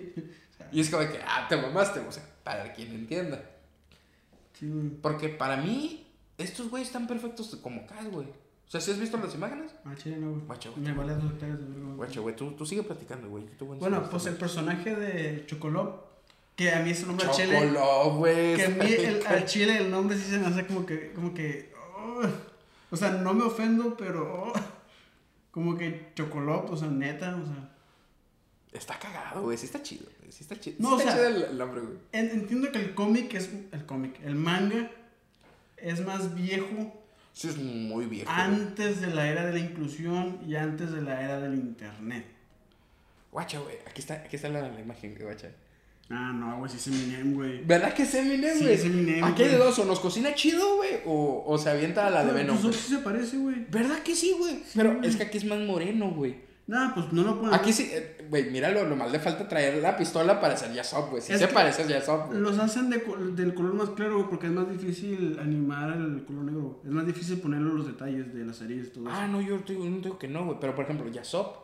y 0.72 0.80
es 0.80 0.88
como 0.88 1.06
que, 1.06 1.18
ah, 1.26 1.46
te 1.48 1.56
mamaste, 1.56 2.00
o 2.00 2.10
sea, 2.10 2.22
para 2.42 2.72
quien 2.72 2.92
entienda. 2.92 3.42
Sí. 4.58 4.98
Porque 5.02 5.28
para 5.28 5.58
mí, 5.58 6.06
estos 6.38 6.70
güeyes 6.70 6.88
están 6.88 7.06
perfectos 7.06 7.54
como 7.62 7.82
acá, 7.82 8.02
güey. 8.04 8.26
O 8.66 8.70
sea, 8.70 8.80
¿sí 8.80 8.90
has 8.90 8.98
visto 8.98 9.16
las 9.18 9.32
imágenes? 9.34 9.70
Ah, 9.84 9.94
chile, 9.96 10.16
no, 10.16 10.30
güey. 10.32 10.42
Guacha, 10.44 10.70
Me 10.76 10.92
vale 10.92 11.14
dos 11.14 11.32
hectáreas 11.32 11.60
de 11.60 11.66
verga, 11.66 11.84
güey. 11.84 11.96
Guacha, 11.96 12.20
güey, 12.20 12.34
tú, 12.34 12.50
tú 12.52 12.66
sigue 12.66 12.82
platicando, 12.82 13.28
güey. 13.28 13.46
Tú, 13.58 13.66
güey, 13.66 13.78
Bueno, 13.78 14.08
pues 14.10 14.26
el 14.26 14.34
personaje 14.34 14.96
de 14.96 15.46
Chocolop, 15.46 16.04
que 16.56 16.72
a 16.72 16.80
mí 16.80 16.90
ese 16.90 17.06
nombre 17.06 17.26
al 17.26 17.32
chile. 17.32 17.60
Chocoló, 17.60 18.14
güey. 18.16 18.56
Que 18.56 18.64
a 18.64 18.68
mí 18.70 18.92
el, 18.92 19.26
al 19.26 19.44
chile 19.44 19.78
el 19.78 19.90
nombre 19.90 20.16
sí 20.16 20.24
se 20.24 20.38
me 20.38 20.46
hace 20.46 20.66
como 20.66 20.84
que. 20.84 21.12
Como 21.12 21.32
que 21.32 21.72
oh. 21.96 22.22
o 22.90 22.96
sea, 22.96 23.10
no 23.12 23.34
me 23.34 23.44
ofendo, 23.44 23.96
pero. 23.96 24.46
oh. 24.48 24.52
como 25.52 25.76
que 25.78 26.12
Chocolop, 26.16 26.70
o 26.70 26.76
sea, 26.76 26.88
neta, 26.88 27.36
o 27.36 27.46
sea. 27.46 27.70
Está 28.72 28.98
cagado, 28.98 29.42
güey. 29.42 29.56
Sí 29.56 29.66
está 29.66 29.80
chido, 29.82 30.06
güey. 30.18 30.32
Sí 30.32 30.42
está 30.42 30.58
chido. 30.58 30.76
No, 30.80 30.88
sí 30.88 30.94
o 30.94 30.98
está 30.98 31.12
sea- 31.12 31.28
chido 31.28 31.36
el, 31.36 31.50
el 31.52 31.58
nombre, 31.58 31.80
güey. 31.82 31.98
en- 32.12 32.30
entiendo 32.30 32.72
que 32.72 32.78
el 32.78 32.94
cómic 32.94 33.32
es. 33.34 33.48
El 33.70 33.86
cómic, 33.86 34.18
el 34.24 34.34
manga 34.34 34.90
es 35.76 36.04
más 36.04 36.34
viejo 36.34 36.92
Sí 37.36 37.48
es 37.48 37.58
muy 37.58 38.06
viejo. 38.06 38.30
antes 38.30 39.02
de 39.02 39.08
la 39.08 39.28
era 39.28 39.44
de 39.44 39.52
la 39.52 39.58
inclusión 39.58 40.38
y 40.48 40.54
antes 40.56 40.90
de 40.90 41.02
la 41.02 41.20
era 41.22 41.38
del 41.38 41.54
internet. 41.54 42.24
Guacha, 43.30 43.58
güey. 43.58 43.76
Aquí 43.86 44.00
está, 44.00 44.14
aquí 44.14 44.36
está 44.36 44.48
la, 44.48 44.62
la 44.66 44.80
imagen, 44.80 45.14
guacha. 45.20 45.48
Ah, 46.08 46.32
no, 46.34 46.56
güey, 46.60 46.70
sí 46.70 46.78
es 46.78 46.86
Eminem, 46.86 47.34
güey. 47.34 47.62
¿Verdad 47.62 47.92
que 47.92 48.04
es 48.04 48.14
Eminem, 48.14 48.56
Sí, 48.56 48.62
güey? 48.64 48.74
es 48.74 48.84
Eminem, 48.86 49.22
Aquí 49.22 49.42
hay 49.42 49.50
de 49.50 49.58
dos, 49.58 49.78
o 49.78 49.84
nos 49.84 50.00
cocina 50.00 50.34
chido, 50.34 50.76
güey, 50.76 51.00
o, 51.04 51.44
o 51.46 51.58
se 51.58 51.68
avienta 51.68 52.06
a 52.06 52.10
la 52.10 52.24
de 52.24 52.32
Pues, 52.32 52.46
Venom. 52.46 52.72
Sí 52.72 52.94
se 52.94 52.98
parece, 53.00 53.36
güey. 53.36 53.66
¿Verdad 53.70 53.98
que 53.98 54.14
sí, 54.14 54.34
güey? 54.38 54.54
Sí, 54.54 54.72
Pero 54.76 55.02
es 55.02 55.16
que 55.16 55.24
aquí 55.24 55.36
es 55.36 55.44
más 55.44 55.58
moreno, 55.58 56.10
güey. 56.12 56.45
Nah, 56.68 56.92
pues 56.94 57.12
no 57.12 57.22
lo 57.22 57.38
pueden. 57.38 57.54
Aquí 57.54 57.72
sí, 57.72 57.88
eh, 57.92 58.26
güey, 58.28 58.50
míralo, 58.50 58.88
nomás 58.88 59.12
le 59.12 59.20
falta 59.20 59.46
traer 59.46 59.80
la 59.80 59.96
pistola 59.96 60.40
para 60.40 60.54
hacer 60.54 60.72
Yasop, 60.72 61.10
güey. 61.10 61.22
Sí 61.22 61.32
Es 61.32 61.38
se 61.38 61.46
parece 61.46 61.82
a 61.84 61.86
Yasop, 61.86 62.26
güey. 62.28 62.40
Los 62.40 62.58
hacen 62.58 62.90
de, 62.90 62.98
del 63.36 63.54
color 63.54 63.74
más 63.74 63.90
claro, 63.90 64.16
güey, 64.16 64.28
porque 64.28 64.46
es 64.48 64.52
más 64.52 64.68
difícil 64.68 65.38
animar 65.38 65.92
el 65.96 66.24
color 66.24 66.42
negro. 66.44 66.80
Es 66.84 66.90
más 66.90 67.06
difícil 67.06 67.38
ponerle 67.40 67.72
los 67.72 67.86
detalles 67.86 68.34
de 68.34 68.44
las 68.44 68.56
series 68.56 68.88
y 68.88 68.90
todo 68.90 69.04
Ah, 69.08 69.24
eso. 69.26 69.32
no, 69.32 69.40
yo 69.40 69.58
no 69.58 69.98
digo 70.00 70.18
que 70.18 70.26
no, 70.26 70.44
güey. 70.44 70.58
Pero, 70.60 70.74
por 70.74 70.84
ejemplo, 70.86 71.08
Yasop, 71.08 71.56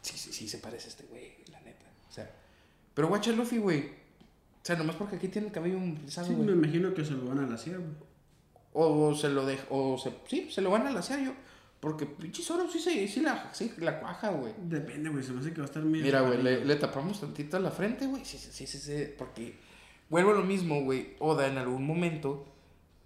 sí, 0.00 0.16
sí, 0.16 0.32
sí 0.32 0.48
se 0.48 0.56
parece 0.58 0.86
a 0.86 0.88
este 0.88 1.04
güey, 1.04 1.32
la 1.50 1.60
neta. 1.60 1.84
O 2.08 2.12
sea, 2.12 2.30
pero 2.94 3.08
guacha 3.08 3.30
Luffy, 3.32 3.58
güey. 3.58 3.80
O 4.62 4.64
sea, 4.64 4.76
nomás 4.76 4.96
porque 4.96 5.16
aquí 5.16 5.28
tiene 5.28 5.48
el 5.48 5.52
cabello 5.52 5.78
rizado, 6.02 6.28
Sí, 6.28 6.34
me 6.34 6.52
imagino 6.52 6.94
que 6.94 7.04
se 7.04 7.10
lo 7.12 7.26
van 7.26 7.40
a 7.40 7.46
laciar, 7.46 7.76
güey. 7.78 7.90
O 8.72 9.14
se 9.14 9.28
lo 9.28 9.44
deja, 9.44 9.64
o 9.68 9.98
se, 9.98 10.14
sí, 10.28 10.48
se 10.50 10.62
lo 10.62 10.70
van 10.70 10.86
a 10.86 10.90
lasear 10.92 11.20
yo. 11.20 11.32
Porque 11.82 12.06
pinche 12.06 12.44
Zoro 12.44 12.70
sí, 12.70 12.78
se, 12.78 13.08
sí, 13.08 13.22
la, 13.22 13.52
sí 13.52 13.72
la 13.78 13.98
cuaja, 13.98 14.30
güey. 14.30 14.54
Depende, 14.56 15.10
güey, 15.10 15.24
se 15.24 15.32
me 15.32 15.40
hace 15.40 15.52
que 15.52 15.58
va 15.58 15.64
a 15.64 15.66
estar 15.66 15.82
medio. 15.82 16.04
Mira, 16.04 16.20
güey, 16.20 16.40
le, 16.40 16.64
le 16.64 16.76
tapamos 16.76 17.20
tantito 17.20 17.58
la 17.58 17.72
frente, 17.72 18.06
güey. 18.06 18.24
Sí, 18.24 18.38
sí, 18.38 18.50
sí, 18.52 18.68
sí, 18.68 18.78
sí, 18.78 19.12
porque 19.18 19.56
vuelvo 20.08 20.30
a 20.30 20.34
lo 20.34 20.44
mismo, 20.44 20.80
güey. 20.84 21.16
Oda 21.18 21.48
en 21.48 21.58
algún 21.58 21.84
momento 21.84 22.46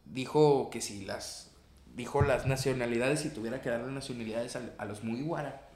dijo 0.05 0.69
que 0.69 0.83
si 0.83 1.07
las, 1.07 1.53
dijo 1.95 2.21
las 2.21 2.47
nacionalidades, 2.47 3.21
si 3.21 3.31
tuviera 3.31 3.63
que 3.63 3.71
darle 3.71 3.91
nacionalidades 3.91 4.57
a, 4.57 4.61
a 4.77 4.85
los 4.85 5.03
Mugiwara, 5.03 5.71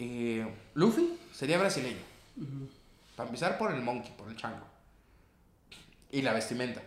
eh, 0.00 0.52
Luffy 0.74 1.16
sería 1.32 1.58
brasileño. 1.58 2.02
Para 3.14 3.28
empezar 3.28 3.56
por 3.56 3.72
el 3.72 3.80
monkey, 3.82 4.12
por 4.18 4.28
el 4.28 4.34
chango. 4.34 4.66
Y 6.10 6.22
la 6.22 6.32
vestimenta. 6.32 6.82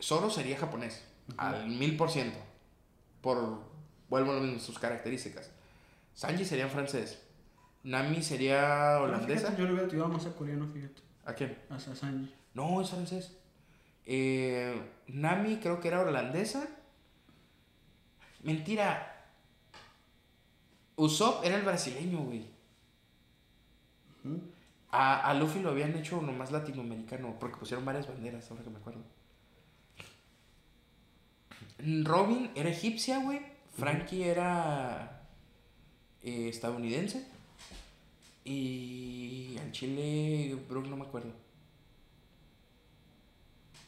Zoro 0.00 0.30
sería 0.30 0.56
japonés, 0.56 1.02
al 1.36 1.66
mil 1.66 1.96
por 1.96 2.08
ciento. 2.08 2.38
Por, 3.22 3.60
vuelvo 4.10 4.32
a 4.32 4.34
lo 4.34 4.40
mismo, 4.42 4.58
sus 4.60 4.78
características. 4.78 5.50
Sanji 6.14 6.44
sería 6.44 6.68
francés. 6.68 7.22
Nami 7.84 8.22
sería 8.22 8.98
holandesa. 9.00 9.46
fíjate, 9.46 9.62
yo 9.62 9.66
le 9.68 9.72
hubiera 9.74 9.88
tirado 9.88 10.08
más 10.08 10.26
a 10.26 10.34
coreano, 10.34 10.68
fíjate. 10.72 11.00
¿A 11.24 11.32
quién? 11.32 11.56
A 11.70 11.78
Sa- 11.80 11.94
Sanji. 11.96 12.32
No, 12.54 12.80
es 12.82 12.90
francés. 12.90 13.36
Eh, 14.04 14.80
Nami 15.06 15.56
creo 15.58 15.80
que 15.80 15.88
era 15.88 16.00
holandesa. 16.02 16.66
Mentira. 18.42 19.08
Usopp 20.96 21.44
era 21.44 21.56
el 21.56 21.62
brasileño, 21.62 22.18
güey. 22.24 22.46
A, 24.90 25.20
a 25.30 25.34
Luffy 25.34 25.60
lo 25.60 25.70
habían 25.70 25.96
hecho 25.96 26.20
nomás 26.20 26.52
latinoamericano, 26.52 27.36
porque 27.40 27.56
pusieron 27.56 27.84
varias 27.84 28.06
banderas, 28.06 28.48
ahora 28.50 28.62
que 28.62 28.70
me 28.70 28.78
acuerdo. 28.78 29.00
Robin 32.04 32.50
era 32.54 32.70
egipcia, 32.70 33.18
güey. 33.18 33.40
Frankie 33.76 34.24
era 34.24 35.22
eh, 36.22 36.48
estadounidense. 36.48 37.26
Y 38.44 39.56
al 39.60 39.72
chile, 39.72 40.56
Brooke 40.68 40.88
no 40.88 40.96
me 40.96 41.04
acuerdo. 41.04 41.32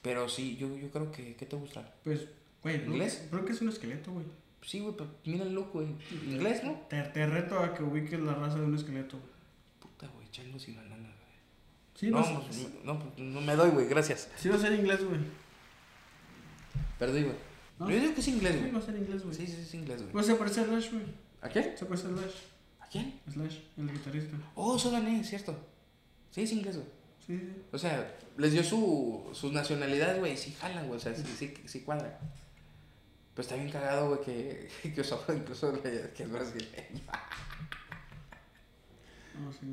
Pero 0.02 0.28
sí, 0.28 0.56
yo, 0.56 0.76
yo 0.76 0.90
creo 0.90 1.10
que. 1.10 1.34
¿Qué 1.34 1.46
te 1.46 1.56
gusta? 1.56 1.94
Pues, 2.04 2.26
güey, 2.62 2.84
¿Inglés? 2.84 3.28
Brooke 3.30 3.50
es 3.50 3.60
un 3.62 3.68
esqueleto, 3.68 4.12
güey. 4.12 4.26
Sí, 4.62 4.80
güey, 4.80 4.94
pero 4.96 5.10
mira 5.24 5.44
el 5.44 5.54
look, 5.54 5.72
güey. 5.72 5.88
Inglés, 6.26 6.64
¿no? 6.64 6.72
Te, 6.88 7.02
te 7.02 7.26
reto 7.26 7.58
a 7.58 7.74
que 7.74 7.82
ubiques 7.82 8.18
la 8.20 8.34
raza 8.34 8.56
de 8.56 8.64
un 8.64 8.74
esqueleto, 8.74 9.18
güey. 9.18 9.32
Puta, 9.80 10.06
güey, 10.08 10.30
changos 10.30 10.68
y 10.68 10.72
bananas, 10.72 11.12
güey. 11.12 11.34
Sí, 11.94 12.10
no, 12.10 12.20
no, 12.20 12.40
pues, 12.42 12.68
no, 12.84 12.98
pues, 12.98 13.18
no 13.18 13.40
me 13.40 13.56
doy, 13.56 13.70
güey, 13.70 13.86
gracias. 13.86 14.30
sí 14.36 14.48
va 14.48 14.56
a 14.56 14.58
ser 14.58 14.72
inglés, 14.72 15.04
güey. 15.04 15.20
Perdí, 16.98 17.22
güey. 17.22 17.53
¿No? 17.78 17.90
Yo 17.90 17.98
digo 18.00 18.14
que 18.14 18.20
es 18.20 18.28
inglés, 18.28 18.52
Sí, 18.54 18.58
güey. 18.60 18.72
va 18.72 18.78
a 18.78 18.82
ser 18.82 18.96
inglés, 18.96 19.22
güey. 19.24 19.34
Sí, 19.34 19.46
sí, 19.46 19.56
es 19.60 19.74
inglés, 19.74 20.00
güey. 20.00 20.12
Pues 20.12 20.26
se 20.26 20.34
parece 20.36 20.60
a 20.60 20.64
Slash, 20.64 20.90
güey. 20.92 21.04
¿A 21.42 21.48
quién? 21.48 21.76
Se 21.76 21.84
parece 21.86 22.06
a 22.06 22.10
Slash. 22.10 22.34
¿A 22.80 22.86
quién? 22.86 23.20
Slash, 23.32 23.58
el 23.78 23.90
guitarrista. 23.92 24.36
Oh, 24.54 24.78
Sodané, 24.78 25.20
es 25.20 25.28
cierto. 25.28 25.56
Sí, 26.30 26.42
es 26.42 26.52
inglés, 26.52 26.76
güey. 26.76 26.88
Sí, 27.26 27.38
sí. 27.38 27.62
O 27.72 27.78
sea, 27.78 28.14
les 28.36 28.52
dio 28.52 28.62
su, 28.62 29.28
sus 29.32 29.52
nacionalidades, 29.52 30.18
güey, 30.20 30.36
sí 30.36 30.52
jalan, 30.60 30.86
güey, 30.86 30.98
o 30.98 31.00
sea, 31.00 31.14
sí, 31.14 31.22
sí, 31.36 31.54
sí 31.64 31.80
cuadran. 31.80 32.12
Pues 33.34 33.46
está 33.48 33.56
bien 33.56 33.70
cagado, 33.70 34.08
güey, 34.10 34.20
que, 34.20 34.68
que 34.94 35.00
Osamu 35.00 35.22
incluso 35.36 35.72
que 35.82 36.12
es 36.16 36.30
brasileño. 36.30 37.00
No, 39.42 39.52
sí. 39.52 39.66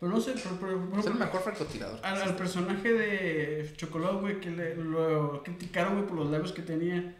Pero 0.00 0.12
no 0.12 0.20
sé, 0.20 0.32
pero, 0.32 0.58
pero- 0.60 0.88
pero- 0.90 1.00
Es 1.00 1.06
el 1.06 1.14
mejor 1.14 1.40
francotirador. 1.42 2.00
al, 2.04 2.22
al 2.22 2.36
personaje 2.36 2.92
de 2.92 3.72
Chocolate, 3.76 4.16
güey, 4.20 4.40
que 4.40 4.50
le, 4.50 4.74
lo 4.76 5.42
criticaron, 5.42 5.94
güey, 5.96 6.06
por 6.06 6.16
los 6.18 6.30
labios 6.30 6.52
que 6.52 6.62
tenía. 6.62 7.16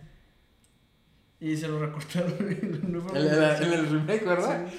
Y 1.41 1.57
se 1.57 1.69
lo 1.69 1.79
recortaron 1.79 2.35
en 2.41 2.49
el, 2.49 3.63
en 3.63 3.73
el 3.73 3.89
remake, 3.91 4.25
¿verdad? 4.25 4.67
Sí. 4.69 4.79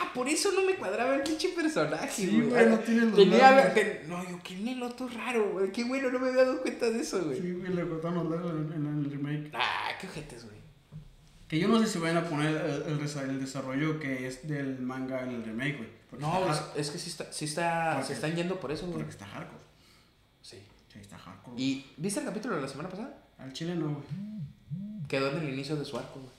Ah, 0.00 0.10
por 0.14 0.26
eso 0.28 0.50
no 0.52 0.64
me 0.64 0.74
cuadraba 0.76 1.16
el 1.16 1.22
pinche 1.22 1.50
personaje, 1.50 2.08
Sí, 2.10 2.40
güey. 2.40 2.66
no 2.66 2.78
tiene 2.78 3.02
los 3.02 3.14
Tenía, 3.14 3.50
labios. 3.50 3.86
no, 4.08 4.28
yo, 4.28 4.40
qué 4.42 4.56
neloto 4.56 5.06
raro, 5.08 5.50
güey. 5.52 5.70
Qué 5.70 5.84
bueno, 5.84 6.10
no 6.10 6.18
me 6.18 6.28
había 6.30 6.44
dado 6.44 6.62
cuenta 6.62 6.88
de 6.90 7.00
eso, 7.00 7.22
güey. 7.24 7.40
Sí, 7.40 7.52
güey, 7.52 7.74
le 7.74 7.86
cortaron 7.86 8.14
los 8.28 8.30
labios 8.30 8.52
en, 8.52 8.72
en 8.72 9.04
el 9.04 9.10
remake. 9.10 9.50
Ah, 9.54 9.90
qué 10.00 10.06
ojetes, 10.06 10.44
güey. 10.46 10.56
Que 11.46 11.58
yo 11.58 11.68
no 11.68 11.78
sé 11.80 11.86
si 11.86 11.98
vayan 11.98 12.16
a 12.18 12.24
poner 12.24 12.56
el, 12.56 12.82
el 12.92 12.98
desa- 13.00 13.22
el 13.28 13.38
desarrollo 13.40 14.00
que 14.00 14.26
es 14.26 14.48
del 14.48 14.78
manga 14.80 15.22
en 15.22 15.30
el 15.30 15.44
remake, 15.44 15.76
güey. 15.76 16.20
No, 16.20 16.40
es, 16.74 16.90
que 16.90 16.98
sí 16.98 17.10
está, 17.10 17.30
sí 17.32 17.44
está, 17.44 17.96
¿Por 17.96 18.04
se 18.06 18.14
están 18.14 18.34
yendo 18.34 18.58
por 18.58 18.72
eso, 18.72 18.86
güey. 18.86 18.96
Porque 18.98 19.10
está 19.10 19.26
hardcore. 19.26 19.62
Sí. 20.42 20.58
Sí, 20.92 20.98
está 21.00 21.18
hardcore. 21.18 21.52
güey. 21.52 21.62
¿Y 21.64 21.92
viste 21.98 22.20
el 22.20 22.26
capítulo 22.26 22.56
de 22.56 22.62
la 22.62 22.68
semana 22.68 22.88
pasada? 22.88 23.14
Al 23.38 23.52
chile 23.52 23.74
no, 23.76 23.88
güey. 23.90 24.04
Quedó 25.08 25.30
en 25.30 25.38
el 25.38 25.48
inicio 25.54 25.76
de 25.76 25.84
su 25.84 25.96
arco, 25.98 26.20
güey. 26.20 26.32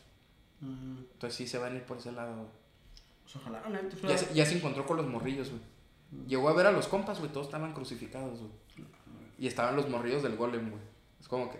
Ah, 0.64 0.98
Entonces 1.14 1.36
sí 1.38 1.48
se 1.48 1.58
van 1.58 1.74
a 1.74 1.76
ir 1.78 1.84
por 1.84 1.98
ese 1.98 2.12
lado, 2.12 2.36
güey. 2.36 2.48
pues 3.24 3.36
ojalá, 3.38 3.62
neta, 3.70 3.96
Ya, 4.08 4.18
se- 4.18 4.34
ya 4.34 4.46
se 4.46 4.58
encontró 4.58 4.86
con 4.86 4.98
los 4.98 5.08
morrillos, 5.08 5.50
güey. 5.50 5.62
Llegó 6.28 6.50
a 6.50 6.54
ver 6.54 6.66
a 6.68 6.72
los 6.72 6.88
compas, 6.88 7.20
güey, 7.20 7.32
todos 7.32 7.48
estaban 7.48 7.74
crucificados, 7.74 8.40
güey. 8.40 8.52
Y 9.38 9.48
estaban 9.48 9.76
los 9.76 9.88
morrillos 9.90 10.22
del 10.24 10.36
golem, 10.36 10.70
güey. 10.72 10.82
Es 11.20 11.28
como 11.28 11.50
que... 11.52 11.60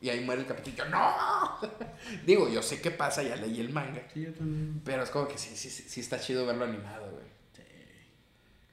Y 0.00 0.08
ahí 0.08 0.24
muere 0.24 0.42
el 0.42 0.74
yo, 0.74 0.84
¡No! 0.86 1.12
Digo, 2.26 2.48
yo 2.48 2.62
sé 2.62 2.80
qué 2.80 2.90
pasa, 2.90 3.22
ya 3.22 3.36
leí 3.36 3.60
el 3.60 3.70
manga. 3.70 4.02
Sí, 4.14 4.22
yo 4.22 4.32
también. 4.32 4.80
Pero 4.84 5.02
es 5.02 5.10
como 5.10 5.28
que 5.28 5.36
sí, 5.36 5.54
sí, 5.56 5.68
sí, 5.68 5.82
sí 5.86 6.00
está 6.00 6.18
chido 6.18 6.46
verlo 6.46 6.64
animado, 6.64 7.10
güey. 7.10 7.24
Sí. 7.54 7.62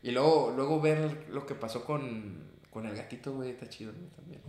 Y 0.03 0.11
luego, 0.11 0.53
luego 0.55 0.79
ver 0.79 1.27
lo 1.29 1.45
que 1.45 1.53
pasó 1.55 1.83
con, 1.83 2.43
con 2.69 2.85
el 2.85 2.95
gatito, 2.95 3.33
güey, 3.33 3.49
está 3.51 3.67
chido, 3.67 3.91
güey, 3.91 4.07
también. 4.15 4.41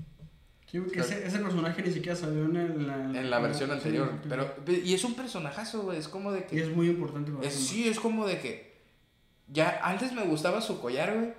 Sí, 0.71 0.79
ese, 0.95 1.27
ese 1.27 1.39
personaje 1.39 1.83
ni 1.83 1.91
siquiera 1.91 2.15
salió 2.15 2.45
en, 2.45 2.57
el- 2.57 2.87
la, 2.87 2.95
En 2.97 3.31
la 3.31 3.39
versión 3.39 3.71
anterior. 3.71 4.13
Pero, 4.29 4.55
y 4.67 4.93
es 4.93 5.03
un 5.05 5.15
personajazo, 5.15 5.83
güey. 5.83 5.99
Es 5.99 6.09
como 6.09 6.31
de 6.31 6.41
Y 6.41 6.43
que... 6.43 6.63
es 6.63 6.69
muy 6.69 6.89
importante 6.89 7.33
para 7.33 7.47
Es, 7.47 7.55
sí, 7.55 7.89
es 7.89 7.99
como 7.99 8.27
de 8.27 8.39
que. 8.39 8.77
Ya 9.51 9.81
antes 9.83 10.13
me 10.13 10.25
gustaba 10.25 10.61
su 10.61 10.79
collar, 10.81 11.15
güey. 11.15 11.33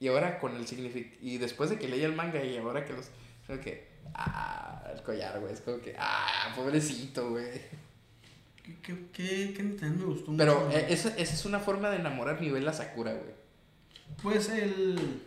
Y 0.00 0.08
ahora 0.08 0.38
con 0.40 0.56
el 0.56 0.66
significado. 0.66 1.16
Y 1.22 1.38
después 1.38 1.70
de 1.70 1.78
que 1.78 1.86
leí 1.88 2.02
el 2.02 2.14
manga 2.16 2.42
y 2.44 2.56
ahora 2.56 2.84
que 2.84 2.92
los. 2.92 3.06
Creo 3.46 3.60
que. 3.60 3.86
Ah, 4.14 4.82
el 4.92 5.00
collar, 5.02 5.38
güey. 5.40 5.52
Es 5.52 5.60
como 5.60 5.78
que. 5.80 5.94
Ah, 5.98 6.52
pobrecito, 6.56 7.30
güey. 7.30 7.46
¿Qué, 8.64 8.76
qué, 8.82 8.96
qué, 9.12 9.54
qué 9.56 9.62
me 9.62 10.04
gustó 10.04 10.36
Pero 10.36 10.60
mucho? 10.64 10.76
eh, 10.76 10.86
esa, 10.90 11.10
esa 11.10 11.34
es 11.34 11.44
una 11.44 11.60
forma 11.60 11.88
de 11.88 11.98
enamorar 11.98 12.40
nivel 12.40 12.66
a 12.66 12.72
Sakura, 12.72 13.12
güey. 13.12 13.32
Pues 14.24 14.48
el... 14.48 15.22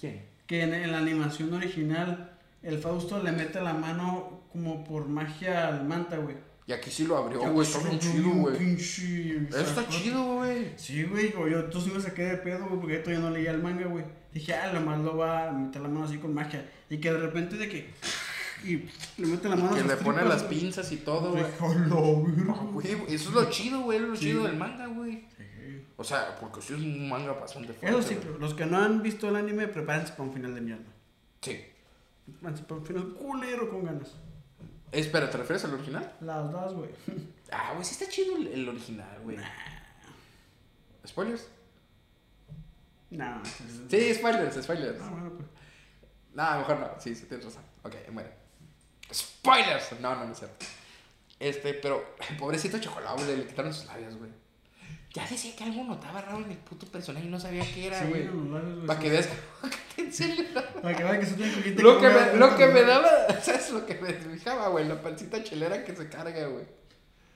¿Quién? 0.00 0.22
Que 0.46 0.62
en, 0.62 0.72
en 0.72 0.90
la 0.92 0.98
animación 0.98 1.52
original, 1.52 2.31
el 2.62 2.78
Fausto 2.78 3.22
le 3.22 3.32
mete 3.32 3.60
la 3.60 3.74
mano 3.74 4.42
como 4.52 4.84
por 4.84 5.08
magia 5.08 5.68
al 5.68 5.84
manta, 5.84 6.16
güey. 6.18 6.36
Y 6.66 6.72
aquí 6.72 6.90
sí 6.90 7.06
lo 7.06 7.16
abrió, 7.16 7.40
güey. 7.50 7.66
Está 7.66 7.80
bien 7.88 7.98
chido, 7.98 8.30
güey. 8.30 8.74
está 8.74 9.88
chido, 9.88 10.34
güey. 10.36 10.72
Sí, 10.76 11.02
güey, 11.04 11.32
yo 11.32 11.58
entonces 11.58 11.84
sí 11.84 11.90
me 11.96 12.00
saqué 12.00 12.22
de 12.24 12.36
pedo, 12.36 12.66
güey, 12.66 12.80
porque 12.80 12.94
yo 12.96 13.02
todavía 13.02 13.24
no 13.24 13.30
leía 13.30 13.50
el 13.50 13.62
manga, 13.62 13.86
güey. 13.86 14.04
Dije, 14.32 14.54
ah, 14.54 14.72
lo 14.72 14.80
más 14.80 15.00
lo 15.00 15.16
va 15.16 15.48
a 15.48 15.52
meter 15.52 15.82
la 15.82 15.88
mano 15.88 16.06
así 16.06 16.18
con 16.18 16.32
magia. 16.32 16.70
Y 16.88 16.98
que 16.98 17.12
de 17.12 17.18
repente 17.18 17.56
de 17.56 17.68
que. 17.68 17.90
Y 18.64 18.76
le 19.20 19.26
mete 19.26 19.48
la 19.48 19.56
mano 19.56 19.74
Que 19.74 19.80
a 19.80 19.84
le 19.84 19.96
pone 19.96 20.24
las 20.24 20.44
pinzas 20.44 20.90
y 20.92 20.98
todo. 20.98 21.34
Ah, 21.36 22.54
güey, 22.72 22.86
eso 23.08 23.28
es 23.28 23.34
lo 23.34 23.50
chido, 23.50 23.80
güey. 23.80 23.98
Es 23.98 24.04
lo 24.04 24.16
Sí. 24.16 24.26
chido 24.26 24.44
del 24.44 24.56
manga, 24.56 24.86
güey. 24.86 25.24
Sí. 25.36 25.84
O 25.96 26.04
sea, 26.04 26.36
porque 26.40 26.62
sí 26.62 26.74
es 26.74 26.78
un 26.78 27.08
manga 27.08 27.32
bastante 27.32 27.72
fuerte. 27.72 27.98
Eso 27.98 28.08
sí, 28.08 28.16
pero 28.22 28.38
los 28.38 28.54
que 28.54 28.66
no 28.66 28.78
han 28.78 29.02
visto 29.02 29.28
el 29.28 29.36
anime, 29.36 29.66
prepárense 29.66 30.12
para 30.12 30.24
un 30.24 30.32
final 30.32 30.54
de 30.54 30.60
mierda. 30.60 30.84
Sí. 31.40 31.60
Para 32.40 32.80
un 32.80 32.86
final 32.86 33.14
culero 33.14 33.68
con 33.70 33.84
ganas. 33.84 34.14
Espera, 34.90 35.30
¿te 35.30 35.38
refieres 35.38 35.64
al 35.64 35.74
original? 35.74 36.12
Las 36.20 36.50
dos, 36.52 36.74
güey. 36.74 36.90
Ah, 37.54 37.72
güey, 37.74 37.84
sí 37.84 37.92
está 37.92 38.10
chido 38.10 38.34
el, 38.38 38.46
el 38.46 38.66
original, 38.66 39.20
güey. 39.24 39.36
¿Spoilers? 41.06 41.48
No, 43.10 43.42
Sí, 43.90 44.14
spoilers, 44.14 44.62
spoilers. 44.62 44.98
Ah, 45.02 45.10
bueno, 45.10 45.32
pues. 45.36 45.46
No, 46.32 46.58
mejor 46.60 46.80
no. 46.80 46.88
Sí, 46.98 47.14
sí, 47.14 47.26
tienes 47.26 47.44
razón. 47.44 47.62
Ok, 47.82 47.94
bueno. 48.10 48.30
¡Spoilers! 49.12 50.00
No, 50.00 50.14
no, 50.14 50.24
no 50.24 50.32
es 50.32 50.38
cierto. 50.38 50.64
Este, 51.38 51.74
pero, 51.74 52.16
pobrecito 52.38 52.78
chocolate, 52.78 53.22
güey, 53.22 53.36
le 53.36 53.46
quitaron 53.46 53.74
sus 53.74 53.84
labios, 53.84 54.16
güey. 54.16 54.30
Ya 55.14 55.26
decía 55.28 55.54
que 55.54 55.64
algo 55.64 55.84
notaba 55.84 56.22
raro 56.22 56.38
en 56.38 56.50
el 56.50 56.56
puto 56.56 56.86
personaje 56.86 57.26
y 57.26 57.28
no 57.28 57.38
sabía 57.38 57.64
qué 57.74 57.88
era, 57.88 58.00
Sí, 58.00 58.06
güey. 58.08 58.86
Para 58.86 58.98
sí. 58.98 59.04
que 59.04 59.10
veas. 59.10 59.28
Para 60.82 60.96
que 60.96 61.20
que 61.20 61.26
tiene 61.26 61.62
que 61.62 61.82
Lo 61.82 62.00
que 62.00 62.08
me, 62.08 62.34
lo 62.38 62.56
que 62.56 62.66
me 62.68 62.82
daba, 62.82 63.10
¿sabes? 63.42 63.70
Lo 63.70 63.84
que 63.84 63.94
me 63.96 64.12
fijaba, 64.12 64.68
güey, 64.68 64.88
la 64.88 65.00
pancita 65.00 65.42
chelera 65.42 65.84
que 65.84 65.94
se 65.94 66.08
carga, 66.08 66.46
güey. 66.46 66.64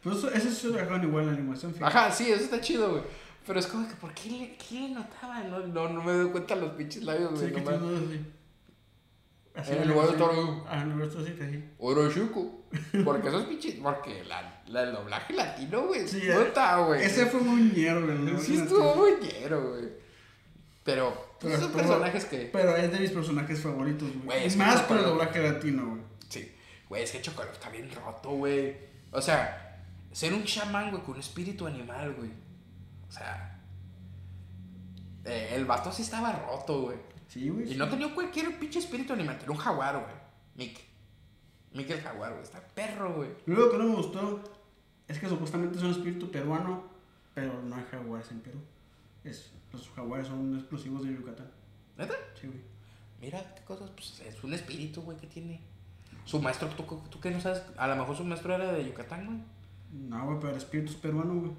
Pues 0.02 0.16
eso, 0.18 0.30
eso 0.30 0.70
dejaron 0.70 1.02
igual 1.04 1.24
en 1.24 1.30
la 1.30 1.36
animación. 1.36 1.74
fíjate. 1.74 1.96
Ajá, 1.96 2.10
sí, 2.10 2.30
eso 2.30 2.44
está 2.44 2.60
chido, 2.60 2.90
güey. 2.92 3.02
Pero 3.46 3.60
es 3.60 3.66
como 3.66 3.86
que, 3.86 3.94
¿por 3.94 4.12
qué 4.14 4.30
le, 4.30 4.56
qué 4.56 4.80
le 4.80 4.88
notaba? 4.90 5.40
No, 5.42 5.58
no, 5.60 5.88
no 5.88 6.02
me 6.02 6.12
doy 6.12 6.30
cuenta 6.30 6.56
los 6.56 6.72
pinches 6.72 7.02
labios, 7.02 7.32
güey. 7.32 7.48
Sí, 7.48 7.54
que 7.54 7.60
así. 7.60 8.24
Así 9.56 9.70
En 9.72 9.76
la 9.78 9.82
el 9.84 9.88
lugar 9.88 10.08
de. 10.16 10.24
Ah, 10.68 10.76
en 10.82 10.82
el 10.82 10.90
lugar 10.98 11.08
de 11.08 11.24
sí, 11.26 11.32
que 11.32 11.50
sí. 11.50 11.64
Orochuco. 11.78 12.64
Porque 13.04 13.28
esos 13.28 13.44
pinches. 13.44 13.74
Porque 13.82 14.22
la, 14.24 14.62
la, 14.66 14.82
el 14.82 14.92
doblaje 14.92 15.32
latino, 15.32 15.86
güey. 15.86 16.06
Sí, 16.06 16.20
Sí, 16.20 16.28
está, 16.28 16.78
güey. 16.78 17.02
Ese 17.02 17.26
fue 17.26 17.40
muy 17.40 17.62
ñero, 17.74 18.04
güey. 18.04 18.38
Sí, 18.38 18.56
estuvo 18.58 18.94
muy 18.96 19.12
ñero, 19.22 19.70
güey. 19.70 19.88
Pero, 20.84 21.12
pues, 21.40 21.54
Pero 21.54 21.66
estuvo- 21.66 21.72
personajes 21.78 22.24
que. 22.26 22.50
Pero 22.52 22.76
es 22.76 22.92
de 22.92 23.00
mis 23.00 23.10
personajes 23.10 23.60
favoritos, 23.60 24.08
Güey, 24.24 24.44
es 24.44 24.56
más 24.56 24.82
con 24.82 24.98
el 24.98 25.04
doblaje 25.04 25.42
latino, 25.42 25.86
güey. 25.90 26.02
Sí. 26.28 26.52
Güey, 26.88 27.02
es 27.02 27.10
que 27.12 27.22
Chocolate 27.22 27.54
está 27.54 27.70
bien 27.70 27.90
roto, 27.90 28.30
güey. 28.32 28.76
O 29.12 29.22
sea, 29.22 29.82
ser 30.12 30.34
un 30.34 30.44
chamán, 30.44 30.90
güey, 30.90 31.02
con 31.02 31.14
un 31.14 31.20
espíritu 31.20 31.66
animal, 31.66 32.14
güey. 32.14 32.30
O 33.08 33.12
sea. 33.12 33.58
eh, 35.24 35.52
el 35.54 35.64
vato 35.64 35.90
sí 35.92 36.02
estaba 36.02 36.32
roto, 36.32 36.82
güey. 36.82 36.98
Sí, 37.28 37.48
güey. 37.48 37.66
Y 37.66 37.72
sí. 37.72 37.76
no 37.76 37.88
tenía 37.88 38.14
cualquier 38.14 38.58
pinche 38.58 38.78
espíritu 38.78 39.12
animal, 39.12 39.38
tenía 39.38 39.52
un 39.52 39.58
jaguar, 39.58 39.98
güey. 39.98 40.14
Mick. 40.56 40.80
Mick 41.72 41.90
el 41.90 42.00
jaguar, 42.00 42.32
güey. 42.32 42.42
Está 42.42 42.60
perro, 42.60 43.14
güey. 43.14 43.30
Lo 43.46 43.70
que 43.70 43.78
no 43.78 43.84
me 43.84 43.96
gustó 43.96 44.42
es 45.08 45.18
que 45.18 45.28
supuestamente 45.28 45.76
es 45.76 45.84
un 45.84 45.90
espíritu 45.90 46.30
peruano, 46.30 46.84
pero 47.34 47.62
no 47.62 47.76
hay 47.76 47.84
jaguares 47.90 48.30
en 48.30 48.40
Perú. 48.40 48.58
Es, 49.24 49.52
los 49.72 49.88
jaguares 49.90 50.28
son 50.28 50.54
explosivos 50.56 51.04
de 51.04 51.14
Yucatán. 51.14 51.50
¿Neta? 51.98 52.14
Sí, 52.40 52.46
güey. 52.46 52.60
Mira 53.20 53.54
qué 53.54 53.62
cosas, 53.64 53.90
pues 53.90 54.20
es 54.20 54.44
un 54.44 54.52
espíritu, 54.52 55.02
güey, 55.02 55.16
que 55.16 55.26
tiene. 55.26 55.60
Su 56.24 56.40
maestro, 56.40 56.68
¿tú, 56.68 56.82
tú 57.08 57.20
qué 57.20 57.30
no 57.30 57.40
sabes? 57.40 57.62
A 57.76 57.86
lo 57.86 57.96
mejor 57.96 58.16
su 58.16 58.24
maestro 58.24 58.54
era 58.54 58.72
de 58.72 58.84
Yucatán, 58.84 59.26
güey. 59.26 59.38
No, 59.92 60.26
güey, 60.26 60.38
pero 60.38 60.50
el 60.50 60.58
espíritu 60.58 60.92
es 60.92 60.98
peruano, 60.98 61.34
güey. 61.34 61.52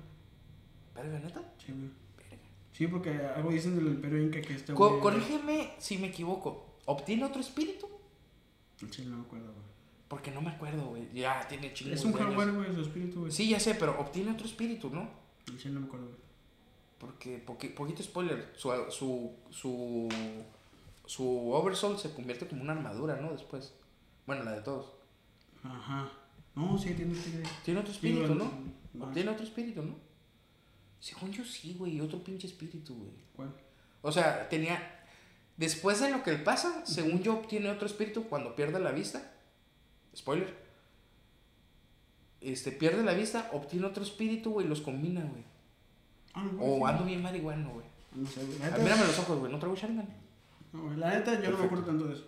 Verga, 0.93 1.19
neta. 1.19 1.41
Sí, 1.57 1.71
güey. 1.71 1.89
Sí, 2.77 2.85
porque 2.87 3.09
algo 3.09 3.49
dicen 3.49 3.75
del 3.75 3.87
imperio 3.87 4.21
inca 4.21 4.39
que 4.39 4.53
este 4.53 4.73
Co- 4.73 4.89
güey... 4.89 5.01
corrígeme 5.01 5.73
si 5.79 5.97
me 5.97 6.07
equivoco. 6.07 6.75
¿Obtiene 6.85 7.23
otro 7.25 7.41
espíritu? 7.41 7.87
Sí, 8.91 9.03
no 9.05 9.17
me 9.17 9.23
acuerdo, 9.23 9.45
güey. 9.51 9.65
Porque 10.07 10.29
no 10.31 10.41
me 10.41 10.51
acuerdo, 10.51 10.85
güey. 10.85 11.11
Ya 11.11 11.47
tiene 11.47 11.73
chingos 11.73 11.95
Es 11.99 12.05
un 12.05 12.13
jaguar, 12.13 12.51
güey, 12.51 12.73
su 12.75 12.81
espíritu, 12.81 13.21
güey. 13.21 13.31
Sí, 13.31 13.49
ya 13.49 13.59
sé, 13.59 13.73
pero 13.75 13.99
obtiene 13.99 14.31
otro 14.31 14.45
espíritu, 14.45 14.89
¿no? 14.91 15.09
Sí, 15.57 15.69
no 15.69 15.79
me 15.79 15.87
acuerdo, 15.87 16.05
güey. 16.05 16.17
Porque, 16.99 17.43
poqui- 17.45 17.73
poquito 17.73 18.03
spoiler, 18.03 18.53
su, 18.55 18.69
su, 18.91 19.31
su, 19.49 20.07
su 21.05 21.51
oversoul 21.51 21.97
se 21.97 22.13
convierte 22.13 22.47
como 22.47 22.61
una 22.61 22.73
armadura, 22.73 23.19
¿no? 23.19 23.31
Después. 23.31 23.73
Bueno, 24.27 24.43
la 24.43 24.51
de 24.51 24.61
todos. 24.61 24.93
Ajá. 25.63 26.11
No, 26.55 26.77
sí, 26.77 26.93
tiene 26.93 27.15
tigre. 27.15 27.43
Tiene 27.65 27.79
otro 27.79 27.91
espíritu, 27.91 28.35
¿no? 28.35 29.13
Tiene 29.13 29.31
otro 29.31 29.43
espíritu, 29.45 29.81
¿no? 29.83 29.95
Según 30.99 31.31
yo 31.31 31.43
sí, 31.45 31.75
güey, 31.77 31.99
otro 32.01 32.23
pinche 32.23 32.47
espíritu, 32.47 32.95
güey. 32.95 33.11
¿Cuál? 33.35 33.53
O 34.01 34.11
sea, 34.11 34.47
tenía. 34.49 34.93
Después 35.57 35.99
de 35.99 36.09
lo 36.11 36.23
que 36.23 36.31
le 36.33 36.37
pasa, 36.39 36.85
según 36.85 37.21
yo, 37.23 37.33
obtiene 37.33 37.69
otro 37.69 37.87
espíritu 37.87 38.27
cuando 38.27 38.55
pierde 38.55 38.79
la 38.79 38.91
vista. 38.91 39.31
Spoiler. 40.15 40.55
Este, 42.41 42.71
pierde 42.71 43.03
la 43.03 43.13
vista, 43.13 43.49
obtiene 43.53 43.87
otro 43.87 44.03
espíritu, 44.03 44.51
güey, 44.51 44.67
los 44.67 44.81
combina, 44.81 45.21
güey. 45.21 45.43
Ah, 46.33 46.43
no, 46.43 46.61
O 46.63 46.77
sí. 46.77 46.83
ando 46.85 47.05
bien 47.05 47.21
marihuano, 47.21 47.71
güey. 47.71 47.85
No 48.13 48.27
sé, 48.29 48.43
güey. 48.45 48.57
Ah, 48.61 48.77
Mírame 48.77 49.05
los 49.05 49.17
ojos, 49.19 49.39
güey, 49.39 49.51
no 49.51 49.57
traigo 49.59 49.75
Sharingan. 49.75 50.07
no, 50.73 50.83
güey, 50.83 50.97
La 50.97 51.09
neta, 51.15 51.41
yo 51.41 51.49
no 51.51 51.57
me 51.57 51.65
acuerdo 51.65 51.85
tanto 51.85 52.05
de 52.07 52.13
eso. 52.13 52.27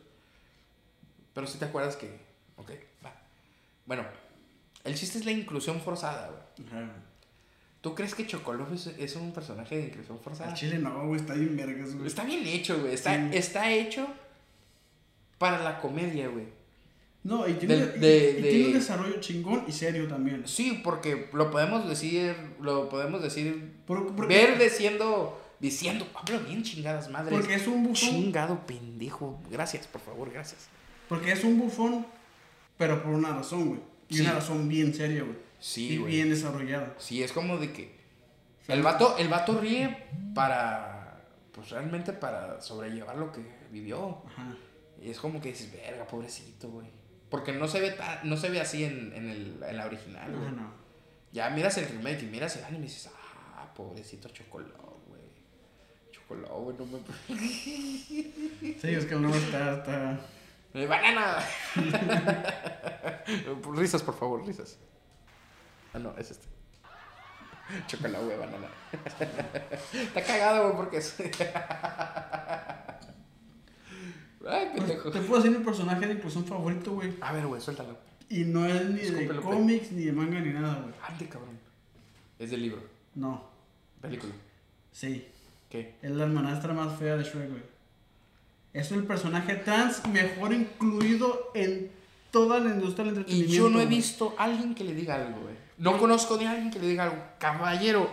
Pero 1.34 1.46
si 1.48 1.60
te 1.60 1.66
acuerdas 1.66 1.96
que. 1.96 2.20
Ok, 2.58 2.72
va. 3.06 3.14
Bueno, 3.86 4.04
el 4.84 4.96
chiste 4.96 5.20
es 5.20 5.26
la 5.26 5.32
inclusión 5.32 5.80
forzada, 5.80 6.30
güey. 6.30 6.68
Ajá. 6.70 6.92
¿Tú 7.82 7.96
crees 7.96 8.14
que 8.14 8.28
Chocolov 8.28 8.74
es, 8.74 8.88
es 8.88 9.16
un 9.16 9.32
personaje 9.32 9.78
de 9.78 9.84
inclusión 9.86 10.20
forzada? 10.20 10.50
Al 10.52 10.56
chile 10.58 10.80
no, 10.80 11.08
güey, 11.08 11.20
está 11.22 11.34
bien 11.34 11.56
vergas, 11.56 11.94
güey. 11.96 12.08
Está 12.08 12.26
bien 12.26 12.46
hecho, 12.46 12.80
güey. 12.82 12.94
Está, 12.94 13.16
Sí. 13.16 13.38
está 13.38 13.72
hecho 13.72 14.08
para 15.38 15.64
la 15.64 15.80
comedia, 15.80 16.28
güey. 16.28 16.46
No, 17.24 17.48
y 17.48 17.54
tiene, 17.54 17.76
y- 17.76 18.00
de- 18.00 18.36
y 18.40 18.42
de- 18.42 18.50
tiene 18.50 18.66
un 18.68 18.74
desarrollo 18.74 19.20
chingón 19.20 19.64
y 19.68 19.72
serio 19.72 20.08
también. 20.08 20.44
Sí, 20.48 20.82
porque 20.84 21.30
lo 21.34 21.52
podemos 21.52 21.88
decir, 21.88 22.36
lo 22.62 22.90
podemos 22.90 23.22
decir, 23.22 23.74
Por- 23.86 24.14
porque, 24.16 24.36
verde 24.36 24.70
siendo, 24.70 25.40
diciendo, 25.60 26.08
hablo 26.16 26.40
bien 26.42 26.64
chingadas 26.64 27.10
madres. 27.10 27.38
porque 27.38 27.56
es 27.56 27.68
un 27.68 27.84
bufón. 27.84 27.96
Chingado 28.10 28.66
pendejo. 28.66 29.40
Gracias, 29.52 29.86
por 29.88 30.02
favor, 30.02 30.32
gracias. 30.32 30.68
Porque 31.10 31.32
es 31.34 31.44
un 31.44 31.58
bufón, 31.60 32.06
pero 32.78 33.02
por 33.04 33.12
una 33.14 33.34
razón, 33.36 33.68
güey. 33.68 33.80
Y 34.10 34.16
Sí. 34.16 34.22
una 34.22 34.34
razón 34.34 34.68
bien 34.68 34.94
seria, 34.94 35.24
güey. 35.24 35.36
Sí, 35.60 35.94
y 35.94 35.98
güey. 35.98 36.14
bien 36.16 36.30
desarrollada. 36.30 36.96
Sí, 36.98 37.22
es 37.24 37.32
como 37.32 37.58
de 37.58 37.72
que 37.74 38.00
el 38.68 38.82
vato, 38.84 39.18
el 39.18 39.28
vato 39.28 39.60
ríe 39.60 40.06
para, 40.36 41.22
pues 41.52 41.70
realmente 41.70 42.14
para 42.14 42.62
sobrellevar 42.62 43.18
lo 43.18 43.32
que 43.32 43.42
vivió. 43.72 44.22
Ajá. 44.28 44.56
Y 45.02 45.10
es 45.10 45.20
como 45.20 45.42
que 45.42 45.50
dices, 45.50 45.72
verga, 45.72 46.06
pobrecito, 46.06 46.70
güey. 46.70 46.88
Porque 47.30 47.52
no 47.52 47.68
se 47.68 47.80
ve, 47.80 47.92
ta- 47.92 48.22
no 48.24 48.38
se 48.38 48.50
ve 48.50 48.60
así 48.60 48.84
en, 48.84 49.14
en, 49.14 49.30
el, 49.30 49.64
en 49.68 49.78
la 49.78 49.86
original, 49.86 50.32
güey. 50.36 50.52
No. 50.52 50.72
Ya 51.32 51.50
miras 51.52 51.78
el 51.78 51.88
remake 51.88 52.24
y 52.24 52.26
miras 52.28 52.56
el 52.58 52.64
anime 52.66 52.86
y 52.86 52.90
dices, 52.90 53.10
ah, 53.56 53.72
pobrecito 53.76 54.30
Chocoló, 54.30 55.00
güey. 55.08 55.22
Chocoló, 56.12 56.62
güey, 56.62 56.76
no 56.78 56.86
me... 56.86 57.00
Sí, 58.80 58.84
es 58.84 59.06
que 59.06 59.16
no 59.16 59.34
está, 59.34 59.74
está. 59.78 60.20
¡Eh, 60.74 60.86
¡Banana! 60.88 61.38
risas, 63.76 64.04
por 64.04 64.18
favor, 64.18 64.46
risas. 64.46 64.78
Ah, 65.94 66.00
no, 66.00 66.14
es 66.18 66.32
este. 66.32 66.48
Chocoló, 67.88 68.26
güey, 68.26 68.38
banana. 68.38 68.68
Está 68.92 70.24
cagado, 70.24 70.64
güey, 70.64 70.76
porque 70.78 70.98
es... 70.98 71.16
Ay, 74.48 74.70
pendejo. 74.74 75.04
Pues, 75.04 75.14
te 75.14 75.22
puedo 75.22 75.42
decir 75.42 75.58
mi 75.58 75.64
personaje 75.64 76.08
de 76.08 76.14
inclusión 76.14 76.46
favorito, 76.46 76.94
güey. 76.94 77.14
A 77.22 77.34
ver, 77.34 77.46
güey, 77.48 77.62
suéltalo. 77.62 77.98
Y 78.30 78.46
no 78.46 78.66
es 78.66 78.86
ni 78.90 79.00
de 79.02 79.08
Escúpelo, 79.24 79.42
cómics, 79.42 79.92
ni 79.92 80.06
de 80.06 80.12
manga, 80.14 80.40
ni 80.40 80.52
nada, 80.54 80.80
güey. 80.82 80.94
Ande, 81.08 81.28
cabrón. 81.28 81.60
Es 82.38 82.52
del 82.52 82.62
libro. 82.62 82.82
No. 83.16 83.44
Película. 84.02 84.34
Sí. 84.92 85.28
¿Qué? 85.70 85.96
Es 86.02 86.12
la 86.12 86.24
hermanastra 86.24 86.74
más 86.74 86.98
fea 86.98 87.18
de 87.18 87.24
Shrek, 87.24 87.50
güey. 87.50 87.64
Es 88.74 88.92
el 88.92 89.04
personaje 89.06 89.56
trans 89.56 90.08
mejor 90.08 90.54
incluido 90.54 91.52
en 91.54 91.92
toda 92.32 92.60
la 92.60 92.70
industria 92.70 93.06
del 93.06 93.16
Y 93.16 93.18
entretenimiento. 93.20 93.56
yo 93.56 93.70
no 93.70 93.80
he 93.82 93.86
güey. 93.86 93.98
visto 93.98 94.36
a 94.38 94.44
alguien 94.46 94.74
que 94.76 94.84
le 94.84 94.94
diga 94.96 95.16
algo, 95.16 95.42
güey. 95.42 95.56
No 95.80 95.98
conozco 95.98 96.38
de 96.38 96.46
alguien 96.48 96.70
que 96.72 96.80
le 96.80 96.88
diga 96.88 97.06
algo. 97.06 97.18
Caballero. 97.40 98.10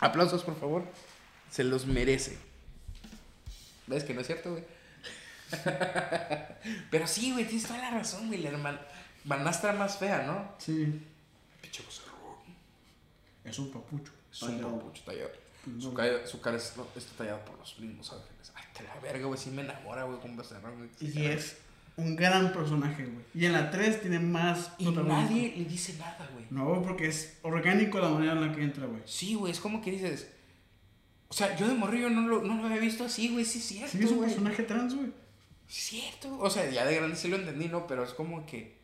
Aplausos, 0.00 0.42
por 0.42 0.58
favor. 0.58 0.84
Se 1.50 1.64
los 1.64 1.86
merece. 1.86 2.38
¿Ves 3.86 4.04
que 4.04 4.12
no 4.14 4.20
es 4.20 4.26
cierto, 4.26 4.50
güey? 4.52 4.64
Pero 6.90 7.06
sí, 7.06 7.32
güey, 7.32 7.46
tienes 7.46 7.66
toda 7.66 7.78
la 7.78 7.90
razón, 7.90 8.26
güey. 8.28 8.40
La 8.42 8.50
hermana 8.50 8.80
manastra 9.24 9.72
más 9.72 9.96
fea, 9.98 10.22
¿no? 10.24 10.52
Sí. 10.58 11.00
Pinche. 11.60 11.82
Es 13.44 13.58
un 13.58 13.70
papucho. 13.70 14.12
Es 14.32 14.42
un 14.42 14.56
Tallado. 14.56 14.78
papucho 14.78 15.02
tallado. 15.04 15.30
No. 15.66 15.80
Su 15.80 15.94
cara, 15.94 16.26
su 16.26 16.40
cara 16.40 16.56
es- 16.56 16.76
no, 16.76 16.86
está 16.96 17.12
tallada 17.18 17.44
por 17.44 17.58
los 17.58 17.78
mismos 17.78 18.10
ángeles. 18.12 18.52
Ay, 18.54 18.64
te 18.76 18.82
la 18.82 18.94
verga, 19.00 19.26
güey. 19.26 19.38
Sí 19.38 19.50
me 19.50 19.62
enamora, 19.62 20.04
güey, 20.04 20.18
con 20.18 20.36
becerrón. 20.36 20.76
güey. 20.78 20.90
Y 21.00 21.26
es 21.26 21.56
un 21.96 22.16
gran 22.16 22.52
personaje, 22.52 23.04
güey. 23.04 23.24
Y 23.34 23.46
en 23.46 23.52
la 23.52 23.70
3 23.70 24.00
tiene 24.00 24.18
más 24.18 24.72
Y 24.78 24.90
nadie 24.90 25.54
le 25.56 25.64
dice 25.64 25.94
nada, 25.98 26.28
güey. 26.32 26.46
No, 26.50 26.82
porque 26.82 27.06
es 27.06 27.38
orgánico 27.42 27.98
la 27.98 28.08
manera 28.08 28.32
en 28.32 28.40
la 28.40 28.54
que 28.54 28.62
entra, 28.62 28.86
güey. 28.86 29.02
Sí, 29.04 29.34
güey, 29.34 29.52
es 29.52 29.60
como 29.60 29.80
que 29.80 29.90
dices. 29.90 30.30
O 31.28 31.34
sea, 31.34 31.56
yo 31.56 31.66
de 31.66 31.74
morrillo 31.74 32.10
no 32.10 32.26
lo, 32.26 32.42
no 32.42 32.56
lo 32.56 32.66
había 32.66 32.80
visto 32.80 33.04
así, 33.04 33.30
güey, 33.30 33.44
sí 33.44 33.58
es 33.58 33.64
cierto. 33.64 33.96
Sí, 33.96 34.04
es 34.04 34.10
un 34.10 34.20
personaje 34.20 34.62
trans, 34.62 34.94
güey. 34.94 35.12
Cierto. 35.68 36.38
O 36.38 36.50
sea, 36.50 36.68
ya 36.70 36.84
de 36.84 36.96
grande 36.96 37.16
sí 37.16 37.28
lo 37.28 37.36
entendí, 37.36 37.68
¿no? 37.68 37.86
Pero 37.86 38.04
es 38.04 38.12
como 38.12 38.44
que. 38.46 38.76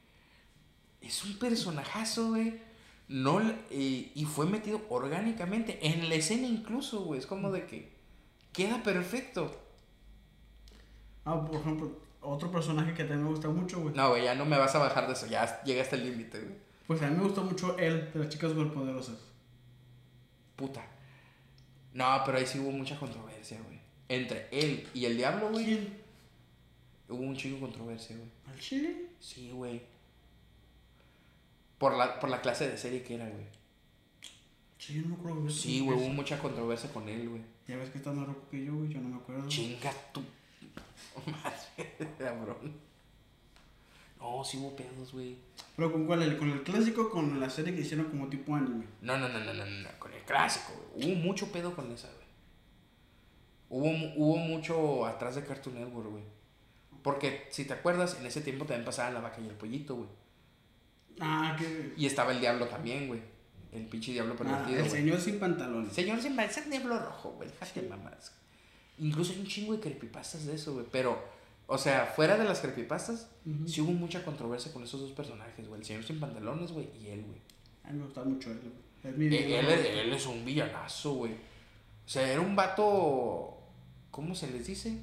Es 1.00 1.24
un 1.24 1.38
personajazo, 1.38 2.30
güey. 2.30 2.60
No, 3.08 3.40
y 3.70 4.26
fue 4.32 4.46
metido 4.46 4.82
orgánicamente. 4.88 5.78
En 5.82 6.08
la 6.08 6.14
escena 6.14 6.46
incluso, 6.46 7.00
güey. 7.04 7.18
Es 7.20 7.26
como 7.26 7.50
de 7.50 7.66
que. 7.66 7.92
Queda 8.52 8.82
perfecto. 8.82 9.56
Ah, 11.24 11.44
por 11.44 11.60
ejemplo, 11.60 12.00
otro 12.20 12.51
personaje 12.51 12.92
que 12.92 13.05
también 13.05 13.24
me 13.24 13.30
gusta 13.30 13.48
mucho, 13.48 13.80
güey. 13.80 13.94
No, 13.94 14.10
güey, 14.10 14.24
ya 14.24 14.34
no 14.34 14.44
me 14.44 14.59
vas 14.59 14.74
a 14.74 14.78
bajar 14.78 15.06
de 15.06 15.14
eso. 15.14 15.26
Ya 15.26 15.62
llegaste 15.62 15.97
al 15.97 16.05
límite, 16.05 16.40
güey. 16.40 16.55
Pues 16.86 17.02
a 17.02 17.09
mí 17.09 17.16
me 17.16 17.24
gusta 17.24 17.40
mucho 17.42 17.78
él, 17.78 18.10
de 18.12 18.20
las 18.20 18.28
chicas 18.28 18.51
superpoderosas. 18.51 19.16
Puta. 20.56 20.84
No, 21.94 22.22
pero 22.24 22.38
ahí 22.38 22.47
sí 22.47 22.59
hubo 22.59 22.70
mucha 22.72 22.98
controversia, 22.98 23.60
güey. 23.64 23.78
Entre 24.09 24.48
él 24.51 24.88
y 24.92 25.05
el 25.05 25.16
diablo, 25.16 25.51
güey. 25.51 25.64
¿Quién? 25.64 26.01
Hubo 27.09 27.22
un 27.22 27.36
chingo 27.36 27.56
de 27.56 27.62
controversia, 27.62 28.16
güey. 28.16 28.28
¿Al 28.47 28.59
chile? 28.59 29.06
Sí, 29.18 29.51
güey. 29.52 29.82
Por 31.78 31.97
la, 31.97 32.20
por 32.20 32.28
la 32.28 32.40
clase 32.40 32.68
de 32.68 32.76
serie 32.76 33.02
que 33.02 33.14
era, 33.14 33.28
güey. 33.28 33.47
Sí, 34.78 34.94
yo 34.94 35.02
no 35.02 35.09
me 35.09 35.14
acuerdo. 35.14 35.51
Sí, 35.51 35.80
güey, 35.80 35.98
hubo 35.98 36.09
mucha 36.09 36.38
controversia 36.38 36.92
con 36.92 37.09
él, 37.09 37.28
güey. 37.28 37.42
Ya 37.66 37.76
ves 37.76 37.90
que 37.90 37.98
está 37.98 38.12
más 38.12 38.26
rojo 38.26 38.48
que 38.51 38.64
yo, 38.64 38.74
güey, 38.74 38.88
yo 38.88 39.01
no 39.01 39.09
me 39.09 39.16
acuerdo. 39.16 39.48
Chinga 39.48 39.92
tu 40.12 40.22
madre, 41.27 41.97
cabrón. 42.18 42.74
No, 44.18 44.44
sí 44.44 44.59
hubo 44.59 44.77
pedos, 44.77 45.12
güey. 45.12 45.36
Pero 45.77 45.90
con 45.93 46.06
cuál, 46.06 46.22
el- 46.22 46.36
con 46.36 46.51
el 46.51 46.62
clásico, 46.62 47.02
o 47.02 47.10
con 47.10 47.40
la 47.40 47.48
serie 47.48 47.74
que 47.74 47.81
hicieron 47.81 48.06
como 48.10 48.28
tipo 48.28 48.55
anime. 48.55 48.85
No, 49.01 49.16
no, 49.18 49.28
no, 49.28 49.40
no, 49.40 49.55
no, 49.55 49.64
no, 49.64 49.89
con 49.98 50.12
el 50.12 50.22
clásico, 50.22 50.72
güey. 50.94 51.06
Hubo 51.12 51.16
mucho 51.22 51.51
pedo 51.51 51.74
con 51.74 51.90
esa, 51.90 52.09
güey. 52.09 52.20
Hubo, 53.70 53.89
hubo 54.16 54.36
mucho 54.36 55.06
atrás 55.06 55.36
de 55.36 55.44
Cartoon 55.44 55.77
Network, 55.77 56.10
güey. 56.10 56.24
Porque, 57.02 57.47
si 57.51 57.64
te 57.64 57.72
acuerdas, 57.72 58.18
en 58.20 58.27
ese 58.27 58.43
tiempo 58.43 58.66
también 58.66 58.85
pasaban 58.85 59.14
la 59.14 59.20
vaca 59.20 59.40
y 59.40 59.47
el 59.48 59.55
pollito, 59.55 59.94
güey. 59.97 60.09
Ah, 61.20 61.56
que. 61.59 61.94
Y 61.97 62.05
estaba 62.06 62.32
el 62.32 62.40
diablo 62.40 62.66
también, 62.66 63.09
güey. 63.09 63.22
El 63.72 63.86
pinche 63.86 64.12
diablo 64.12 64.35
Ah, 64.35 64.36
pervertido, 64.36 64.81
el 64.81 64.89
güey. 64.89 65.01
señor 65.01 65.20
sin 65.20 65.39
pantalones. 65.39 65.93
Señor, 65.94 66.20
sin 66.20 66.39
es 66.40 66.56
el 66.59 66.68
diablo 66.70 66.98
rojo, 66.98 67.31
güey. 67.36 67.48
Déjate 67.48 67.82
mamás. 67.82 68.32
Incluso 69.01 69.32
hay 69.32 69.40
un 69.40 69.47
chingo 69.47 69.72
de 69.74 69.81
creepypastas 69.81 70.47
de 70.47 70.55
eso, 70.55 70.74
güey. 70.74 70.86
Pero, 70.93 71.18
o 71.66 71.78
sea, 71.78 72.06
fuera 72.14 72.36
de 72.36 72.44
las 72.44 72.60
creepypastas, 72.60 73.28
sí 73.66 73.81
hubo 73.81 73.93
mucha 73.93 74.24
controversia 74.24 74.72
con 74.72 74.82
esos 74.82 75.01
dos 75.01 75.12
personajes, 75.12 75.66
güey. 75.68 75.81
El 75.81 75.86
señor 75.86 76.05
sin 76.05 76.20
pantalones, 76.20 76.72
güey, 76.72 76.89
y 77.01 77.09
él, 77.09 77.22
güey. 77.27 77.39
A 77.85 77.90
mí 77.93 77.98
me 77.98 78.05
gusta 78.05 78.22
mucho 78.24 78.51
él, 78.51 78.60
güey. 78.60 78.72
Eh, 79.02 79.16
villano 79.16 79.47
Él, 79.47 79.66
favorito. 79.78 80.01
él 80.01 80.12
es 80.12 80.27
un 80.27 80.44
villanazo, 80.44 81.14
güey. 81.14 81.32
O 81.32 82.09
sea, 82.09 82.31
era 82.31 82.40
un 82.40 82.55
vato. 82.55 83.56
¿Cómo 84.10 84.35
se 84.35 84.51
les 84.51 84.66
dice? 84.66 84.98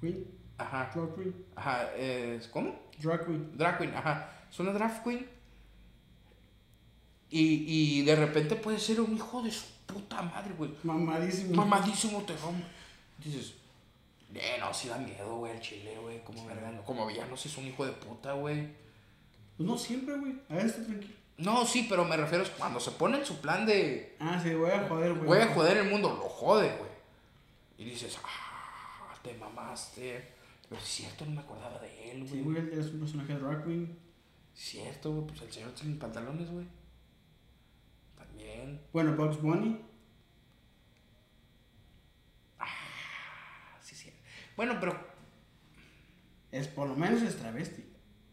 Queen. 0.00 0.24
Ajá. 0.56 0.90
Drag 0.94 1.14
queen. 1.14 1.34
Ajá. 1.56 1.94
es- 1.96 2.48
¿Cómo? 2.48 2.74
Drag 3.02 3.26
queen. 3.26 3.50
Drag 3.58 3.78
queen, 3.78 3.94
ajá. 3.94 4.30
Es 4.50 4.58
una 4.60 4.72
drag 4.72 5.02
queen. 5.04 5.26
Y, 7.30 7.64
y 7.98 8.02
de 8.02 8.14
repente 8.16 8.54
puede 8.56 8.78
ser 8.78 9.00
un 9.00 9.14
hijo 9.16 9.42
de 9.42 9.50
su 9.50 9.64
puta 9.86 10.22
madre, 10.22 10.54
güey. 10.56 10.70
Mamadísimo. 10.84 11.54
Mamadísimo 11.56 12.22
terror. 12.22 12.52
Dices, 13.18 13.54
eh, 14.34 14.56
no, 14.60 14.72
sí 14.74 14.88
da 14.88 14.98
miedo, 14.98 15.36
güey, 15.36 15.52
el 15.52 15.60
chile, 15.60 15.96
güey. 16.00 16.22
Como 16.24 16.44
verga, 16.46 16.70
no, 16.70 16.82
como 16.84 17.06
villano, 17.06 17.36
sí 17.36 17.48
es 17.48 17.56
un 17.58 17.66
hijo 17.66 17.84
de 17.86 17.92
puta, 17.92 18.32
güey. 18.32 18.68
Pues 19.56 19.68
no 19.68 19.78
siempre, 19.78 20.16
güey. 20.18 20.34
A 20.48 20.54
ver, 20.54 20.66
está 20.66 20.84
tranquilo. 20.84 21.14
No, 21.36 21.66
sí, 21.66 21.86
pero 21.88 22.04
me 22.04 22.16
refiero 22.16 22.44
a 22.44 22.48
cuando 22.48 22.78
se 22.80 22.92
pone 22.92 23.18
en 23.18 23.26
su 23.26 23.40
plan 23.40 23.66
de 23.66 24.16
Ah, 24.20 24.40
sí, 24.42 24.54
voy 24.54 24.70
a 24.70 24.88
joder, 24.88 25.14
güey. 25.14 25.26
voy 25.26 25.38
a 25.38 25.52
joder 25.54 25.76
el 25.78 25.90
mundo, 25.90 26.10
lo 26.10 26.28
jode, 26.28 26.76
güey. 26.76 26.90
Y 27.78 27.84
dices, 27.84 28.18
ah, 28.24 29.14
te 29.22 29.34
mamaste. 29.34 30.32
Pero 30.68 30.80
es 30.80 30.86
cierto, 30.88 31.24
no 31.26 31.32
me 31.32 31.40
acordaba 31.40 31.78
de 31.80 32.10
él, 32.12 32.28
Sí, 32.28 32.40
güey. 32.40 32.60
güey, 32.62 32.72
él 32.72 32.78
es 32.78 32.86
un 32.92 33.00
personaje 33.00 33.34
de 33.34 33.64
queen. 33.64 33.98
Cierto, 34.54 35.12
güey, 35.12 35.26
pues 35.26 35.40
el 35.42 35.52
señor 35.52 35.72
sin 35.76 35.98
pantalones, 35.98 36.50
güey. 36.50 36.66
También. 38.16 38.80
Bueno, 38.92 39.14
Bugs 39.16 39.40
Bunny. 39.42 39.80
Ah, 42.58 43.78
sí, 43.82 43.94
sí. 43.96 44.12
Bueno, 44.56 44.76
pero 44.80 44.96
Es 46.50 46.68
por 46.68 46.88
lo 46.88 46.94
menos 46.94 47.22
es 47.22 47.36
travesti. 47.36 47.84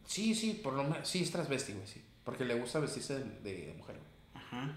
Sí, 0.05 0.35
sí, 0.35 0.59
por 0.63 0.73
lo 0.73 0.83
menos. 0.83 1.07
Sí, 1.07 1.23
es 1.23 1.31
transvesti, 1.31 1.73
güey, 1.73 1.87
sí. 1.87 2.01
Porque 2.23 2.45
le 2.45 2.53
gusta 2.55 2.79
vestirse 2.79 3.15
de, 3.19 3.23
de 3.41 3.73
mujer, 3.77 3.95
güey. 3.97 4.43
Ajá. 4.43 4.75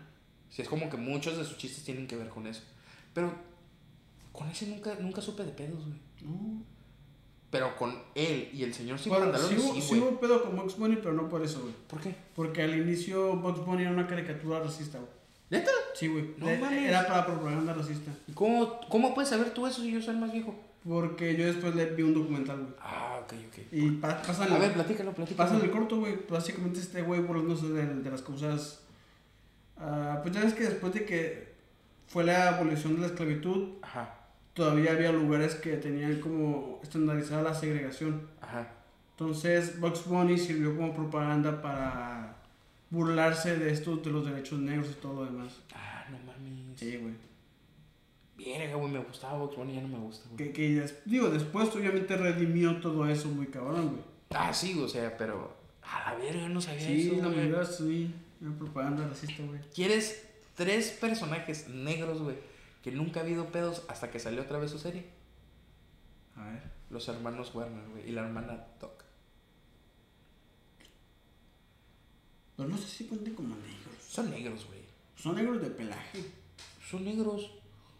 Sí, 0.48 0.62
es 0.62 0.68
como 0.68 0.88
que 0.88 0.96
muchos 0.96 1.36
de 1.36 1.44
sus 1.44 1.58
chistes 1.58 1.84
tienen 1.84 2.06
que 2.06 2.16
ver 2.16 2.28
con 2.28 2.46
eso. 2.46 2.62
Pero 3.12 3.32
con 4.32 4.48
ese 4.48 4.66
nunca, 4.66 4.94
nunca 5.00 5.20
supe 5.20 5.42
de 5.44 5.52
pedos, 5.52 5.84
güey. 5.86 5.98
No. 6.22 6.62
Pero 7.50 7.76
con 7.76 7.96
él 8.14 8.50
y 8.52 8.62
el 8.64 8.72
señor 8.74 8.98
sin 8.98 9.10
Bueno, 9.10 9.30
pantalones, 9.30 9.62
sí, 9.62 9.70
sí, 9.74 9.82
sí 9.82 10.00
hubo 10.00 10.18
pedo 10.18 10.42
con 10.42 10.56
Bugs 10.56 10.76
Bunny, 10.78 10.96
pero 10.96 11.12
no 11.12 11.28
por 11.28 11.44
eso, 11.44 11.60
güey. 11.62 11.74
¿Por 11.88 12.00
qué? 12.00 12.14
Porque 12.34 12.62
al 12.62 12.76
inicio 12.76 13.36
Bugs 13.36 13.64
Bunny 13.64 13.82
era 13.82 13.90
una 13.92 14.06
caricatura 14.06 14.60
racista, 14.60 14.98
güey. 14.98 15.10
¿Neta? 15.50 15.70
Sí, 15.94 16.08
güey. 16.08 16.34
No 16.38 16.48
Eh, 16.48 16.58
mames. 16.58 16.88
Era 16.88 17.06
para 17.06 17.26
propaganda 17.26 17.74
racista. 17.74 18.10
¿Y 18.26 18.32
cómo, 18.32 18.80
cómo 18.88 19.14
puedes 19.14 19.28
saber 19.30 19.52
tú 19.52 19.66
eso 19.66 19.82
si 19.82 19.92
yo 19.92 20.00
soy 20.00 20.14
el 20.14 20.20
más 20.20 20.32
viejo? 20.32 20.54
Porque 20.86 21.35
yo 21.36 21.47
después 21.47 21.74
le 21.74 21.86
vi 21.94 22.02
un 22.02 22.12
documental, 22.12 22.59
güey. 22.61 22.74
Ah, 22.81 23.20
ok, 23.24 23.32
ok. 23.48 23.59
Y 23.73 23.90
pa- 23.93 24.20
pasan, 24.20 24.52
A 24.52 24.59
ver, 24.59 24.73
platícalo, 24.74 25.12
platícalo. 25.15 25.36
pasan 25.51 25.65
el 25.65 25.70
corto, 25.70 25.98
güey. 25.98 26.19
Básicamente 26.28 26.78
este 26.81 27.01
güey 27.02 27.20
burlándose 27.23 27.69
de, 27.69 27.86
de 27.86 28.11
las 28.11 28.20
causas. 28.23 28.82
ah, 29.78 30.20
pues 30.23 30.35
ya 30.35 30.43
ves 30.43 30.52
que 30.55 30.65
después 30.65 30.93
de 30.93 31.05
que 31.06 31.55
fue 32.06 32.24
la 32.24 32.51
abolición 32.51 32.94
de 32.97 33.01
la 33.01 33.06
esclavitud, 33.06 33.70
Ajá, 33.82 34.15
todavía 34.52 34.93
había 34.93 35.11
lugares 35.11 35.55
que 35.55 35.77
tenían 35.78 36.20
como 36.20 36.81
estandarizada 36.82 37.43
la 37.43 37.55
segregación. 37.55 38.28
ajá. 38.40 38.69
Entonces 39.12 39.78
Bugs 39.81 40.06
Bunny 40.06 40.36
sirvió 40.36 40.77
como 40.77 40.93
propaganda 40.93 41.62
para 41.62 42.36
burlarse 42.90 43.56
de 43.59 43.70
estos, 43.73 44.02
de 44.02 44.11
los 44.11 44.27
derechos 44.27 44.59
negros 44.59 44.89
y 44.90 45.01
todo 45.01 45.15
lo 45.15 45.24
demás. 45.27 45.61
Ah, 45.73 46.05
no 46.11 46.19
mames. 46.27 46.78
Sí, 46.78 46.97
güey. 46.98 47.15
Verga, 48.36 48.74
güey, 48.77 48.90
me 48.93 48.98
gustaba 48.98 49.39
Box 49.39 49.56
Bunny, 49.56 49.74
ya 49.74 49.81
no 49.82 49.89
me 49.89 49.98
gusta, 49.98 50.27
güey. 50.31 50.36
Que, 50.36 50.52
que 50.52 50.81
des- 50.81 50.98
digo, 51.05 51.28
después 51.31 51.69
obviamente 51.74 52.16
redimió 52.16 52.81
todo 52.81 53.06
eso 53.09 53.28
muy 53.28 53.47
cabrón, 53.47 53.90
güey. 53.90 54.02
Ah, 54.31 54.52
sí, 54.52 54.78
o 54.81 54.89
sea, 54.89 55.16
pero. 55.16 55.56
A 55.82 56.11
la 56.12 56.19
verga, 56.19 56.48
no 56.48 56.61
sabía 56.61 56.81
Sí, 56.86 57.09
eso, 57.12 57.23
la 57.23 57.28
güey. 57.28 57.48
verdad, 57.48 57.70
sí. 57.70 58.12
Era 58.43 58.51
propaganda 58.59 59.06
racista, 59.06 59.43
güey. 59.44 59.61
¿Quieres 59.73 60.27
tres 60.55 60.90
personajes 60.90 61.69
negros, 61.69 62.23
güey, 62.23 62.36
que 62.82 62.90
nunca 62.90 63.20
ha 63.20 63.23
habido 63.23 63.52
pedos 63.52 63.85
hasta 63.89 64.11
que 64.11 64.19
salió 64.19 64.43
otra 64.43 64.59
vez 64.59 64.70
su 64.73 64.78
serie? 64.78 65.05
A 66.36 66.44
ver. 66.47 66.62
Los 66.90 67.06
hermanos 67.09 67.55
Warner, 67.55 67.89
güey, 67.90 68.09
y 68.09 68.12
la 68.12 68.23
hermana 68.23 68.66
Doc. 68.81 69.05
Pero 72.56 72.69
no 72.69 72.78
sé 72.78 72.86
si 72.89 73.05
cuenten 73.06 73.35
como 73.35 73.55
negros. 73.56 73.94
Son 74.09 74.31
negros, 74.31 74.66
güey. 74.66 74.81
Son 75.16 75.35
negros 75.35 75.61
de 75.62 75.70
pelaje. 75.70 76.24
Son 76.89 77.05
negros. 77.05 77.51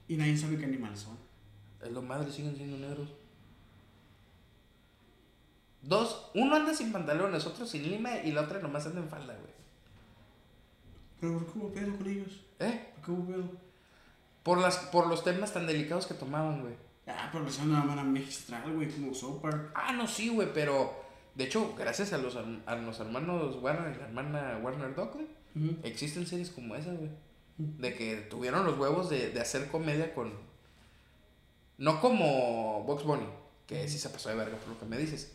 Y 0.09 0.17
nadie 0.17 0.37
sabe 0.37 0.59
qué 0.59 0.65
animal 0.65 0.97
son. 0.97 1.17
Es 1.83 1.91
lo 1.91 2.03
madre, 2.03 2.31
siguen 2.31 2.57
siendo 2.57 2.79
negros. 2.79 3.09
Dos, 5.83 6.31
uno 6.35 6.57
anda 6.57 6.75
sin 6.75 6.93
pantalones, 6.93 7.47
otro 7.47 7.67
sin 7.67 7.91
lima 7.91 8.17
y 8.19 8.33
la 8.33 8.43
otra 8.43 8.59
nomás 8.59 8.87
anda 8.87 9.01
en 9.01 9.09
falda, 9.09 9.35
güey. 9.35 9.53
¿Pero 11.21 11.39
por 11.39 11.53
qué 11.53 11.59
hubo 11.59 11.73
pedo 11.73 11.97
con 11.97 12.09
ellos? 12.09 12.41
¿Eh? 12.59 12.93
¿Por 12.95 13.05
qué 13.05 13.11
hubo 13.11 13.27
pedo? 13.27 13.51
Por, 14.43 14.59
las, 14.59 14.79
por 14.79 15.07
los 15.07 15.25
temas 15.25 15.53
tan 15.53 15.67
delicados 15.67 16.07
que 16.07 16.15
tomaban, 16.15 16.63
güey. 16.63 16.75
Ah, 17.07 17.29
pero 17.33 17.51
son 17.51 17.71
una 17.71 17.83
manera 17.83 18.05
magistral, 18.05 18.73
güey, 18.75 18.91
como 18.91 19.13
South 19.13 19.41
Park. 19.41 19.73
Ah, 19.75 19.93
no, 19.93 20.07
sí, 20.07 20.29
güey, 20.29 20.53
pero. 20.53 21.05
De 21.35 21.45
hecho, 21.45 21.75
gracias 21.77 22.13
a 22.13 22.19
los, 22.19 22.37
a 22.37 22.77
los 22.77 23.01
hermanos 23.01 23.57
Warner 23.61 23.95
y 23.95 23.99
la 23.99 24.05
hermana 24.07 24.61
Warner 24.63 24.95
Doc, 24.95 25.15
güey, 25.15 25.27
existen 25.83 26.27
series 26.27 26.51
como 26.51 26.77
esa, 26.77 26.93
güey. 26.93 27.11
De 27.57 27.95
que 27.95 28.17
tuvieron 28.17 28.65
los 28.65 28.79
huevos 28.79 29.11
de, 29.11 29.31
de 29.31 29.41
hacer 29.41 29.69
comedia 29.69 30.15
con. 30.15 30.33
No 31.79 32.01
como 32.01 32.83
Box 32.85 33.05
Bunny, 33.05 33.27
que 33.67 33.89
sí 33.89 33.99
se 33.99 34.09
pasó 34.09 34.29
de 34.29 34.37
verga 34.37 34.57
por 34.57 34.69
lo 34.69 34.79
que 34.79 34.87
me 34.87 34.99
dices. 34.99 35.33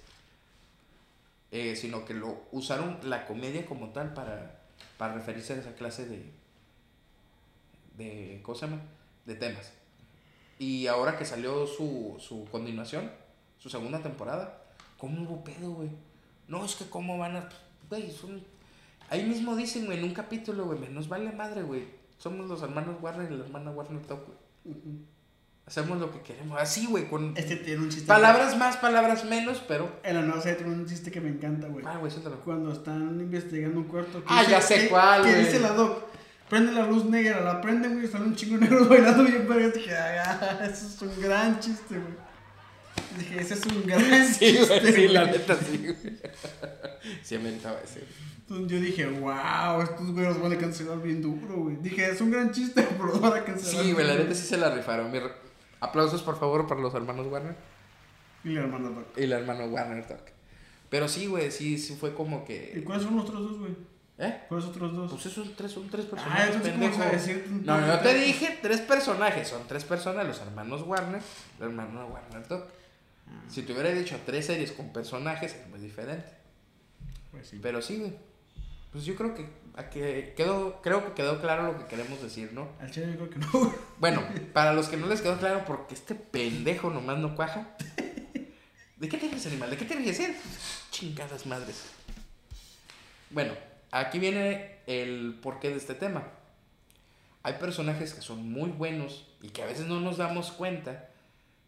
Eh, 1.52 1.76
sino 1.76 2.06
que 2.06 2.14
lo 2.14 2.44
usaron 2.52 3.00
la 3.04 3.26
comedia 3.26 3.66
como 3.66 3.90
tal 3.90 4.14
para, 4.14 4.62
para 4.98 5.16
referirse 5.16 5.54
a 5.54 5.58
esa 5.58 5.74
clase 5.74 6.06
de. 6.06 6.24
de. 7.98 8.40
¿Cómo 8.44 8.56
se 8.58 8.68
llama? 8.68 8.82
De 9.26 9.36
temas. 9.36 9.72
Y 10.60 10.88
ahora 10.88 11.18
que 11.18 11.26
salió 11.26 11.66
su, 11.66 12.18
su 12.20 12.46
continuación, 12.52 13.10
su 13.58 13.70
segunda 13.70 14.04
temporada, 14.04 14.62
¿cómo 14.98 15.24
hubo 15.24 15.44
pedo, 15.44 15.72
güey? 15.72 15.90
No, 16.48 16.66
es 16.66 16.76
que 16.76 16.90
cómo 16.90 17.18
van 17.18 17.38
a. 17.38 17.50
Güey, 17.90 18.12
son. 18.12 18.44
Ahí 19.10 19.24
mismo 19.24 19.56
dicen, 19.56 19.86
güey, 19.86 19.98
en 19.98 20.04
un 20.04 20.14
capítulo, 20.14 20.66
güey, 20.66 20.90
nos 20.90 21.08
vale 21.08 21.32
madre, 21.32 21.64
güey. 21.64 21.99
Somos 22.20 22.48
los 22.48 22.62
hermanos 22.62 22.98
Warner 23.02 23.32
y 23.32 23.36
la 23.36 23.46
hermana 23.46 23.72
Warner 23.72 24.02
Top, 24.06 24.20
güey. 24.64 24.78
Hacemos 25.66 26.00
lo 26.00 26.12
que 26.12 26.22
queremos. 26.22 26.60
Así, 26.60 26.86
güey, 26.88 27.08
con 27.10 27.34
Este 27.38 27.56
tiene 27.56 27.82
un 27.84 27.90
chiste. 27.90 28.08
palabras 28.08 28.58
más, 28.58 28.78
palabras 28.78 29.24
menos, 29.26 29.62
pero. 29.68 30.00
En 30.04 30.16
la 30.16 30.22
nueva 30.24 30.42
serie 30.42 30.58
tiene 30.58 30.74
un 30.74 30.86
chiste 30.88 31.12
que 31.12 31.22
me 31.22 31.30
encanta, 31.30 31.68
güey. 31.68 31.86
Ah, 31.88 31.98
güey, 31.98 32.12
suéltalo. 32.12 32.40
Cuando 32.42 32.72
están 32.72 33.20
investigando 33.20 33.80
un 33.80 33.86
cuarto. 33.86 34.20
que 34.20 34.26
Ah, 34.28 34.40
dice- 34.42 34.52
ya 34.52 34.62
sé 34.62 34.76
que- 34.82 34.90
cuál, 34.90 35.24
Que 35.24 35.32
güey. 35.32 35.46
dice 35.46 35.60
la 35.60 35.70
doc. 35.74 36.06
Prende 36.50 36.72
la 36.72 36.88
luz 36.88 37.06
negra, 37.06 37.42
la 37.42 37.62
prende, 37.62 37.88
güey, 37.90 38.08
sale 38.08 38.26
un 38.26 38.36
chingo 38.36 38.58
de 38.58 38.62
negros 38.68 38.90
bailando 38.90 39.24
bien 39.24 39.48
verga. 39.48 39.68
Dije, 39.70 39.96
ah, 39.96 40.60
eso 40.72 40.88
es 40.88 41.02
un 41.04 41.22
gran 41.22 41.60
chiste, 41.60 41.96
güey. 42.00 42.14
Dije, 43.20 43.40
ese 43.42 43.54
es 43.54 43.66
un 43.68 43.86
gran 43.86 44.02
Sí, 44.26 44.40
chiste. 44.58 44.80
güey, 44.80 44.94
sí, 44.94 45.08
la 45.10 45.22
güey. 45.26 45.38
neta, 45.38 45.56
sí, 45.56 45.78
güey. 45.78 45.96
Sí, 47.24 47.36
ameritaba 47.36 47.80
ese. 47.84 48.04
Entonces 48.50 48.68
yo 48.80 48.80
dije, 48.84 49.06
wow, 49.06 49.82
estos 49.82 50.12
güeyes 50.12 50.34
los 50.34 50.42
van 50.42 50.54
a 50.54 50.58
cancelar 50.58 51.02
bien 51.02 51.22
duro, 51.22 51.56
güey. 51.64 51.76
Dije, 51.78 52.10
es 52.10 52.20
un 52.22 52.32
gran 52.32 52.52
chiste, 52.52 52.82
pero 52.98 53.20
van 53.20 53.34
a 53.42 53.44
cancelar. 53.46 53.84
Sí, 53.86 53.94
güey, 53.94 54.06
la 54.08 54.16
neta 54.16 54.34
sí 54.34 54.46
se 54.48 54.58
la 54.58 54.70
rifaron. 54.74 55.12
Re- 55.12 55.32
Aplausos, 55.82 56.22
por 56.24 56.38
favor, 56.40 56.68
para 56.68 56.82
los 56.82 56.94
hermanos 56.94 57.28
Warner. 57.28 57.56
Y 58.44 58.50
la 58.50 58.62
hermana 58.62 58.90
doc. 58.90 59.18
Y 59.18 59.24
el 59.24 59.32
hermano 59.34 59.66
Warner 59.66 60.08
Doc. 60.08 60.20
Pero 60.90 61.08
sí, 61.08 61.28
güey, 61.28 61.52
sí, 61.52 61.78
sí 61.78 61.96
fue 61.96 62.14
como 62.16 62.42
¿Y 62.44 62.46
que. 62.46 62.84
cuáles 62.86 63.04
son 63.06 63.16
los 63.16 63.26
otros 63.30 63.42
dos, 63.50 63.60
güey? 63.60 63.72
¿Eh? 64.18 64.42
¿Cuáles 64.50 64.66
otros 64.66 64.94
dos? 64.96 65.12
Pues 65.12 65.26
esos 65.28 65.56
tres 65.56 65.72
son 65.72 65.88
tres 65.90 66.06
ah, 66.08 66.10
personajes. 66.16 66.46
entonces, 66.48 66.72
¿cómo 66.74 66.82
pendejo. 66.90 67.00
vas 67.04 67.08
a 67.08 67.12
decir? 67.18 67.48
No, 67.64 67.88
yo 67.88 68.00
te 68.00 68.14
dije 68.16 68.60
tres 68.62 68.82
personajes. 68.82 69.48
Son 69.48 69.62
tres 69.68 69.84
personas, 69.86 70.26
los 70.28 70.40
hermanos 70.42 70.82
Warner, 70.82 71.22
el 71.60 71.66
hermano 71.66 72.08
Warner 72.08 72.48
Doc. 72.48 72.66
Ah, 73.28 73.44
Si 73.48 73.62
te 73.62 73.72
hubiera 73.74 73.92
dicho 73.92 74.18
tres 74.26 74.48
series 74.48 74.72
con 74.72 74.92
personajes, 74.92 75.54
es 75.56 75.68
muy 75.70 75.80
diferente. 75.80 76.26
Pues 77.32 77.48
sí. 77.48 77.60
Pero 77.62 77.82
sí, 77.82 77.98
güey. 77.98 78.14
Pues 78.92 79.06
yo 79.06 79.16
creo 79.16 79.36
que, 79.36 79.46
a 79.76 79.90
que 79.90 80.34
quedó, 80.36 80.82
creo 80.82 81.06
que 81.06 81.14
quedó 81.14 81.40
claro 81.40 81.64
lo 81.64 81.78
que 81.78 81.86
queremos 81.86 82.22
decir, 82.22 82.54
¿no? 82.54 82.70
Al 82.80 82.90
chile 82.90 83.08
yo 83.12 83.18
creo 83.18 83.30
que 83.30 83.40
no. 83.40 83.76
Bueno, 84.00 84.24
para 84.54 84.74
los 84.74 84.88
que 84.88 84.98
no 84.98 85.08
les 85.08 85.22
quedó 85.22 85.38
claro, 85.38 85.64
porque 85.66 85.94
este 85.94 86.16
pendejo 86.16 86.90
nomás 86.90 87.18
no 87.20 87.36
cuaja. 87.36 87.76
¿De 88.98 89.08
qué 89.08 89.18
te 89.18 89.28
ríes, 89.30 89.46
animal? 89.46 89.70
¿De 89.70 89.78
qué 89.78 89.86
te 89.86 89.96
ríes? 89.96 90.20
eh? 90.20 90.36
Chingadas 90.92 91.46
madres. 91.46 91.84
Bueno, 93.30 93.54
aquí 93.92 94.20
viene 94.20 94.80
el 94.88 95.38
porqué 95.42 95.70
de 95.70 95.78
este 95.78 95.94
tema. 95.94 96.28
Hay 97.44 97.54
personajes 97.54 98.14
que 98.14 98.22
son 98.22 98.52
muy 98.52 98.70
buenos 98.72 99.28
y 99.42 99.50
que 99.50 99.62
a 99.64 99.66
veces 99.66 99.86
no 99.86 100.00
nos 100.02 100.18
damos 100.18 100.52
cuenta 100.52 101.10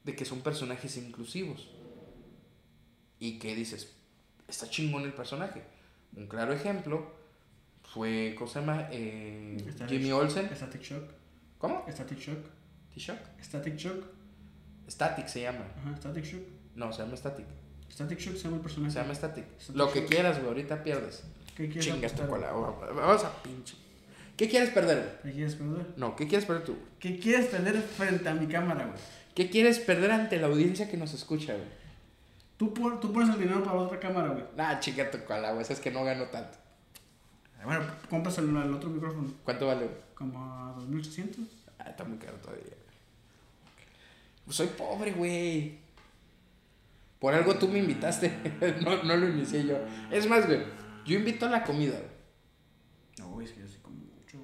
de 0.04 0.16
que 0.16 0.26
son 0.26 0.42
personajes 0.42 0.98
inclusivos. 0.98 1.70
Y 3.20 3.40
que 3.40 3.56
dices, 3.56 3.94
está 4.48 4.70
chingón 4.70 5.04
el 5.04 5.14
personaje. 5.14 5.62
Un 6.16 6.28
claro 6.28 6.54
ejemplo 6.54 7.12
fue, 7.94 8.36
¿cómo 8.38 8.50
se 8.50 8.60
llama? 8.60 8.88
Eh, 8.92 9.58
Jimmy. 9.88 10.12
Olsen. 10.12 10.50
Static 10.56 10.82
Shock. 10.82 11.04
¿Cómo? 11.58 11.86
Static 11.90 12.20
Shock. 12.20 12.40
¿T-Shock? 12.94 13.18
Static 13.42 13.76
Shock. 13.78 14.04
Static 14.90 15.28
se 15.28 15.42
llama. 15.42 15.66
Ajá, 15.78 15.96
Static 15.98 16.26
Shock. 16.26 16.42
No, 16.76 16.92
se 16.92 17.04
llama 17.04 17.16
Static. 17.16 17.46
Static 17.90 18.20
Shock 18.20 18.36
se 18.36 18.44
llama 18.44 18.58
el 18.58 18.62
personaje. 18.62 18.94
Se 18.94 19.00
llama 19.00 19.16
Static. 19.16 19.46
Static 19.60 19.76
Lo 19.76 19.92
que 19.92 20.00
Shock. 20.02 20.10
quieras, 20.10 20.38
güey. 20.38 20.48
Ahorita 20.50 20.84
pierdes. 20.84 21.24
¿Qué 21.56 21.68
quieres 21.68 21.86
Chingas 21.86 22.14
tu 22.16 22.26
cola. 22.28 22.52
Vamos 22.52 23.24
a 23.24 23.44
pinche. 23.44 23.76
¿Qué 24.38 24.50
quieres 24.50 24.70
perder, 24.72 24.98
güey? 25.22 25.34
¿Qué 25.34 25.38
quieres 25.38 25.56
perder? 25.56 25.86
No, 25.98 26.16
¿qué 26.16 26.28
quieres 26.28 26.46
perder 26.46 26.64
tú? 26.64 26.78
¿Qué 27.00 27.20
quieres 27.20 27.46
perder 27.48 27.82
frente 27.82 28.28
a 28.28 28.34
mi 28.34 28.48
cámara, 28.48 28.86
güey? 28.86 28.98
¿Qué 29.36 29.50
quieres 29.50 29.80
perder 29.80 30.12
ante 30.12 30.38
la 30.38 30.48
audiencia 30.48 30.90
que 30.90 30.98
nos 30.98 31.14
escucha, 31.14 31.54
güey? 31.54 31.68
Tú, 32.62 32.72
pon- 32.76 33.00
tú 33.00 33.12
pones 33.12 33.34
el 33.34 33.40
dinero 33.42 33.64
para 33.64 33.76
la 33.78 33.82
otra 33.82 34.00
cámara, 34.00 34.30
güey. 34.30 34.44
Nah, 34.56 34.80
chinga 34.80 35.10
tu 35.10 35.18
cola, 35.26 35.52
güey. 35.52 35.66
Es 35.68 35.80
que 35.80 35.90
no 35.90 36.04
gano 36.04 36.26
tanto. 36.26 36.60
Bueno, 37.66 37.84
compras 38.08 38.38
el, 38.38 38.56
el 38.56 38.72
otro 38.72 38.88
micrófono. 38.92 39.34
¿Cuánto 39.44 39.66
vale, 39.66 39.86
güey? 39.86 39.98
Como 40.14 40.38
a 40.40 40.72
2800. 40.74 41.44
Ah, 41.80 41.86
está 41.90 42.04
muy 42.04 42.20
caro 42.20 42.38
todavía. 42.38 42.66
Pues 44.46 44.58
soy 44.58 44.68
pobre, 44.68 45.12
güey. 45.14 45.80
Por 47.20 47.34
algo 47.34 47.56
tú 47.56 47.68
me 47.68 47.80
invitaste. 47.80 48.30
no, 48.86 49.02
no 49.02 49.18
lo 49.18 49.28
inicié 49.30 49.66
yo. 49.66 49.80
Es 50.12 50.30
más, 50.30 50.46
güey. 50.46 50.62
Yo 51.04 51.18
invito 51.18 51.48
a 51.48 51.50
la 51.50 51.64
comida, 51.64 51.98
güey. 51.98 52.12
No, 53.18 53.30
güey, 53.30 53.48
es 53.48 53.54
que 53.54 53.62
yo 53.62 53.68
sí 53.68 53.80
como 53.82 53.96
mucho. 53.98 54.38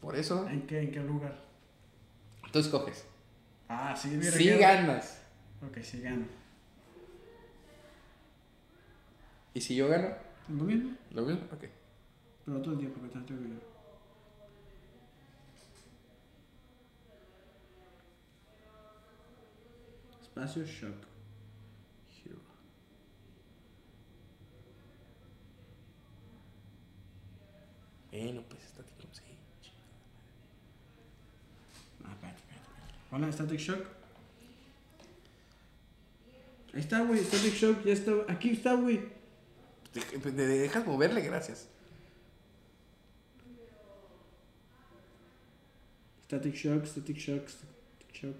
Por 0.00 0.14
eso. 0.14 0.48
¿En 0.48 0.64
qué, 0.68 0.78
en 0.80 0.92
qué 0.92 1.00
lugar? 1.00 1.36
Tú 2.52 2.60
escoges. 2.60 3.04
Ah, 3.68 3.96
sí, 4.00 4.10
mira. 4.10 4.30
Sí 4.30 4.48
ganas. 4.48 5.22
Ok, 5.66 5.78
sí 5.82 6.00
gano. 6.02 6.40
¿Y 9.54 9.60
si 9.60 9.76
yo 9.76 9.88
gano? 9.88 10.14
Lo 10.48 10.64
mismo. 10.64 10.96
Lo 11.10 11.22
mismo, 11.22 11.44
ok. 11.52 11.64
Pero 12.44 12.60
todo 12.60 12.74
el 12.74 12.80
día 12.80 12.90
porque 12.90 13.08
tengo 13.08 13.26
que 13.26 13.34
ganar. 13.34 13.58
Espacio 20.22 20.64
Shock. 20.64 21.12
Bueno, 28.12 28.42
pues 28.46 28.62
Static 28.64 29.10
Shock. 29.10 29.24
Sí. 29.62 29.70
Ah, 32.04 32.14
Hola, 33.10 33.32
Static 33.32 33.58
Shock. 33.58 33.86
Ahí 36.74 36.80
está, 36.80 37.00
güey. 37.00 37.24
Static 37.24 37.54
Shock 37.54 37.84
ya 37.84 37.94
está. 37.94 38.12
Aquí 38.28 38.50
está, 38.50 38.74
güey. 38.74 39.11
Te, 39.92 40.00
te 40.00 40.30
dejas 40.46 40.86
moverle, 40.86 41.20
gracias. 41.20 41.68
Static 46.24 46.54
Shock, 46.54 46.86
Static 46.86 47.16
Shock, 47.18 47.48
Static 47.48 48.12
Shock. 48.12 48.36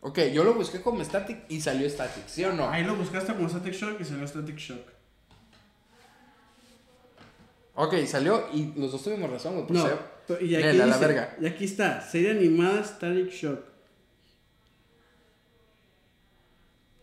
Ok, 0.00 0.18
yo 0.32 0.44
lo 0.44 0.54
busqué 0.54 0.82
como 0.82 1.02
Static 1.04 1.44
y 1.48 1.60
salió 1.60 1.88
Static, 1.88 2.26
¿sí 2.28 2.44
o 2.44 2.52
no? 2.52 2.68
Ahí 2.68 2.84
lo 2.84 2.94
buscaste 2.96 3.32
como 3.34 3.48
Static 3.48 3.72
Shock 3.72 4.00
y 4.00 4.04
salió 4.04 4.26
Static 4.26 4.56
Shock. 4.56 4.88
Ok, 7.76 7.94
salió 8.06 8.48
y 8.52 8.72
los 8.78 8.92
dos 8.92 9.02
tuvimos 9.02 9.30
razón, 9.30 9.54
güey. 9.54 9.66
pues, 9.66 9.80
No, 9.82 10.36
y 10.40 10.54
aquí, 10.56 10.64
Nela, 10.64 10.86
la 10.86 10.94
dice- 10.96 11.06
verga. 11.06 11.36
y 11.40 11.46
aquí 11.46 11.64
está, 11.64 12.00
serie 12.02 12.30
animada 12.32 12.82
Static 12.84 13.30
Shock. 13.30 13.60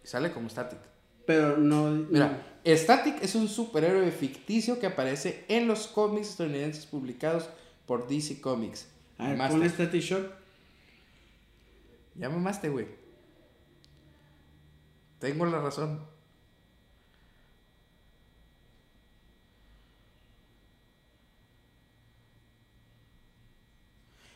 Sale 0.04 0.32
como 0.32 0.50
Static. 0.50 0.80
Pero 1.26 1.58
no. 1.58 1.90
Mira, 2.10 2.44
Static 2.66 3.24
es 3.24 3.36
un 3.36 3.48
superhéroe 3.48 4.12
ficticio 4.12 4.80
que 4.80 4.88
aparece 4.88 5.46
en 5.48 5.68
los 5.68 5.88
cómics 5.88 6.30
estadounidenses 6.30 6.86
publicados 6.86 7.50
por 7.86 8.08
DC 8.08 8.42
Comics. 8.42 8.88
A 9.18 9.34
ver, 9.34 9.70
Static 9.70 10.02
Shock. 10.02 10.32
Ya 12.16 12.30
mamaste, 12.30 12.70
güey. 12.70 12.88
Tengo 15.20 15.46
la 15.46 15.60
razón. 15.62 16.02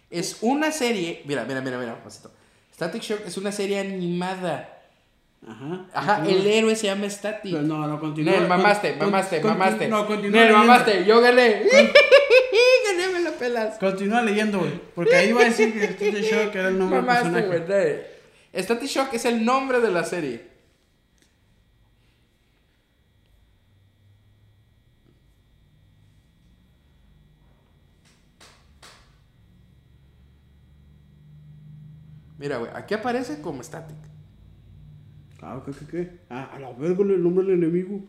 Es 0.09 0.37
una 0.41 0.71
serie. 0.71 1.23
Mira, 1.25 1.43
mira, 1.45 1.61
mira, 1.61 1.77
mira. 1.77 2.03
pasito. 2.03 2.31
Static 2.73 3.01
Shock 3.01 3.21
es 3.25 3.37
una 3.37 3.51
serie 3.51 3.79
animada. 3.79 4.74
Ajá. 5.47 5.85
Ajá, 5.93 6.15
continúa. 6.17 6.41
el 6.41 6.47
héroe 6.47 6.75
se 6.75 6.87
llama 6.87 7.09
Static. 7.09 7.51
Pero 7.51 7.63
no, 7.63 7.87
no, 7.87 7.99
continúa. 7.99 8.33
Nel, 8.33 8.47
mamaste, 8.47 8.97
Con- 8.97 9.11
mamaste, 9.11 9.41
con- 9.41 9.51
mamaste. 9.51 9.87
No, 9.87 10.07
continúa. 10.07 10.31
Nel, 10.31 10.47
leyendo. 10.49 10.57
mamaste. 10.59 11.05
Yo 11.05 11.21
gané. 11.21 11.63
gané, 12.87 13.07
me 13.13 13.19
la 13.21 13.31
pelas. 13.31 13.77
Continúa 13.77 14.21
leyendo, 14.23 14.59
güey. 14.59 14.71
Porque 14.95 15.15
ahí 15.15 15.31
va 15.33 15.41
a 15.41 15.45
decir 15.45 15.71
que 15.73 15.87
Static 15.93 16.23
Shock 16.23 16.55
era 16.55 16.69
el 16.69 16.79
nombre 16.79 16.97
del 16.97 17.05
Mamaste, 17.05 17.29
personaje. 17.31 17.65
güey. 17.65 17.85
Nel. 18.53 18.63
Static 18.63 18.89
Shock 18.89 19.13
es 19.13 19.25
el 19.25 19.45
nombre 19.45 19.79
de 19.81 19.91
la 19.91 20.03
serie. 20.03 20.55
Mira, 32.37 32.57
güey, 32.57 32.71
aquí 32.73 32.93
aparece 32.93 33.41
como 33.41 33.63
Static. 33.63 33.95
Ah, 35.47 35.61
¿qué, 35.63 35.71
qué, 35.71 35.85
qué? 35.85 36.19
Ah, 36.29 36.49
a 36.53 36.59
la 36.59 36.71
verga 36.73 37.03
el 37.03 37.21
nombre 37.21 37.45
del 37.45 37.63
enemigo. 37.63 38.01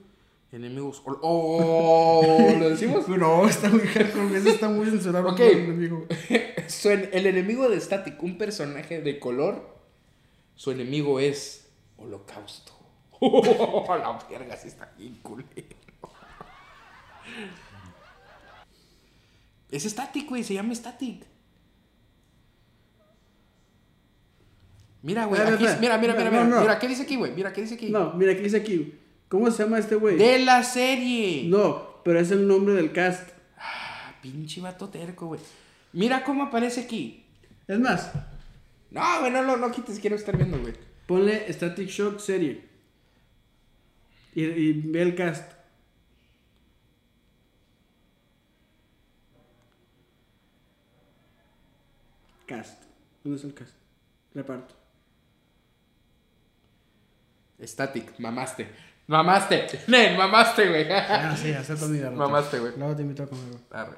Enemigos. 0.53 1.03
¡Oh! 1.05 1.19
oh, 1.23 2.59
¿Lo 2.59 2.71
decimos? 2.71 3.07
No, 3.09 3.47
está 3.47 3.69
muy 3.69 3.81
hardcore, 3.81 4.39
eso 4.39 4.49
está 4.49 4.69
muy 4.71 4.87
censurado 4.89 5.29
Ok. 5.29 5.37
por 5.37 5.47
el 5.47 5.59
enemigo. 5.59 6.07
Su 6.69 6.91
en- 6.91 7.11
el 7.13 7.27
enemigo 7.27 7.69
de 7.69 7.79
Static, 7.79 8.23
un 8.23 8.39
personaje 8.39 9.03
de 9.03 9.19
color, 9.19 9.77
su 10.55 10.71
enemigo 10.71 11.21
es 11.21 11.69
Holocausto. 11.99 12.73
Oh, 13.21 13.87
la 13.97 14.19
verga, 14.31 14.57
sí 14.57 14.69
está 14.69 14.93
bien 14.99 15.17
culero. 15.23 15.47
Es 19.71 19.85
Static, 19.85 20.29
güey, 20.29 20.45
se 20.45 20.55
llama 20.55 20.75
Static. 20.75 21.25
Mira, 25.03 25.25
güey, 25.27 25.41
aquí, 25.41 25.65
mira, 25.81 25.99
mira, 25.99 26.15
mira, 26.15 26.25
No, 26.25 26.31
mira, 26.31 26.45
no. 26.45 26.61
mira, 26.63 26.79
¿qué 26.79 26.89
dice 26.89 27.03
aquí, 27.03 27.17
güey? 27.17 27.33
Mira, 27.33 27.53
¿qué 27.53 27.61
dice 27.63 27.75
aquí? 27.75 27.91
No, 27.91 28.13
mira, 28.15 28.35
¿qué 28.35 28.43
dice 28.43 28.57
aquí? 28.57 28.95
¿Cómo 29.29 29.51
se 29.51 29.63
llama 29.63 29.79
este 29.79 29.95
güey? 29.97 30.17
De 30.17 30.39
la 30.41 30.63
serie. 30.63 31.45
No, 31.49 32.01
pero 32.05 32.19
es 32.21 32.31
el 32.31 32.47
nombre 32.49 32.75
del 32.75 32.93
cast. 32.93 33.31
Ah, 33.59 34.15
pinche 34.23 34.61
vato 34.61 34.89
terco, 34.89 35.27
güey. 35.27 35.41
Mira 35.93 36.25
cómo 36.25 36.45
aparece 36.45 36.81
aquí. 36.83 37.25
Es 37.69 37.79
más, 37.79 38.13
No, 38.91 39.21
güey, 39.21 39.31
no, 39.33 39.43
no, 39.43 39.57
no 39.57 39.71
quites, 39.71 39.99
quiero 40.01 40.17
estar 40.17 40.37
viendo, 40.37 40.59
güey. 40.59 40.75
ponle 41.07 41.53
Static 41.53 41.89
Shock 41.89 42.19
serie. 42.21 42.65
Y, 44.35 44.43
y 44.45 44.73
ve 44.73 45.03
el 45.03 45.15
cast. 45.15 45.53
Cast. 52.47 52.83
¿Dónde 53.25 53.37
está 53.37 53.49
el 53.49 53.55
cast? 53.55 53.75
Reparto. 54.35 54.75
Static, 57.63 58.19
mamaste. 58.19 58.69
Mamaste. 59.07 59.67
Nen, 59.87 60.17
mamaste, 60.17 60.69
güey. 60.69 60.87
Ah, 60.91 61.37
sí, 61.41 61.53
acepto 61.53 61.87
mi 61.87 61.99
derrota. 61.99 62.17
Mamaste, 62.17 62.59
güey. 62.59 62.73
Luego 62.77 62.97
te 62.97 63.03
invito 63.03 63.23
a 63.23 63.27
comer, 63.27 63.45
güey. 63.49 63.63
Arre. 63.71 63.97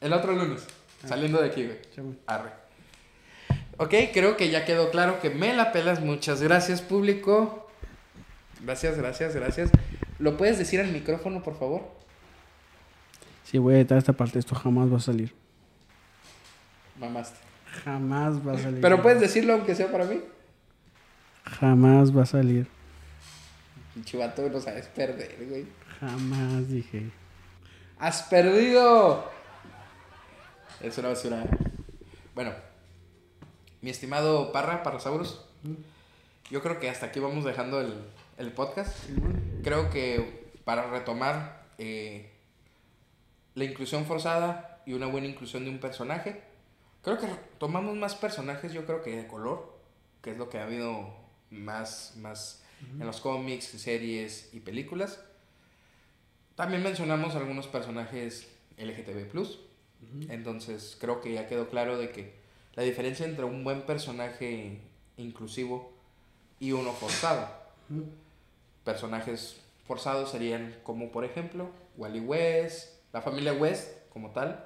El 0.00 0.12
otro 0.12 0.32
lunes. 0.32 0.66
Saliendo 1.06 1.40
de 1.40 1.48
aquí, 1.48 1.64
güey. 1.64 1.78
Sí, 1.94 2.00
güey. 2.00 2.16
Arre. 2.26 2.50
Ok, 3.76 3.94
creo 4.12 4.36
que 4.36 4.50
ya 4.50 4.64
quedó 4.64 4.90
claro 4.90 5.20
que 5.20 5.30
me 5.30 5.54
la 5.54 5.72
pelas. 5.72 6.00
Muchas 6.00 6.42
gracias, 6.42 6.80
público. 6.80 7.70
Gracias, 8.62 8.96
gracias, 8.96 9.34
gracias. 9.34 9.70
¿Lo 10.18 10.36
puedes 10.36 10.58
decir 10.58 10.80
al 10.80 10.88
micrófono, 10.88 11.42
por 11.42 11.58
favor? 11.58 11.82
Sí, 13.44 13.58
voy 13.58 13.74
a 13.74 13.78
editar 13.78 13.98
esta 13.98 14.14
parte. 14.14 14.38
Esto 14.38 14.54
jamás 14.54 14.92
va 14.92 14.96
a 14.96 15.00
salir. 15.00 15.34
Mamaste. 16.98 17.38
Jamás 17.84 18.46
va 18.46 18.52
a 18.54 18.58
salir. 18.58 18.80
Pero 18.80 19.02
puedes 19.02 19.20
decirlo 19.20 19.52
aunque 19.52 19.74
sea 19.74 19.92
para 19.92 20.06
mí. 20.06 20.20
Jamás 21.60 22.16
va 22.16 22.22
a 22.22 22.26
salir. 22.26 22.68
Chivato, 24.04 24.48
no 24.48 24.60
sabes 24.60 24.86
perder, 24.86 25.36
güey. 25.48 25.66
Jamás 26.00 26.68
dije. 26.68 27.10
¡Has 27.98 28.22
perdido! 28.22 29.28
Es 30.80 30.96
una 30.98 31.08
basura. 31.08 31.44
Bueno, 32.34 32.52
mi 33.80 33.90
estimado 33.90 34.52
Parra, 34.52 34.82
Parrasaurus, 34.82 35.40
yo 36.50 36.62
creo 36.62 36.78
que 36.78 36.88
hasta 36.88 37.06
aquí 37.06 37.18
vamos 37.18 37.44
dejando 37.44 37.80
el, 37.80 37.92
el 38.36 38.52
podcast. 38.52 38.96
Creo 39.64 39.90
que 39.90 40.52
para 40.64 40.88
retomar 40.90 41.64
eh, 41.78 42.30
la 43.54 43.64
inclusión 43.64 44.04
forzada 44.06 44.82
y 44.86 44.92
una 44.92 45.06
buena 45.06 45.26
inclusión 45.26 45.64
de 45.64 45.70
un 45.70 45.80
personaje, 45.80 46.42
creo 47.02 47.18
que 47.18 47.26
tomamos 47.58 47.96
más 47.96 48.14
personajes, 48.14 48.72
yo 48.72 48.86
creo 48.86 49.02
que 49.02 49.16
de 49.16 49.26
color, 49.26 49.76
que 50.22 50.30
es 50.30 50.38
lo 50.38 50.48
que 50.48 50.58
ha 50.58 50.64
habido 50.64 51.17
más, 51.50 52.14
más 52.16 52.62
en 52.98 53.06
los 53.06 53.20
cómics, 53.20 53.64
series 53.66 54.50
y 54.52 54.60
películas. 54.60 55.20
También 56.54 56.82
mencionamos 56.82 57.34
algunos 57.34 57.66
personajes 57.66 58.48
LGTB+. 58.76 59.28
Entonces 60.30 60.96
creo 61.00 61.20
que 61.20 61.32
ya 61.32 61.46
quedó 61.48 61.68
claro 61.68 61.98
de 61.98 62.10
que 62.10 62.34
la 62.74 62.82
diferencia 62.84 63.26
entre 63.26 63.44
un 63.44 63.64
buen 63.64 63.82
personaje 63.82 64.80
inclusivo 65.16 65.92
y 66.60 66.72
uno 66.72 66.92
forzado. 66.92 67.48
Personajes 68.84 69.60
forzados 69.86 70.30
serían 70.30 70.76
como 70.82 71.10
por 71.10 71.24
ejemplo 71.24 71.70
Wally 71.96 72.20
West, 72.20 72.90
la 73.12 73.22
familia 73.22 73.52
West 73.52 73.88
como 74.12 74.30
tal. 74.30 74.64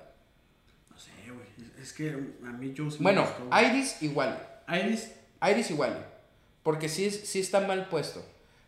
No 0.90 0.98
sé, 0.98 1.10
güey. 1.26 1.46
Es 1.80 1.92
que 1.92 2.10
a 2.10 2.52
mí 2.52 2.72
yo 2.74 2.90
sí 2.90 2.98
me 2.98 3.04
Bueno, 3.04 3.22
gustó. 3.22 3.60
Iris 3.60 4.02
y 4.02 4.08
Wally. 4.08 4.36
Iris. 4.68 5.12
Iris 5.50 5.70
y 5.70 5.74
Wally. 5.74 5.96
Porque 6.62 6.88
sí, 6.88 7.06
es- 7.06 7.28
sí 7.28 7.40
está 7.40 7.60
mal 7.66 7.88
puesto. 7.88 8.24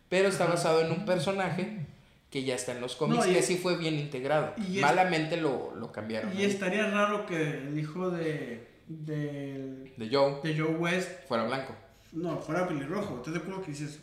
Pero 0.09 0.27
está 0.29 0.45
basado 0.45 0.81
en 0.81 0.91
un 0.91 1.05
personaje 1.05 1.85
que 2.29 2.43
ya 2.43 2.55
está 2.55 2.73
en 2.73 2.81
los 2.81 2.95
cómics, 2.95 3.25
No, 3.25 3.31
y- 3.31 3.35
que 3.35 3.41
sí 3.41 3.57
fue 3.57 3.77
bien 3.77 3.95
integrado. 3.95 4.53
y 4.57 4.77
es- 4.77 4.81
Malamente 4.81 5.37
lo, 5.37 5.73
lo 5.75 5.91
cambiaron. 5.91 6.37
Y 6.37 6.43
estaría 6.43 6.89
raro 6.91 7.25
que 7.25 7.41
el 7.59 7.77
hijo 7.79 8.09
de. 8.09 8.67
de. 8.87 9.93
De 9.97 10.09
Joe 10.11 10.41
de 10.43 10.59
Joe 10.59 10.75
West. 10.75 11.09
fuera 11.27 11.45
blanco. 11.45 11.73
No, 12.11 12.37
fuera 12.39 12.67
pelirrojo. 12.67 13.17
¿Estás 13.17 13.33
de 13.33 13.39
acuerdo 13.39 13.61
que 13.61 13.71
dices? 13.71 13.99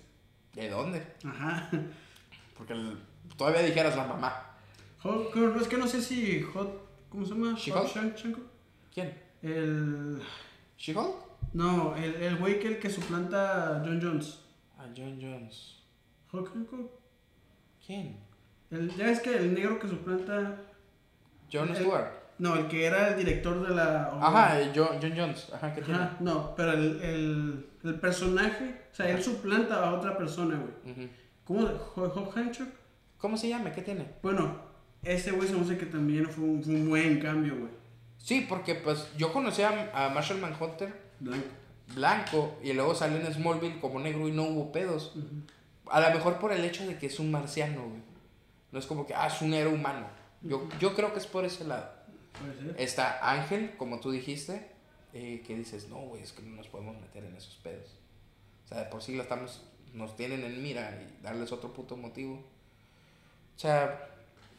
¿De 0.54 0.68
dónde? 0.68 1.02
Ajá. 1.24 1.70
Porque 2.56 2.72
el- 2.74 2.98
todavía 3.36 3.62
dijeras 3.62 3.96
la 3.96 4.04
mamá. 4.04 4.48
No, 5.04 5.22
es 5.60 5.68
que 5.68 5.76
no 5.76 5.86
sé 5.86 6.00
si 6.02 6.42
Hot. 6.42 6.80
¿Cómo 7.08 7.24
se 7.26 7.32
llama? 7.32 7.54
She-Hulk? 7.58 8.38
¿Quién? 8.94 9.18
El. 9.42 10.22
¿She-Hulk? 10.78 11.14
No, 11.52 11.94
el, 11.96 12.14
el 12.14 12.36
güey 12.36 12.58
que 12.60 12.68
el 12.68 12.78
que 12.78 12.88
suplanta 12.90 13.76
a 13.76 13.80
John 13.80 14.00
Jones. 14.02 14.40
A 14.78 14.84
John 14.96 15.18
Jones. 15.20 15.82
Hulk. 16.32 16.50
¿Quién? 17.84 18.16
El, 18.70 18.94
ya 18.96 19.10
es 19.10 19.20
que 19.20 19.36
el 19.36 19.54
negro 19.54 19.78
que 19.78 19.88
suplanta. 19.88 20.56
John 21.52 21.68
El- 21.70 21.76
Stewart. 21.76 22.22
No, 22.38 22.56
el 22.56 22.66
que 22.66 22.86
era 22.86 23.08
el 23.08 23.16
director 23.18 23.66
de 23.68 23.74
la. 23.74 24.08
Ajá, 24.20 24.58
John, 24.74 24.98
John 25.00 25.12
Jones. 25.16 25.48
Ajá, 25.52 25.72
¿qué 25.74 25.82
tiene? 25.82 26.00
Ajá, 26.00 26.16
no, 26.20 26.54
pero 26.56 26.72
el, 26.72 27.00
el, 27.02 27.66
el 27.84 28.00
personaje, 28.00 28.86
o 28.90 28.94
sea, 28.94 29.08
él 29.10 29.22
suplanta 29.22 29.86
a 29.86 29.92
otra 29.94 30.16
persona, 30.16 30.56
güey. 30.56 30.92
Ujú. 30.92 31.08
¿Cómo? 31.44 31.66
¿Hot 31.68 32.34
Hanchuk? 32.34 32.68
¿Cómo 33.18 33.36
se 33.36 33.48
llama? 33.48 33.70
¿Qué 33.72 33.82
tiene? 33.82 34.06
Bueno, 34.22 34.56
ese 35.04 35.30
güey 35.32 35.46
se 35.46 35.54
me 35.54 35.60
hace 35.60 35.76
que 35.78 35.86
también 35.86 36.26
fue 36.28 36.42
un, 36.44 36.62
fue 36.64 36.74
un 36.74 36.88
buen 36.88 37.20
cambio, 37.20 37.56
güey. 37.58 37.70
Sí, 38.18 38.46
porque 38.48 38.74
pues 38.76 39.08
yo 39.16 39.32
conocí 39.32 39.62
a, 39.62 39.90
a 39.94 40.08
Marshall 40.08 40.40
Manhunter 40.40 41.01
Blanco. 41.22 41.48
blanco 41.94 42.58
y 42.62 42.72
luego 42.72 42.94
salió 42.94 43.18
en 43.18 43.32
Smallville 43.32 43.80
como 43.80 44.00
negro 44.00 44.26
y 44.28 44.32
no 44.32 44.44
hubo 44.44 44.72
pedos. 44.72 45.14
A 45.90 46.00
lo 46.00 46.14
mejor 46.14 46.38
por 46.38 46.52
el 46.52 46.64
hecho 46.64 46.86
de 46.86 46.98
que 46.98 47.06
es 47.06 47.18
un 47.20 47.30
marciano, 47.30 47.82
güey. 47.88 48.02
No 48.72 48.78
es 48.78 48.86
como 48.86 49.06
que, 49.06 49.14
ah, 49.14 49.26
es 49.26 49.40
un 49.42 49.52
héroe 49.54 49.74
humano. 49.74 50.06
Yo, 50.40 50.68
yo 50.80 50.94
creo 50.94 51.12
que 51.12 51.18
es 51.18 51.26
por 51.26 51.44
ese 51.44 51.64
lado. 51.64 51.90
Puede 52.40 52.72
ser. 52.72 52.80
Está 52.80 53.30
Ángel, 53.30 53.76
como 53.76 54.00
tú 54.00 54.10
dijiste, 54.10 54.70
eh, 55.12 55.42
que 55.46 55.54
dices, 55.54 55.88
no, 55.88 55.98
güey, 55.98 56.22
es 56.22 56.32
que 56.32 56.42
no 56.42 56.56
nos 56.56 56.68
podemos 56.68 56.98
meter 57.00 57.24
en 57.24 57.36
esos 57.36 57.56
pedos. 57.56 57.98
O 58.64 58.68
sea, 58.68 58.78
de 58.78 58.84
por 58.86 59.02
sí 59.02 59.14
la 59.14 59.24
estamos, 59.24 59.62
nos 59.92 60.16
tienen 60.16 60.42
en 60.42 60.62
mira 60.62 61.00
y 61.02 61.22
darles 61.22 61.52
otro 61.52 61.72
puto 61.72 61.96
motivo. 61.96 62.34
O 63.54 63.58
sea, 63.58 64.08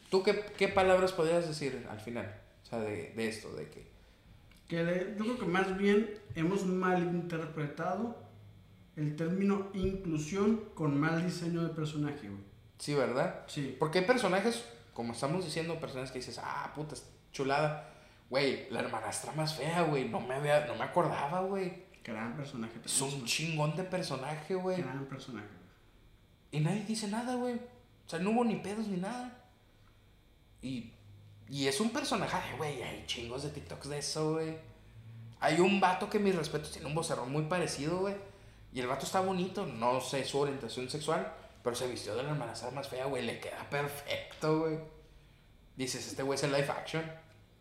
¿tú 0.10 0.22
qué, 0.22 0.46
qué 0.58 0.68
palabras 0.68 1.12
podrías 1.12 1.48
decir 1.48 1.88
al 1.90 2.00
final? 2.00 2.40
O 2.64 2.66
sea, 2.66 2.80
de, 2.80 3.12
de 3.16 3.28
esto, 3.28 3.52
de 3.54 3.70
que... 3.70 3.93
Que 4.68 4.84
le- 4.84 5.16
yo 5.18 5.24
creo 5.26 5.40
que 5.40 5.46
más 5.46 5.78
bien 5.78 6.10
hemos 6.36 6.66
malinterpretado 6.66 8.18
el 8.96 9.16
término 9.16 9.70
inclusión 9.74 10.64
con 10.76 11.00
mal 11.00 11.24
diseño 11.26 11.64
de 11.64 11.70
personaje, 11.70 12.30
güey. 12.30 12.44
Sí, 12.78 12.94
¿verdad? 12.94 13.44
Sí. 13.48 13.76
Porque 13.80 14.00
hay 14.00 14.06
personajes, 14.06 14.66
como 14.94 15.14
estamos 15.14 15.46
diciendo, 15.46 15.80
personas 15.80 16.12
que 16.12 16.20
dices, 16.20 16.40
ah, 16.44 16.72
puta, 16.76 16.96
chulada. 17.32 17.90
Güey, 18.30 18.70
la 18.72 18.80
hermanastra 18.82 19.32
más 19.34 19.56
fea, 19.56 19.84
güey. 19.84 20.10
No 20.10 20.20
me, 20.20 20.36
había, 20.36 20.66
no 20.66 20.76
me 20.76 20.84
acordaba, 20.84 21.42
güey. 21.42 21.84
Gran 22.04 22.36
personaje. 22.36 22.74
Es 22.84 23.02
un 23.02 23.24
chingón 23.26 23.76
de 23.76 23.84
personaje, 23.84 24.56
güey. 24.56 24.82
Gran 24.82 25.06
personaje. 25.06 25.48
Y 26.52 26.60
nadie 26.60 26.84
dice 26.86 27.08
nada, 27.08 27.36
güey. 27.36 27.56
O 27.56 28.10
sea, 28.10 28.20
no 28.20 28.32
hubo 28.32 28.44
ni 28.44 28.56
pedos 28.58 28.88
ni 28.88 28.98
nada. 28.98 29.46
Y, 30.62 30.94
y 31.54 31.68
es 31.68 31.80
un 31.80 31.92
personaje, 31.92 32.58
güey. 32.58 32.82
Hay 32.82 33.04
chingos 33.06 33.44
de 33.44 33.50
TikToks 33.50 33.88
de 33.88 34.00
eso, 34.00 34.34
güey. 34.34 34.58
Hay 35.40 35.60
un 35.60 35.80
vato 35.80 36.10
que, 36.10 36.18
mis 36.18 36.34
respetos, 36.34 36.72
tiene 36.72 36.88
un 36.88 36.96
vocerrón 36.96 37.32
muy 37.32 37.44
parecido, 37.44 38.00
güey. 38.00 38.16
Y 38.74 38.80
el 38.80 38.88
vato 38.88 39.06
está 39.06 39.20
bonito. 39.20 39.64
No 39.68 40.02
sé 40.02 40.26
su 40.26 40.40
orientación 40.40 40.90
sexual. 40.90 41.32
Pero 41.64 41.76
se 41.76 41.88
vistió 41.88 42.16
de 42.16 42.24
la 42.24 42.32
hermanastra 42.32 42.72
más 42.72 42.88
fea, 42.88 43.06
güey. 43.06 43.24
Le 43.24 43.40
queda 43.40 43.70
perfecto, 43.70 44.62
güey. 44.62 44.80
Dices, 45.76 46.08
este 46.08 46.24
güey 46.24 46.38
es 46.38 46.44
el 46.44 46.54
live 46.54 46.72
action. 46.72 47.04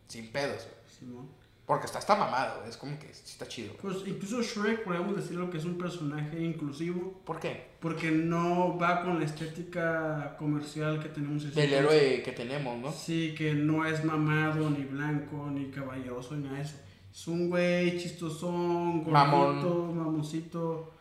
Sin 0.07 0.31
pedos, 0.31 0.63
güey. 0.63 0.97
Simón. 0.97 1.42
Porque 1.65 1.85
está 1.85 1.99
hasta 1.99 2.15
mamado. 2.15 2.65
Es 2.65 2.75
como 2.75 2.99
que 2.99 3.07
está 3.09 3.47
chido. 3.47 3.73
Pues 3.81 3.97
incluso 4.05 4.41
Shrek 4.41 4.83
podríamos 4.83 5.15
decirlo 5.15 5.49
que 5.49 5.57
es 5.57 5.63
un 5.65 5.77
personaje 5.77 6.41
inclusivo 6.43 7.21
¿Por 7.25 7.39
qué? 7.39 7.71
porque 7.79 8.11
no 8.11 8.77
va 8.77 9.01
con 9.01 9.19
la 9.19 9.25
estética 9.25 10.35
comercial 10.37 11.01
que 11.01 11.07
tenemos 11.09 11.43
en 11.45 11.53
Del 11.53 11.73
héroe 11.73 12.21
que 12.23 12.31
tenemos, 12.33 12.77
¿no? 12.79 12.91
Sí, 12.91 13.33
que 13.37 13.53
no 13.53 13.85
es 13.85 14.03
mamado, 14.03 14.69
ni 14.69 14.83
blanco, 14.83 15.49
ni 15.51 15.71
caballeroso, 15.71 16.35
ni 16.35 16.43
nada 16.43 16.57
de 16.57 16.63
eso. 16.63 16.75
Es 17.13 17.27
un 17.27 17.49
güey 17.49 17.97
chistosón, 17.97 19.03
gordito, 19.03 19.11
Mamón. 19.11 19.97
mamoncito. 19.97 20.91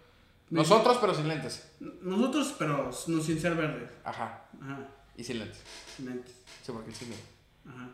Nosotros, 0.51 0.99
pero 1.01 1.15
sin 1.15 1.27
lentes. 1.29 1.71
Nosotros, 2.03 2.55
pero 2.59 2.91
no 3.09 3.21
sin 3.21 3.41
ser 3.41 3.55
verdes. 3.57 3.91
Ajá. 4.05 4.45
Ajá, 4.61 4.87
Y 5.17 5.25
sin 5.25 5.39
lentes. 5.39 5.61
sin 5.97 6.07
lentes. 6.07 6.35
Sí, 6.63 6.71
porque 6.73 6.93
sí. 6.93 7.07
Ajá. 7.67 7.89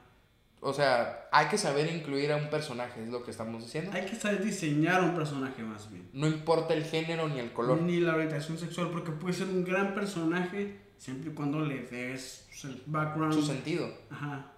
O 0.61 0.73
sea, 0.73 1.29
hay 1.31 1.47
que 1.47 1.57
saber 1.57 1.93
incluir 1.95 2.33
a 2.33 2.37
un 2.37 2.51
personaje, 2.51 3.03
es 3.03 3.09
lo 3.09 3.23
que 3.23 3.31
estamos 3.31 3.63
diciendo. 3.63 3.93
Hay 3.95 4.07
que 4.07 4.17
saber 4.17 4.43
diseñar 4.43 5.03
un 5.03 5.15
personaje 5.15 5.63
más 5.63 5.91
bien. 5.91 6.09
No 6.13 6.27
importa 6.27 6.75
el 6.75 6.85
género 6.85 7.29
ni 7.29 7.39
el 7.39 7.53
color. 7.53 7.81
Ni 7.81 8.01
la 8.01 8.15
orientación 8.15 8.59
sexual, 8.59 8.91
porque 8.91 9.13
puede 9.13 9.35
ser 9.35 9.47
un 9.47 9.65
gran 9.65 9.95
personaje 9.95 10.81
siempre 10.97 11.31
y 11.31 11.35
cuando 11.35 11.61
le 11.61 11.83
des 11.83 12.49
el 12.65 12.83
background. 12.87 13.35
Su 13.35 13.45
sentido. 13.45 13.89
Ajá. 14.11 14.53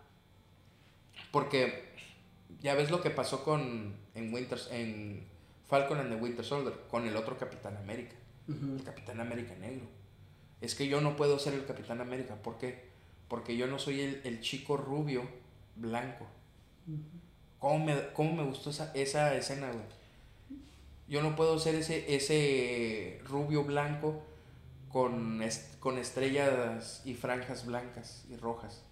Porque 1.30 1.90
ya 2.60 2.74
ves 2.74 2.90
lo 2.90 3.02
que 3.02 3.10
pasó 3.10 3.44
con 3.44 3.94
en 4.14 4.32
Winters, 4.32 4.68
en 4.72 5.26
Falcon 5.68 5.98
and 5.98 6.10
the 6.10 6.16
Winter 6.16 6.44
Soldier, 6.44 6.74
con 6.88 7.06
el 7.06 7.14
otro 7.14 7.36
Capitán 7.38 7.76
América, 7.76 8.16
el 8.48 8.82
Capitán 8.82 9.20
América 9.20 9.54
negro. 9.54 9.86
Es 10.60 10.74
que 10.74 10.88
yo 10.88 11.00
no 11.00 11.14
puedo 11.16 11.38
ser 11.38 11.54
el 11.54 11.64
Capitán 11.66 12.00
América, 12.00 12.36
¿por 12.36 12.58
qué? 12.58 12.90
Porque 13.28 13.56
yo 13.56 13.66
no 13.66 13.78
soy 13.78 14.00
el, 14.00 14.20
el 14.24 14.40
chico 14.40 14.76
rubio 14.76 15.22
blanco. 15.76 16.26
¿Cómo 17.58 17.84
me, 17.84 18.12
cómo 18.14 18.32
me 18.32 18.44
gustó 18.44 18.70
esa, 18.70 18.92
esa 18.94 19.34
escena, 19.34 19.70
güey? 19.70 19.84
Yo 21.08 21.22
no 21.22 21.34
puedo 21.36 21.58
ser 21.58 21.74
ese, 21.74 22.14
ese 22.14 23.20
rubio 23.24 23.64
blanco 23.64 24.22
con, 24.88 25.42
est- 25.42 25.78
con 25.78 25.98
estrellas 25.98 27.02
y 27.04 27.14
franjas 27.14 27.66
blancas 27.66 28.24
y 28.30 28.36
rojas. 28.36 28.82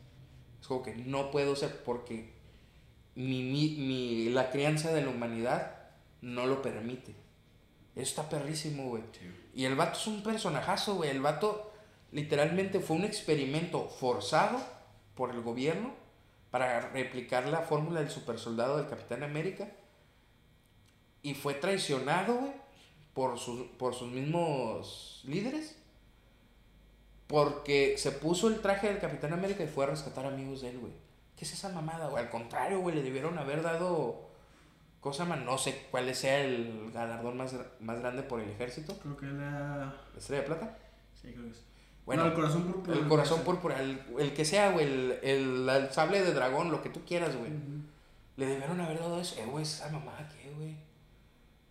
Es 0.61 0.67
como 0.67 0.83
que 0.83 0.95
no 0.97 1.31
puedo 1.31 1.57
ser 1.57 1.83
porque 1.85 2.33
mi, 3.15 3.43
mi, 3.43 3.71
mi- 3.79 4.29
la 4.31 4.51
crianza 4.51 4.93
de 4.93 5.03
la 5.03 5.11
humanidad 5.11 5.77
no 6.21 6.47
lo 6.47 6.61
permite. 6.61 7.13
Eso 7.95 8.03
está 8.21 8.29
perrísimo, 8.29 8.89
güey. 8.91 9.03
Y 9.55 9.65
el 9.65 9.77
vato 9.77 9.99
es 9.99 10.07
un 10.07 10.23
personajazo, 10.23 10.97
güey. 10.97 11.11
El 11.11 11.21
vato 11.21 11.73
literalmente 12.13 12.81
fue 12.81 12.97
un 12.97 13.05
experimento 13.05 13.89
forzado 13.89 14.61
por 15.15 15.31
el 15.31 15.41
gobierno 15.41 15.93
para 16.51 16.81
replicar 16.91 17.47
la 17.49 17.63
fórmula 17.63 18.01
del 18.01 18.11
supersoldado 18.11 18.77
del 18.77 18.89
Capitán 18.89 19.23
América. 19.23 19.69
Y 21.23 21.35
fue 21.35 21.55
traicionado, 21.55 22.37
güey, 22.37 22.53
por 23.13 23.39
sus, 23.39 23.67
por 23.79 23.95
sus 23.95 24.09
mismos 24.11 25.23
líderes. 25.27 25.77
Porque 27.27 27.97
se 27.99 28.13
puso 28.13 28.49
el 28.49 28.61
traje 28.61 28.89
del 28.89 29.01
Capitán 29.01 29.33
América 29.35 29.63
y 29.63 29.69
fue 29.69 29.85
a 29.85 29.89
rescatar 29.89 30.25
amigos 30.25 30.63
de 30.63 30.71
él, 30.71 30.79
güey. 30.79 30.93
¿Qué 31.37 31.45
es 31.45 31.53
esa 31.53 31.69
mamada, 31.69 32.09
güey? 32.09 32.25
Al 32.25 32.31
contrario, 32.31 32.81
güey, 32.81 32.97
le 32.97 33.03
debieron 33.03 33.39
haber 33.39 33.63
dado... 33.63 34.27
Cosa 35.01 35.25
más, 35.25 35.39
no 35.41 35.59
sé 35.59 35.87
cuál 35.93 36.13
sea 36.13 36.41
el 36.41 36.91
galardón 36.93 37.37
más, 37.37 37.55
más 37.79 38.01
grande 38.01 38.25
por 38.25 38.41
el 38.41 38.51
ejército. 38.51 38.99
Creo 38.99 39.17
que 39.17 39.27
la. 39.27 39.95
¿La 40.13 40.19
estrella 40.19 40.43
de 40.43 40.49
plata? 40.49 40.79
Sí, 41.15 41.33
creo 41.33 41.45
que 41.45 41.53
es. 41.53 41.65
Bueno, 42.09 42.23
No, 42.23 42.29
el 42.31 42.35
corazón 42.35 42.63
púrpura. 42.73 42.97
el 42.99 43.07
corazón 43.09 43.41
púrpura, 43.43 43.81
el, 43.83 44.01
el 44.19 44.33
que 44.33 44.45
sea, 44.47 44.71
güey, 44.73 44.87
el, 44.87 45.19
el, 45.23 45.69
el 45.69 45.93
sable 45.93 46.23
de 46.23 46.33
dragón, 46.33 46.71
lo 46.71 46.81
que 46.83 46.89
tú 46.89 47.05
quieras, 47.07 47.37
güey. 47.37 47.51
Ujú. 47.53 47.83
Le 48.39 48.47
debieron 48.47 48.81
haber 48.81 48.99
dado 48.99 49.21
eso. 49.21 49.37
Eh, 49.39 49.45
güey, 49.45 49.63
esa 49.65 49.91
mamá, 49.91 50.27
¿qué, 50.43 50.51
güey? 50.57 50.75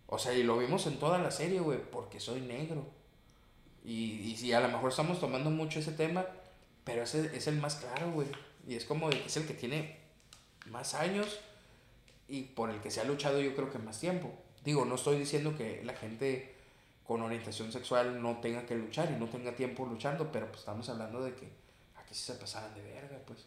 O 0.05 0.19
sea, 0.19 0.33
y 0.33 0.43
lo 0.43 0.57
vimos 0.59 0.85
en 0.85 0.99
toda 0.99 1.17
la 1.17 1.31
serie, 1.31 1.59
güey, 1.59 1.79
porque 1.91 2.19
soy 2.19 2.41
negro. 2.41 2.85
Y, 3.83 4.21
y 4.21 4.37
sí, 4.37 4.53
a 4.53 4.59
lo 4.59 4.67
mejor 4.67 4.91
estamos 4.91 5.19
tomando 5.19 5.49
mucho 5.49 5.79
ese 5.79 5.91
tema, 5.91 6.23
pero 6.83 7.01
ese 7.03 7.35
es 7.35 7.47
el 7.47 7.57
más 7.57 7.75
claro, 7.77 8.11
güey. 8.11 8.27
Y 8.67 8.75
es 8.75 8.85
como 8.85 9.09
es 9.09 9.37
el 9.37 9.47
que 9.47 9.53
tiene 9.55 9.97
más 10.67 10.93
años 10.93 11.39
y 12.27 12.43
por 12.43 12.69
el 12.69 12.79
que 12.81 12.91
se 12.91 13.01
ha 13.01 13.05
luchado 13.05 13.39
yo 13.41 13.55
creo 13.55 13.71
que 13.71 13.79
más 13.79 13.99
tiempo. 13.99 14.31
Digo, 14.63 14.85
no 14.85 14.95
estoy 14.95 15.17
diciendo 15.17 15.55
que 15.57 15.81
la 15.83 15.93
gente 15.93 16.56
con 17.07 17.21
orientación 17.21 17.71
sexual 17.71 18.21
no 18.21 18.39
tenga 18.41 18.65
que 18.65 18.75
luchar 18.75 19.09
y 19.11 19.19
no 19.19 19.27
tenga 19.27 19.55
tiempo 19.55 19.85
luchando, 19.85 20.29
pero 20.29 20.47
pues 20.47 20.59
estamos 20.59 20.87
hablando 20.89 21.23
de 21.23 21.33
que 21.33 21.45
aquí 21.95 22.13
sí 22.13 22.25
se 22.25 22.33
pasaran 22.33 22.75
de 22.75 22.81
verga, 22.81 23.17
pues. 23.25 23.45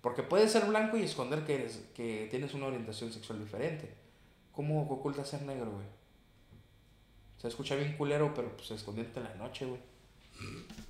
Porque 0.00 0.22
puedes 0.22 0.50
ser 0.50 0.64
blanco 0.64 0.96
y 0.96 1.02
esconder 1.02 1.44
que 1.44 1.56
eres 1.56 1.82
que 1.94 2.26
tienes 2.30 2.54
una 2.54 2.66
orientación 2.66 3.12
sexual 3.12 3.38
diferente. 3.38 3.92
¿Cómo 4.50 4.82
ocultas 4.82 5.28
ser 5.28 5.42
negro, 5.42 5.70
güey? 5.70 5.86
Se 7.36 7.48
escucha 7.48 7.76
bien 7.76 7.96
culero, 7.96 8.32
pero 8.34 8.56
pues 8.56 8.70
escondiéndote 8.70 9.20
en 9.20 9.24
la 9.24 9.34
noche, 9.34 9.66
güey. 9.66 9.80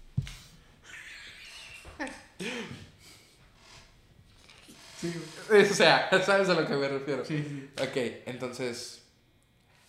Sí. 5.00 5.12
O 5.50 5.74
sea, 5.74 6.08
¿sabes 6.22 6.48
a 6.48 6.54
lo 6.54 6.64
que 6.64 6.74
me 6.74 6.86
refiero? 6.86 7.24
sí, 7.24 7.42
sí. 7.42 7.70
Ok, 7.82 7.96
entonces 8.26 9.01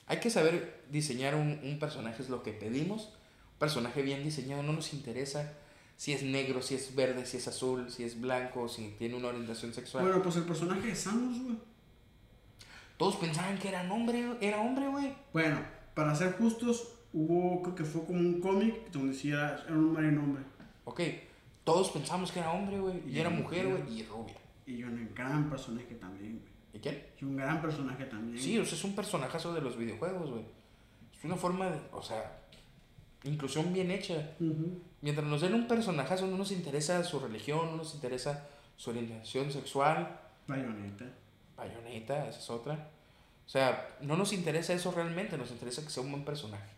hay 0.08 0.20
que 0.20 0.30
saber 0.30 0.84
diseñar 0.90 1.36
un, 1.36 1.60
un 1.64 1.80
personaje, 1.80 2.22
es 2.22 2.30
lo 2.30 2.44
que 2.44 2.52
pedimos. 2.54 3.14
Un 3.54 3.60
personaje 3.60 4.02
bien 4.02 4.24
diseñado, 4.24 4.64
no 4.64 4.74
nos 4.74 4.94
interesa 4.94 5.54
si 5.96 6.12
es 6.12 6.24
negro, 6.24 6.62
si 6.62 6.76
es 6.76 6.96
verde, 6.96 7.26
si 7.26 7.38
es 7.38 7.48
azul, 7.48 7.90
si 7.90 8.04
es 8.04 8.20
blanco, 8.20 8.68
si 8.68 8.96
tiene 8.98 9.16
una 9.16 9.30
orientación 9.30 9.74
sexual. 9.74 10.04
Bueno, 10.06 10.22
pues 10.22 10.36
el 10.36 10.44
personaje 10.44 10.88
de 10.88 10.96
Samus, 10.96 11.42
güey. 11.44 11.58
Todos 12.98 13.16
pensaban 13.18 13.58
que 13.58 13.70
era 13.70 13.82
hombre, 13.92 14.38
era 14.42 14.60
hombre, 14.60 14.88
güey. 14.88 15.14
Bueno, 15.32 15.60
para 15.94 16.16
ser 16.16 16.34
justos, 16.34 16.94
hubo, 17.14 17.62
creo 17.62 17.76
que 17.76 17.84
fue 17.86 18.06
como 18.06 18.20
un 18.20 18.40
cómic 18.40 18.92
donde 18.92 19.14
decía 19.14 19.64
era 19.66 19.76
un 19.76 19.90
hombre 19.90 20.06
y 20.06 20.10
un 20.10 20.18
hombre. 20.20 20.44
Ok, 20.86 21.02
todos 21.64 21.90
pensamos 21.92 22.32
que 22.32 22.40
era 22.40 22.52
hombre, 22.52 22.80
güey, 22.80 23.02
y 23.08 23.12
Y 23.18 23.20
era 23.20 23.30
mujer. 23.30 23.68
güey, 23.68 24.00
y 24.00 24.04
rubia. 24.04 24.36
Y 24.66 24.84
un 24.84 25.10
gran 25.16 25.50
personaje 25.50 25.96
también, 25.96 26.40
güey. 26.40 26.53
¿Y 26.74 26.80
quién? 26.80 27.06
Y 27.22 27.26
un 27.26 27.38
gran 27.38 27.62
personaje 27.62 28.06
también. 28.06 28.42
Sí, 28.42 28.58
o 28.58 28.66
sea, 28.66 28.78
es 28.78 28.84
un 28.84 28.96
personajazo 28.96 29.54
de 29.54 29.62
los 29.62 29.78
videojuegos, 29.78 30.32
güey. 30.32 30.44
Es 31.18 31.24
una 31.24 31.36
forma 31.36 31.70
de, 31.70 31.80
o 31.92 32.02
sea, 32.02 32.40
inclusión 33.24 33.72
bien 33.72 33.92
hecha. 33.92 34.32
Mientras 35.02 35.26
nos 35.28 35.42
den 35.42 35.54
un 35.54 35.68
personajazo, 35.68 36.28
no 36.28 36.38
nos 36.38 36.52
interesa 36.52 37.04
su 37.04 37.20
religión, 37.20 37.72
no 37.72 37.78
nos 37.78 37.94
interesa 37.94 38.48
su 38.76 38.90
orientación 38.90 39.52
sexual, 39.52 40.20
Bayonetta. 40.48 41.06
bayoneta, 41.56 42.28
esa 42.28 42.40
es 42.40 42.50
otra. 42.50 42.90
O 43.46 43.50
sea, 43.50 43.98
no 44.02 44.18
nos 44.18 44.34
interesa 44.34 44.74
eso 44.74 44.92
realmente, 44.92 45.38
nos 45.38 45.52
interesa 45.52 45.84
que 45.84 45.90
sea 45.90 46.04
un 46.04 46.12
buen 46.12 46.26
personaje. 46.26 46.72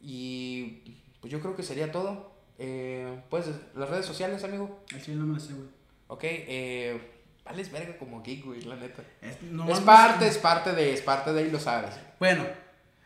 Y 0.00 0.96
pues 1.20 1.30
yo 1.30 1.40
creo 1.40 1.54
que 1.54 1.62
sería 1.62 1.92
todo. 1.92 2.32
Eh, 2.58 3.22
pues 3.30 3.46
las 3.74 3.88
redes 3.88 4.06
sociales, 4.06 4.42
amigo. 4.44 4.84
Así 4.94 5.12
no 5.12 5.26
me 5.26 5.34
la 5.34 5.40
sé, 5.40 5.54
güey. 5.54 5.68
Ok, 6.08 6.24
eh, 6.24 7.11
vales 7.44 7.70
verga 7.72 7.96
como 7.98 8.22
geek, 8.22 8.44
güey, 8.44 8.62
la 8.62 8.76
neta. 8.76 9.02
Es, 9.20 9.36
Es 9.36 9.42
nomás 9.42 9.80
parte, 9.80 10.24
no- 10.24 10.30
es 10.30 10.38
parte 10.38 10.72
de, 10.72 10.92
es 10.92 11.00
parte 11.02 11.32
de 11.32 11.46
y 11.46 11.50
lo 11.50 11.58
sabes. 11.60 11.90
Bueno, 12.18 12.44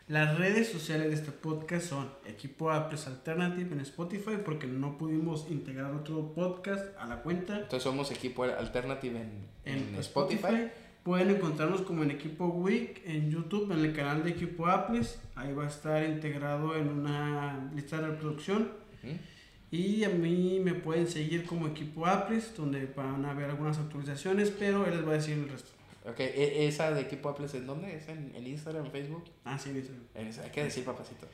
las 0.07 0.37
redes 0.37 0.71
sociales 0.71 1.07
de 1.09 1.15
este 1.15 1.31
podcast 1.31 1.87
son 1.89 2.09
Equipo 2.25 2.71
Apples 2.71 3.07
Alternative 3.07 3.73
en 3.73 3.81
Spotify 3.81 4.37
porque 4.43 4.65
no 4.67 4.97
pudimos 4.97 5.47
integrar 5.49 5.91
otro 5.93 6.33
podcast 6.33 6.85
a 6.97 7.07
la 7.07 7.17
cuenta 7.23 7.55
Entonces 7.57 7.83
somos 7.83 8.09
equipo 8.11 8.43
alternative 8.43 9.19
en, 9.19 9.45
en, 9.65 9.77
en 9.89 9.95
Spotify. 9.95 10.43
Spotify. 10.45 10.71
Pueden 11.03 11.29
encontrarnos 11.29 11.81
como 11.83 12.03
en 12.03 12.11
Equipo 12.11 12.47
Week 12.47 13.01
en 13.05 13.31
YouTube, 13.31 13.71
en 13.71 13.79
el 13.79 13.93
canal 13.95 14.23
de 14.25 14.31
Equipo 14.31 14.67
Apples. 14.67 15.17
Ahí 15.35 15.53
va 15.53 15.63
a 15.63 15.67
estar 15.67 16.03
integrado 16.03 16.75
en 16.75 16.89
una 16.89 17.69
lista 17.73 17.97
de 18.01 18.07
reproducción. 18.07 18.71
Y 19.77 20.03
a 20.03 20.09
mí 20.09 20.59
me 20.63 20.73
pueden 20.73 21.07
seguir 21.07 21.45
como 21.45 21.67
Equipo 21.67 22.05
Apples, 22.07 22.55
donde 22.57 22.85
van 22.95 23.23
a 23.25 23.33
ver 23.33 23.49
algunas 23.49 23.77
actualizaciones, 23.77 24.49
pero 24.49 24.85
él 24.85 24.95
les 24.97 25.05
va 25.07 25.11
a 25.11 25.15
decir 25.15 25.33
el 25.37 25.49
resto. 25.49 25.69
Ok, 26.09 26.19
e- 26.21 26.67
esa 26.67 26.91
de 26.91 27.01
equipo 27.01 27.27
Apple, 27.29 27.47
¿en 27.53 27.67
dónde? 27.67 27.95
¿Es 27.95 28.07
en, 28.07 28.31
en 28.33 28.47
Instagram, 28.47 28.85
en 28.85 28.91
Facebook? 28.91 29.25
Ah, 29.43 29.59
sí. 29.59 29.69
En- 30.15 30.27
hay 30.41 30.49
que 30.51 30.63
decir, 30.63 30.83
papacito. 30.85 31.27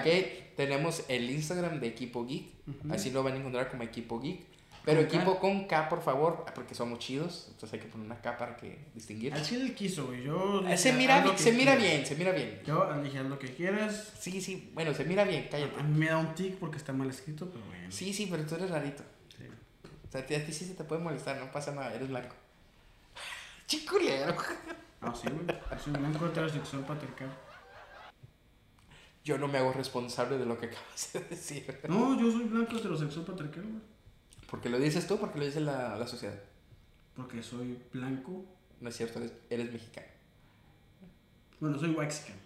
Ok, 0.00 0.56
tenemos 0.56 1.04
el 1.08 1.30
Instagram 1.30 1.78
de 1.80 1.86
Equipo 1.86 2.26
Geek. 2.26 2.46
Así 2.90 3.10
lo 3.12 3.22
van 3.22 3.34
a 3.34 3.36
encontrar 3.36 3.70
como 3.70 3.82
Equipo 3.84 4.20
Geek. 4.20 4.40
Pero 4.84 5.00
equipo 5.00 5.38
con 5.38 5.66
K, 5.66 5.88
por 5.88 6.02
favor, 6.02 6.44
porque 6.54 6.74
somos 6.74 6.98
chidos. 6.98 7.46
Entonces 7.48 7.74
hay 7.74 7.80
que 7.80 7.92
poner 7.92 8.06
una 8.06 8.20
K 8.20 8.36
para 8.38 8.56
que 8.56 8.86
distinguir. 8.94 9.34
Chile 9.42 9.64
él 9.66 9.74
quiso, 9.74 10.06
güey. 10.06 10.22
Yo. 10.22 10.66
Eh, 10.66 10.76
Se 10.76 10.92
mira, 10.92 11.36
se 11.36 11.52
mira 11.52 11.76
bien, 11.76 12.06
se 12.06 12.16
mira 12.16 12.32
bien. 12.32 12.60
Yo 12.64 12.82
haz 12.82 13.14
lo 13.14 13.38
que 13.38 13.54
quieras. 13.54 14.12
Sí, 14.18 14.40
sí, 14.40 14.70
bueno, 14.74 14.94
se 14.94 15.04
mira 15.04 15.24
bien, 15.24 15.48
cállate. 15.50 15.78
A 15.78 15.82
mí 15.82 15.98
me 15.98 16.06
da 16.06 16.18
un 16.18 16.34
tic 16.34 16.56
porque 16.58 16.78
está 16.78 16.92
mal 16.92 17.10
escrito, 17.10 17.50
pero 17.50 17.64
bueno. 17.66 17.90
Sí, 17.90 18.12
sí, 18.14 18.26
pero 18.30 18.44
tú 18.46 18.54
eres 18.54 18.70
rarito. 18.70 19.02
Sí. 19.36 19.44
O 20.08 20.10
sea, 20.10 20.22
a 20.22 20.26
ti, 20.26 20.34
sí 20.52 20.64
se 20.64 20.74
te 20.74 20.84
puede 20.84 21.02
molestar, 21.02 21.36
no 21.38 21.52
pasa 21.52 21.72
nada, 21.72 21.94
eres 21.94 22.08
blanco. 22.08 22.34
Chiculero. 23.66 24.34
Ah, 25.02 25.14
sí, 25.14 25.28
güey. 25.28 25.58
Es 25.76 25.86
un 25.86 25.92
blanco 25.94 26.26
heterosexual 26.26 26.84
patriarcal. 26.84 27.28
Yo 29.22 29.36
no 29.36 29.48
me 29.48 29.58
hago 29.58 29.72
responsable 29.72 30.38
de 30.38 30.46
lo 30.46 30.58
que 30.58 30.66
acabas 30.66 31.12
de 31.12 31.20
decir. 31.20 31.80
No, 31.88 32.18
yo 32.18 32.30
soy 32.30 32.44
blanco 32.44 32.76
heterosexual 32.76 33.26
patriarcal, 33.26 33.62
güey. 33.64 33.99
Porque 34.50 34.68
lo 34.68 34.78
dices 34.78 35.06
tú, 35.06 35.18
porque 35.18 35.38
lo 35.38 35.44
dice 35.46 35.60
la, 35.60 35.96
la 35.96 36.06
sociedad. 36.06 36.38
Porque 37.14 37.42
soy 37.42 37.78
blanco. 37.92 38.44
No 38.80 38.88
es 38.88 38.96
cierto, 38.96 39.18
eres, 39.20 39.32
eres 39.48 39.72
mexicano. 39.72 40.06
Bueno, 41.60 41.78
soy 41.78 41.90
waxican. 41.90 42.36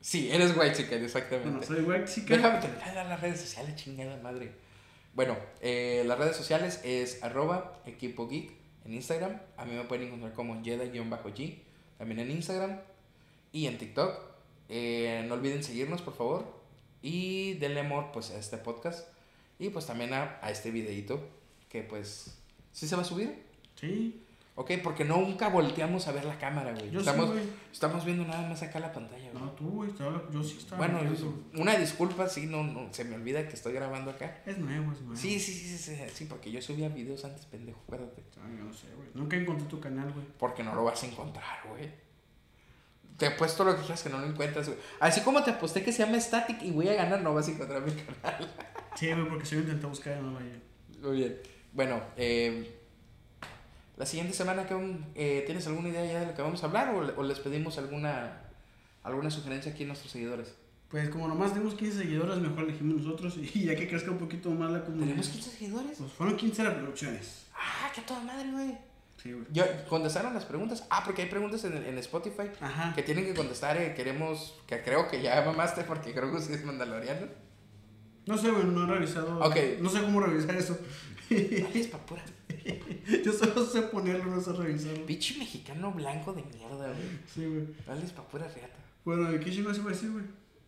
Sí, 0.00 0.30
eres 0.30 0.56
white 0.56 0.72
chicken, 0.76 0.90
Bueno, 0.90 1.06
exactamente. 1.06 1.66
soy 1.66 1.80
waxican. 1.82 2.36
Déjame 2.36 2.60
terminar 2.60 3.06
las 3.06 3.20
redes 3.20 3.40
sociales, 3.40 3.74
chingada 3.76 4.16
madre. 4.22 4.52
Bueno, 5.14 5.36
eh, 5.62 6.04
las 6.06 6.18
redes 6.18 6.36
sociales 6.36 6.80
es 6.84 7.22
arroba 7.22 7.80
equipo 7.86 8.28
geek 8.28 8.52
en 8.84 8.94
Instagram. 8.94 9.40
A 9.56 9.64
mí 9.64 9.74
me 9.74 9.84
pueden 9.84 10.08
encontrar 10.08 10.34
como 10.34 10.62
Jedi-G, 10.62 11.58
también 11.98 12.20
en 12.20 12.30
Instagram 12.30 12.78
y 13.50 13.66
en 13.66 13.78
TikTok. 13.78 14.20
Eh, 14.68 15.24
no 15.26 15.34
olviden 15.34 15.64
seguirnos, 15.64 16.02
por 16.02 16.14
favor. 16.14 16.54
Y 17.00 17.54
denle 17.54 17.80
amor 17.80 18.10
pues, 18.12 18.30
a 18.30 18.38
este 18.38 18.58
podcast. 18.58 19.08
Y 19.58 19.70
pues 19.70 19.86
también 19.86 20.12
a, 20.12 20.38
a 20.42 20.50
este 20.50 20.70
videito 20.70 21.20
que 21.68 21.82
pues... 21.82 22.36
¿Sí 22.72 22.86
se 22.86 22.94
va 22.96 23.02
a 23.02 23.04
subir? 23.06 23.42
Sí, 23.80 24.22
Ok, 24.58 24.70
porque 24.82 25.04
nunca 25.04 25.50
volteamos 25.50 26.08
a 26.08 26.12
ver 26.12 26.24
la 26.24 26.38
cámara, 26.38 26.72
güey. 26.72 26.90
yo 26.90 27.00
Estamos, 27.00 27.26
sí, 27.26 27.32
güey. 27.32 27.44
estamos 27.70 28.06
viendo 28.06 28.24
nada 28.24 28.48
más 28.48 28.62
acá 28.62 28.80
la 28.80 28.90
pantalla, 28.90 29.30
güey. 29.30 29.44
No, 29.44 29.50
tú, 29.50 29.68
güey. 29.68 29.90
estaba- 29.90 30.22
Yo 30.32 30.42
sí 30.42 30.56
estaba. 30.58 30.78
Bueno, 30.86 31.00
una 31.56 31.76
disculpa, 31.76 32.26
sí, 32.26 32.46
no, 32.46 32.62
no, 32.64 32.90
se 32.90 33.04
me 33.04 33.16
olvida 33.16 33.46
que 33.48 33.54
estoy 33.54 33.74
grabando 33.74 34.10
acá. 34.12 34.40
Es 34.46 34.56
nuevo, 34.56 34.92
es 34.92 35.00
nuevo. 35.02 35.14
Sí, 35.14 35.38
sí, 35.40 35.52
sí, 35.52 35.76
sí, 35.76 35.94
sí, 35.94 36.02
sí, 36.14 36.24
porque 36.24 36.50
yo 36.50 36.62
subía 36.62 36.88
videos 36.88 37.22
antes, 37.26 37.44
pendejo, 37.44 37.78
acuérdate. 37.84 38.22
Ay, 38.42 38.56
yo 38.56 38.64
no 38.64 38.72
sé, 38.72 38.86
güey. 38.96 39.08
Nunca 39.12 39.36
encontré 39.36 39.66
tu 39.68 39.78
canal, 39.78 40.10
güey. 40.10 40.24
Porque 40.38 40.62
no 40.62 40.74
lo 40.74 40.84
vas 40.84 41.02
a 41.02 41.06
encontrar, 41.06 41.58
güey. 41.68 41.90
Te 43.18 43.26
he 43.26 43.30
puesto 43.32 43.62
lo 43.62 43.74
que 43.76 43.80
quieras 43.82 44.02
que 44.02 44.08
no 44.08 44.20
lo 44.20 44.26
encuentras, 44.26 44.66
güey. 44.68 44.78
Así 45.00 45.20
como 45.20 45.42
te 45.44 45.50
aposté 45.50 45.82
que 45.84 45.92
se 45.92 46.02
llama 46.02 46.18
Static 46.18 46.62
y 46.62 46.70
voy 46.70 46.88
a 46.88 46.94
ganar, 46.94 47.20
no 47.20 47.34
vas 47.34 47.46
a 47.48 47.50
encontrar 47.50 47.82
mi 47.82 47.92
canal. 47.92 48.54
Sí, 48.98 49.12
güey, 49.12 49.28
porque 49.28 49.46
si 49.46 49.54
yo 49.56 49.60
intenté 49.62 49.86
buscar 49.86 50.18
y 50.18 50.22
no 50.22 50.30
lo 50.32 50.38
hallé. 50.38 50.60
Muy 51.02 51.16
bien. 51.18 51.36
Bueno, 51.72 52.02
eh, 52.16 52.74
la 53.96 54.06
siguiente 54.06 54.34
semana, 54.34 54.66
¿qué, 54.66 54.74
un- 54.74 55.04
eh, 55.14 55.42
¿tienes 55.46 55.66
alguna 55.66 55.88
idea 55.88 56.04
ya 56.04 56.20
de 56.20 56.26
lo 56.26 56.34
que 56.34 56.42
vamos 56.42 56.62
a 56.62 56.66
hablar 56.66 56.94
o, 56.94 57.20
o 57.20 57.22
les 57.22 57.38
pedimos 57.40 57.78
alguna, 57.78 58.42
alguna 59.02 59.30
sugerencia 59.30 59.72
aquí 59.72 59.84
a 59.84 59.86
nuestros 59.86 60.12
seguidores? 60.12 60.54
Pues 60.88 61.08
como 61.08 61.26
nomás 61.28 61.52
tenemos 61.52 61.74
15 61.74 61.98
seguidores, 61.98 62.36
mejor 62.38 62.64
elegimos 62.64 63.02
nosotros. 63.02 63.36
Y 63.54 63.64
ya 63.64 63.74
que 63.74 63.88
crezca 63.88 64.10
un 64.10 64.18
poquito 64.18 64.50
más 64.50 64.70
la 64.70 64.80
comunidad. 64.82 65.06
¿Tenemos 65.08 65.28
15 65.28 65.50
seguidores? 65.50 65.98
Pues 65.98 66.12
fueron 66.12 66.36
15 66.36 66.64
reproducciones. 66.64 67.46
Ah, 67.54 67.90
qué 67.94 68.02
toda 68.02 68.20
madre, 68.20 68.50
güey. 68.50 68.78
Sí, 69.22 69.32
güey. 69.32 69.44
Yo, 69.50 69.64
contestaron 69.88 70.32
las 70.34 70.44
preguntas. 70.44 70.84
Ah, 70.90 71.02
porque 71.04 71.22
hay 71.22 71.28
preguntas 71.28 71.64
en, 71.64 71.76
en 71.76 71.98
Spotify 71.98 72.50
Ajá. 72.60 72.94
que 72.94 73.02
tienen 73.02 73.24
que 73.24 73.34
contestar. 73.34 73.76
eh, 73.78 73.94
queremos, 73.94 74.54
que 74.66 74.82
creo 74.82 75.08
que 75.08 75.20
ya 75.22 75.42
mamaste 75.44 75.82
porque 75.84 76.12
creo 76.12 76.30
que 76.30 76.36
usted 76.36 76.54
es 76.54 76.64
mandaloriano. 76.64 77.26
No 78.26 78.36
sé, 78.36 78.50
güey, 78.50 78.64
no 78.64 78.84
he 78.84 78.86
revisado. 78.86 79.38
Ok. 79.40 79.56
No 79.80 79.88
sé 79.88 80.00
cómo 80.00 80.20
revisar 80.20 80.56
eso. 80.56 80.78
Dale, 81.30 81.70
es 81.80 81.86
pa' 81.88 81.98
pura. 81.98 82.22
Yo 83.24 83.32
solo 83.32 83.64
sé 83.64 83.82
ponerlo, 83.82 84.26
no 84.26 84.40
sé 84.40 84.52
revisarlo. 84.52 85.06
Pinche 85.06 85.38
mexicano 85.38 85.92
blanco 85.92 86.32
de 86.32 86.42
mierda, 86.42 86.86
güey. 86.88 87.08
Sí, 87.32 87.44
güey. 87.46 87.66
Dale, 87.86 88.04
es 88.04 88.12
pa' 88.12 88.26
pura 88.28 88.46
reata. 88.48 88.76
Bueno, 89.04 89.32
¿y 89.34 89.38
qué 89.40 89.50
chingados 89.50 89.78
iba 89.78 89.90
a 89.90 89.92
decir, 89.92 90.10
güey? 90.10 90.24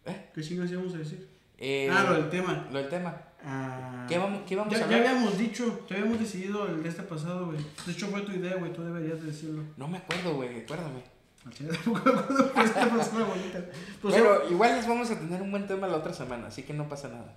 ¿Eh? 0.06 0.30
¿Qué 0.34 0.40
chingados 0.42 0.70
íbamos 0.70 0.94
a 0.94 0.98
decir? 0.98 1.28
Eh, 1.58 1.90
ah, 1.92 2.04
lo 2.08 2.14
del 2.14 2.30
tema. 2.30 2.68
lo 2.70 2.78
del 2.78 2.88
tema. 2.88 3.20
Ah, 3.44 4.06
¿Qué 4.08 4.18
vamos, 4.18 4.42
qué 4.46 4.54
vamos 4.56 4.72
ya, 4.72 4.78
a 4.78 4.80
ya 4.80 4.96
hablar? 4.96 5.06
habíamos 5.16 5.38
dicho, 5.38 5.84
ya 5.88 5.96
habíamos 5.96 6.20
decidido 6.20 6.66
el 6.66 6.82
de 6.82 6.88
este 6.88 7.02
pasado, 7.02 7.46
güey. 7.46 7.58
De 7.86 7.92
hecho, 7.92 8.06
fue 8.08 8.20
tu 8.22 8.32
idea, 8.32 8.54
güey. 8.56 8.72
Tú 8.72 8.82
deberías 8.82 9.20
de 9.20 9.26
decirlo. 9.26 9.62
No 9.76 9.88
me 9.88 9.98
acuerdo, 9.98 10.34
güey. 10.34 10.60
Acuérdame. 10.60 11.02
Al 11.46 11.52
chile 11.52 11.70
tampoco 11.72 12.12
me 12.12 12.18
acuerdo, 12.20 12.50
pero 12.54 12.66
esta 12.66 12.90
persona 12.90 13.24
bonita. 13.24 13.64
Pues, 14.02 14.14
Pero 14.14 14.50
igual 14.50 14.76
les 14.76 14.86
vamos 14.86 15.10
a 15.10 15.18
tener 15.18 15.40
un 15.40 15.50
buen 15.50 15.66
tema 15.66 15.86
la 15.86 15.96
otra 15.96 16.12
semana, 16.12 16.48
así 16.48 16.62
que 16.64 16.74
no 16.74 16.88
pasa 16.88 17.08
nada. 17.08 17.36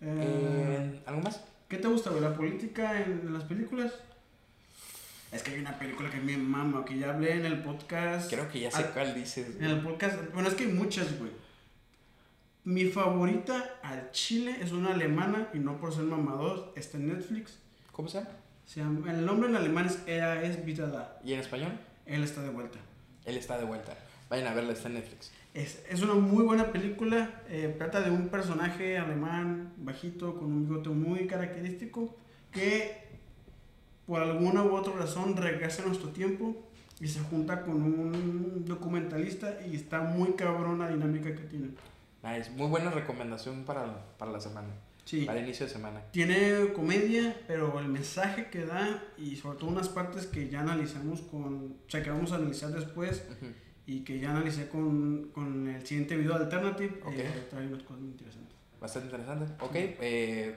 eh, 0.00 0.90
Eh, 0.94 1.02
¿Algo 1.06 1.20
más? 1.22 1.42
¿Qué 1.68 1.78
te 1.78 1.88
gusta, 1.88 2.10
güey? 2.10 2.22
¿La 2.22 2.34
política 2.34 3.00
en, 3.00 3.32
las 3.32 3.44
películas? 3.44 3.92
Es 5.32 5.42
que 5.42 5.52
hay 5.52 5.60
una 5.60 5.78
película 5.78 6.10
que 6.10 6.18
me 6.20 6.36
mama, 6.36 6.84
que 6.84 6.98
ya 6.98 7.10
hablé 7.14 7.32
en 7.32 7.46
el 7.46 7.62
podcast. 7.62 8.30
Creo 8.30 8.48
que 8.50 8.60
ya 8.60 8.70
sé 8.70 8.82
Ah, 8.82 8.90
cuál 8.92 9.14
dices. 9.14 9.56
En 9.56 9.64
el 9.64 9.80
podcast, 9.80 10.16
bueno, 10.34 10.48
es 10.48 10.54
que 10.54 10.64
hay 10.64 10.72
muchas, 10.72 11.18
güey. 11.18 11.30
Mi 12.64 12.84
favorita 12.84 13.70
al 13.82 14.10
chile 14.12 14.56
es 14.60 14.70
una 14.72 14.92
alemana 14.92 15.48
y 15.54 15.58
no 15.58 15.78
por 15.78 15.92
ser 15.94 16.04
mamador, 16.04 16.72
está 16.76 16.96
en 16.98 17.08
Netflix. 17.08 17.58
¿Cómo 17.90 18.08
se 18.08 18.18
llama? 18.18 18.30
Se 18.66 18.80
llama- 18.80 19.10
el 19.10 19.24
nombre 19.26 19.48
en 19.48 19.56
alemán 19.56 19.86
es 19.86 19.98
Ea 20.06 20.42
es 20.42 20.64
Vida 20.64 20.86
da. 20.86 21.18
¿Y 21.24 21.32
en 21.32 21.40
español? 21.40 21.72
Él 22.06 22.22
está 22.22 22.42
de 22.42 22.50
vuelta. 22.50 22.78
Él 23.24 23.36
está 23.36 23.58
de 23.58 23.64
vuelta. 23.64 23.96
Vayan 24.30 24.46
a 24.48 24.54
verla, 24.54 24.72
está 24.72 24.88
en 24.88 24.94
Netflix. 24.94 25.30
Es, 25.54 25.82
es 25.88 26.02
una 26.02 26.14
muy 26.14 26.44
buena 26.44 26.72
película. 26.72 27.42
eh, 27.48 27.74
trata 27.76 28.00
de 28.00 28.10
un 28.10 28.28
personaje 28.28 28.98
alemán 28.98 29.72
bajito 29.76 30.34
con 30.36 30.46
un 30.46 30.68
bigote 30.68 30.88
muy 30.88 31.26
característico 31.26 32.16
que 32.50 33.02
por 34.06 34.22
alguna 34.22 34.62
u 34.64 34.74
otra 34.74 34.94
razón 34.94 35.36
regresa 35.36 35.82
a 35.82 35.86
nuestro 35.86 36.10
tiempo 36.10 36.56
y 37.00 37.08
se 37.08 37.20
junta 37.20 37.62
con 37.62 37.82
un 37.82 38.64
documentalista 38.66 39.58
y 39.66 39.76
está 39.76 40.00
muy 40.00 40.32
cabrón 40.32 40.78
la 40.78 40.88
dinámica 40.88 41.34
que 41.34 41.42
tiene. 41.42 41.70
Nice. 42.22 42.50
Muy 42.52 42.68
buena 42.68 42.90
recomendación 42.90 43.64
para, 43.64 44.04
para 44.16 44.32
la 44.32 44.40
semana. 44.40 44.68
Sí. 45.04 45.24
Para 45.24 45.40
inicio 45.40 45.66
de 45.66 45.72
semana. 45.72 46.00
Tiene 46.12 46.72
comedia, 46.72 47.36
pero 47.48 47.78
el 47.80 47.88
mensaje 47.88 48.48
que 48.50 48.64
da 48.64 49.02
y 49.18 49.36
sobre 49.36 49.58
todo 49.58 49.70
unas 49.70 49.88
partes 49.88 50.26
que 50.26 50.48
ya 50.48 50.60
analizamos 50.60 51.22
con, 51.22 51.76
o 51.86 51.90
sea, 51.90 52.02
que 52.02 52.10
vamos 52.10 52.30
a 52.32 52.36
analizar 52.36 52.70
después 52.70 53.24
y 53.86 54.04
que 54.04 54.20
ya 54.20 54.30
analicé 54.30 54.68
con, 54.68 55.30
con 55.34 55.66
el 55.68 55.84
siguiente 55.86 56.16
video 56.16 56.38
de 56.38 56.44
Alternative, 56.44 57.00
Ok. 57.04 57.12
eh, 57.16 57.46
trae 57.50 57.66
unas 57.66 57.82
cosas 57.82 58.00
muy 58.02 58.10
interesantes. 58.12 58.54
Bastante 58.80 59.06
interesante. 59.08 59.64
Ok. 59.64 59.74
eh, 59.74 60.56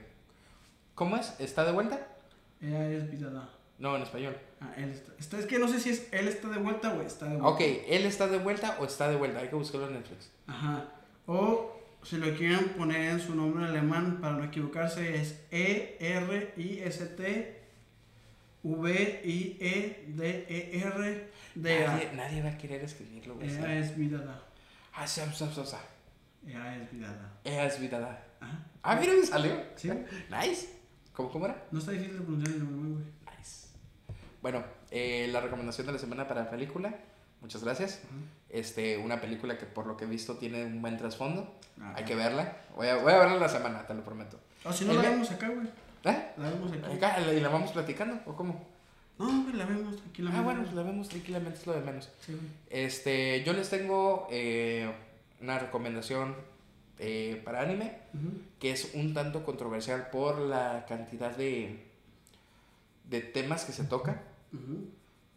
¿Cómo 0.93 1.17
es? 1.17 1.33
¿Está 1.39 1.65
de 1.65 1.71
vuelta? 1.71 2.07
Ella 2.61 2.89
es. 2.91 3.03
No, 3.77 3.95
en 3.97 4.03
español. 4.03 4.37
Ah, 4.61 4.73
él 4.77 4.89
está, 4.91 5.11
está- 5.19 5.37
Es 5.39 5.45
que 5.47 5.59
no 5.59 5.67
sé 5.67 5.79
si 5.81 5.89
es 5.89 6.07
él 6.13 6.27
está 6.29 6.47
de 6.49 6.57
vuelta 6.59 6.93
o 6.93 7.01
está 7.01 7.25
de 7.25 7.31
vuelta. 7.37 7.47
Ok, 7.49 7.59
¿él 7.87 8.05
está 8.05 8.27
de 8.27 8.37
vuelta 8.37 8.77
o 8.79 8.85
está 8.85 9.09
de 9.09 9.17
vuelta? 9.17 9.39
Hay 9.39 9.49
que 9.49 9.55
buscarlo 9.55 9.87
en 9.87 9.95
Netflix. 9.95 10.31
Ajá. 10.47 10.85
O 11.27 11.74
si 12.05 12.17
lo 12.17 12.35
quieren 12.35 12.69
poner 12.69 13.09
en 13.11 13.19
su 13.19 13.33
nombre 13.33 13.65
alemán 13.65 14.19
para 14.21 14.35
no 14.35 14.43
equivocarse 14.43 15.15
es 15.15 15.43
E 15.51 15.97
R 15.99 16.53
I 16.55 16.79
S 16.79 17.03
T 17.07 17.61
V 18.61 19.21
I 19.25 19.57
E 19.59 20.05
D 20.09 20.45
E 20.47 20.81
R 20.85 21.29
D 21.55 21.85
Nadie, 21.87 22.11
nadie 22.13 22.43
va 22.43 22.49
a 22.49 22.57
querer 22.57 22.83
escribirlo. 22.83 23.37
Ella 23.41 23.79
es 23.79 23.97
Vidada. 23.97 24.43
Ah, 24.93 25.07
sam, 25.07 25.33
sam, 25.33 25.51
sam, 25.51 25.65
sam. 25.65 25.79
Ella 26.45 26.77
es 26.77 26.91
Vidada. 26.91 27.33
Ella 27.43 27.65
es 27.65 27.79
Vidada. 27.79 28.23
Ajá. 28.39 28.59
Ah, 28.83 28.95
mira, 28.95 29.13
me 29.13 29.25
salió. 29.25 29.63
Sí. 29.75 29.89
Nice. 30.29 30.69
¿Cómo, 31.11 31.31
cómo 31.31 31.45
era? 31.45 31.65
No 31.71 31.79
está 31.79 31.91
difícil 31.91 32.19
de 32.19 32.21
pronunciar 32.23 32.55
el 32.55 32.63
nombre, 32.63 32.91
güey. 32.91 33.37
Nice. 33.37 33.67
Bueno, 34.41 34.63
eh, 34.91 35.27
la 35.31 35.41
recomendación 35.41 35.87
de 35.87 35.93
la 35.93 35.99
semana 35.99 36.27
para 36.27 36.43
la 36.43 36.49
película. 36.51 36.93
Muchas 37.45 37.63
gracias. 37.63 37.99
Este, 38.49 38.97
una 38.97 39.21
película 39.21 39.55
que 39.59 39.67
por 39.67 39.85
lo 39.85 39.95
que 39.95 40.05
he 40.05 40.07
visto 40.07 40.37
tiene 40.37 40.65
un 40.65 40.81
buen 40.81 40.97
trasfondo. 40.97 41.53
Ah, 41.79 41.93
Hay 41.95 42.03
que 42.03 42.15
verla. 42.15 42.57
Voy 42.75 42.87
a, 42.87 42.95
voy 42.95 43.13
a 43.13 43.19
verla 43.19 43.35
la 43.37 43.49
semana, 43.49 43.85
te 43.85 43.93
lo 43.93 44.03
prometo. 44.03 44.39
O 44.63 44.73
si 44.73 44.83
no 44.85 44.93
la 44.93 45.03
vemos 45.03 45.29
acá, 45.29 45.47
güey. 45.49 45.67
¿Eh? 46.05 46.31
La 46.37 46.49
vemos. 46.49 46.71
Acá, 46.71 47.19
¿Y 47.31 47.39
la 47.39 47.49
vamos 47.49 47.71
platicando 47.71 48.19
o 48.25 48.35
cómo? 48.35 48.65
No, 49.19 49.43
güey, 49.43 49.53
la 49.55 49.65
vemos 49.65 49.95
tranquilamente. 49.97 50.41
Ah, 50.41 50.43
bueno, 50.43 50.63
pues 50.63 50.73
la 50.73 50.81
vemos 50.81 51.07
tranquilamente, 51.07 51.59
es 51.59 51.67
lo 51.67 51.73
de 51.73 51.81
menos. 51.81 52.09
Sí, 52.25 52.31
güey. 52.33 52.47
Este, 52.71 53.43
yo 53.43 53.53
les 53.53 53.69
tengo 53.69 54.27
eh, 54.31 54.91
una 55.39 55.59
recomendación 55.59 56.35
eh, 56.97 57.39
para 57.45 57.61
anime 57.61 57.99
que 58.59 58.71
es 58.71 58.91
un 58.95 59.13
tanto 59.13 59.45
controversial 59.45 60.09
por 60.09 60.39
la 60.39 60.87
cantidad 60.89 61.29
de, 61.37 61.85
de 63.07 63.21
temas 63.21 63.65
que 63.65 63.71
se 63.71 63.83
tocan. 63.83 64.19
Ujú. 64.51 64.89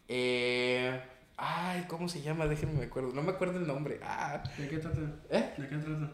Eh, 0.09 1.03
ay, 1.39 1.85
¿cómo 1.89 2.09
se 2.09 2.21
llama? 2.21 2.47
Déjenme 2.47 2.75
me 2.79 2.85
acuerdo. 2.85 3.13
No 3.15 3.23
me 3.23 3.31
acuerdo 3.33 3.59
el 3.59 3.67
nombre. 3.67 3.99
Ah, 4.03 4.43
¿De 4.59 4.69
qué 4.69 4.79
trata? 4.79 4.99
¿eh? 5.31 5.55
¿De 5.57 5.69
qué 5.69 5.77
trata? 5.77 6.11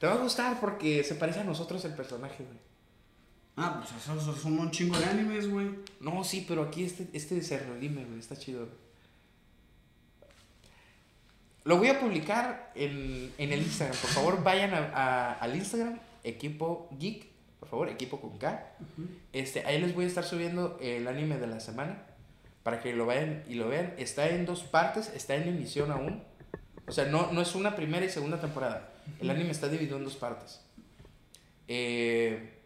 Te 0.00 0.06
va 0.06 0.12
a 0.14 0.18
gustar 0.18 0.58
porque 0.60 1.02
se 1.04 1.16
parece 1.16 1.40
a 1.40 1.44
nosotros 1.44 1.84
el 1.84 1.92
personaje, 1.94 2.44
güey. 2.44 2.58
Ah, 3.56 3.80
pues 3.82 3.90
esos 4.02 4.38
son 4.40 4.58
un 4.58 4.70
chingo 4.70 4.96
de 4.96 5.04
animes, 5.04 5.50
güey. 5.50 5.70
No, 6.00 6.22
sí, 6.22 6.44
pero 6.46 6.62
aquí 6.62 6.84
este, 6.84 7.08
este 7.12 7.42
se 7.42 7.58
redime, 7.58 8.04
güey. 8.04 8.20
Está 8.20 8.36
chido. 8.36 8.68
Lo 11.64 11.76
voy 11.76 11.88
a 11.88 12.00
publicar 12.00 12.70
en, 12.74 13.32
en 13.36 13.52
el 13.52 13.60
Instagram. 13.62 13.96
Por 14.00 14.10
favor, 14.10 14.42
vayan 14.42 14.72
a- 14.74 14.92
a- 14.94 15.32
al 15.34 15.54
Instagram, 15.56 15.98
equipo 16.24 16.88
geek. 16.98 17.26
Por 17.60 17.68
favor, 17.68 17.88
equipo 17.88 18.20
con 18.20 18.38
K. 18.38 18.72
Este, 19.32 19.66
ahí 19.66 19.80
les 19.80 19.94
voy 19.94 20.04
a 20.04 20.08
estar 20.08 20.24
subiendo 20.24 20.78
el 20.80 21.08
anime 21.08 21.36
de 21.38 21.48
la 21.48 21.58
semana 21.60 22.04
para 22.62 22.80
que 22.80 22.92
lo 22.94 23.06
vayan 23.06 23.42
y 23.48 23.54
lo 23.54 23.68
vean. 23.68 23.94
Está 23.98 24.28
en 24.28 24.44
dos 24.46 24.62
partes, 24.64 25.08
está 25.14 25.34
en 25.36 25.48
emisión 25.48 25.90
aún. 25.90 26.22
O 26.86 26.92
sea, 26.92 27.04
no, 27.06 27.32
no 27.32 27.40
es 27.42 27.54
una 27.54 27.76
primera 27.76 28.04
y 28.06 28.10
segunda 28.10 28.40
temporada. 28.40 28.90
El 29.20 29.30
anime 29.30 29.50
está 29.50 29.68
dividido 29.68 29.96
en 29.96 30.04
dos 30.04 30.16
partes. 30.16 30.60
Eh, 31.66 32.58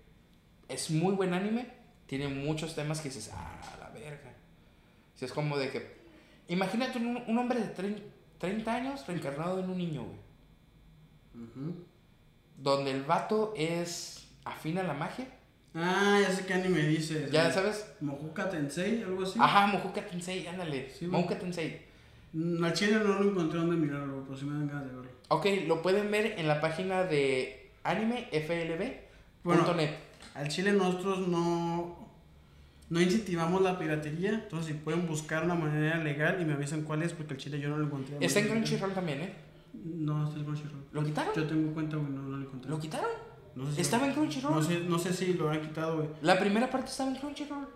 es 0.68 0.90
muy 0.90 1.14
buen 1.14 1.34
anime. 1.34 1.66
Tiene 2.06 2.28
muchos 2.28 2.74
temas 2.74 3.00
que 3.00 3.08
dices, 3.08 3.30
ah, 3.32 3.76
la 3.80 3.88
verga. 3.90 4.32
Si 5.14 5.24
es 5.24 5.32
como 5.32 5.56
de 5.58 5.70
que. 5.70 6.02
Imagínate 6.48 6.98
un, 6.98 7.16
un 7.26 7.38
hombre 7.38 7.60
de 7.60 7.74
trein- 7.74 8.02
30 8.38 8.74
años 8.74 9.06
reencarnado 9.06 9.60
en 9.60 9.70
un 9.70 9.78
niño, 9.78 10.04
güey. 10.04 10.18
Donde 12.58 12.90
el 12.90 13.02
vato 13.04 13.54
es 13.56 14.28
afín 14.44 14.78
a 14.78 14.82
la 14.82 14.94
magia. 14.94 15.26
Ah, 15.74 16.18
ya 16.20 16.30
sé 16.30 16.44
qué 16.44 16.54
anime 16.54 16.80
dices. 16.86 17.30
Ya 17.30 17.50
sabes, 17.50 17.94
Mojuka 18.00 18.48
Tensei, 18.50 19.02
algo 19.02 19.22
así. 19.22 19.38
Ajá, 19.40 19.66
Mojuka 19.66 20.04
Tensei, 20.06 20.46
ándale. 20.46 20.90
Sí. 20.90 21.06
Mojuka 21.06 21.38
Tensei. 21.38 21.80
Mm, 22.34 22.62
Al 22.64 22.72
chile 22.72 22.98
no 23.02 23.20
lo 23.20 23.30
encontré 23.30 23.58
donde 23.58 23.76
mirarlo, 23.76 24.22
pero 24.24 24.36
sí 24.38 24.44
me 24.44 24.52
dan 24.54 24.68
ganas 24.68 24.86
de 24.86 24.96
verlo. 24.96 25.10
Ok, 25.28 25.46
lo 25.66 25.80
pueden 25.82 26.10
ver 26.10 26.34
en 26.38 26.46
la 26.48 26.60
página 26.60 27.04
de 27.04 27.70
animeflb.net. 27.84 28.96
Bueno. 29.44 29.64
Al 30.34 30.48
chile 30.48 30.72
nosotros 30.72 31.26
no, 31.28 31.96
no 32.88 33.00
incentivamos 33.00 33.60
la 33.62 33.78
piratería, 33.78 34.30
entonces 34.30 34.74
si 34.74 34.74
pueden 34.74 35.06
buscar 35.06 35.44
una 35.44 35.54
manera 35.54 35.98
legal 35.98 36.40
y 36.40 36.44
me 36.44 36.54
avisan 36.54 36.82
cuál 36.82 37.02
es, 37.02 37.12
porque 37.12 37.34
al 37.34 37.40
chile 37.40 37.60
yo 37.60 37.68
no 37.68 37.78
lo 37.78 37.86
encontré. 37.86 38.16
Está 38.20 38.40
en. 38.40 38.48
Crunchyroll 38.48 38.92
también, 38.92 39.20
¿eh? 39.22 39.32
No, 39.72 40.24
está 40.26 40.38
en 40.38 40.44
Crunchyroll. 40.44 40.84
¿Lo 40.92 41.04
quitaron? 41.04 41.34
Yo 41.34 41.46
tengo 41.46 41.72
cuenta, 41.74 41.96
güey, 41.96 42.10
no, 42.12 42.22
no 42.22 42.36
lo 42.36 42.44
encontré. 42.44 42.70
¿Lo 42.70 42.78
quitaron? 42.78 43.10
No 43.54 43.66
sé 43.66 43.74
si 43.74 43.80
¿Estaba 43.82 44.06
en 44.06 44.12
Crunchyroll? 44.14 44.54
No 44.54 44.62
sé, 44.62 44.80
no 44.80 44.98
sé 44.98 45.12
si 45.12 45.34
lo 45.34 45.48
habrán 45.48 45.62
quitado, 45.68 45.96
güey. 45.96 46.08
La 46.22 46.38
primera 46.38 46.70
parte 46.70 46.88
estaba 46.90 47.10
en 47.10 47.16
Crunchyroll. 47.16 47.66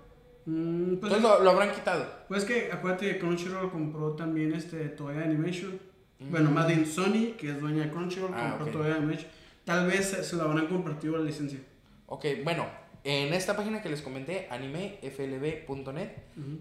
Mm, 0.46 0.96
pues, 0.96 1.12
Entonces 1.12 1.22
lo, 1.22 1.42
lo 1.42 1.50
habrán 1.50 1.72
quitado. 1.72 2.06
pues 2.28 2.44
que 2.44 2.70
acuérdate 2.72 3.10
que 3.12 3.18
Crunchyroll 3.18 3.70
compró 3.70 4.12
también 4.12 4.52
este 4.54 4.88
Toei 4.90 5.18
Animation. 5.18 5.78
Mm. 6.18 6.30
Bueno, 6.30 6.50
más 6.50 6.66
bien 6.66 6.86
Sony, 6.86 7.34
que 7.38 7.50
es 7.50 7.60
dueña 7.60 7.84
de 7.84 7.90
Crunchyroll, 7.90 8.30
Ah, 8.34 8.54
compró 8.58 8.66
ok. 8.66 8.72
Toei 8.84 8.92
Animation. 8.96 9.28
Tal 9.64 9.86
vez 9.86 10.06
se, 10.10 10.22
se 10.24 10.36
lo 10.36 10.44
habrán 10.44 10.66
compartido 10.68 11.18
la 11.18 11.24
licencia. 11.24 11.58
Ok, 12.06 12.24
bueno, 12.44 12.66
en 13.02 13.34
esta 13.34 13.56
página 13.56 13.82
que 13.82 13.88
les 13.88 14.00
comenté, 14.02 14.46
animeflb.net, 14.50 16.10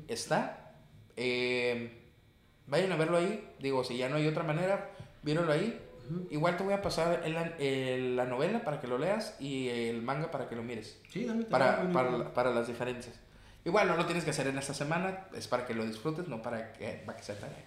está. 0.07 0.73
Eh, 1.15 1.91
vayan 2.67 2.91
a 2.91 2.95
verlo 2.95 3.17
ahí. 3.17 3.47
Digo, 3.59 3.83
si 3.83 3.97
ya 3.97 4.09
no 4.09 4.15
hay 4.15 4.27
otra 4.27 4.43
manera, 4.43 4.89
vírenlo 5.23 5.51
ahí. 5.51 5.79
Ujú. 6.09 6.27
Igual 6.31 6.57
te 6.57 6.63
voy 6.63 6.73
a 6.73 6.81
pasar 6.81 7.21
el- 7.25 7.35
el- 7.59 8.15
la 8.15 8.25
novela 8.25 8.63
para 8.63 8.79
que 8.79 8.87
lo 8.87 8.97
leas 8.97 9.35
y 9.39 9.69
el 9.69 10.01
manga 10.01 10.31
para 10.31 10.47
que 10.47 10.55
lo 10.55 10.63
mires. 10.63 10.97
Sí, 11.09 11.25
dame 11.25 11.43
Para, 11.45 11.91
para, 11.91 12.09
güey. 12.11 12.33
para 12.33 12.51
las 12.51 12.67
diferencias. 12.67 13.15
Igual 13.63 13.87
no 13.87 13.97
lo 13.97 14.05
tienes 14.05 14.23
que 14.23 14.29
hacer 14.29 14.47
en 14.47 14.57
esta 14.57 14.73
semana, 14.73 15.25
es 15.35 15.47
para 15.47 15.65
que 15.65 15.73
lo 15.73 15.85
disfrutes, 15.85 16.27
no 16.27 16.41
para 16.41 16.73
que, 16.73 17.01
para 17.05 17.17
que 17.17 17.23
sea 17.23 17.35
tarea. 17.39 17.63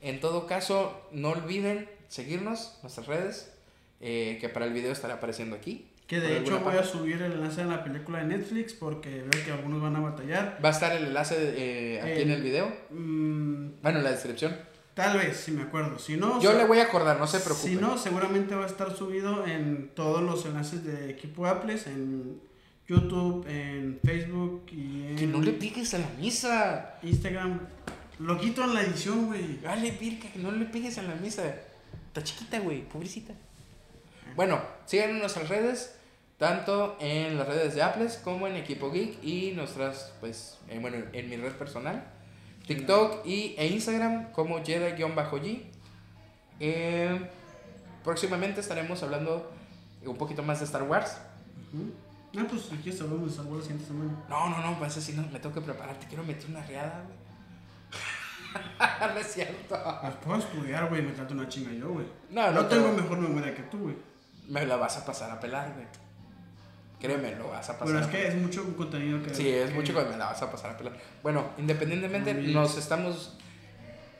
En 0.00 0.20
todo 0.20 0.46
caso, 0.46 1.08
no 1.12 1.30
olviden 1.30 1.88
seguirnos, 2.08 2.78
nuestras 2.82 3.06
redes, 3.06 3.52
eh, 4.00 4.36
que 4.40 4.48
para 4.48 4.66
el 4.66 4.72
video 4.72 4.92
estará 4.92 5.14
apareciendo 5.14 5.56
aquí. 5.56 5.88
Que 6.06 6.20
de 6.20 6.38
hecho 6.38 6.60
voy 6.60 6.76
a 6.76 6.82
subir 6.84 7.22
el 7.22 7.32
enlace 7.32 7.62
de 7.62 7.70
la 7.70 7.82
película 7.84 8.18
de 8.18 8.24
Netflix 8.36 8.74
porque 8.74 9.22
veo 9.22 9.44
que 9.44 9.52
algunos 9.52 9.80
van 9.80 9.96
a 9.96 10.00
batallar. 10.00 10.58
Va 10.62 10.68
a 10.68 10.72
estar 10.72 10.92
el 10.94 11.06
enlace 11.06 11.36
eh, 11.56 12.00
aquí 12.02 12.20
en 12.22 12.30
Eh, 12.30 12.34
el 12.34 12.42
video, 12.42 12.66
Mm, 12.90 13.80
bueno, 13.80 13.98
en 13.98 14.04
la 14.04 14.10
descripción. 14.10 14.54
Tal 14.94 15.18
vez, 15.18 15.36
si 15.38 15.52
me 15.52 15.62
acuerdo. 15.62 15.98
Si 15.98 16.16
no, 16.16 16.40
Yo 16.40 16.52
le 16.52 16.64
voy 16.64 16.78
a 16.78 16.84
acordar, 16.84 17.18
no 17.18 17.26
se 17.26 17.40
preocupen. 17.40 17.70
Si 17.70 17.76
no, 17.76 17.98
seguramente 17.98 18.54
va 18.54 18.64
a 18.64 18.66
estar 18.66 18.94
subido 18.96 19.46
en 19.46 19.90
todos 19.94 20.22
los 20.22 20.44
enlaces 20.46 20.84
de 20.84 21.10
equipo 21.10 21.46
Apples, 21.46 21.86
en 21.86 22.40
YouTube, 22.86 23.46
en 23.48 23.98
Facebook 24.04 24.66
y 24.70 25.06
en 25.08 25.16
Que 25.16 25.26
no 25.26 25.40
le 25.40 25.52
piques 25.52 25.94
a 25.94 25.98
la 25.98 26.08
misa. 26.18 26.98
Instagram. 27.02 27.60
Lo 28.18 28.38
quito 28.38 28.64
en 28.64 28.74
la 28.74 28.82
edición, 28.82 29.26
güey. 29.26 29.60
Dale, 29.60 29.92
pirca, 29.92 30.28
que 30.30 30.38
no 30.38 30.52
le 30.52 30.66
pegues 30.66 30.98
a 30.98 31.02
la 31.02 31.14
misa. 31.14 31.44
Está 32.08 32.22
chiquita, 32.22 32.58
güey, 32.60 32.82
pobrecita. 32.88 33.32
Bueno, 34.36 34.60
sigan 34.86 35.10
en 35.10 35.18
nuestras 35.18 35.48
redes, 35.48 35.94
tanto 36.38 36.96
en 37.00 37.38
las 37.38 37.48
redes 37.48 37.74
de 37.74 37.82
Apples 37.82 38.20
como 38.22 38.46
en 38.46 38.56
Equipo 38.56 38.90
Geek 38.90 39.22
y 39.22 39.52
nuestras, 39.52 40.12
pues, 40.20 40.58
eh, 40.68 40.78
bueno, 40.80 40.98
en 41.12 41.30
mi 41.30 41.36
red 41.36 41.52
personal, 41.52 42.04
TikTok 42.66 43.26
y, 43.26 43.54
e 43.58 43.66
Instagram 43.68 44.32
como 44.32 44.58
Jedi-G. 44.58 45.62
Eh, 46.60 47.30
próximamente 48.04 48.60
estaremos 48.60 49.02
hablando 49.02 49.52
un 50.04 50.16
poquito 50.16 50.42
más 50.42 50.60
de 50.60 50.66
Star 50.66 50.82
Wars. 50.82 51.18
Ujú. 51.72 51.92
Ah, 52.38 52.46
pues 52.48 52.70
aquí 52.72 52.90
hablamos 52.90 53.24
de 53.24 53.30
Star 53.30 53.46
Wars 53.46 53.58
la 53.58 53.62
siguiente 53.62 53.86
semana. 53.86 54.12
No, 54.28 54.48
no, 54.48 54.62
no, 54.62 54.78
pues 54.78 54.96
así 54.96 55.12
no, 55.12 55.22
me 55.22 55.38
tengo 55.38 55.54
que 55.54 55.60
preparar, 55.60 55.96
te 55.98 56.06
quiero 56.06 56.24
meter 56.24 56.48
una 56.50 56.64
riada, 56.64 57.04
güey. 57.04 57.22
no 59.14 59.20
es 59.20 59.26
cierto. 59.26 59.78
Pues 60.00 60.14
puedo 60.24 60.38
estudiar, 60.38 60.88
güey, 60.88 61.02
me 61.02 61.12
trato 61.12 61.34
una 61.34 61.48
chinga 61.48 61.72
yo, 61.72 61.90
güey. 61.92 62.06
No, 62.30 62.50
no, 62.50 62.62
No 62.62 62.66
tengo 62.66 62.92
mejor 62.92 63.18
memoria 63.18 63.54
que 63.54 63.62
tú, 63.64 63.78
güey. 63.78 63.96
Me 64.48 64.66
la 64.66 64.76
vas 64.76 64.96
a 64.98 65.04
pasar 65.04 65.30
a 65.30 65.40
pelar, 65.40 65.72
güey. 65.74 65.86
Créeme, 67.02 67.34
lo 67.34 67.48
vas 67.48 67.68
a 67.68 67.72
pasar 67.72 67.86
Pero 67.88 67.98
es 67.98 68.06
a 68.06 68.10
que 68.12 68.28
es 68.28 68.36
mucho 68.36 68.76
contenido 68.76 69.20
que. 69.24 69.34
Sí, 69.34 69.48
es 69.50 69.70
que- 69.70 69.74
mucho 69.74 69.92
me 69.92 70.16
la 70.16 70.26
vas 70.26 70.40
a 70.40 70.52
pasar 70.52 70.70
a 70.70 70.78
pelar. 70.78 70.92
Bueno, 71.24 71.46
independientemente, 71.58 72.32
nos 72.32 72.78
estamos 72.78 73.36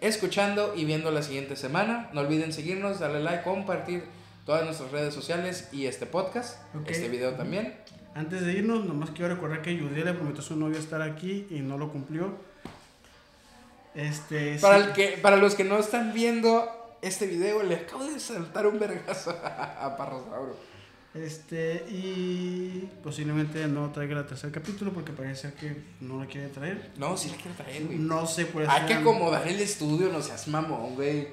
escuchando 0.00 0.74
y 0.76 0.84
viendo 0.84 1.12
la 1.12 1.22
siguiente 1.22 1.54
semana. 1.54 2.10
No 2.12 2.22
olviden 2.22 2.52
seguirnos, 2.52 2.98
darle 2.98 3.20
like, 3.20 3.44
compartir 3.44 4.02
todas 4.44 4.64
nuestras 4.64 4.90
redes 4.90 5.14
sociales 5.14 5.68
y 5.70 5.86
este 5.86 6.06
podcast, 6.06 6.59
este 6.86 7.09
video 7.09 7.34
también. 7.34 7.76
Antes 8.16 8.44
de 8.44 8.52
irnos, 8.52 8.84
nomás 8.84 9.10
quiero 9.10 9.32
recordar 9.32 9.62
que 9.62 9.78
Judy 9.78 10.02
le 10.02 10.12
prometió 10.12 10.40
a 10.40 10.44
su 10.44 10.56
novia 10.56 10.80
estar 10.80 11.02
aquí 11.02 11.46
y 11.50 11.60
no 11.60 11.78
lo 11.78 11.88
cumplió. 11.92 12.34
Este. 13.94 14.59
Para, 14.59 14.78
sí. 14.78 14.84
el 14.88 14.92
que, 14.92 15.18
para 15.22 15.36
los 15.36 15.54
que 15.54 15.62
no 15.62 15.78
están 15.78 16.12
viendo 16.12 16.96
este 17.00 17.28
video, 17.28 17.62
le 17.62 17.76
acabo 17.76 18.04
de 18.04 18.18
saltar 18.18 18.66
un 18.66 18.80
vergazo 18.80 19.30
a 19.44 19.96
Parrosauro. 19.96 20.72
Este, 21.14 21.84
y 21.90 22.89
posiblemente 23.02 23.66
no 23.68 23.90
traiga 23.90 24.18
el 24.18 24.26
tercer 24.26 24.51
capítulo 24.51 24.93
porque 24.93 25.12
parece 25.12 25.52
que 25.52 25.76
no 26.01 26.22
lo 26.22 26.26
quiere 26.28 26.48
traer. 26.48 26.90
No, 26.97 27.16
sí 27.16 27.28
le 27.28 27.36
quiero 27.36 27.55
traer, 27.56 27.84
güey. 27.84 27.98
No 27.98 28.26
sé 28.26 28.47
por 28.47 28.68
Hay 28.68 28.86
que 28.86 28.94
acomodar 28.94 29.47
el 29.47 29.60
estudio, 29.60 30.10
no 30.10 30.22
seas 30.22 30.48
mamón, 30.48 30.94
güey. 30.94 31.28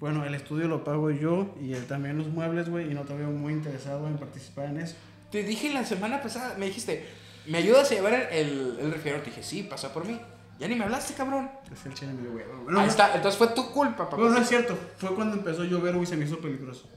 Bueno, 0.00 0.24
el 0.24 0.34
estudio 0.34 0.66
lo 0.66 0.82
pago 0.82 1.10
yo 1.10 1.54
y 1.60 1.74
él 1.74 1.86
también 1.86 2.18
los 2.18 2.26
muebles, 2.28 2.68
güey, 2.68 2.90
y 2.90 2.94
no 2.94 3.02
te 3.02 3.14
veo 3.14 3.30
muy 3.30 3.52
interesado 3.52 4.08
en 4.08 4.16
participar 4.16 4.66
en 4.66 4.78
eso. 4.80 4.96
Te 5.30 5.44
dije 5.44 5.72
la 5.72 5.84
semana 5.84 6.22
pasada, 6.22 6.56
me 6.58 6.66
dijiste, 6.66 7.06
¿me 7.46 7.58
ayudas 7.58 7.92
a 7.92 7.94
llevar 7.94 8.14
el, 8.32 8.78
el, 8.80 8.90
refrigerador? 8.90 9.22
Te 9.24 9.30
dije, 9.30 9.42
sí, 9.44 9.62
pasa 9.62 9.92
por 9.92 10.06
mí. 10.06 10.18
Ya 10.58 10.66
ni 10.66 10.74
me 10.74 10.84
hablaste, 10.84 11.14
cabrón. 11.14 11.50
Es 11.72 11.86
el 11.86 11.94
chile 11.94 12.12
huevo. 12.14 12.64
Bueno, 12.64 12.80
Ahí 12.80 12.86
no- 12.86 12.90
está, 12.90 13.14
entonces 13.14 13.38
fue 13.38 13.48
tu 13.48 13.70
culpa, 13.70 14.04
papá. 14.04 14.16
Bueno, 14.16 14.32
no 14.32 14.40
es 14.40 14.48
cierto. 14.48 14.76
Fue 14.96 15.14
cuando 15.14 15.36
empezó 15.36 15.62
a 15.62 15.66
llover, 15.66 15.94
güey, 15.94 16.06
se 16.06 16.16
me 16.16 16.24
hizo 16.24 16.38
peligroso. 16.40 16.88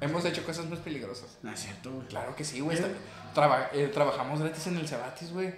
Hemos 0.00 0.24
hecho 0.24 0.44
cosas 0.44 0.66
más 0.66 0.78
peligrosas. 0.78 1.38
No 1.42 1.52
es 1.52 1.60
cierto, 1.60 1.92
güey. 1.92 2.06
Claro 2.08 2.34
que 2.34 2.44
sí, 2.44 2.60
güey. 2.60 2.78
¿Eh? 2.78 2.94
traba- 3.34 3.68
eh, 3.72 3.88
trabajamos 3.92 4.40
gratis 4.40 4.66
en 4.66 4.76
el 4.78 4.88
Cebatis, 4.88 5.32
güey. 5.32 5.54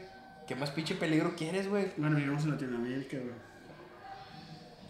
¿Qué 0.47 0.57
más 0.57 0.71
pinche 0.71 0.95
peligro 0.97 1.35
quieres, 1.37 1.69
güey? 1.69 1.93
Bueno, 1.97 2.17
vivimos 2.17 2.43
en 2.45 2.51
Latinoamérica, 2.51 3.17
güey. 3.19 3.31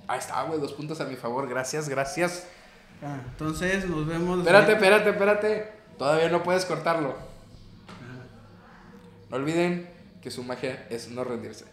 Ahí 0.08 0.18
está, 0.18 0.42
güey, 0.44 0.58
dos 0.60 0.72
puntos 0.72 1.00
a 1.00 1.04
mi 1.04 1.16
favor. 1.16 1.48
Gracias, 1.48 1.88
gracias. 1.88 2.46
Ah, 3.02 3.18
entonces 3.30 3.86
nos 3.88 4.06
vemos. 4.06 4.38
Espérate, 4.38 4.72
espérate, 4.72 5.10
espérate. 5.10 5.72
Todavía 5.98 6.28
no 6.30 6.42
puedes 6.42 6.64
cortarlo. 6.64 7.10
Ajá. 7.10 8.24
No 9.28 9.36
olviden 9.36 9.90
que 10.22 10.30
su 10.30 10.42
magia 10.44 10.86
es 10.88 11.10
no 11.10 11.24
rendirse. 11.24 11.66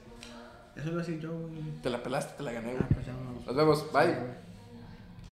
Eso 0.76 0.85
lo 0.88 0.91
iba 0.93 1.01
a 1.01 1.06
decir 1.06 1.19
yo, 1.22 1.31
güey. 1.31 1.81
Te 1.81 1.89
la 1.89 2.03
pelaste, 2.03 2.34
te 2.38 2.43
la 2.43 2.51
gané, 2.51 2.72
Ah, 2.72 2.76
güey. 2.80 2.93
pues 2.93 3.06
ya 3.06 3.14
vamos. 3.14 3.45
Nos 3.45 3.56
vemos, 3.56 3.91
bye. 3.93 4.15